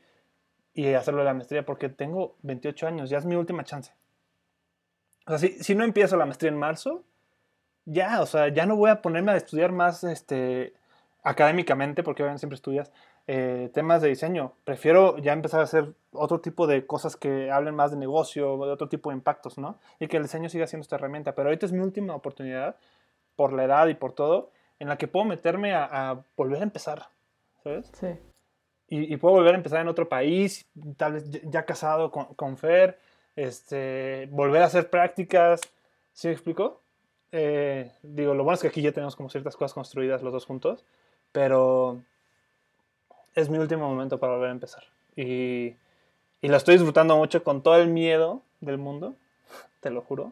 y 0.74 0.93
hacerlo 0.93 1.20
de 1.20 1.26
la 1.26 1.34
maestría 1.34 1.66
porque 1.66 1.89
tengo 1.89 2.36
28 2.41 2.88
años, 2.88 3.10
ya 3.10 3.18
es 3.18 3.26
mi 3.26 3.36
última 3.36 3.64
chance. 3.64 3.93
O 5.26 5.32
sea, 5.32 5.38
si, 5.38 5.64
si 5.64 5.76
no 5.76 5.84
empiezo 5.84 6.18
la 6.18 6.26
maestría 6.26 6.52
en 6.52 6.58
marzo, 6.58 7.04
ya, 7.86 8.22
o 8.22 8.26
sea, 8.26 8.50
ya 8.50 8.66
no 8.66 8.76
voy 8.76 8.89
a 8.89 9.02
ponerme 9.02 9.32
a 9.32 9.38
estudiar 9.38 9.72
más 9.72 10.04
este, 10.04 10.74
académicamente, 11.26 12.03
porque 12.03 12.23
obviamente 12.23 12.39
siempre 12.39 12.55
estudias 12.55 12.91
eh, 13.28 13.69
temas 13.73 14.01
de 14.01 14.07
diseño. 14.09 14.53
Prefiero 14.63 15.17
ya 15.17 15.34
empezar 15.34 15.59
a 15.59 15.63
hacer 15.63 15.93
otro 16.11 16.39
tipo 16.39 16.67
de 16.67 16.86
cosas 16.86 17.17
que 17.17 17.51
hablen 17.51 17.76
más 17.76 17.91
de 17.91 17.97
negocio, 17.97 18.57
de 18.65 18.71
otro 18.71 18.88
tipo 18.88 19.09
de 19.09 19.17
impactos, 19.17 19.57
¿no? 19.57 19.78
Y 19.99 20.07
que 20.07 20.17
el 20.17 20.23
diseño 20.23 20.47
siga 20.49 20.67
siendo 20.67 20.84
esta 20.84 20.95
herramienta. 20.95 21.36
Pero 21.36 21.49
ahorita 21.49 21.65
es 21.65 21.71
mi 21.73 21.80
última 21.80 22.15
oportunidad, 22.15 22.78
por 23.36 23.51
la 23.51 23.65
edad 23.65 23.88
y 23.88 23.95
por 23.95 24.13
todo, 24.13 24.51
en 24.80 24.88
la 24.88 24.97
que 24.97 25.07
puedo 25.07 25.26
meterme 25.26 25.73
a, 25.73 25.84
a 26.11 26.23
volver 26.38 26.59
a 26.61 26.63
empezar, 26.63 27.07
¿sabes? 27.63 27.89
Sí. 27.93 28.07
y, 28.88 29.13
y 29.13 29.17
puedo 29.17 29.36
volver 29.36 29.53
a 29.55 29.57
empezar 29.57 29.82
en 29.82 29.88
otro 29.88 30.07
país, 30.07 30.69
tal 30.97 31.13
vez 31.13 31.30
ya, 31.30 31.39
ya 31.43 31.65
casado 31.65 32.11
con, 32.11 32.26
con 32.36 32.57
Fer, 32.57 32.99
este, 33.36 34.28
volver 34.32 34.61
a 34.61 34.65
hacer 34.65 34.89
prácticas, 34.89 35.61
¿sí 36.13 36.28
me 36.28 36.34
explico? 36.34 36.82
eh, 37.32 37.91
digo, 38.01 38.34
lo 38.34 38.43
bueno 38.43 38.55
es 38.55 38.61
que 38.61 38.69
aquí 38.69 38.82
ya 38.82 38.93
tenemos 38.93 39.15
como 39.15 39.30
ciertas 39.30 39.55
cosas 39.57 39.73
construidas 39.73 40.23
los 40.23 40.32
dos 40.32 40.45
juntos, 40.45 40.86
pero 41.36 42.02
es 43.36 43.50
mi 43.50 43.58
último 43.58 43.90
momento 43.90 44.18
para 44.22 44.36
volver 44.36 44.48
a 44.48 44.54
empezar. 44.54 44.84
Y, 45.18 45.76
y 46.42 46.48
lo 46.48 46.56
estoy 46.56 46.76
disfrutando 46.76 47.18
mucho 47.18 47.44
con 47.44 47.62
todo 47.62 47.76
el 47.76 47.90
miedo 47.90 48.42
del 48.62 48.78
mundo, 48.78 49.16
te 49.82 49.90
lo 49.90 50.02
juro. 50.02 50.32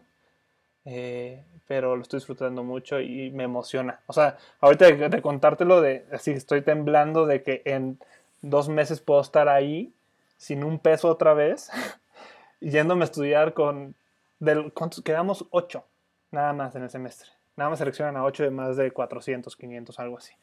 Eh, 0.85 1.43
pero 1.67 1.97
lo 1.97 2.03
estoy 2.03 2.19
disfrutando 2.19 2.63
mucho 2.63 3.01
y 3.01 3.31
me 3.31 3.43
emociona. 3.43 3.99
O 4.07 4.13
sea, 4.13 4.37
ahorita 4.61 5.09
de, 5.09 5.21
contártelo, 5.21 5.81
de, 5.81 6.05
así 6.13 6.31
estoy 6.31 6.61
temblando 6.61 7.25
de 7.25 7.43
que 7.43 7.63
en 7.65 7.99
dos 8.41 8.69
meses 8.69 9.01
puedo 9.01 9.19
estar 9.19 9.49
ahí 9.49 9.91
sin 10.37 10.63
un 10.63 10.79
peso 10.79 11.09
otra 11.09 11.33
vez, 11.33 11.69
yéndome 12.61 13.03
a 13.03 13.05
estudiar 13.05 13.53
con... 13.53 13.93
Del. 14.39 14.71
Quedamos 15.03 15.47
ocho, 15.49 15.83
nada 16.31 16.53
más 16.53 16.75
en 16.75 16.83
el 16.83 16.89
semestre. 16.89 17.29
Nada 17.57 17.71
más 17.71 17.79
seleccionan 17.79 18.15
a 18.15 18.23
ocho 18.23 18.43
de 18.43 18.51
más 18.51 18.77
de 18.77 18.91
400, 18.91 19.53
500, 19.57 19.99
algo 19.99 20.17
así. 20.17 20.33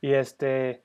Y 0.00 0.12
este... 0.12 0.82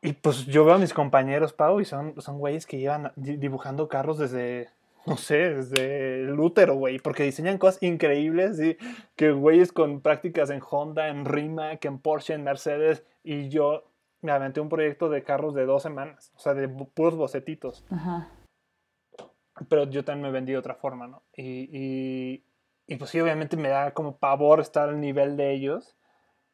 Y 0.00 0.14
pues 0.14 0.46
yo 0.46 0.64
veo 0.64 0.74
a 0.74 0.78
mis 0.78 0.92
compañeros, 0.92 1.52
Pau, 1.52 1.80
y 1.80 1.84
son, 1.84 2.20
son 2.20 2.38
güeyes 2.38 2.66
que 2.66 2.78
llevan 2.78 3.12
dibujando 3.16 3.88
carros 3.88 4.18
desde 4.18 4.68
no 5.06 5.16
sé, 5.16 5.54
desde 5.54 6.22
el 6.22 6.38
útero, 6.38 6.76
güey, 6.76 6.98
porque 6.98 7.24
diseñan 7.24 7.58
cosas 7.58 7.82
increíbles, 7.82 8.56
¿sí? 8.56 8.76
que 9.16 9.32
güeyes 9.32 9.72
con 9.72 10.00
prácticas 10.00 10.50
en 10.50 10.62
Honda, 10.68 11.08
en 11.08 11.24
Rimac, 11.24 11.84
en 11.84 11.98
Porsche, 11.98 12.34
en 12.34 12.44
Mercedes, 12.44 13.04
y 13.24 13.48
yo 13.48 13.84
me 14.20 14.32
aventé 14.32 14.60
un 14.60 14.68
proyecto 14.68 15.08
de 15.08 15.24
carros 15.24 15.54
de 15.54 15.66
dos 15.66 15.82
semanas, 15.82 16.32
o 16.36 16.38
sea, 16.38 16.54
de 16.54 16.68
puros 16.68 17.16
bocetitos. 17.16 17.84
Ajá. 17.90 18.30
Pero 19.68 19.84
yo 19.84 20.04
también 20.04 20.26
me 20.26 20.32
vendí 20.32 20.52
de 20.52 20.58
otra 20.58 20.76
forma, 20.76 21.08
¿no? 21.08 21.22
Y, 21.36 21.68
y, 21.72 22.44
y, 22.86 22.96
pues 22.96 23.10
sí, 23.10 23.20
obviamente 23.20 23.56
me 23.56 23.68
da 23.68 23.92
como 23.92 24.16
pavor 24.16 24.60
estar 24.60 24.88
al 24.88 25.00
nivel 25.00 25.36
de 25.36 25.52
ellos, 25.52 25.96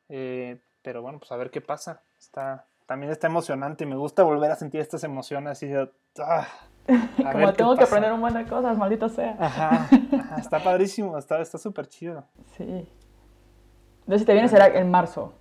eh, 0.09 0.59
pero 0.83 1.03
bueno, 1.03 1.19
pues 1.19 1.31
a 1.33 1.37
ver 1.37 1.51
qué 1.51 1.61
pasa. 1.61 2.03
Está, 2.19 2.67
también 2.87 3.13
está 3.13 3.27
emocionante 3.27 3.85
y 3.85 3.87
me 3.87 3.97
gusta 3.97 4.23
volver 4.23 4.51
a 4.51 4.57
sentir 4.57 4.81
estas 4.81 5.05
emociones 5.05 5.53
así 5.53 5.67
de... 5.67 5.91
¡ah! 6.21 6.47
Como 7.33 7.53
tengo 7.53 7.77
que 7.77 7.85
aprender 7.85 8.13
un 8.13 8.21
montón 8.21 8.45
de 8.45 8.49
cosas, 8.51 8.79
maldito 8.79 9.09
sea. 9.09 9.37
Ajá, 9.39 9.89
está 10.39 10.59
padrísimo, 10.65 11.19
está 11.19 11.45
súper 11.45 11.87
chido. 11.87 12.25
Sí. 12.57 12.89
Entonces, 14.01 14.21
si 14.21 14.25
te 14.25 14.33
vienes 14.33 14.51
será 14.51 14.69
en 14.69 14.91
marzo. 14.91 15.35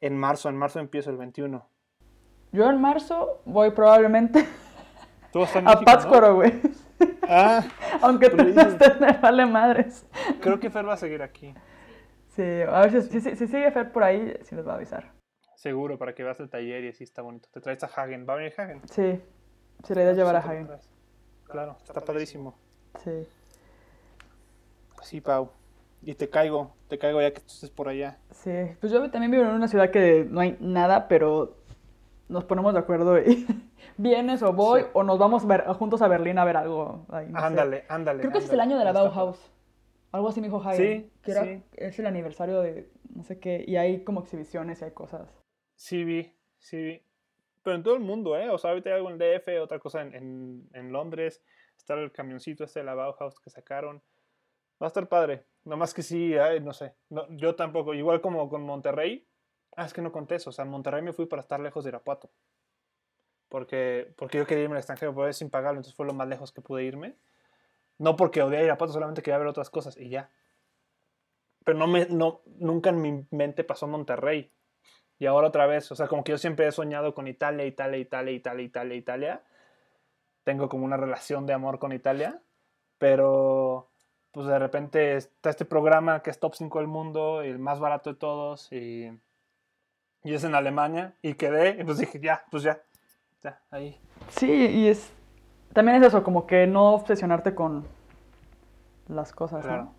En 0.00 0.16
marzo, 0.16 0.48
en 0.48 0.56
marzo 0.56 0.80
empiezo 0.80 1.10
el 1.10 1.18
21. 1.18 1.66
Yo 2.52 2.70
en 2.70 2.80
marzo 2.80 3.42
voy 3.44 3.70
probablemente 3.72 4.46
¿Tú 5.32 5.40
vas 5.40 5.54
a, 5.54 5.58
a 5.66 5.80
Pátzcuaro, 5.80 6.34
güey. 6.36 6.60
Ah, 7.28 7.62
Aunque 8.02 8.28
tú 8.30 8.36
no 8.36 8.60
estés, 8.60 9.00
me 9.00 9.12
vale 9.12 9.46
madres. 9.46 10.06
Creo 10.40 10.58
que 10.58 10.70
Fer 10.70 10.88
va 10.88 10.94
a 10.94 10.96
seguir 10.96 11.22
aquí. 11.22 11.54
Sí, 12.30 12.42
a 12.42 12.80
ver 12.86 13.02
si, 13.02 13.20
si, 13.20 13.36
si 13.36 13.46
sigue 13.46 13.70
Fer 13.70 13.92
por 13.92 14.02
ahí, 14.02 14.34
sí 14.42 14.54
nos 14.54 14.66
va 14.66 14.72
a 14.72 14.76
avisar. 14.76 15.10
Seguro, 15.56 15.98
para 15.98 16.14
que 16.14 16.22
veas 16.24 16.40
el 16.40 16.48
taller 16.48 16.84
y 16.84 16.88
así 16.88 17.04
está 17.04 17.22
bonito. 17.22 17.48
Te 17.52 17.60
traes 17.60 17.82
a 17.82 17.86
Hagen. 17.86 18.24
¿Va 18.28 18.34
a 18.34 18.36
venir 18.36 18.54
Hagen? 18.56 18.80
Sí. 18.88 19.20
Se 19.84 19.94
la 19.94 20.02
idea 20.02 20.12
llevar 20.14 20.36
a 20.36 20.38
Hagen. 20.38 20.68
Claro, 21.44 21.76
está 21.84 22.00
padrísimo. 22.00 22.54
Sí. 23.04 23.26
Sí, 25.02 25.20
Pau. 25.20 25.50
Y 26.02 26.14
te 26.14 26.30
caigo, 26.30 26.72
te 26.88 26.98
caigo 26.98 27.20
ya 27.20 27.30
que 27.32 27.40
tú 27.40 27.48
estés 27.48 27.70
por 27.70 27.88
allá. 27.88 28.16
Sí, 28.30 28.52
pues 28.80 28.90
yo 28.92 29.10
también 29.10 29.30
vivo 29.30 29.44
en 29.44 29.50
una 29.50 29.68
ciudad 29.68 29.90
que 29.90 30.26
no 30.30 30.40
hay 30.40 30.56
nada, 30.60 31.08
pero 31.08 31.56
nos 32.28 32.44
ponemos 32.44 32.72
de 32.72 32.78
acuerdo 32.78 33.18
y 33.18 33.46
vienes 33.98 34.42
o 34.42 34.52
voy 34.52 34.86
o 34.94 35.02
nos 35.02 35.18
vamos 35.18 35.46
ver, 35.46 35.64
juntos 35.74 36.00
a 36.00 36.08
Berlín 36.08 36.38
a 36.38 36.44
ver 36.44 36.56
algo. 36.56 37.04
Ahí, 37.10 37.26
no 37.28 37.38
ándale, 37.38 37.80
sé. 37.80 37.86
ándale. 37.90 38.20
Creo 38.20 38.32
que 38.32 38.38
ándale. 38.38 38.46
es 38.46 38.52
el 38.52 38.60
año 38.60 38.78
de 38.78 38.84
la 38.84 38.92
Bauhaus. 38.92 39.50
Algo 40.12 40.28
así 40.28 40.40
me 40.40 40.48
dijo 40.48 40.60
Hagen. 40.60 41.02
Sí, 41.04 41.12
que 41.22 41.30
era, 41.30 41.44
sí. 41.44 41.62
es 41.72 41.98
el 41.98 42.06
aniversario 42.06 42.60
de 42.60 42.90
no 43.14 43.22
sé 43.22 43.38
qué, 43.38 43.64
y 43.66 43.76
hay 43.76 44.04
como 44.04 44.20
exhibiciones 44.20 44.80
y 44.80 44.84
hay 44.84 44.90
cosas. 44.92 45.28
Sí 45.74 46.04
vi, 46.04 46.32
sí 46.58 46.82
vi. 46.82 47.02
Pero 47.62 47.76
en 47.76 47.82
todo 47.82 47.94
el 47.94 48.00
mundo, 48.00 48.36
¿eh? 48.36 48.48
O 48.48 48.58
sea, 48.58 48.70
ahorita 48.70 48.90
hay 48.90 48.96
algo 48.96 49.10
en 49.10 49.18
DF, 49.18 49.60
otra 49.60 49.78
cosa 49.78 50.02
en, 50.02 50.14
en, 50.14 50.68
en 50.72 50.92
Londres. 50.92 51.42
Está 51.76 51.94
el 51.94 52.10
camioncito 52.12 52.64
este 52.64 52.80
de 52.80 52.86
la 52.86 52.94
Bauhaus 52.94 53.38
que 53.40 53.50
sacaron. 53.50 54.02
Va 54.82 54.86
a 54.86 54.88
estar 54.88 55.08
padre. 55.08 55.44
Nomás 55.64 55.92
que 55.92 56.02
sí, 56.02 56.36
ay, 56.38 56.60
no 56.60 56.72
sé. 56.72 56.94
No, 57.10 57.26
yo 57.36 57.54
tampoco. 57.54 57.92
Igual 57.92 58.20
como 58.20 58.48
con 58.48 58.62
Monterrey. 58.62 59.26
Ah, 59.76 59.84
es 59.84 59.92
que 59.92 60.00
no 60.00 60.10
conté 60.10 60.36
eso. 60.36 60.50
O 60.50 60.52
sea, 60.52 60.64
en 60.64 60.70
Monterrey 60.70 61.02
me 61.02 61.12
fui 61.12 61.26
para 61.26 61.40
estar 61.40 61.60
lejos 61.60 61.84
de 61.84 61.90
Irapuato. 61.90 62.30
Porque, 63.48 64.14
porque 64.16 64.38
yo 64.38 64.46
quería 64.46 64.64
irme 64.64 64.76
al 64.76 64.80
extranjero, 64.80 65.14
pero 65.14 65.28
es 65.28 65.36
sin 65.36 65.50
pagarlo. 65.50 65.80
Entonces 65.80 65.94
fue 65.94 66.06
lo 66.06 66.14
más 66.14 66.28
lejos 66.28 66.52
que 66.52 66.62
pude 66.62 66.84
irme. 66.84 67.16
No 68.00 68.16
porque 68.16 68.40
odié 68.40 68.64
Irapuato, 68.64 68.94
solamente 68.94 69.20
quería 69.20 69.36
ver 69.36 69.46
otras 69.46 69.68
cosas 69.68 69.94
y 69.98 70.08
ya. 70.08 70.30
Pero 71.64 71.76
no 71.76 71.86
me, 71.86 72.06
no, 72.06 72.40
nunca 72.46 72.88
en 72.88 73.02
mi 73.02 73.26
mente 73.30 73.62
pasó 73.62 73.86
Monterrey. 73.86 74.50
Y 75.18 75.26
ahora 75.26 75.48
otra 75.48 75.66
vez, 75.66 75.92
o 75.92 75.94
sea, 75.94 76.08
como 76.08 76.24
que 76.24 76.32
yo 76.32 76.38
siempre 76.38 76.66
he 76.66 76.72
soñado 76.72 77.14
con 77.14 77.28
Italia, 77.28 77.66
Italia, 77.66 77.98
Italia, 77.98 78.32
Italia, 78.32 78.64
Italia, 78.64 78.96
Italia. 78.96 79.42
Tengo 80.44 80.70
como 80.70 80.86
una 80.86 80.96
relación 80.96 81.44
de 81.44 81.52
amor 81.52 81.78
con 81.78 81.92
Italia, 81.92 82.40
pero 82.96 83.90
pues 84.32 84.46
de 84.46 84.58
repente 84.58 85.16
está 85.16 85.50
este 85.50 85.66
programa 85.66 86.22
que 86.22 86.30
es 86.30 86.40
top 86.40 86.54
5 86.54 86.78
del 86.78 86.88
mundo, 86.88 87.42
el 87.42 87.58
más 87.58 87.80
barato 87.80 88.14
de 88.14 88.18
todos, 88.18 88.72
y, 88.72 89.10
y 90.24 90.32
es 90.32 90.42
en 90.44 90.54
Alemania, 90.54 91.16
y 91.20 91.34
quedé, 91.34 91.76
y 91.78 91.84
pues 91.84 91.98
dije, 91.98 92.18
ya, 92.18 92.46
pues 92.50 92.62
ya, 92.62 92.80
ya, 93.42 93.60
ahí. 93.70 94.00
Sí, 94.30 94.50
y 94.50 94.88
es, 94.88 95.12
también 95.72 96.02
es 96.02 96.08
eso, 96.08 96.22
como 96.22 96.46
que 96.46 96.66
no 96.66 96.94
obsesionarte 96.94 97.54
con 97.54 97.86
las 99.08 99.32
cosas, 99.32 99.64
Claro. 99.64 99.84
¿no? 99.84 99.94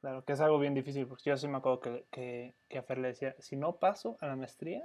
Claro, 0.00 0.24
que 0.24 0.34
es 0.34 0.40
algo 0.40 0.58
bien 0.58 0.74
difícil, 0.74 1.06
porque 1.06 1.30
yo 1.30 1.36
sí 1.36 1.48
me 1.48 1.56
acuerdo 1.56 1.80
que, 1.80 2.06
que, 2.10 2.54
que 2.68 2.78
a 2.78 2.82
Fer 2.82 2.98
le 2.98 3.08
decía, 3.08 3.34
si 3.38 3.56
no 3.56 3.76
paso 3.76 4.18
a 4.20 4.26
la 4.26 4.36
maestría, 4.36 4.82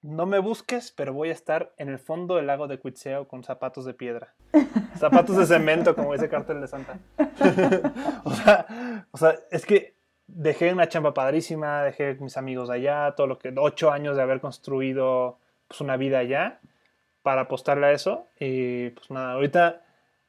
no 0.00 0.26
me 0.26 0.38
busques, 0.38 0.92
pero 0.92 1.12
voy 1.12 1.30
a 1.30 1.32
estar 1.32 1.74
en 1.78 1.88
el 1.88 1.98
fondo 1.98 2.36
del 2.36 2.46
lago 2.46 2.68
de 2.68 2.78
Cuitzeo 2.78 3.26
con 3.26 3.42
zapatos 3.42 3.84
de 3.84 3.94
piedra. 3.94 4.34
zapatos 4.96 5.36
de 5.36 5.46
cemento, 5.46 5.96
como 5.96 6.12
dice 6.12 6.28
Cartel 6.28 6.60
de 6.60 6.68
Santa. 6.68 6.98
o, 8.24 8.30
sea, 8.30 9.06
o 9.10 9.16
sea, 9.16 9.34
es 9.50 9.66
que 9.66 9.96
dejé 10.28 10.72
una 10.72 10.88
chamba 10.88 11.14
padrísima, 11.14 11.82
dejé 11.82 12.14
mis 12.20 12.36
amigos 12.36 12.70
allá, 12.70 13.14
todo 13.16 13.26
lo 13.26 13.38
que, 13.38 13.52
ocho 13.56 13.90
años 13.90 14.16
de 14.16 14.22
haber 14.22 14.40
construido 14.40 15.40
pues, 15.66 15.80
una 15.80 15.96
vida 15.96 16.18
allá 16.18 16.60
para 17.24 17.42
apostarle 17.42 17.86
a 17.86 17.92
eso. 17.92 18.28
Y 18.38 18.90
pues 18.90 19.10
nada, 19.10 19.32
ahorita 19.32 19.82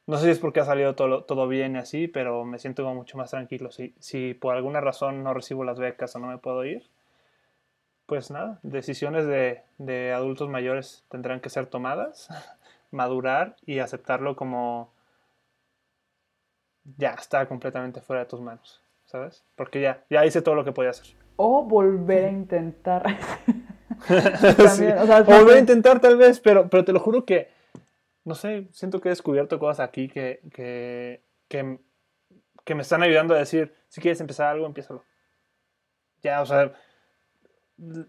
no 0.06 0.16
sé 0.16 0.24
si 0.24 0.30
es 0.30 0.38
porque 0.38 0.60
ha 0.60 0.64
salido 0.64 0.94
todo, 0.94 1.24
todo 1.24 1.46
bien 1.46 1.76
y 1.76 1.78
así, 1.78 2.08
pero 2.08 2.44
me 2.44 2.58
siento 2.58 2.82
como 2.82 2.96
mucho 2.96 3.18
más 3.18 3.30
tranquilo. 3.30 3.70
Si, 3.70 3.94
si 4.00 4.34
por 4.34 4.56
alguna 4.56 4.80
razón 4.80 5.22
no 5.22 5.34
recibo 5.34 5.62
las 5.62 5.78
becas 5.78 6.16
o 6.16 6.18
no 6.18 6.28
me 6.28 6.38
puedo 6.38 6.64
ir, 6.64 6.88
pues 8.06 8.30
nada, 8.30 8.60
decisiones 8.62 9.26
de, 9.26 9.62
de 9.78 10.12
adultos 10.12 10.48
mayores 10.48 11.04
tendrán 11.10 11.40
que 11.40 11.50
ser 11.50 11.66
tomadas, 11.66 12.28
madurar 12.90 13.56
y 13.66 13.80
aceptarlo 13.80 14.34
como 14.34 14.90
ya 16.96 17.10
está 17.10 17.46
completamente 17.46 18.00
fuera 18.00 18.22
de 18.22 18.28
tus 18.28 18.40
manos, 18.40 18.80
¿sabes? 19.04 19.44
Porque 19.54 19.82
ya, 19.82 20.04
ya 20.08 20.24
hice 20.24 20.40
todo 20.40 20.54
lo 20.54 20.64
que 20.64 20.72
podía 20.72 20.90
hacer. 20.90 21.14
O 21.36 21.62
volver 21.62 22.24
a 22.24 22.30
intentar. 22.30 23.04
Sí. 24.08 24.84
O 24.84 25.06
sea, 25.06 25.24
O 25.26 25.50
a 25.50 25.58
intentar 25.58 26.00
tal 26.00 26.16
vez, 26.16 26.40
pero, 26.40 26.68
pero 26.68 26.84
te 26.84 26.92
lo 26.92 27.00
juro 27.00 27.24
que, 27.24 27.48
no 28.24 28.34
sé, 28.34 28.68
siento 28.72 29.00
que 29.00 29.08
he 29.08 29.10
descubierto 29.10 29.58
cosas 29.58 29.80
aquí 29.80 30.08
que, 30.08 30.40
que, 30.52 31.22
que, 31.48 31.78
que 32.64 32.74
me 32.74 32.82
están 32.82 33.02
ayudando 33.02 33.34
a 33.34 33.38
decir, 33.38 33.74
si 33.88 34.00
quieres 34.00 34.20
empezar 34.20 34.48
algo, 34.48 34.66
empiézalo. 34.66 35.04
Ya, 36.22 36.42
o 36.42 36.46
sea, 36.46 36.72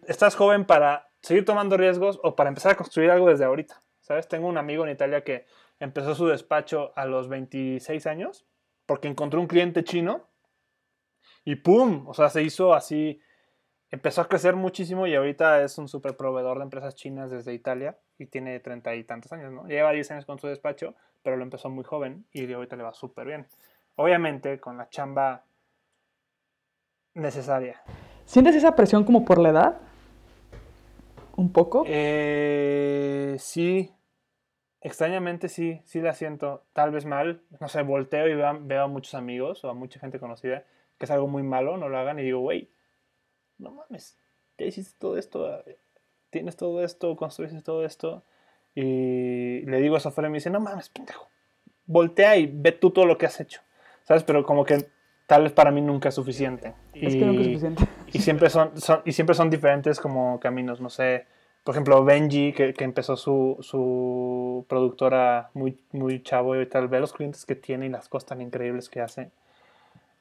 estás 0.08 0.36
joven 0.36 0.66
para 0.66 1.10
seguir 1.22 1.46
tomando 1.46 1.78
riesgos 1.78 2.20
o 2.24 2.36
para 2.36 2.50
empezar 2.50 2.72
a 2.72 2.78
construir 2.78 3.12
algo 3.12 3.30
desde 3.30 3.46
ahorita, 3.46 3.82
¿sabes? 4.02 4.28
Tengo 4.28 4.48
un 4.48 4.58
amigo 4.58 4.84
en 4.86 4.92
Italia 4.92 5.24
que 5.24 5.46
empezó 5.80 6.16
su 6.16 6.28
despacho 6.28 6.94
a 6.96 7.06
los 7.06 7.28
26 7.28 8.08
años 8.08 8.46
porque 8.86 9.08
encontró 9.08 9.40
un 9.40 9.48
cliente 9.48 9.84
chino 9.84 10.28
y 11.44 11.56
¡pum! 11.56 12.08
O 12.08 12.14
sea, 12.14 12.30
se 12.30 12.44
hizo 12.44 12.74
así, 12.74 13.22
empezó 13.92 14.22
a 14.22 14.28
crecer 14.28 14.56
muchísimo 14.56 15.08
y 15.08 15.16
ahorita 15.16 15.64
es 15.64 15.78
un 15.78 15.88
super 15.88 16.16
proveedor 16.18 16.58
de 16.58 16.64
empresas 16.64 16.96
chinas 16.96 17.32
desde 17.32 17.54
Italia 17.54 17.98
y 18.18 18.26
tiene 18.26 18.60
treinta 18.60 18.94
y 18.96 19.04
tantos 19.04 19.32
años, 19.34 19.52
¿no? 19.52 19.66
Lleva 19.68 19.92
10 19.92 20.10
años 20.12 20.26
con 20.26 20.40
su 20.40 20.48
despacho, 20.48 20.94
pero 21.24 21.38
lo 21.38 21.44
empezó 21.44 21.70
muy 21.70 21.84
joven 21.84 22.26
y 22.32 22.52
ahorita 22.52 22.76
le 22.76 22.84
va 22.84 22.94
súper 22.94 23.28
bien. 23.28 23.48
Obviamente 23.96 24.60
con 24.60 24.78
la 24.78 24.90
chamba 24.90 25.44
necesaria. 27.14 27.82
¿Sientes 28.26 28.56
esa 28.56 28.76
presión 28.76 29.04
como 29.04 29.26
por 29.26 29.38
la 29.40 29.50
edad? 29.50 29.78
¿Un 31.36 31.52
poco? 31.52 31.84
Eh, 31.88 33.36
sí, 33.40 33.92
extrañamente 34.82 35.50
sí, 35.50 35.82
sí 35.86 36.02
la 36.02 36.14
siento. 36.14 36.64
Tal 36.74 36.92
vez 36.92 37.06
mal, 37.06 37.42
no 37.60 37.68
sé, 37.68 37.82
volteo 37.84 38.28
y 38.28 38.36
veo, 38.36 38.48
a- 38.48 38.58
veo 38.60 38.84
a 38.84 38.88
muchos 38.88 39.14
amigos 39.16 39.64
o 39.64 39.70
a 39.70 39.74
mucha 39.74 40.00
gente 40.00 40.20
conocida 40.20 40.64
que 40.98 41.06
es 41.06 41.12
algo 41.12 41.28
muy 41.28 41.44
malo, 41.44 41.78
no 41.78 41.90
lo 41.90 41.98
hagan 42.00 42.18
y 42.20 42.24
digo, 42.24 42.40
güey, 42.40 42.72
no 43.58 43.72
mames, 43.72 44.18
ya 44.58 44.66
hiciste 44.66 44.96
todo 45.00 45.18
esto, 45.18 45.60
eh, 45.68 45.78
tienes 46.30 46.56
todo 46.56 46.84
esto, 46.84 47.16
construiste 47.16 47.62
todo 47.62 47.86
esto. 47.86 48.24
Y 48.76 49.62
le 49.62 49.82
digo 49.82 49.98
eso 49.98 50.10
afuera 50.10 50.28
y 50.28 50.32
me 50.32 50.38
dice, 50.38 50.52
no 50.52 50.60
mames, 50.60 50.90
pendejo, 50.90 51.28
voltea 51.86 52.38
y 52.38 52.46
ve 52.46 52.72
tú 52.72 52.92
todo 52.92 53.06
lo 53.06 53.18
que 53.18 53.26
has 53.26 53.40
hecho. 53.40 53.62
¿sabes? 54.08 54.24
Pero 54.24 54.46
como 54.46 54.64
que 54.64 54.88
tal 55.26 55.44
vez 55.44 55.52
para 55.52 55.70
mí 55.70 55.82
nunca 55.82 56.10
es 56.10 56.16
suficiente. 56.16 56.74
Es 56.94 57.14
que 57.14 57.26
nunca 57.26 57.42
es 57.42 57.48
suficiente. 57.48 57.84
Y 58.14 58.20
siempre 58.20 58.50
son, 58.50 58.80
son, 58.80 59.02
y 59.04 59.12
siempre 59.12 59.36
son 59.36 59.50
diferentes 59.50 60.00
como 60.00 60.40
caminos, 60.40 60.80
no 60.80 60.90
sé. 60.90 61.26
Por 61.66 61.76
ejemplo, 61.76 62.04
Benji, 62.06 62.54
que, 62.54 62.74
que 62.74 62.86
empezó 62.86 63.18
su, 63.18 63.58
su 63.60 64.66
productora 64.70 65.50
muy, 65.54 65.78
muy 65.92 66.24
chavo 66.24 66.60
y 66.60 66.66
tal, 66.66 66.88
ve 66.88 67.02
los 67.02 67.12
clientes 67.12 67.46
que 67.46 67.56
tiene 67.56 67.88
y 67.88 67.90
las 67.90 68.08
cosas 68.08 68.30
tan 68.30 68.42
increíbles 68.42 68.88
que 68.88 69.02
hace. 69.02 69.32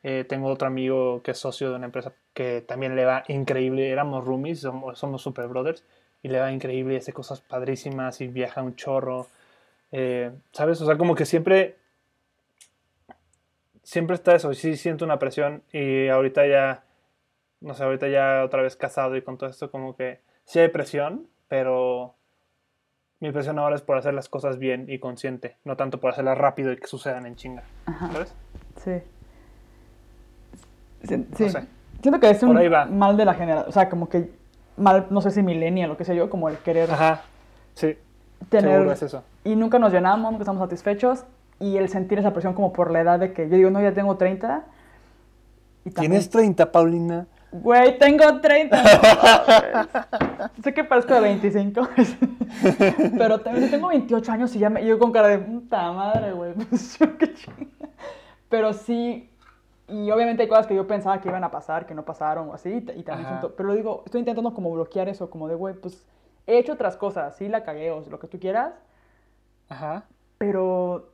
Eh, 0.08 0.22
tengo 0.22 0.46
otro 0.46 0.68
amigo 0.68 1.20
que 1.24 1.32
es 1.32 1.38
socio 1.38 1.70
de 1.70 1.74
una 1.74 1.86
empresa 1.86 2.12
que 2.32 2.60
también 2.60 2.94
le 2.94 3.04
va 3.04 3.24
increíble. 3.26 3.90
Éramos 3.90 4.24
roomies, 4.24 4.60
somos, 4.60 4.96
somos 4.96 5.20
super 5.20 5.48
brothers, 5.48 5.82
y 6.22 6.28
le 6.28 6.38
va 6.38 6.52
increíble 6.52 6.94
y 6.94 6.98
hace 6.98 7.12
cosas 7.12 7.40
padrísimas 7.40 8.20
y 8.20 8.28
viaja 8.28 8.62
un 8.62 8.76
chorro. 8.76 9.26
Eh, 9.90 10.30
¿Sabes? 10.52 10.80
O 10.80 10.86
sea, 10.86 10.96
como 10.96 11.16
que 11.16 11.26
siempre 11.26 11.74
siempre 13.82 14.14
está 14.14 14.36
eso, 14.36 14.54
sí 14.54 14.76
siento 14.76 15.04
una 15.04 15.18
presión 15.18 15.64
y 15.72 16.06
ahorita 16.06 16.46
ya, 16.46 16.84
no 17.60 17.74
sé, 17.74 17.82
ahorita 17.82 18.06
ya 18.06 18.44
otra 18.44 18.62
vez 18.62 18.76
casado 18.76 19.16
y 19.16 19.22
con 19.22 19.38
todo 19.38 19.50
esto 19.50 19.72
como 19.72 19.96
que 19.96 20.20
sí 20.44 20.60
hay 20.60 20.68
presión, 20.68 21.26
pero 21.48 22.14
mi 23.18 23.32
presión 23.32 23.58
ahora 23.58 23.74
es 23.74 23.82
por 23.82 23.96
hacer 23.98 24.14
las 24.14 24.28
cosas 24.28 24.60
bien 24.60 24.86
y 24.88 25.00
consciente, 25.00 25.56
no 25.64 25.76
tanto 25.76 25.98
por 25.98 26.12
hacerlas 26.12 26.38
rápido 26.38 26.70
y 26.70 26.76
que 26.76 26.86
sucedan 26.86 27.26
en 27.26 27.34
chinga, 27.34 27.64
¿sabes? 28.12 28.36
Sí. 28.76 29.02
Sí, 31.02 31.26
sí. 31.36 31.46
Siento 32.02 32.20
que 32.20 32.30
es 32.30 32.42
un 32.42 32.58
mal 32.98 33.16
de 33.16 33.24
la 33.24 33.34
generación, 33.34 33.68
o 33.68 33.72
sea, 33.72 33.88
como 33.88 34.08
que 34.08 34.30
mal, 34.76 35.06
no 35.10 35.20
sé 35.20 35.30
si 35.30 35.42
millennial, 35.42 35.88
lo 35.88 35.96
que 35.96 36.04
sé 36.04 36.14
yo, 36.14 36.28
como 36.30 36.48
el 36.48 36.58
querer 36.58 36.90
Ajá, 36.90 37.22
sí. 37.74 37.96
Tener, 38.48 38.72
Seguro 38.72 38.92
es 38.92 39.02
eso. 39.02 39.22
Y 39.44 39.56
nunca 39.56 39.78
nos 39.78 39.92
llenamos, 39.92 40.30
nunca 40.30 40.42
estamos 40.42 40.60
satisfechos 40.60 41.24
y 41.58 41.76
el 41.76 41.88
sentir 41.88 42.18
esa 42.18 42.32
presión 42.32 42.54
como 42.54 42.72
por 42.72 42.90
la 42.90 43.00
edad 43.00 43.18
de 43.18 43.32
que 43.32 43.48
yo 43.48 43.56
digo, 43.56 43.70
no, 43.70 43.80
ya 43.80 43.92
tengo 43.92 44.16
30. 44.16 44.64
Y 45.86 45.90
¿Tienes 45.90 46.28
30, 46.28 46.70
Paulina? 46.70 47.26
Güey, 47.50 47.98
tengo 47.98 48.40
30. 48.40 48.82
sé 50.62 50.74
que 50.74 50.84
parezco 50.84 51.14
de 51.14 51.20
25. 51.20 51.88
pero 53.18 53.40
también 53.40 53.70
tengo 53.70 53.88
28 53.88 54.32
años 54.32 54.54
y 54.54 54.58
ya 54.58 54.68
me 54.68 54.84
yo 54.84 54.98
con 54.98 55.12
cara 55.12 55.28
de 55.28 55.38
puta 55.38 55.92
madre, 55.92 56.32
güey. 56.32 56.52
Pues, 56.52 56.98
pero 58.48 58.72
sí, 58.72 59.30
y 59.88 60.10
obviamente 60.10 60.42
hay 60.42 60.48
cosas 60.48 60.66
que 60.66 60.74
yo 60.74 60.86
pensaba 60.86 61.20
que 61.20 61.28
iban 61.28 61.44
a 61.44 61.50
pasar, 61.50 61.86
que 61.86 61.94
no 61.94 62.04
pasaron 62.04 62.48
o 62.48 62.54
así. 62.54 62.84
Y 62.96 63.02
también 63.04 63.28
siento, 63.28 63.54
pero 63.54 63.72
digo, 63.72 64.02
estoy 64.04 64.20
intentando 64.20 64.52
como 64.52 64.72
bloquear 64.72 65.08
eso, 65.08 65.30
como 65.30 65.46
de, 65.48 65.54
güey, 65.54 65.74
pues 65.74 66.04
he 66.46 66.58
hecho 66.58 66.72
otras 66.72 66.96
cosas, 66.96 67.36
sí 67.36 67.48
la 67.48 67.62
cagué 67.62 67.92
o 67.92 68.00
lo 68.10 68.18
que 68.18 68.26
tú 68.26 68.40
quieras. 68.40 68.74
Ajá. 69.68 70.04
Pero 70.38 71.10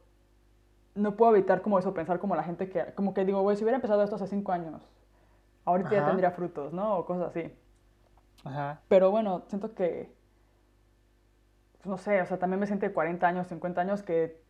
no 0.95 1.17
puedo 1.17 1.37
evitar 1.37 1.61
como 1.61 1.79
eso, 1.79 1.93
pensar 1.93 2.19
como 2.19 2.35
la 2.35 2.45
gente 2.45 2.71
que, 2.71 2.93
como 2.95 3.13
que 3.13 3.25
digo, 3.25 3.43
güey, 3.43 3.57
si 3.57 3.63
hubiera 3.63 3.77
empezado 3.77 4.03
esto 4.03 4.17
hace 4.17 4.27
cinco 4.27 4.53
años, 4.53 4.83
ahorita 5.67 5.91
ya 5.91 6.07
tendría 6.07 6.31
frutos, 6.31 6.73
¿no? 6.73 6.97
O 6.97 7.05
cosas 7.05 7.29
así. 7.29 7.53
Ajá. 8.45 8.81
Pero 8.89 9.11
bueno, 9.11 9.43
siento 9.49 9.75
que, 9.75 10.11
pues, 11.79 11.87
no 11.87 11.99
sé, 11.99 12.23
o 12.23 12.27
sea, 12.27 12.39
también 12.39 12.59
me 12.59 12.67
siento 12.67 12.87
de 12.87 12.93
40 12.93 13.27
años, 13.27 13.47
50 13.49 13.81
años 13.83 14.03
que, 14.03 14.41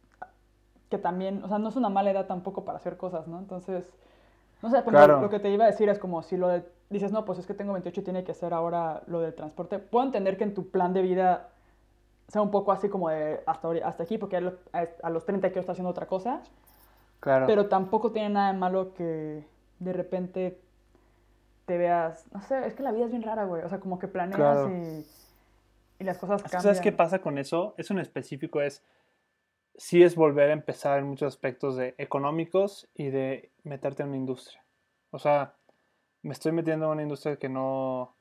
que 0.91 0.99
también, 0.99 1.43
o 1.43 1.49
sea, 1.49 1.59
no 1.59 1.69
es 1.69 1.77
una 1.77 1.89
mala 1.89 2.13
edad 2.13 2.27
tampoco 2.27 2.65
para 2.65 2.79
hacer 2.79 2.97
cosas, 2.97 3.27
¿no? 3.27 3.39
Entonces, 3.41 3.93
no 4.63 4.71
sé, 4.71 4.83
claro. 4.85 5.21
lo 5.21 5.29
que 5.29 5.41
te 5.41 5.51
iba 5.51 5.65
a 5.65 5.67
decir 5.67 5.89
es 5.89 5.99
como 5.99 6.23
si 6.23 6.37
lo 6.37 6.49
de, 6.49 6.65
dices, 6.89 7.11
no, 7.11 7.25
pues 7.25 7.39
es 7.39 7.47
que 7.47 7.55
tengo 7.55 7.73
28 7.73 8.01
y 8.01 8.05
tiene 8.05 8.25
que 8.25 8.33
ser 8.33 8.55
ahora 8.55 9.03
lo 9.07 9.21
del 9.21 9.35
transporte. 9.35 9.79
Puedo 9.79 10.07
entender 10.07 10.37
que 10.37 10.45
en 10.45 10.55
tu 10.55 10.71
plan 10.71 10.93
de 10.95 11.03
vida 11.03 11.49
sea 12.29 12.43
un 12.43 12.51
poco 12.51 12.73
así 12.73 12.89
como 12.89 13.09
de 13.09 13.43
hasta, 13.45 13.69
hasta 13.85 14.03
aquí, 14.05 14.19
porque 14.19 14.37
a 14.37 15.11
los 15.11 15.25
30 15.25 15.49
quiero 15.49 15.61
estar 15.61 15.73
haciendo 15.73 15.91
otra 15.91 16.07
cosa. 16.07 16.41
Claro. 17.21 17.47
Pero 17.47 17.69
tampoco 17.69 18.13
tiene 18.13 18.31
nada 18.31 18.53
de 18.53 18.59
malo 18.59 18.95
que 18.95 19.47
de 19.81 19.93
repente 19.93 20.61
te 21.67 21.77
veas, 21.79 22.25
no 22.33 22.41
sé, 22.43 22.67
es 22.67 22.75
que 22.75 22.83
la 22.83 22.93
vida 22.93 23.05
es 23.05 23.11
bien 23.11 23.23
rara, 23.23 23.45
güey. 23.45 23.63
O 23.63 23.69
sea, 23.69 23.81
como 23.81 23.99
que 23.99 24.09
planeas 24.09 24.69
y, 24.69 25.07
y, 26.01 26.05
las 26.05 26.19
cosas 26.19 26.43
cambian. 26.43 26.63
¿Sabes 26.63 26.81
qué 26.81 26.93
pasa 26.93 27.21
con 27.21 27.39
eso? 27.39 27.75
Eso 27.77 27.95
en 27.95 28.01
específico 28.01 28.61
es, 28.61 28.83
sí 29.77 30.03
es 30.03 30.15
volver 30.15 30.51
a 30.51 30.53
empezar 30.53 30.99
en 30.99 31.07
muchos 31.07 31.29
aspectos 31.29 31.77
de 31.77 31.95
económicos 31.99 32.89
y 32.95 33.11
de 33.11 33.51
meterte 33.65 34.03
en 34.03 34.11
una 34.11 34.19
industria. 34.19 34.63
O 35.11 35.19
sea, 35.19 35.55
me 36.23 36.33
estoy 36.33 36.53
metiendo 36.53 36.87
en 36.87 36.93
una 36.93 37.03
industria 37.03 37.37
que 37.37 37.49
no, 37.49 38.15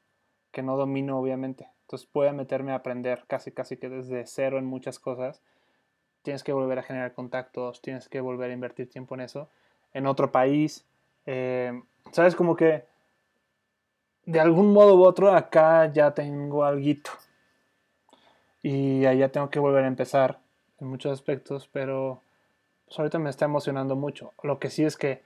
que 0.52 0.64
no 0.64 0.78
domino, 0.78 1.20
obviamente. 1.20 1.70
Entonces 1.82 2.08
puede 2.12 2.34
meterme 2.34 2.72
a 2.72 2.76
aprender 2.76 3.26
casi, 3.28 3.52
casi 3.52 3.78
que 3.78 3.90
desde 3.90 4.26
cero 4.26 4.58
en 4.58 4.66
muchas 4.66 5.00
cosas. 5.00 5.42
Tienes 6.22 6.44
que 6.44 6.54
volver 6.54 6.80
a 6.80 6.84
generar 6.84 7.14
contactos, 7.14 7.82
tienes 7.82 8.08
que 8.08 8.22
volver 8.22 8.52
a 8.52 8.54
invertir 8.54 8.90
tiempo 8.90 9.16
en 9.16 9.22
eso. 9.22 9.50
En 9.94 10.06
otro 10.06 10.32
país, 10.32 10.86
eh, 11.26 11.82
¿sabes? 12.12 12.36
Como 12.36 12.56
que 12.56 12.86
de 14.26 14.40
algún 14.40 14.72
modo 14.72 14.96
u 14.96 15.04
otro 15.04 15.32
acá 15.32 15.92
ya 15.92 16.14
tengo 16.14 16.64
algo. 16.64 16.86
Y 18.64 19.06
allá 19.06 19.32
tengo 19.32 19.50
que 19.50 19.60
volver 19.60 19.84
a 19.84 19.88
empezar 19.88 20.41
en 20.82 20.88
muchos 20.88 21.12
aspectos, 21.12 21.70
pero 21.72 22.22
pues, 22.86 23.00
ahorita 23.00 23.20
me 23.20 23.30
está 23.30 23.46
emocionando 23.46 23.96
mucho. 23.96 24.34
Lo 24.44 24.60
que 24.60 24.70
sí 24.70 24.84
es 24.84 24.98
que 24.98 25.24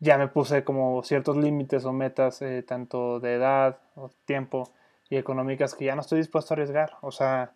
ya 0.00 0.18
me 0.18 0.28
puse 0.28 0.64
como 0.64 1.02
ciertos 1.02 1.36
límites 1.36 1.84
o 1.84 1.92
metas, 1.92 2.42
eh, 2.42 2.62
tanto 2.62 3.20
de 3.20 3.34
edad 3.34 3.78
o 3.94 4.10
tiempo, 4.24 4.72
y 5.08 5.16
económicas 5.16 5.74
que 5.74 5.86
ya 5.86 5.94
no 5.94 6.00
estoy 6.02 6.18
dispuesto 6.18 6.52
a 6.52 6.56
arriesgar. 6.56 6.96
O 7.02 7.10
sea, 7.10 7.52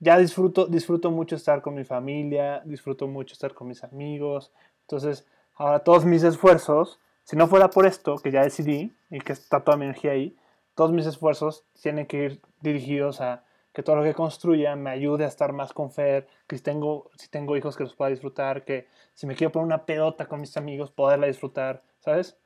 ya 0.00 0.18
disfruto, 0.18 0.66
disfruto 0.66 1.10
mucho 1.10 1.36
estar 1.36 1.60
con 1.60 1.74
mi 1.74 1.84
familia, 1.84 2.62
disfruto 2.64 3.06
mucho 3.06 3.34
estar 3.34 3.54
con 3.54 3.68
mis 3.68 3.84
amigos. 3.84 4.52
Entonces, 4.82 5.26
ahora 5.54 5.80
todos 5.80 6.04
mis 6.04 6.22
esfuerzos, 6.22 6.98
si 7.24 7.36
no 7.36 7.46
fuera 7.46 7.68
por 7.70 7.86
esto 7.86 8.16
que 8.18 8.30
ya 8.30 8.42
decidí 8.42 8.94
y 9.10 9.20
que 9.20 9.32
está 9.32 9.60
toda 9.60 9.76
mi 9.76 9.84
energía 9.84 10.12
ahí, 10.12 10.36
todos 10.74 10.92
mis 10.92 11.06
esfuerzos 11.06 11.64
tienen 11.80 12.06
que 12.06 12.24
ir 12.24 12.40
dirigidos 12.60 13.20
a 13.20 13.44
que 13.72 13.82
todo 13.82 13.96
lo 13.96 14.02
que 14.02 14.14
construya 14.14 14.76
me 14.76 14.90
ayude 14.90 15.24
a 15.24 15.28
estar 15.28 15.52
más 15.52 15.72
con 15.72 15.90
Fer, 15.90 16.26
que 16.46 16.56
si 16.56 16.62
tengo, 16.62 17.10
si 17.16 17.28
tengo 17.28 17.56
hijos 17.56 17.76
que 17.76 17.84
los 17.84 17.94
pueda 17.94 18.10
disfrutar, 18.10 18.64
que 18.64 18.88
si 19.14 19.26
me 19.26 19.34
quiero 19.34 19.52
poner 19.52 19.66
una 19.66 19.84
pedota 19.86 20.26
con 20.26 20.40
mis 20.40 20.56
amigos, 20.56 20.90
poderla 20.90 21.26
disfrutar, 21.26 21.82
¿sabes? 22.00 22.38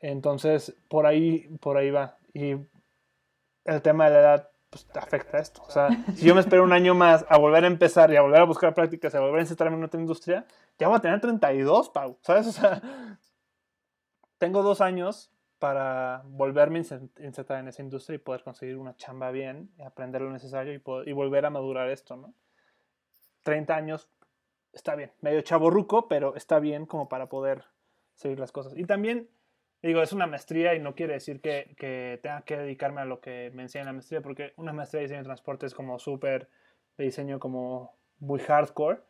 Entonces, 0.00 0.76
por 0.88 1.06
ahí, 1.06 1.48
por 1.60 1.76
ahí 1.76 1.90
va. 1.90 2.16
Y 2.32 2.56
el 3.64 3.82
tema 3.82 4.06
de 4.06 4.10
la 4.10 4.20
edad 4.20 4.50
pues, 4.70 4.86
afecta 4.94 5.36
a 5.36 5.40
esto. 5.40 5.62
O 5.66 5.70
sea, 5.70 5.88
si 6.14 6.26
yo 6.26 6.34
me 6.34 6.40
espero 6.40 6.64
un 6.64 6.72
año 6.72 6.94
más 6.94 7.26
a 7.28 7.36
volver 7.36 7.64
a 7.64 7.66
empezar 7.66 8.10
y 8.12 8.16
a 8.16 8.22
volver 8.22 8.40
a 8.40 8.44
buscar 8.44 8.72
prácticas, 8.74 9.14
a 9.14 9.20
volver 9.20 9.40
a 9.40 9.42
insertarme 9.42 9.76
en 9.76 9.84
otra 9.84 10.00
industria, 10.00 10.46
ya 10.78 10.88
voy 10.88 10.96
a 10.96 11.00
tener 11.00 11.20
32, 11.20 11.90
Pau, 11.90 12.18
¿sabes? 12.22 12.46
O 12.46 12.52
sea, 12.52 12.80
tengo 14.38 14.62
dos 14.62 14.80
años 14.80 15.30
para 15.60 16.22
volverme 16.24 16.80
a 16.80 17.22
insertar 17.24 17.60
en 17.60 17.68
esa 17.68 17.82
industria 17.82 18.16
y 18.16 18.18
poder 18.18 18.42
conseguir 18.42 18.76
una 18.76 18.96
chamba 18.96 19.30
bien, 19.30 19.70
aprender 19.84 20.22
lo 20.22 20.32
necesario 20.32 20.72
y, 20.72 20.82
y 21.08 21.12
volver 21.12 21.46
a 21.46 21.50
madurar 21.50 21.88
esto, 21.90 22.16
¿no? 22.16 22.34
30 23.44 23.76
años 23.76 24.08
está 24.72 24.96
bien, 24.96 25.12
medio 25.20 25.40
chaborruco, 25.42 26.08
pero 26.08 26.34
está 26.34 26.58
bien 26.58 26.86
como 26.86 27.08
para 27.08 27.28
poder 27.28 27.62
seguir 28.14 28.40
las 28.40 28.50
cosas. 28.50 28.76
Y 28.76 28.84
también 28.84 29.28
Digo, 29.82 30.02
es 30.02 30.12
una 30.12 30.26
maestría 30.26 30.74
y 30.74 30.78
no 30.78 30.94
quiere 30.94 31.14
decir 31.14 31.40
que, 31.40 31.74
que, 31.78 32.20
tenga 32.22 32.42
que 32.42 32.58
dedicarme 32.58 33.00
a 33.00 33.06
lo 33.06 33.20
que 33.20 33.50
me 33.54 33.62
enseña 33.62 33.86
la 33.86 33.94
maestría, 33.94 34.20
porque 34.20 34.52
una 34.56 34.74
maestría 34.74 34.98
de 34.98 35.04
diseño 35.04 35.20
de 35.20 35.24
transporte 35.24 35.64
es 35.64 35.74
como 35.74 35.98
súper 35.98 36.50
de 36.98 37.04
diseño 37.04 37.40
como 37.40 37.94
muy 38.18 38.40
hardcore. 38.40 39.00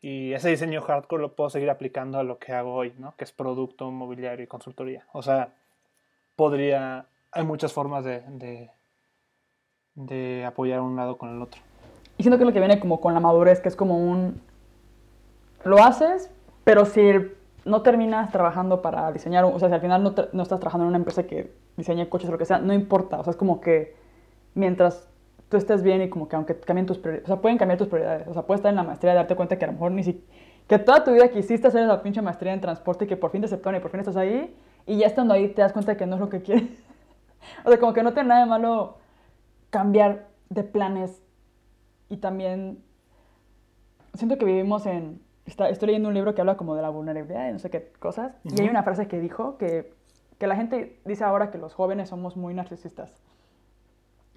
Y 0.00 0.32
ese 0.32 0.48
diseño 0.48 0.82
hardcore 0.82 1.22
lo 1.22 1.36
puedo 1.36 1.50
seguir 1.50 1.70
aplicando 1.70 2.18
a 2.18 2.24
lo 2.24 2.38
que 2.38 2.52
hago 2.52 2.74
hoy, 2.74 2.92
¿no? 2.98 3.14
Que 3.16 3.24
es 3.24 3.32
producto, 3.32 3.90
mobiliario 3.90 4.42
y 4.42 4.48
consultoría. 4.48 5.06
O 5.12 5.22
sea, 5.22 5.54
podría... 6.40 7.04
Hay 7.32 7.44
muchas 7.44 7.70
formas 7.70 8.02
de, 8.02 8.22
de, 8.28 8.70
de 9.94 10.46
apoyar 10.46 10.80
un 10.80 10.96
lado 10.96 11.18
con 11.18 11.28
el 11.28 11.42
otro. 11.42 11.60
Y 12.16 12.22
siento 12.22 12.38
que 12.38 12.46
lo 12.46 12.52
que 12.54 12.60
viene 12.60 12.80
como 12.80 12.98
con 12.98 13.12
la 13.12 13.20
madurez, 13.20 13.60
que 13.60 13.68
es 13.68 13.76
como 13.76 13.98
un... 13.98 14.40
Lo 15.64 15.84
haces, 15.84 16.30
pero 16.64 16.86
si 16.86 17.02
no 17.66 17.82
terminas 17.82 18.32
trabajando 18.32 18.80
para 18.80 19.12
diseñar, 19.12 19.44
o 19.44 19.58
sea, 19.58 19.68
si 19.68 19.74
al 19.74 19.82
final 19.82 20.02
no, 20.02 20.14
no, 20.32 20.42
estás 20.42 20.60
trabajando 20.60 20.84
en 20.84 20.88
una 20.88 20.96
empresa 20.96 21.24
que 21.24 21.52
diseña 21.76 22.08
coches 22.08 22.30
o 22.30 22.32
lo 22.32 22.38
que 22.38 22.46
sea, 22.46 22.58
no 22.58 22.72
importa, 22.72 23.20
o 23.20 23.24
sea, 23.24 23.32
es 23.32 23.36
como 23.36 23.60
que 23.60 23.94
mientras 24.54 25.06
tú 25.50 25.58
estés 25.58 25.82
bien 25.82 26.00
y 26.00 26.08
como 26.08 26.26
que 26.26 26.36
aunque 26.36 26.58
cambien 26.58 26.86
tus 26.86 26.96
prioridades, 26.96 27.28
o 27.28 27.34
sea, 27.34 27.42
pueden 27.42 27.58
cambiar 27.58 27.76
tus 27.76 27.88
prioridades, 27.88 28.26
o 28.28 28.32
sea, 28.32 28.44
puedes 28.44 28.60
estar 28.60 28.70
en 28.70 28.76
la 28.76 28.82
maestría 28.82 29.12
y 29.12 29.16
darte 29.16 29.36
cuenta 29.36 29.58
que 29.58 29.64
a 29.66 29.68
lo 29.68 29.74
mejor 29.74 29.92
ni 29.92 30.04
si 30.04 30.24
que 30.66 30.78
toda 30.78 31.04
tu 31.04 31.12
vida 31.12 31.28
quisiste 31.28 31.68
hacer 31.68 31.82
esa 31.82 32.02
pinche 32.02 32.22
maestría 32.22 32.54
en 32.54 32.62
transporte 32.62 33.04
y 33.04 33.08
que 33.08 33.18
por 33.18 33.30
fin 33.30 33.42
te 33.42 33.46
aceptaron 33.46 33.78
y 33.78 33.82
por 33.82 33.90
fin 33.90 34.00
estás 34.00 34.16
ahí 34.16 34.56
y 34.90 34.98
ya 34.98 35.06
estando 35.06 35.34
ahí 35.34 35.46
te 35.46 35.62
das 35.62 35.72
cuenta 35.72 35.96
que 35.96 36.04
no 36.04 36.16
es 36.16 36.20
lo 36.20 36.28
que 36.28 36.42
quieres. 36.42 36.68
o 37.64 37.68
sea, 37.68 37.78
como 37.78 37.92
que 37.92 38.02
no 38.02 38.12
tiene 38.12 38.30
nada 38.30 38.40
de 38.40 38.46
malo 38.46 38.98
cambiar 39.70 40.26
de 40.48 40.64
planes 40.64 41.22
y 42.08 42.16
también 42.16 42.82
siento 44.14 44.36
que 44.36 44.44
vivimos 44.44 44.86
en 44.86 45.22
estoy 45.46 45.86
leyendo 45.86 46.08
un 46.08 46.14
libro 46.14 46.34
que 46.34 46.40
habla 46.40 46.56
como 46.56 46.74
de 46.74 46.82
la 46.82 46.88
vulnerabilidad 46.88 47.48
y 47.48 47.52
no 47.52 47.60
sé 47.60 47.70
qué 47.70 47.92
cosas. 48.00 48.34
Y 48.42 48.60
hay 48.60 48.68
una 48.68 48.82
frase 48.82 49.06
que 49.06 49.20
dijo 49.20 49.58
que, 49.58 49.94
que, 50.38 50.48
la 50.48 50.56
gente 50.56 51.00
dice 51.04 51.22
ahora 51.22 51.52
que 51.52 51.58
los 51.58 51.72
jóvenes 51.72 52.08
somos 52.08 52.36
muy 52.36 52.52
narcisistas. 52.52 53.14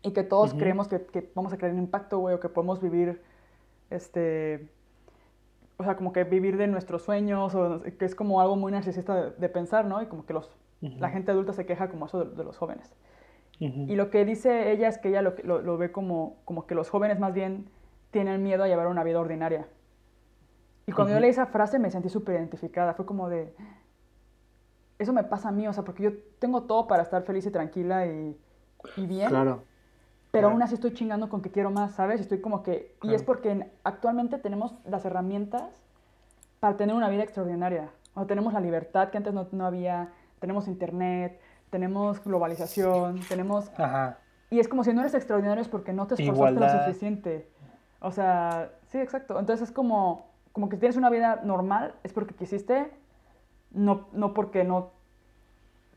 Y 0.04 0.12
que 0.12 0.24
todos 0.24 0.54
creemos 0.54 0.88
que, 0.88 1.04
que, 1.04 1.32
vamos 1.34 1.52
a 1.54 1.58
crear 1.58 1.74
un 1.74 1.80
impacto, 1.80 2.20
güey, 2.20 2.36
o 2.36 2.40
que 2.40 2.50
podemos 2.50 2.80
vivir, 2.80 3.24
este, 3.90 4.70
o 5.78 5.84
sea, 5.84 5.96
como 5.96 6.14
que 6.14 6.24
vivir 6.24 6.58
de 6.58 6.68
nuestros 6.68 7.04
sueños, 7.04 7.56
o 7.56 7.82
que 7.82 8.06
es 8.06 8.16
como 8.16 8.42
algo 8.42 8.56
muy 8.56 8.72
narcisista 8.72 9.16
de, 9.16 9.32
de 9.32 9.50
pensar, 9.50 9.86
¿no? 9.86 10.02
Y 10.02 10.06
como 10.06 10.26
que 10.26 10.34
los, 10.34 10.52
la 10.82 11.10
gente 11.10 11.32
adulta 11.32 11.54
se 11.54 11.66
queja 11.66 11.90
como 11.90 12.06
eso 12.06 12.26
de, 12.26 12.36
de 12.36 12.44
los 12.44 12.58
jóvenes. 12.58 12.94
Y 13.60 13.96
lo 13.96 14.10
que 14.10 14.26
dice 14.26 14.72
ella 14.72 14.90
es 14.90 14.98
que 14.98 15.08
ella 15.08 15.22
lo, 15.22 15.36
lo, 15.44 15.62
lo, 15.62 15.78
ve 15.78 15.92
como, 15.92 16.42
como 16.44 16.66
que 16.68 16.76
los 16.76 16.90
jóvenes 16.90 17.20
más 17.20 17.34
bien 17.34 17.70
tienen 18.12 18.44
miedo 18.44 18.64
a 18.64 18.68
llevar 18.68 18.88
una 18.88 19.06
vida 19.06 19.22
ordinaria. 19.22 19.68
Y 20.86 20.92
cuando 20.92 21.14
yo 21.14 21.20
leí 21.22 21.30
esa 21.30 21.46
frase 21.46 21.80
me 21.80 21.90
sentí 21.90 22.10
súper 22.10 22.36
identificada. 22.36 22.94
Fue 22.94 23.06
como 23.06 23.30
de, 23.30 23.54
eso 25.00 25.14
me 25.14 25.24
pasa 25.24 25.50
a 25.50 25.52
mí, 25.54 25.66
o 25.66 25.72
sea, 25.72 25.84
porque 25.84 26.04
yo 26.04 26.12
tengo 26.40 26.64
todo 26.64 26.88
para 26.88 27.04
estar 27.04 27.24
feliz 27.24 27.46
y 27.46 27.52
tranquila 27.52 28.06
y, 28.06 28.38
y 28.98 29.06
bien. 29.06 29.30
Claro. 29.30 29.64
Pero 30.34 30.48
claro. 30.48 30.54
aún 30.56 30.64
así 30.64 30.74
estoy 30.74 30.96
chingando 30.96 31.30
con 31.30 31.44
que 31.44 31.52
quiero 31.52 31.70
más, 31.70 31.92
¿sabes? 31.92 32.20
Estoy 32.20 32.42
como 32.42 32.64
que... 32.64 32.96
Y 33.04 33.14
es 33.14 33.22
porque 33.22 33.68
actualmente 33.84 34.40
tenemos 34.40 34.74
las 34.84 35.06
herramientas 35.06 35.62
para 36.60 36.76
tener 36.76 36.96
una 36.96 37.08
vida 37.08 37.22
extraordinaria. 37.22 37.92
O 38.16 38.26
tenemos 38.26 38.52
la 38.52 38.60
libertad 38.60 39.10
que 39.10 39.18
antes 39.18 39.32
no, 39.32 39.48
no 39.52 39.64
había, 39.64 40.10
tenemos 40.40 40.68
internet, 40.68 41.40
tenemos 41.70 42.24
globalización, 42.24 43.20
tenemos... 43.30 43.70
Ajá. 43.78 44.18
Y 44.50 44.60
es 44.60 44.68
como 44.68 44.84
si 44.84 44.92
no 44.92 45.02
eres 45.02 45.14
extraordinario 45.14 45.62
es 45.62 45.68
porque 45.68 45.94
no 45.94 46.08
te 46.08 46.16
esforzaste 46.16 46.60
lo 46.60 46.84
suficiente. 46.84 47.48
O 48.00 48.10
sea, 48.10 48.72
sí, 48.88 48.98
exacto. 48.98 49.40
Entonces 49.40 49.70
es 49.70 49.72
como, 49.72 50.32
como 50.52 50.68
que 50.68 50.78
tienes 50.78 50.98
una 50.98 51.12
vida 51.12 51.42
normal, 51.44 51.94
es 52.02 52.12
porque 52.12 52.34
quisiste, 52.34 52.90
no, 53.70 54.08
no 54.14 54.34
porque 54.34 54.64
no 54.64 54.90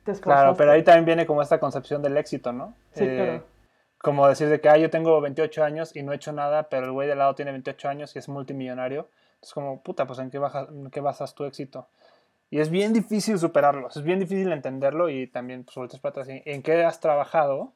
te 0.05 0.13
esforzaste. 0.13 0.43
Claro, 0.43 0.57
pero 0.59 0.73
ahí 0.73 0.85
también 0.85 1.07
viene 1.07 1.27
como 1.27 1.41
esta 1.41 1.59
concepción 1.59 2.03
del 2.03 2.19
éxito, 2.19 2.53
¿no? 2.53 2.75
Sí, 2.93 3.05
Eh, 3.05 3.17
claro. 3.17 3.56
Como 3.99 4.29
decir 4.29 4.49
de 4.49 4.61
que 4.61 4.69
ah, 4.69 4.77
yo 4.77 4.91
tengo 4.91 5.21
28 5.21 5.65
años 5.65 5.95
y 5.97 6.03
no 6.03 6.13
he 6.13 6.17
hecho 6.17 6.33
nada, 6.33 6.69
pero 6.69 6.87
el 6.87 6.93
güey 6.93 7.09
de 7.09 7.17
lado 7.17 7.35
tiene 7.35 7.51
28 7.53 7.89
años 7.89 8.15
y 8.15 8.19
es 8.19 8.29
multimillonario. 8.29 9.09
Es 9.43 9.53
como, 9.53 9.83
puta, 9.83 10.07
pues 10.07 10.19
¿en 10.19 10.31
qué, 10.31 10.39
baja- 10.39 10.67
en 10.71 10.91
qué 10.91 11.01
basas 11.01 11.35
tu 11.35 11.45
éxito? 11.45 11.89
Y 12.51 12.61
es 12.61 12.71
bien 12.71 12.93
difícil 12.93 13.39
superarlo, 13.39 13.89
es 13.89 14.03
bien 14.03 14.21
difícil 14.21 14.53
entenderlo 14.53 15.09
y 15.09 15.27
también 15.27 15.65
pues 15.65 15.75
volteas 15.77 16.01
para 16.01 16.11
atrás. 16.13 16.29
¿En- 16.29 16.43
¿En 16.45 16.63
qué 16.63 16.85
has 16.85 17.01
trabajado 17.01 17.73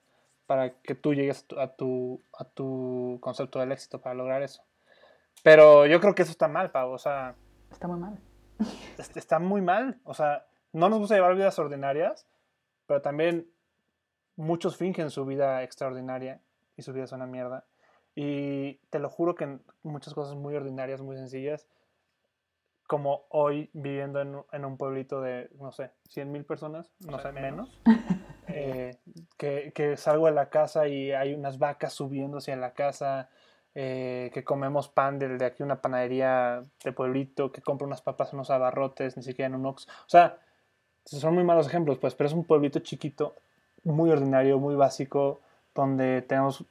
para 0.46 0.70
que 0.70 0.94
tú 0.94 1.14
llegues 1.14 1.44
a 1.58 1.68
tu, 1.68 2.20
a 2.38 2.44
tu, 2.44 3.18
concepto 3.20 3.58
del 3.58 3.72
éxito 3.72 4.00
para 4.00 4.14
lograr 4.14 4.42
eso? 4.42 4.62
Pero 5.42 5.86
yo 5.86 6.00
creo 6.00 6.14
que 6.14 6.22
eso 6.22 6.30
está 6.32 6.48
mal, 6.48 6.70
Pau. 6.70 6.92
O 6.92 6.98
sea, 6.98 7.34
Está 7.72 7.88
muy 7.88 7.98
mal. 7.98 8.18
est- 8.98 9.16
está 9.16 9.38
muy 9.38 9.60
mal. 9.60 9.98
O 10.04 10.14
sea, 10.14 10.46
no 10.72 10.88
nos 10.88 10.98
gusta 11.00 11.14
llevar 11.14 11.34
vidas 11.34 11.58
ordinarias, 11.58 12.26
pero 12.86 13.00
también 13.02 13.46
muchos 14.40 14.76
fingen 14.76 15.10
su 15.10 15.24
vida 15.24 15.62
extraordinaria 15.62 16.40
y 16.76 16.82
su 16.82 16.92
vida 16.92 17.04
es 17.04 17.12
una 17.12 17.26
mierda. 17.26 17.64
Y 18.14 18.74
te 18.90 18.98
lo 18.98 19.08
juro 19.08 19.34
que 19.34 19.58
muchas 19.82 20.14
cosas 20.14 20.34
muy 20.34 20.54
ordinarias, 20.56 21.00
muy 21.00 21.16
sencillas, 21.16 21.66
como 22.86 23.26
hoy 23.28 23.70
viviendo 23.72 24.20
en, 24.20 24.34
un- 24.34 24.44
en 24.52 24.64
un 24.64 24.76
pueblito 24.76 25.20
de, 25.20 25.48
no 25.60 25.70
sé, 25.70 25.92
100 26.08 26.32
mil 26.32 26.44
personas, 26.44 26.90
no 27.00 27.18
sé, 27.20 27.32
menos, 27.32 27.80
eh, 28.48 28.96
que, 29.38 29.72
que 29.72 29.96
salgo 29.96 30.26
de 30.26 30.32
la 30.32 30.50
casa 30.50 30.88
y 30.88 31.12
hay 31.12 31.34
unas 31.34 31.58
vacas 31.58 31.92
subiéndose 31.92 32.52
a 32.52 32.56
la 32.56 32.72
casa, 32.74 33.28
eh, 33.76 34.30
que 34.34 34.42
comemos 34.42 34.88
pan 34.88 35.20
del 35.20 35.38
de 35.38 35.44
aquí 35.44 35.62
una 35.62 35.80
panadería 35.80 36.64
de 36.82 36.92
pueblito, 36.92 37.52
que 37.52 37.62
compra 37.62 37.86
unas 37.86 38.02
papas 38.02 38.32
en 38.32 38.38
unos 38.38 38.50
abarrotes, 38.50 39.16
ni 39.16 39.22
siquiera 39.22 39.46
en 39.46 39.54
un 39.54 39.66
Ox. 39.66 39.86
O 39.88 40.08
sea, 40.08 40.40
son 41.04 41.34
muy 41.34 41.44
malos 41.44 41.68
ejemplos, 41.68 41.98
pues, 41.98 42.16
pero 42.16 42.26
es 42.26 42.34
un 42.34 42.44
pueblito 42.44 42.80
chiquito, 42.80 43.36
muy 43.84 44.10
ordinario, 44.10 44.58
muy 44.58 44.74
básico, 44.74 45.40
donde 45.74 46.22
tenemos 46.22 46.64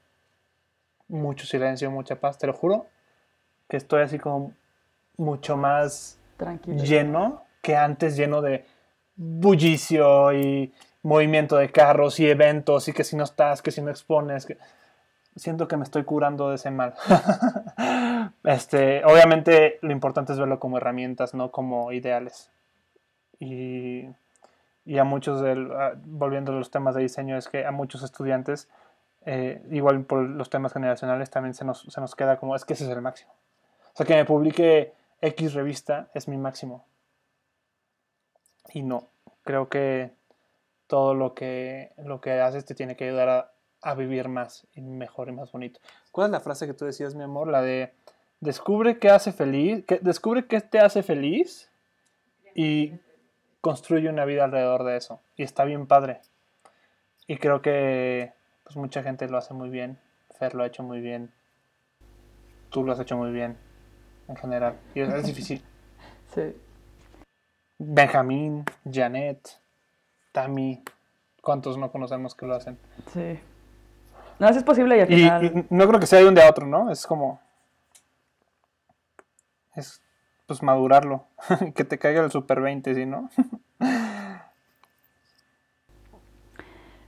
mucho 1.07 1.45
silencio, 1.45 1.89
mucha 1.91 2.19
paz. 2.19 2.37
Te 2.37 2.47
lo 2.47 2.53
juro 2.53 2.85
que 3.67 3.77
estoy 3.77 4.01
así 4.01 4.19
como 4.19 4.53
mucho 5.17 5.57
más 5.57 6.19
Tranquilo. 6.37 6.83
lleno 6.83 7.43
que 7.61 7.75
antes 7.75 8.15
lleno 8.15 8.41
de 8.41 8.65
bullicio 9.15 10.33
y 10.33 10.73
movimiento 11.03 11.57
de 11.57 11.71
carros 11.71 12.19
y 12.19 12.29
eventos 12.29 12.87
y 12.87 12.93
que 12.93 13.03
si 13.03 13.15
no 13.15 13.23
estás, 13.23 13.61
que 13.61 13.71
si 13.71 13.81
no 13.81 13.89
expones, 13.89 14.45
que 14.45 14.57
siento 15.35 15.67
que 15.67 15.77
me 15.77 15.83
estoy 15.83 16.03
curando 16.03 16.49
de 16.49 16.55
ese 16.55 16.71
mal. 16.71 16.93
este, 18.43 19.03
obviamente 19.05 19.79
lo 19.81 19.91
importante 19.91 20.33
es 20.33 20.39
verlo 20.39 20.59
como 20.59 20.77
herramientas, 20.77 21.33
no 21.33 21.51
como 21.51 21.91
ideales. 21.91 22.49
Y, 23.39 24.05
y 24.89 24.97
a 24.97 25.03
muchos, 25.03 25.39
del, 25.39 25.71
a- 25.71 25.93
volviendo 26.03 26.51
a 26.51 26.55
los 26.55 26.71
temas 26.71 26.95
de 26.95 27.03
diseño, 27.03 27.37
es 27.37 27.47
que 27.47 27.63
a 27.63 27.71
muchos 27.71 28.01
estudiantes, 28.01 28.67
eh, 29.23 29.61
igual 29.69 30.03
por 30.03 30.21
los 30.23 30.49
temas 30.49 30.73
generacionales, 30.73 31.29
también 31.29 31.53
se 31.53 31.63
nos, 31.63 31.83
se 31.83 32.01
nos 32.01 32.15
queda 32.15 32.37
como, 32.37 32.55
es 32.55 32.65
que 32.65 32.73
ese 32.73 32.85
es 32.85 32.89
el 32.89 32.99
máximo. 32.99 33.31
O 33.93 33.97
sea, 33.97 34.07
que 34.07 34.15
me 34.15 34.25
publique 34.25 34.93
X 35.21 35.53
revista 35.53 36.09
es 36.15 36.27
mi 36.27 36.37
máximo. 36.37 36.87
Y 38.73 38.81
no, 38.81 39.09
creo 39.43 39.69
que 39.69 40.11
todo 40.87 41.13
lo 41.13 41.35
que, 41.35 41.91
lo 41.97 42.19
que 42.19 42.41
haces 42.41 42.65
te 42.65 42.73
tiene 42.73 42.95
que 42.95 43.09
ayudar 43.09 43.29
a, 43.29 43.51
a 43.83 43.93
vivir 43.93 44.27
más 44.27 44.65
y 44.73 44.81
mejor 44.81 45.29
y 45.29 45.33
más 45.33 45.51
bonito. 45.51 45.79
¿Cuál 46.11 46.27
es 46.27 46.31
la 46.31 46.39
frase 46.39 46.65
que 46.65 46.73
tú 46.73 46.85
decías, 46.85 47.13
mi 47.13 47.23
amor? 47.23 47.47
La 47.47 47.61
de 47.61 47.93
descubre 48.39 48.97
qué 48.97 49.11
hace 49.11 49.33
feliz, 49.33 49.85
que, 49.85 49.99
descubre 49.99 50.47
qué 50.47 50.61
te 50.61 50.79
hace 50.79 51.03
feliz 51.03 51.69
y 52.55 52.93
construye 53.61 54.09
una 54.09 54.25
vida 54.25 54.45
alrededor 54.45 54.83
de 54.83 54.97
eso. 54.97 55.21
Y 55.35 55.43
está 55.43 55.63
bien 55.65 55.87
padre. 55.87 56.21
Y 57.27 57.37
creo 57.37 57.61
que 57.61 58.33
pues 58.63 58.75
mucha 58.77 59.03
gente 59.03 59.27
lo 59.27 59.37
hace 59.37 59.53
muy 59.53 59.69
bien. 59.69 59.99
Fer 60.37 60.55
lo 60.55 60.63
ha 60.63 60.67
hecho 60.67 60.83
muy 60.83 61.01
bien. 61.01 61.31
Tú 62.69 62.83
lo 62.83 62.93
has 62.93 62.99
hecho 62.99 63.17
muy 63.17 63.31
bien. 63.31 63.57
En 64.27 64.35
general. 64.35 64.77
Y 64.93 65.01
es, 65.01 65.09
es 65.09 65.25
difícil. 65.25 65.63
Sí. 66.35 66.55
Benjamín, 67.79 68.63
Janet, 68.85 69.59
Tami. 70.31 70.83
¿Cuántos 71.41 71.75
no 71.75 71.91
conocemos 71.91 72.35
que 72.35 72.45
lo 72.45 72.53
hacen? 72.53 72.77
Sí. 73.11 73.39
No, 74.37 74.47
es 74.47 74.63
posible 74.63 74.97
y 74.97 75.01
al 75.01 75.43
y 75.43 75.65
no 75.71 75.87
creo 75.87 75.99
que 75.99 76.05
sea 76.05 76.19
de 76.19 76.27
un 76.27 76.35
día 76.35 76.45
a 76.45 76.51
otro, 76.51 76.67
¿no? 76.67 76.91
Es 76.91 77.07
como. 77.07 77.41
Es 79.75 80.01
pues 80.49 80.63
madurarlo. 80.63 81.25
que 81.75 81.83
te 81.83 81.99
caiga 81.99 82.23
el 82.23 82.31
super 82.31 82.59
20, 82.59 82.95
¿sí, 82.95 83.05
no? 83.05 83.29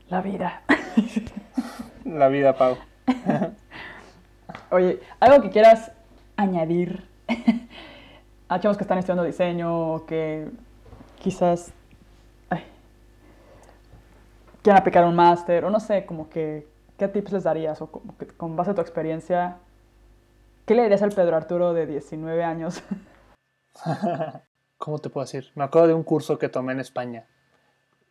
La 0.08 0.22
vida. 0.22 0.62
La 2.06 2.28
vida, 2.28 2.56
Pau. 2.56 2.78
Oye, 4.70 5.00
algo 5.20 5.42
que 5.42 5.50
quieras 5.50 5.92
añadir 6.38 7.04
a 8.48 8.60
chavos 8.60 8.78
que 8.78 8.84
están 8.84 9.00
estudiando 9.00 9.24
diseño 9.24 9.94
o 9.94 10.06
que 10.06 10.48
quizás 11.18 11.74
ay, 12.50 12.64
quieran 14.62 14.82
aplicar 14.82 15.04
un 15.06 15.16
máster 15.16 15.66
o 15.66 15.72
no 15.72 15.80
sé, 15.80 16.06
como 16.06 16.30
que, 16.30 16.68
¿qué 17.00 17.08
tips 17.08 17.32
les 17.32 17.44
darías? 17.44 17.82
O 17.82 17.88
como 17.88 18.16
que 18.18 18.28
con 18.28 18.56
base 18.56 18.70
a 18.70 18.76
tu 18.76 18.82
experiencia, 18.82 19.58
¿qué 20.68 20.76
le 20.76 20.84
dirías 20.84 21.02
al 21.02 21.12
Pedro 21.12 21.38
Arturo 21.38 21.74
de 21.74 21.88
19 21.88 22.44
años? 22.44 22.84
¿Cómo 24.78 25.00
te 25.00 25.10
puedo 25.10 25.26
decir? 25.26 25.52
Me 25.56 25.64
acuerdo 25.64 25.90
de 25.90 25.94
un 25.94 26.04
curso 26.04 26.40
que 26.40 26.50
tomé 26.50 26.74
en 26.74 26.80
España. 26.80 27.28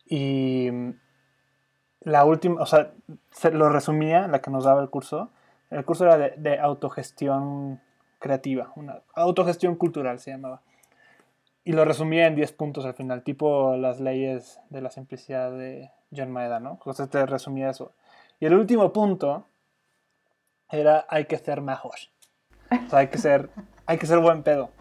Y 0.05 0.69
la 2.01 2.25
última, 2.25 2.61
o 2.61 2.65
sea, 2.65 2.93
se 3.31 3.51
lo 3.51 3.69
resumía, 3.69 4.27
la 4.27 4.41
que 4.41 4.51
nos 4.51 4.63
daba 4.63 4.81
el 4.81 4.89
curso. 4.89 5.31
El 5.69 5.85
curso 5.85 6.05
era 6.05 6.17
de, 6.17 6.33
de 6.37 6.59
autogestión 6.59 7.81
creativa, 8.19 8.71
una 8.75 9.01
autogestión 9.15 9.75
cultural 9.75 10.19
se 10.19 10.31
llamaba. 10.31 10.61
Y 11.63 11.73
lo 11.73 11.85
resumía 11.85 12.27
en 12.27 12.35
10 12.35 12.53
puntos 12.53 12.85
al 12.85 12.93
final, 12.93 13.23
tipo 13.23 13.75
las 13.75 13.99
leyes 13.99 14.59
de 14.69 14.81
la 14.81 14.89
simplicidad 14.89 15.51
de 15.51 15.91
John 16.15 16.31
Maeda, 16.31 16.59
¿no? 16.59 16.71
Entonces 16.71 17.09
te 17.09 17.25
resumía 17.25 17.69
eso. 17.69 17.93
Y 18.39 18.45
el 18.45 18.55
último 18.55 18.91
punto 18.91 19.45
era 20.69 21.05
hay 21.09 21.25
que 21.25 21.37
ser 21.37 21.61
mejor. 21.61 21.95
O 22.71 22.89
sea, 22.89 22.99
hay 22.99 23.07
que 23.07 23.17
ser, 23.17 23.49
hay 23.85 23.97
que 23.97 24.07
ser 24.07 24.19
buen 24.19 24.43
pedo. 24.43 24.71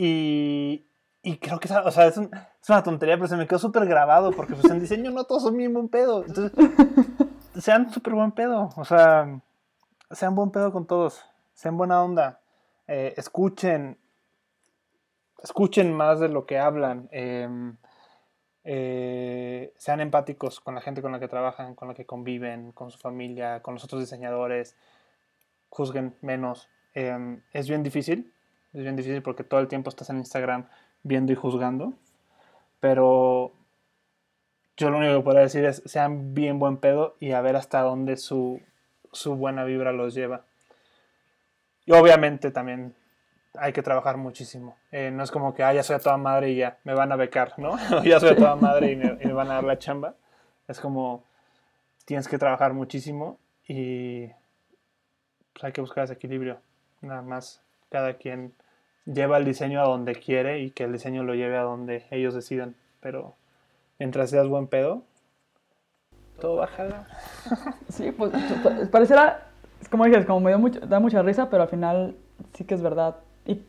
Y, 0.00 0.86
y 1.22 1.38
creo 1.38 1.58
que 1.58 1.66
esa- 1.66 1.82
o 1.84 1.90
sea, 1.90 2.06
es, 2.06 2.16
un- 2.16 2.30
es 2.62 2.68
una 2.70 2.84
tontería, 2.84 3.16
pero 3.16 3.26
se 3.26 3.36
me 3.36 3.48
quedó 3.48 3.58
súper 3.58 3.84
grabado 3.86 4.30
porque 4.30 4.54
pues, 4.54 4.70
en 4.70 4.78
diseño 4.78 5.10
no 5.10 5.24
todos 5.24 5.42
son 5.42 5.56
bien 5.56 5.74
buen 5.74 5.88
pedo. 5.88 6.24
Entonces, 6.24 6.52
sean 7.58 7.90
súper 7.90 8.14
buen 8.14 8.30
pedo. 8.30 8.70
O 8.76 8.84
sea, 8.84 9.40
sean 10.12 10.36
buen 10.36 10.52
pedo 10.52 10.70
con 10.72 10.86
todos. 10.86 11.24
Sean 11.54 11.76
buena 11.76 12.00
onda. 12.02 12.40
eh, 12.86 13.14
escuchen. 13.16 13.98
Escuchen 15.42 15.92
más 15.92 16.20
de 16.20 16.28
lo 16.28 16.46
que 16.46 16.58
hablan. 16.58 17.08
em, 17.10 17.76
eh, 18.64 19.72
sean 19.78 20.00
empáticos 20.00 20.60
con 20.60 20.74
la 20.74 20.80
gente 20.80 21.00
con 21.02 21.10
la 21.12 21.18
que 21.20 21.26
trabajan, 21.28 21.74
con 21.74 21.88
la 21.88 21.94
que 21.94 22.06
conviven, 22.06 22.70
con 22.72 22.90
su 22.90 22.98
familia, 22.98 23.62
con 23.62 23.74
los 23.74 23.82
otros 23.84 24.00
diseñadores. 24.00 24.76
Juzguen 25.70 26.16
menos. 26.22 26.68
Em, 26.94 27.42
es 27.52 27.68
bien 27.68 27.82
difícil. 27.82 28.32
Es 28.72 28.82
bien 28.82 28.96
difícil 28.96 29.22
porque 29.22 29.44
todo 29.44 29.60
el 29.60 29.68
tiempo 29.68 29.88
estás 29.88 30.10
en 30.10 30.18
Instagram 30.18 30.66
viendo 31.02 31.32
y 31.32 31.36
juzgando. 31.36 31.94
Pero 32.80 33.52
yo 34.76 34.90
lo 34.90 34.98
único 34.98 35.16
que 35.16 35.24
puedo 35.24 35.38
decir 35.38 35.64
es 35.64 35.82
sean 35.86 36.34
bien 36.34 36.58
buen 36.58 36.76
pedo 36.76 37.16
y 37.18 37.32
a 37.32 37.40
ver 37.40 37.56
hasta 37.56 37.80
dónde 37.80 38.16
su, 38.16 38.60
su 39.12 39.36
buena 39.36 39.64
vibra 39.64 39.92
los 39.92 40.14
lleva. 40.14 40.44
Y 41.84 41.92
obviamente 41.92 42.50
también 42.50 42.94
hay 43.54 43.72
que 43.72 43.82
trabajar 43.82 44.16
muchísimo. 44.16 44.76
Eh, 44.92 45.10
no 45.10 45.22
es 45.22 45.30
como 45.30 45.54
que, 45.54 45.62
ah, 45.62 45.72
ya 45.72 45.82
soy 45.82 45.96
a 45.96 45.98
toda 45.98 46.16
madre 46.16 46.50
y 46.50 46.56
ya, 46.56 46.78
me 46.84 46.94
van 46.94 47.12
a 47.12 47.16
becar, 47.16 47.54
¿no? 47.58 47.76
ya 48.04 48.20
soy 48.20 48.30
a 48.30 48.36
toda 48.36 48.56
madre 48.56 48.92
y 48.92 48.96
me, 48.96 49.32
van 49.32 49.50
a 49.50 49.54
dar 49.54 49.64
la 49.64 49.78
chamba. 49.78 50.14
Es 50.66 50.80
como, 50.80 51.24
tienes 52.04 52.28
que 52.28 52.38
trabajar 52.38 52.72
muchísimo 52.72 53.38
y 53.66 54.26
pues, 55.52 55.64
hay 55.64 55.72
que 55.72 55.80
buscar 55.80 56.04
ese 56.04 56.14
equilibrio. 56.14 56.60
Nada 57.00 57.22
más, 57.22 57.62
cada 57.90 58.14
quien 58.14 58.52
lleva 59.06 59.38
el 59.38 59.44
diseño 59.44 59.80
a 59.80 59.84
donde 59.84 60.14
quiere 60.14 60.60
y 60.60 60.70
que 60.70 60.84
el 60.84 60.92
diseño 60.92 61.22
lo 61.22 61.34
lleve 61.34 61.56
a 61.56 61.62
donde 61.62 62.06
ellos 62.10 62.34
decidan. 62.34 62.74
Pero 63.00 63.34
mientras 63.98 64.30
seas 64.30 64.48
buen 64.48 64.66
pedo, 64.66 65.02
todo 66.40 66.56
baja. 66.56 67.06
Sí, 67.88 68.12
pues 68.12 68.32
pues, 68.62 68.88
parecerá, 68.88 69.48
es 69.80 69.88
como 69.88 70.04
dices, 70.04 70.26
como 70.26 70.40
me 70.40 70.50
dio 70.50 70.58
mucho, 70.58 70.80
da 70.80 71.00
mucha 71.00 71.22
risa, 71.22 71.50
pero 71.50 71.64
al 71.64 71.68
final 71.68 72.16
sí 72.54 72.64
que 72.64 72.74
es 72.74 72.82
verdad. 72.82 73.16
Y 73.46 73.62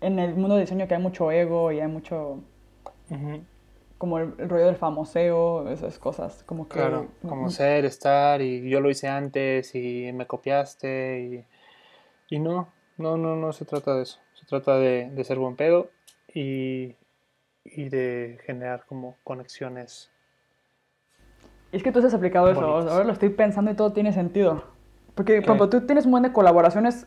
en 0.00 0.18
el 0.18 0.34
mundo 0.34 0.56
del 0.56 0.64
diseño 0.64 0.86
que 0.88 0.94
hay 0.94 1.02
mucho 1.02 1.30
ego 1.30 1.72
y 1.72 1.80
hay 1.80 1.88
mucho, 1.88 2.40
como 3.98 4.18
el, 4.18 4.34
el 4.38 4.48
rollo 4.48 4.66
del 4.66 4.76
famoseo, 4.76 5.68
esas 5.70 5.98
cosas, 5.98 6.42
como 6.44 6.68
que... 6.68 6.74
Claro, 6.74 7.08
como 7.22 7.48
ser, 7.50 7.84
estar, 7.84 8.42
y 8.42 8.68
yo 8.68 8.80
lo 8.80 8.90
hice 8.90 9.08
antes, 9.08 9.74
y 9.74 10.10
me 10.12 10.26
copiaste, 10.26 11.46
y, 12.30 12.34
y 12.34 12.38
no, 12.38 12.68
no, 13.00 13.16
no, 13.16 13.36
no 13.36 13.52
se 13.52 13.64
trata 13.64 13.94
de 13.96 14.02
eso. 14.02 14.18
Se 14.34 14.46
trata 14.46 14.76
de, 14.76 15.10
de 15.10 15.24
ser 15.24 15.38
buen 15.38 15.56
pedo 15.56 15.90
y, 16.32 16.96
y 17.64 17.88
de 17.88 18.38
generar 18.44 18.84
como 18.86 19.16
conexiones. 19.24 20.10
Es 21.72 21.82
que 21.82 21.92
tú 21.92 22.00
has 22.00 22.14
aplicado 22.14 22.50
eso, 22.50 22.60
Bonitas. 22.60 22.92
ahora 22.92 23.04
lo 23.04 23.12
estoy 23.12 23.30
pensando 23.30 23.70
y 23.70 23.74
todo 23.74 23.92
tiene 23.92 24.12
sentido. 24.12 24.64
Porque, 25.14 25.38
ejemplo, 25.38 25.68
tú 25.68 25.82
tienes 25.82 26.04
un 26.04 26.12
buen 26.12 26.22
de 26.22 26.32
colaboraciones, 26.32 27.06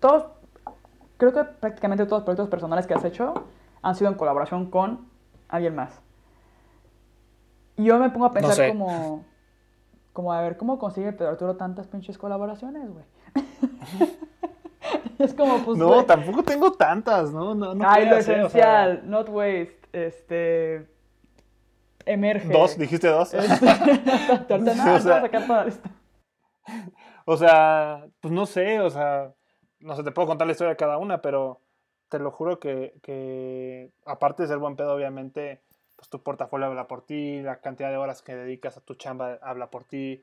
todos, 0.00 0.26
creo 1.16 1.32
que 1.32 1.44
prácticamente 1.44 2.04
todos 2.04 2.20
los 2.20 2.24
proyectos 2.24 2.48
personales 2.48 2.86
que 2.86 2.94
has 2.94 3.04
hecho 3.04 3.46
han 3.82 3.94
sido 3.94 4.10
en 4.10 4.16
colaboración 4.16 4.70
con 4.70 5.06
alguien 5.48 5.74
más. 5.74 6.00
Y 7.76 7.84
yo 7.84 7.98
me 7.98 8.10
pongo 8.10 8.26
a 8.26 8.32
pensar 8.32 8.54
sé. 8.54 8.68
como, 8.68 9.24
como, 10.12 10.32
a 10.32 10.40
ver, 10.40 10.56
¿cómo 10.56 10.78
consigue 10.78 11.12
Pedro 11.12 11.30
Arturo 11.30 11.56
tantas 11.56 11.86
pinches 11.86 12.18
colaboraciones, 12.18 12.90
güey? 12.90 13.04
es 15.18 15.34
como, 15.34 15.64
pues, 15.64 15.78
No, 15.78 15.88
güey, 15.88 16.06
tampoco 16.06 16.42
tengo 16.42 16.72
tantas, 16.72 17.32
¿no? 17.32 17.54
No, 17.54 17.74
no 17.74 17.84
Ay, 17.88 18.04
lo 18.06 18.20
sea, 18.22 18.36
esencial, 18.36 19.02
not 19.08 19.28
waste, 19.28 19.78
este, 19.92 20.86
emerge. 22.06 22.48
dos, 22.52 22.76
dijiste 22.78 23.08
dos. 23.08 23.32
Este, 23.34 23.68
ahorita, 23.68 24.58
no, 24.58 24.82
O 24.82 24.86
voy 24.86 24.94
a 24.96 25.00
sea- 25.00 25.20
sacar 25.20 25.46
toda 25.46 25.58
la 25.60 25.64
lista. 25.66 25.90
O 27.24 27.36
sea, 27.36 28.06
pues 28.20 28.32
no 28.32 28.46
sé, 28.46 28.80
o 28.80 28.90
sea, 28.90 29.32
no 29.80 29.94
sé, 29.96 30.02
te 30.02 30.10
puedo 30.10 30.26
contar 30.28 30.46
la 30.46 30.52
historia 30.52 30.70
de 30.70 30.76
cada 30.76 30.98
una, 30.98 31.22
pero 31.22 31.60
te 32.08 32.18
lo 32.18 32.30
juro 32.30 32.58
que, 32.58 32.94
que 33.02 33.90
aparte 34.04 34.42
de 34.42 34.48
ser 34.48 34.58
buen 34.58 34.76
pedo, 34.76 34.94
obviamente, 34.94 35.62
pues 35.96 36.08
tu 36.08 36.22
portafolio 36.22 36.66
habla 36.66 36.86
por 36.88 37.04
ti, 37.06 37.40
la 37.42 37.60
cantidad 37.60 37.90
de 37.90 37.96
horas 37.96 38.22
que 38.22 38.34
dedicas 38.34 38.76
a 38.76 38.80
tu 38.80 38.94
chamba 38.96 39.38
habla 39.42 39.70
por 39.70 39.84
ti. 39.84 40.22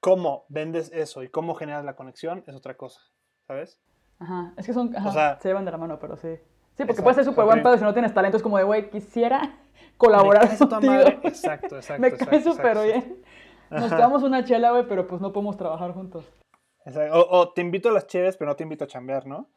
Cómo 0.00 0.46
vendes 0.48 0.90
eso 0.92 1.22
y 1.22 1.28
cómo 1.28 1.54
generas 1.54 1.84
la 1.84 1.96
conexión 1.96 2.44
es 2.46 2.54
otra 2.54 2.76
cosa, 2.76 3.00
¿sabes? 3.48 3.80
Ajá, 4.20 4.52
es 4.56 4.66
que 4.66 4.72
son, 4.72 4.94
ajá, 4.96 5.08
O 5.08 5.12
sea- 5.12 5.38
se 5.40 5.48
llevan 5.48 5.64
de 5.64 5.70
la 5.72 5.78
mano, 5.78 5.98
pero 5.98 6.16
sí. 6.16 6.28
Sí, 6.36 6.84
porque 6.84 6.92
Exacto, 6.92 7.02
puedes 7.02 7.16
ser 7.16 7.24
súper 7.24 7.44
buen 7.46 7.62
pedo 7.62 7.76
si 7.76 7.82
no 7.82 7.92
tienes 7.92 8.14
talento 8.14 8.36
es 8.36 8.42
como 8.42 8.58
de, 8.58 8.64
güey, 8.64 8.90
quisiera 8.90 9.56
colaborar 9.96 10.56
contigo. 10.56 10.92
madre. 10.92 11.18
Exacto, 11.24 11.76
exacto. 11.76 12.00
Me 12.02 12.12
cae 12.12 12.40
súper 12.42 12.78
bien. 12.84 13.22
Nos 13.70 13.90
tomamos 13.90 14.22
una 14.22 14.44
chela, 14.44 14.70
güey, 14.70 14.86
pero 14.86 15.06
pues 15.06 15.20
no 15.20 15.32
podemos 15.32 15.56
trabajar 15.56 15.92
juntos. 15.92 16.24
Exacto. 16.84 17.18
O, 17.18 17.38
o 17.40 17.52
te 17.52 17.60
invito 17.62 17.88
a 17.88 17.92
las 17.92 18.06
cheves, 18.06 18.36
pero 18.36 18.50
no 18.50 18.56
te 18.56 18.62
invito 18.62 18.84
a 18.84 18.86
chambear, 18.86 19.26
¿no? 19.26 19.48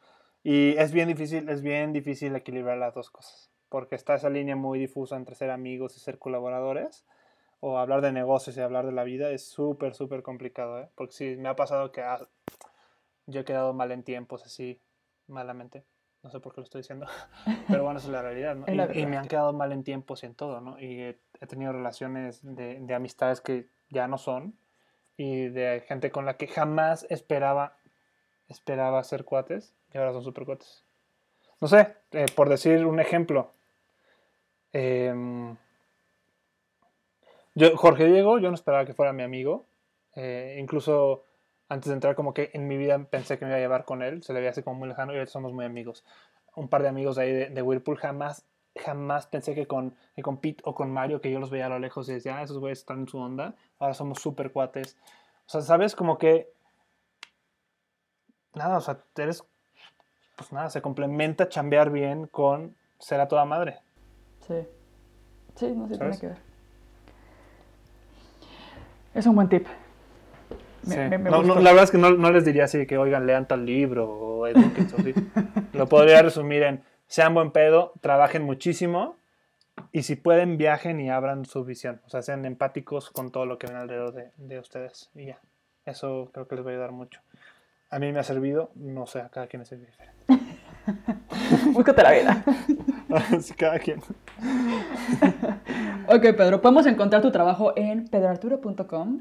Y 0.44 0.76
es 0.78 0.92
bien 0.92 1.08
difícil, 1.08 1.48
es 1.50 1.62
bien 1.62 1.94
difícil 1.94 2.36
equilibrar 2.36 2.78
las 2.78 2.94
dos 2.96 3.10
cosas. 3.12 3.52
Porque 3.70 3.96
está 3.96 4.16
esa 4.16 4.30
línea 4.30 4.56
muy 4.56 4.80
difusa 4.80 5.16
entre 5.16 5.36
ser 5.36 5.52
amigos 5.52 5.96
y 5.96 6.00
ser 6.00 6.18
colaboradores. 6.18 7.06
O 7.62 7.78
hablar 7.78 8.02
de 8.02 8.12
negocios 8.12 8.58
y 8.58 8.62
hablar 8.62 8.86
de 8.88 8.92
la 8.92 9.04
vida 9.04 9.30
es 9.30 9.48
súper, 9.48 9.94
súper 9.94 10.24
complicado, 10.24 10.80
¿eh? 10.80 10.90
Porque 10.96 11.14
sí, 11.14 11.36
me 11.38 11.48
ha 11.50 11.56
pasado 11.56 11.92
que 11.92 12.02
ah, 12.02 12.20
yo 13.32 13.42
he 13.42 13.46
quedado 13.46 13.74
mal 13.74 13.92
en 13.92 14.04
tiempos 14.04 14.44
así, 14.46 14.80
malamente. 15.28 15.84
No 16.24 16.30
sé 16.30 16.40
por 16.40 16.54
qué 16.54 16.62
lo 16.62 16.66
estoy 16.66 16.82
diciendo. 16.82 17.08
Pero 17.68 17.84
bueno, 17.84 17.98
esa 17.98 18.08
es 18.08 18.14
la 18.14 18.22
realidad, 18.22 18.56
¿no? 18.56 18.66
Y, 18.68 19.00
y 19.00 19.06
me 19.08 19.18
han 19.18 19.28
quedado 19.28 19.54
mal 19.54 19.72
en 19.72 19.84
tiempos 19.84 20.22
y 20.24 20.28
en 20.28 20.36
todo, 20.36 20.62
¿no? 20.62 20.80
Y 20.80 21.02
he, 21.02 21.20
he 21.40 21.48
tenido 21.48 21.72
relaciones 21.74 22.40
de, 22.44 22.80
de 22.80 22.94
amistades 22.94 23.42
que 23.42 23.68
ya 23.90 24.08
no 24.08 24.18
son. 24.18 24.56
Y 25.18 25.50
de 25.50 25.84
gente 25.88 26.12
con 26.12 26.26
la 26.26 26.38
que 26.38 26.48
jamás 26.48 27.06
esperaba 27.10 27.78
esperaba 28.48 29.04
ser 29.04 29.24
cuates 29.24 29.74
y 29.94 29.98
ahora 29.98 30.12
son 30.14 30.24
super 30.24 30.46
cuates. 30.46 30.84
No 31.62 31.68
sé, 31.68 31.96
eh, 32.12 32.26
por 32.36 32.50
decir 32.50 32.86
un 32.86 33.00
ejemplo. 33.00 33.52
em, 34.74 35.56
yo, 37.56 37.76
Jorge 37.78 38.06
Diego, 38.06 38.40
yo 38.40 38.50
no 38.50 38.56
esperaba 38.56 38.86
que 38.86 38.94
fuera 38.94 39.14
mi 39.14 39.24
amigo. 39.24 39.66
eh, 40.16 40.58
incluso 40.60 41.24
antes 41.72 41.88
de 41.88 41.94
entrar, 41.94 42.16
como 42.16 42.34
que 42.34 42.52
en 42.54 42.68
mi 42.68 42.76
vida 42.76 43.02
pensé 43.06 43.40
que 43.40 43.46
me 43.46 43.52
iba 43.52 43.58
a 43.58 43.62
llevar 43.62 43.86
con 43.86 44.02
él. 44.02 44.22
Se 44.24 44.34
le 44.34 44.40
veía 44.42 44.52
así 44.52 44.62
como 44.62 44.78
muy 44.78 44.90
lejano 44.90 45.14
y 45.14 45.16
ahorita 45.16 45.32
somos 45.32 45.54
muy 45.54 45.64
amigos. 45.64 46.04
Un 46.54 46.68
par 46.68 46.82
de 46.82 46.90
amigos 46.90 47.16
de 47.16 47.24
ahí 47.24 47.32
de, 47.32 47.50
de 47.50 47.62
Whirlpool 47.62 47.96
jamás, 47.96 48.46
jamás 48.76 49.26
pensé 49.28 49.56
que 49.56 49.68
con, 49.68 49.96
que 50.14 50.22
con 50.22 50.42
Pete 50.42 50.62
o 50.66 50.76
con 50.76 50.92
Mario, 50.92 51.22
que 51.22 51.32
yo 51.32 51.40
los 51.40 51.50
veía 51.50 51.68
a 51.68 51.70
lo 51.70 51.80
lejos 51.80 52.10
y 52.10 52.14
decía, 52.14 52.38
ah, 52.38 52.44
esos 52.44 52.60
güeyes 52.60 52.80
están 52.80 53.00
en 53.00 53.08
su 53.08 53.18
onda. 53.20 53.56
Ahora 53.80 53.94
somos 53.94 54.20
super 54.20 54.52
cuates. 54.52 54.98
O 55.46 55.50
sea, 55.50 55.62
¿sabes? 55.62 55.96
Como 55.96 56.18
que 56.18 56.52
nada, 58.54 58.78
o 58.78 58.82
sea, 58.82 59.00
eres, 59.16 59.46
pues 60.36 60.52
nada, 60.52 60.70
se 60.70 60.82
complementa 60.82 61.48
chambear 61.48 61.90
bien 61.90 62.28
con 62.28 62.76
ser 63.00 63.22
a 63.22 63.30
toda 63.30 63.46
madre. 63.46 63.80
Sí. 64.46 64.68
Sí, 65.56 65.72
no 65.72 65.88
sé, 65.88 65.94
tiene 65.94 65.98
¿Sabes? 65.98 66.20
que 66.20 66.28
ver. 66.28 66.38
Es 69.14 69.26
un 69.26 69.36
buen 69.36 69.48
tip. 69.48 69.66
Me- 70.88 70.96
Sí. 70.96 71.00
me- 71.00 71.18
me 71.18 71.30
No, 71.30 71.44
no, 71.44 71.56
la 71.56 71.72
verdad 71.72 71.84
es 71.84 71.92
que 71.92 71.98
no, 71.98 72.12
no 72.12 72.32
les 72.32 72.44
diría 72.46 72.66
así 72.66 72.86
que, 72.88 72.98
oigan, 72.98 73.26
lean 73.28 73.48
tal 73.48 73.66
libro 73.66 74.10
o 74.10 74.46
así. 74.46 74.54
Lo 75.74 75.88
podría 75.88 76.22
resumir 76.22 76.64
en, 76.64 76.84
sean 77.08 77.34
buen 77.34 77.52
pedo, 77.52 77.94
trabajen 78.02 78.44
muchísimo 78.44 79.18
y 79.92 80.04
si 80.04 80.16
pueden, 80.16 80.58
viajen 80.58 81.00
y 81.00 81.10
abran 81.10 81.46
su 81.46 81.64
visión. 81.64 82.02
O 82.06 82.10
sea, 82.10 82.22
sean 82.22 82.46
empáticos 82.46 83.10
con 83.12 83.32
todo 83.32 83.46
lo 83.46 83.58
que 83.58 83.68
ven 83.68 83.76
alrededor 83.78 84.14
de, 84.14 84.32
de 84.38 84.60
ustedes. 84.60 85.10
Y 85.16 85.28
ya, 85.28 85.40
eso 85.86 86.30
creo 86.34 86.48
que 86.48 86.56
les 86.56 86.66
va 86.66 86.70
a 86.70 86.74
ayudar 86.74 86.92
mucho. 86.92 87.22
A 87.90 88.00
mí 88.00 88.12
me 88.12 88.20
ha 88.20 88.24
servido, 88.24 88.72
no 88.76 89.06
sé, 89.06 89.20
a 89.22 89.30
cada 89.30 89.48
quien 89.48 89.62
es 89.64 89.70
diferente. 89.70 90.14
Búscate 91.74 92.04
la 92.04 92.12
vida. 92.12 92.44
Sí, 93.42 93.54
cada 93.56 93.78
quien. 93.78 94.00
Ok, 96.08 96.22
Pedro, 96.38 96.62
podemos 96.62 96.86
encontrar 96.86 97.22
tu 97.22 97.30
trabajo 97.30 97.74
en 97.76 98.08
pedroarturo.com. 98.08 99.20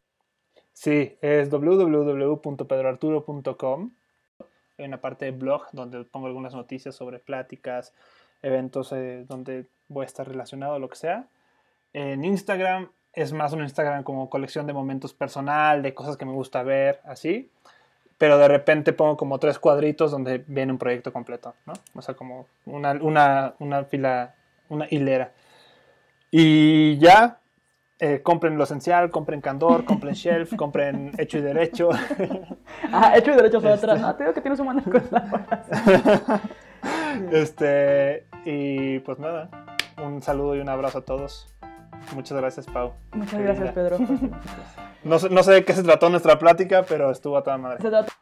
Sí, 0.80 1.16
es 1.20 1.50
www.pedroarturo.com. 1.50 3.90
Hay 4.78 4.84
una 4.86 4.98
parte 4.98 5.26
de 5.26 5.32
blog 5.32 5.64
donde 5.72 6.04
pongo 6.04 6.26
algunas 6.26 6.54
noticias 6.54 6.94
sobre 6.94 7.18
pláticas, 7.18 7.92
eventos 8.40 8.90
eh, 8.92 9.26
donde 9.28 9.66
voy 9.88 10.04
a 10.04 10.06
estar 10.06 10.26
relacionado, 10.26 10.78
lo 10.78 10.88
que 10.88 10.96
sea. 10.96 11.26
En 11.92 12.24
Instagram 12.24 12.88
es 13.12 13.34
más 13.34 13.52
un 13.52 13.60
Instagram 13.60 14.04
como 14.04 14.30
colección 14.30 14.66
de 14.66 14.72
momentos 14.72 15.12
personal, 15.12 15.82
de 15.82 15.92
cosas 15.92 16.16
que 16.16 16.24
me 16.24 16.32
gusta 16.32 16.62
ver, 16.62 17.00
así. 17.04 17.50
Pero 18.16 18.38
de 18.38 18.48
repente 18.48 18.94
pongo 18.94 19.18
como 19.18 19.38
tres 19.38 19.58
cuadritos 19.58 20.10
donde 20.10 20.42
viene 20.46 20.72
un 20.72 20.78
proyecto 20.78 21.12
completo, 21.12 21.54
¿no? 21.66 21.74
O 21.94 22.00
sea, 22.00 22.14
como 22.14 22.46
una, 22.64 22.92
una, 22.92 23.54
una 23.58 23.84
fila, 23.84 24.34
una 24.70 24.86
hilera. 24.88 25.34
Y 26.30 26.96
ya, 26.96 27.39
eh, 28.00 28.22
compren 28.22 28.56
lo 28.56 28.64
esencial, 28.64 29.10
compren 29.10 29.40
candor, 29.40 29.84
compren 29.84 30.14
shelf, 30.14 30.54
compren 30.56 31.12
hecho 31.18 31.38
y 31.38 31.42
derecho. 31.42 31.90
Ah, 32.92 33.12
hecho 33.16 33.32
y 33.32 33.36
derechos 33.36 33.62
Este. 33.62 33.86
atrás. 33.86 34.00
No, 34.00 34.14
te 34.16 34.22
digo 34.24 34.34
que 34.34 34.40
tienes 34.40 34.58
un 34.60 34.66
buen 34.66 34.78
de 34.78 34.90
cosas. 34.90 35.22
este, 37.32 38.26
y 38.44 38.98
pues 39.00 39.18
nada, 39.18 39.48
un 40.02 40.22
saludo 40.22 40.56
y 40.56 40.60
un 40.60 40.68
abrazo 40.68 40.98
a 40.98 41.04
todos. 41.04 41.46
Muchas 42.14 42.38
gracias, 42.38 42.66
Pau. 42.66 42.92
Muchas 43.12 43.40
gracias. 43.40 43.72
Pedro. 43.72 43.98
No 45.02 45.18
sé, 45.18 45.30
no 45.30 45.42
sé 45.42 45.52
de 45.52 45.64
qué 45.64 45.72
se 45.72 45.82
trató 45.82 46.10
nuestra 46.10 46.38
plática, 46.38 46.84
pero 46.86 47.10
estuvo 47.10 47.38
a 47.38 47.42
toda 47.42 47.56
madre. 47.56 47.78
Se 47.80 47.88
trata- 47.88 48.12